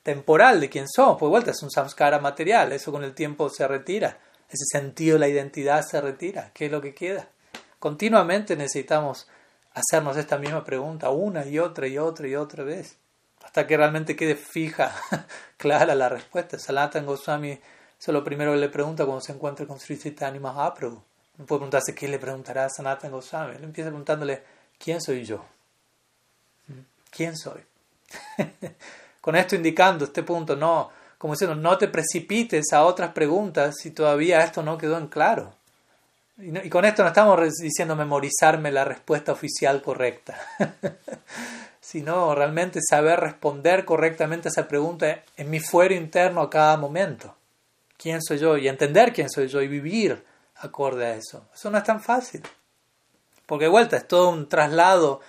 temporal 0.04 0.60
de 0.60 0.70
quién 0.70 0.86
somos. 0.88 1.18
Pues 1.18 1.30
vuelta 1.30 1.50
es 1.50 1.62
un 1.64 1.70
samskara 1.72 2.20
material, 2.20 2.70
eso 2.70 2.92
con 2.92 3.02
el 3.02 3.14
tiempo 3.14 3.50
se 3.50 3.66
retira, 3.66 4.16
ese 4.52 4.64
sentido 4.66 5.14
de 5.14 5.20
la 5.20 5.28
identidad 5.28 5.82
se 5.82 6.00
retira. 6.00 6.50
¿Qué 6.54 6.66
es 6.66 6.72
lo 6.72 6.80
que 6.80 6.94
queda? 6.94 7.28
Continuamente 7.78 8.56
necesitamos 8.56 9.26
hacernos 9.74 10.16
esta 10.16 10.38
misma 10.38 10.64
pregunta 10.64 11.10
una 11.10 11.46
y 11.46 11.58
otra 11.58 11.86
y 11.86 11.98
otra 11.98 12.28
y 12.28 12.36
otra 12.36 12.62
vez, 12.62 12.96
hasta 13.42 13.66
que 13.66 13.76
realmente 13.76 14.14
quede 14.14 14.36
fija, 14.36 14.94
clara 15.56 15.94
la 15.94 16.08
respuesta. 16.08 16.58
Sanatana 16.58 17.06
Goswami, 17.06 17.52
eso 17.52 17.60
es 17.98 18.12
lo 18.12 18.22
primero 18.22 18.52
que 18.52 18.58
le 18.58 18.68
pregunta 18.68 19.04
cuando 19.04 19.22
se 19.22 19.32
encuentra 19.32 19.66
con 19.66 19.80
Sri 19.80 19.98
Chaitanya 19.98 20.38
Mahaprabhu. 20.38 21.02
No 21.38 21.46
puede 21.46 21.60
preguntarse 21.60 21.94
qué 21.94 22.08
le 22.08 22.18
preguntará 22.18 22.66
a 22.66 22.68
Sanatana 22.68 23.12
Goswami. 23.12 23.56
Él 23.56 23.64
empieza 23.64 23.88
preguntándole, 23.88 24.42
¿quién 24.78 25.00
soy 25.00 25.24
yo? 25.24 25.44
¿Quién 27.10 27.36
soy? 27.36 27.62
con 29.20 29.36
esto 29.36 29.56
indicando 29.56 30.04
este 30.04 30.22
punto, 30.22 30.56
no, 30.56 30.90
como 31.22 31.34
diciendo, 31.34 31.54
no 31.54 31.78
te 31.78 31.86
precipites 31.86 32.72
a 32.72 32.82
otras 32.82 33.12
preguntas 33.12 33.76
si 33.80 33.92
todavía 33.92 34.42
esto 34.42 34.60
no 34.64 34.76
quedó 34.76 34.98
en 34.98 35.06
claro. 35.06 35.54
Y, 36.36 36.68
con 36.68 36.84
esto 36.84 37.04
no 37.04 37.10
estamos 37.10 37.38
diciendo 37.60 37.94
memorizarme 37.94 38.72
la 38.72 38.84
respuesta 38.84 39.30
oficial 39.30 39.82
correcta, 39.82 40.36
sino 41.80 42.34
realmente 42.34 42.80
saber 42.82 43.20
responder 43.20 43.84
correctamente 43.84 44.48
a 44.48 44.50
esa 44.50 44.66
pregunta 44.66 45.22
en 45.36 45.48
mi 45.48 45.60
fuero 45.60 45.94
interno 45.94 46.40
a 46.40 46.50
cada 46.50 46.76
momento. 46.76 47.36
¿Quién 47.96 48.20
soy 48.20 48.38
yo? 48.38 48.58
Y 48.58 48.66
entender 48.66 49.12
quién 49.12 49.30
soy 49.30 49.46
yo 49.46 49.62
y 49.62 49.68
vivir 49.68 50.24
acorde 50.56 51.06
a 51.06 51.14
eso. 51.14 51.46
Eso 51.54 51.70
no 51.70 51.78
es 51.78 51.84
tan 51.84 52.02
fácil. 52.02 52.42
Porque 53.46 53.66
de 53.66 53.70
vuelta 53.70 53.96
es 53.96 54.08
todo 54.08 54.28
un 54.28 54.48
traslado 54.48 55.20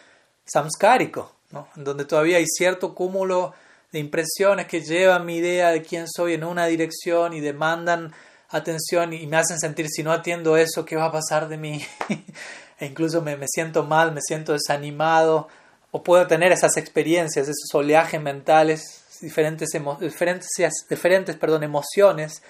samskárico, 0.44 1.34
¿no? 1.52 1.68
en 1.78 1.84
donde 1.84 2.06
todavía 2.06 2.38
hay 2.38 2.48
cierto 2.48 2.95
cúmulo 2.95 3.53
de 3.94 3.99
impresiones 3.99 4.65
que 4.65 4.82
llevan 4.82 5.26
mi 5.26 5.38
idea 5.38 5.70
de 5.70 5.84
quién 5.84 6.07
soy 6.10 6.34
en 6.34 6.44
una 6.44 6.65
dirección 6.65 7.34
y 7.34 7.40
demandan 7.40 8.11
atención 8.49 9.14
y 9.14 9.28
me 9.28 9.38
hacen 9.38 9.60
sentir 9.60 9.88
si 9.88 10.02
no 10.02 10.11
atiendo 10.11 10.57
eso, 10.57 10.84
¿qué 10.84 10.95
va 10.95 11.06
a 11.06 11.11
pasar 11.11 11.48
de 11.48 11.57
mí? 11.57 11.86
e 12.80 12.88
incluso 12.88 13.22
me, 13.22 13.38
me, 13.38 13.48
siento 13.48 13.84
mal, 13.84 14.11
me 14.11 14.22
siento 14.22 14.53
desanimado, 14.53 15.48
o 15.91 16.02
puedo 16.02 16.26
tener 16.26 16.52
esas 16.52 16.76
experiencias, 16.78 17.48
esos 17.48 17.74
oleajes 17.74 18.20
mentales, 18.20 19.06
diferentes, 19.22 19.70
diferentes, 19.99 20.49
diferentes 20.90 21.36
perdón, 21.36 21.61
emociones, 21.61 22.41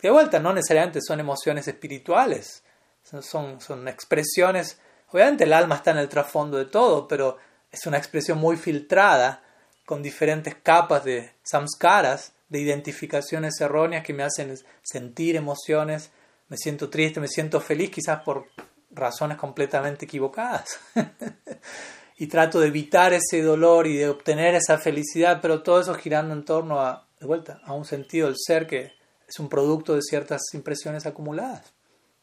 de 0.00 0.10
vuelta 0.10 0.38
no 0.38 0.52
necesariamente 0.52 1.00
son 1.02 1.18
emociones 1.18 1.66
espirituales, 1.66 2.62
son, 3.02 3.60
son 3.60 3.88
expresiones, 3.88 4.78
obviamente 5.08 5.42
el 5.42 5.54
alma 5.54 5.74
está 5.74 5.90
en 5.90 5.98
el 5.98 6.08
trasfondo 6.08 6.56
de 6.56 6.66
todo, 6.66 7.08
pero 7.08 7.36
es 7.72 7.84
una 7.86 7.98
expresión 7.98 8.38
muy 8.38 8.56
filtrada, 8.56 9.42
con 9.88 10.02
diferentes 10.02 10.54
capas 10.54 11.02
de 11.02 11.32
samskaras, 11.42 12.34
de 12.50 12.60
identificaciones 12.60 13.58
erróneas 13.58 14.04
que 14.04 14.12
me 14.12 14.22
hacen 14.22 14.54
sentir 14.82 15.34
emociones, 15.34 16.10
me 16.50 16.58
siento 16.58 16.90
triste, 16.90 17.20
me 17.20 17.26
siento 17.26 17.58
feliz, 17.58 17.90
quizás 17.90 18.22
por 18.22 18.48
razones 18.90 19.38
completamente 19.38 20.04
equivocadas. 20.04 20.78
y 22.18 22.26
trato 22.26 22.60
de 22.60 22.66
evitar 22.66 23.14
ese 23.14 23.40
dolor 23.40 23.86
y 23.86 23.96
de 23.96 24.10
obtener 24.10 24.54
esa 24.54 24.76
felicidad, 24.76 25.38
pero 25.40 25.62
todo 25.62 25.80
eso 25.80 25.94
girando 25.94 26.34
en 26.34 26.44
torno 26.44 26.82
a, 26.82 27.08
de 27.18 27.26
vuelta, 27.26 27.58
a 27.64 27.72
un 27.72 27.86
sentido 27.86 28.26
del 28.26 28.36
ser 28.36 28.66
que 28.66 28.92
es 29.26 29.38
un 29.38 29.48
producto 29.48 29.94
de 29.94 30.02
ciertas 30.02 30.42
impresiones 30.52 31.06
acumuladas. 31.06 31.72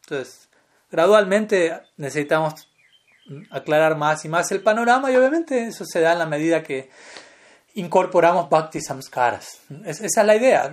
Entonces, 0.02 0.48
gradualmente 0.88 1.80
necesitamos 1.96 2.68
aclarar 3.50 3.96
más 3.96 4.24
y 4.24 4.28
más 4.28 4.52
el 4.52 4.62
panorama 4.62 5.10
y 5.10 5.16
obviamente 5.16 5.66
eso 5.66 5.84
se 5.84 5.98
da 5.98 6.12
en 6.12 6.20
la 6.20 6.26
medida 6.26 6.62
que 6.62 6.90
incorporamos 7.76 8.48
Bhakti 8.48 8.80
Samskaras. 8.80 9.60
esa 9.84 10.04
es 10.04 10.26
la 10.26 10.34
idea, 10.34 10.72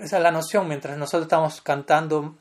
esa 0.00 0.16
es 0.16 0.22
la 0.22 0.30
noción. 0.30 0.66
Mientras 0.68 0.96
nosotros 0.96 1.24
estamos 1.24 1.60
cantando, 1.60 2.36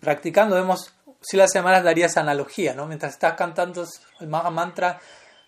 practicando, 0.00 0.54
vemos, 0.54 0.94
si 1.20 1.36
las 1.36 1.50
semanas 1.50 1.84
daría 1.84 2.06
esa 2.06 2.20
analogía, 2.20 2.74
¿no? 2.74 2.86
Mientras 2.86 3.12
estás 3.12 3.34
cantando 3.34 3.84
el 4.20 4.28
Maha 4.28 4.50
Mantra, 4.50 5.00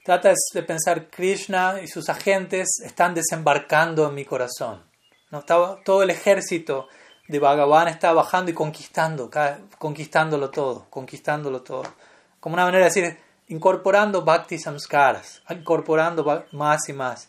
trata 0.04 0.32
de 0.52 0.62
pensar 0.62 1.08
Krishna 1.08 1.80
y 1.82 1.86
sus 1.86 2.08
agentes 2.08 2.80
están 2.84 3.14
desembarcando 3.14 4.08
en 4.08 4.14
mi 4.14 4.24
corazón. 4.24 4.82
¿no? 5.30 5.38
Estaba, 5.38 5.78
todo 5.84 6.02
el 6.02 6.10
ejército 6.10 6.88
de 7.28 7.38
Bhagavan 7.38 7.86
está 7.86 8.12
bajando 8.12 8.50
y 8.50 8.54
conquistando, 8.54 9.30
conquistándolo 9.78 10.50
todo, 10.50 10.86
conquistándolo 10.90 11.62
todo. 11.62 11.84
Como 12.40 12.54
una 12.54 12.64
manera 12.64 12.86
de 12.86 12.90
decir, 12.90 13.18
incorporando 13.46 14.24
Bhakti 14.24 14.58
Samskaras, 14.58 15.42
incorporando 15.50 16.46
más 16.50 16.88
y 16.88 16.92
más. 16.92 17.28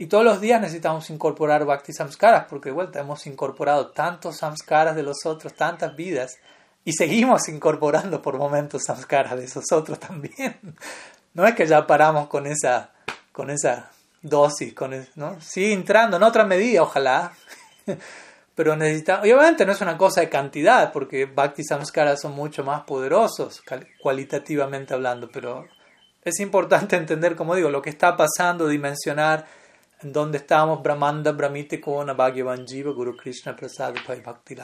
Y 0.00 0.06
todos 0.06 0.24
los 0.24 0.40
días 0.40 0.62
necesitamos 0.62 1.10
incorporar 1.10 1.66
Bhakti 1.66 1.92
Samskaras, 1.92 2.46
porque 2.48 2.70
de 2.70 2.74
vuelta 2.74 3.00
hemos 3.00 3.26
incorporado 3.26 3.88
tantos 3.88 4.38
Samskaras 4.38 4.96
de 4.96 5.02
los 5.02 5.26
otros, 5.26 5.52
tantas 5.52 5.94
vidas, 5.94 6.38
y 6.86 6.94
seguimos 6.94 7.50
incorporando 7.50 8.22
por 8.22 8.38
momentos 8.38 8.84
Samskaras 8.86 9.36
de 9.36 9.44
esos 9.44 9.70
otros 9.70 10.00
también. 10.00 10.58
No 11.34 11.46
es 11.46 11.54
que 11.54 11.66
ya 11.66 11.86
paramos 11.86 12.28
con 12.28 12.46
esa, 12.46 12.92
con 13.30 13.50
esa 13.50 13.90
dosis, 14.22 14.72
con 14.74 14.92
¿no? 15.16 15.38
sigue 15.40 15.74
entrando 15.74 16.16
en 16.16 16.22
otra 16.22 16.44
medida, 16.44 16.82
ojalá. 16.82 17.32
Pero 18.54 18.74
necesitamos, 18.76 19.24
obviamente 19.24 19.66
no 19.66 19.72
es 19.72 19.80
una 19.82 19.98
cosa 19.98 20.22
de 20.22 20.30
cantidad, 20.30 20.92
porque 20.92 21.26
Bhakti 21.26 21.62
Samskaras 21.62 22.22
son 22.22 22.32
mucho 22.32 22.64
más 22.64 22.84
poderosos, 22.84 23.62
cualitativamente 24.02 24.94
hablando, 24.94 25.30
pero 25.30 25.66
es 26.24 26.40
importante 26.40 26.96
entender, 26.96 27.36
como 27.36 27.54
digo, 27.54 27.70
lo 27.70 27.82
que 27.82 27.90
está 27.90 28.16
pasando, 28.16 28.66
dimensionar 28.66 29.44
en 29.44 29.59
donde 30.02 30.38
estamos 30.38 30.82
Brahmanda 30.82 31.32
Brahmite 31.32 31.80
Kona 31.80 32.14
Bhagavan 32.14 32.66
Jiva 32.66 32.92
Guru 32.92 33.16
Krishna 33.16 33.54
Prasad 33.54 33.94
Bhakti 34.06 34.56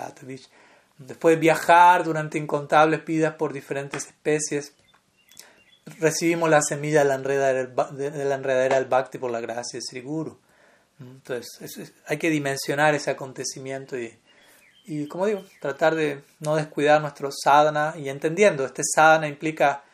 Después 0.98 1.36
de 1.36 1.40
viajar 1.40 2.04
durante 2.04 2.38
incontables 2.38 3.04
vidas 3.04 3.34
por 3.34 3.52
diferentes 3.52 4.06
especies, 4.06 4.72
recibimos 5.98 6.48
la 6.48 6.62
semilla 6.62 7.00
de 7.00 7.04
la 7.04 7.14
enredadera, 7.16 7.90
de 7.90 8.24
la 8.24 8.34
enredadera 8.34 8.76
del 8.76 8.86
Bhakti 8.86 9.18
por 9.18 9.30
la 9.30 9.40
gracia 9.40 9.78
de 9.78 9.82
Sri 9.82 10.00
Guru. 10.00 10.38
Entonces, 10.98 11.92
hay 12.06 12.16
que 12.16 12.30
dimensionar 12.30 12.94
ese 12.94 13.10
acontecimiento 13.10 13.98
y, 13.98 14.18
y, 14.86 15.06
como 15.06 15.26
digo, 15.26 15.44
tratar 15.60 15.94
de 15.94 16.22
no 16.40 16.56
descuidar 16.56 17.02
nuestro 17.02 17.30
sadhana 17.30 17.94
y 17.98 18.08
entendiendo, 18.08 18.64
este 18.64 18.82
sadhana 18.82 19.28
implica 19.28 19.84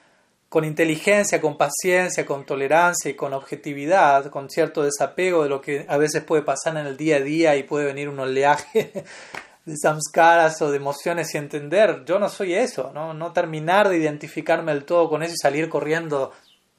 con 0.53 0.67
inteligencia, 0.67 1.41
con 1.41 1.57
paciencia, 1.57 2.27
con 2.27 2.45
tolerancia 2.45 3.11
y 3.11 3.15
con 3.15 3.33
objetividad, 3.33 4.27
con 4.27 4.51
cierto 4.51 4.83
desapego 4.83 5.45
de 5.45 5.49
lo 5.49 5.63
que 5.63 5.87
a 5.89 5.97
veces 5.97 6.23
puede 6.25 6.43
pasar 6.43 6.77
en 6.77 6.87
el 6.87 6.99
día 6.99 7.17
a 7.17 7.21
día 7.21 7.57
y 7.57 7.63
puede 7.63 7.87
venir 7.87 8.11
un 8.11 8.21
oleaje 8.21 8.93
de 9.65 9.77
samskaras 9.79 10.61
o 10.61 10.71
de 10.71 10.77
emociones 10.77 11.35
y 11.35 11.39
entender, 11.39 12.05
yo 12.05 12.19
no 12.19 12.29
soy 12.29 12.53
eso, 12.53 12.91
¿no? 12.93 13.15
no 13.15 13.33
terminar 13.33 13.89
de 13.89 13.97
identificarme 13.97 14.75
del 14.75 14.85
todo 14.85 15.09
con 15.09 15.23
eso 15.23 15.33
y 15.33 15.39
salir 15.39 15.71
corriendo 15.71 16.33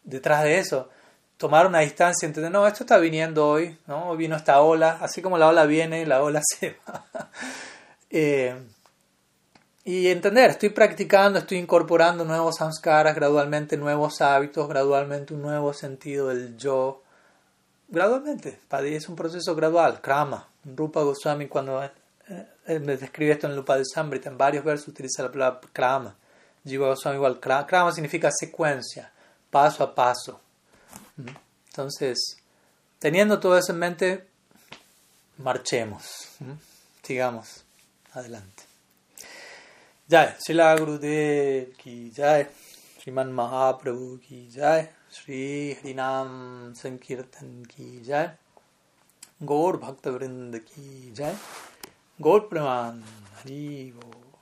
detrás 0.04 0.44
de 0.44 0.60
eso, 0.60 0.90
tomar 1.38 1.66
una 1.66 1.80
distancia 1.80 2.28
y 2.28 2.30
entender, 2.30 2.52
no, 2.52 2.68
esto 2.68 2.84
está 2.84 3.00
viniendo 3.00 3.50
hoy, 3.50 3.76
¿no? 3.88 4.10
hoy 4.10 4.18
vino 4.18 4.36
esta 4.36 4.62
ola, 4.62 5.00
así 5.02 5.20
como 5.24 5.40
la 5.40 5.48
ola 5.48 5.66
viene, 5.66 6.06
la 6.06 6.22
ola 6.22 6.44
se 6.48 6.78
va. 6.88 7.08
eh, 8.12 8.56
y 9.86 10.08
entender, 10.08 10.52
estoy 10.52 10.70
practicando, 10.70 11.40
estoy 11.40 11.58
incorporando 11.58 12.24
nuevos 12.24 12.56
samskaras, 12.58 13.16
gradualmente 13.16 13.76
nuevos 13.76 14.22
hábitos, 14.22 14.68
gradualmente 14.70 15.34
un 15.34 15.42
nuevo 15.42 15.74
sentido 15.74 16.30
del 16.30 16.58
yo. 16.58 17.04
Gradualmente, 17.90 18.60
es 18.84 19.10
un 19.10 19.16
proceso 19.16 19.54
gradual, 19.56 20.00
krama. 20.00 20.48
Rupa 20.64 21.02
Goswami 21.02 21.48
cuando 21.48 21.84
eh, 21.84 22.80
describe 22.80 23.34
esto 23.34 23.48
en 23.48 23.58
Lupa 23.58 23.78
de 23.78 23.84
Sambrita, 23.84 24.30
en 24.30 24.38
varios 24.38 24.64
versos 24.64 24.88
utiliza 24.88 25.24
la 25.24 25.32
palabra 25.32 25.60
krama. 25.74 26.16
Jiva 26.66 26.88
Goswami 26.88 27.18
igual, 27.18 27.42
krama 27.42 27.92
significa 27.92 28.32
secuencia, 28.32 29.12
paso 29.52 29.84
a 29.84 29.94
paso. 29.94 30.40
Entonces, 31.68 32.38
teniendo 33.00 33.38
todo 33.38 33.58
eso 33.58 33.74
en 33.74 33.80
mente, 33.80 34.28
marchemos, 35.38 36.30
sigamos 37.02 37.66
adelante. 38.14 38.73
जय 40.14 40.36
शिला 40.48 40.76
गुरुदेव 40.76 41.72
की 41.80 42.10
जय, 42.18 42.46
श्रीमन 43.00 43.28
महाप्रभु 43.28 44.18
की 44.18 44.50
जय, 44.50 44.88
श्री 45.12 45.72
हरिनाम 45.72 46.28
संकीर्तन 46.74 47.64
की 47.64 48.02
जय, 48.02 48.32
गौर 49.44 49.78
भक्त 49.78 50.08
वृंद 50.08 50.58
की 50.58 51.12
जय, 51.12 51.38
गौर 52.22 52.40
प्रमाण 52.40 53.00
हरि 53.36 53.94
गौर 53.96 54.23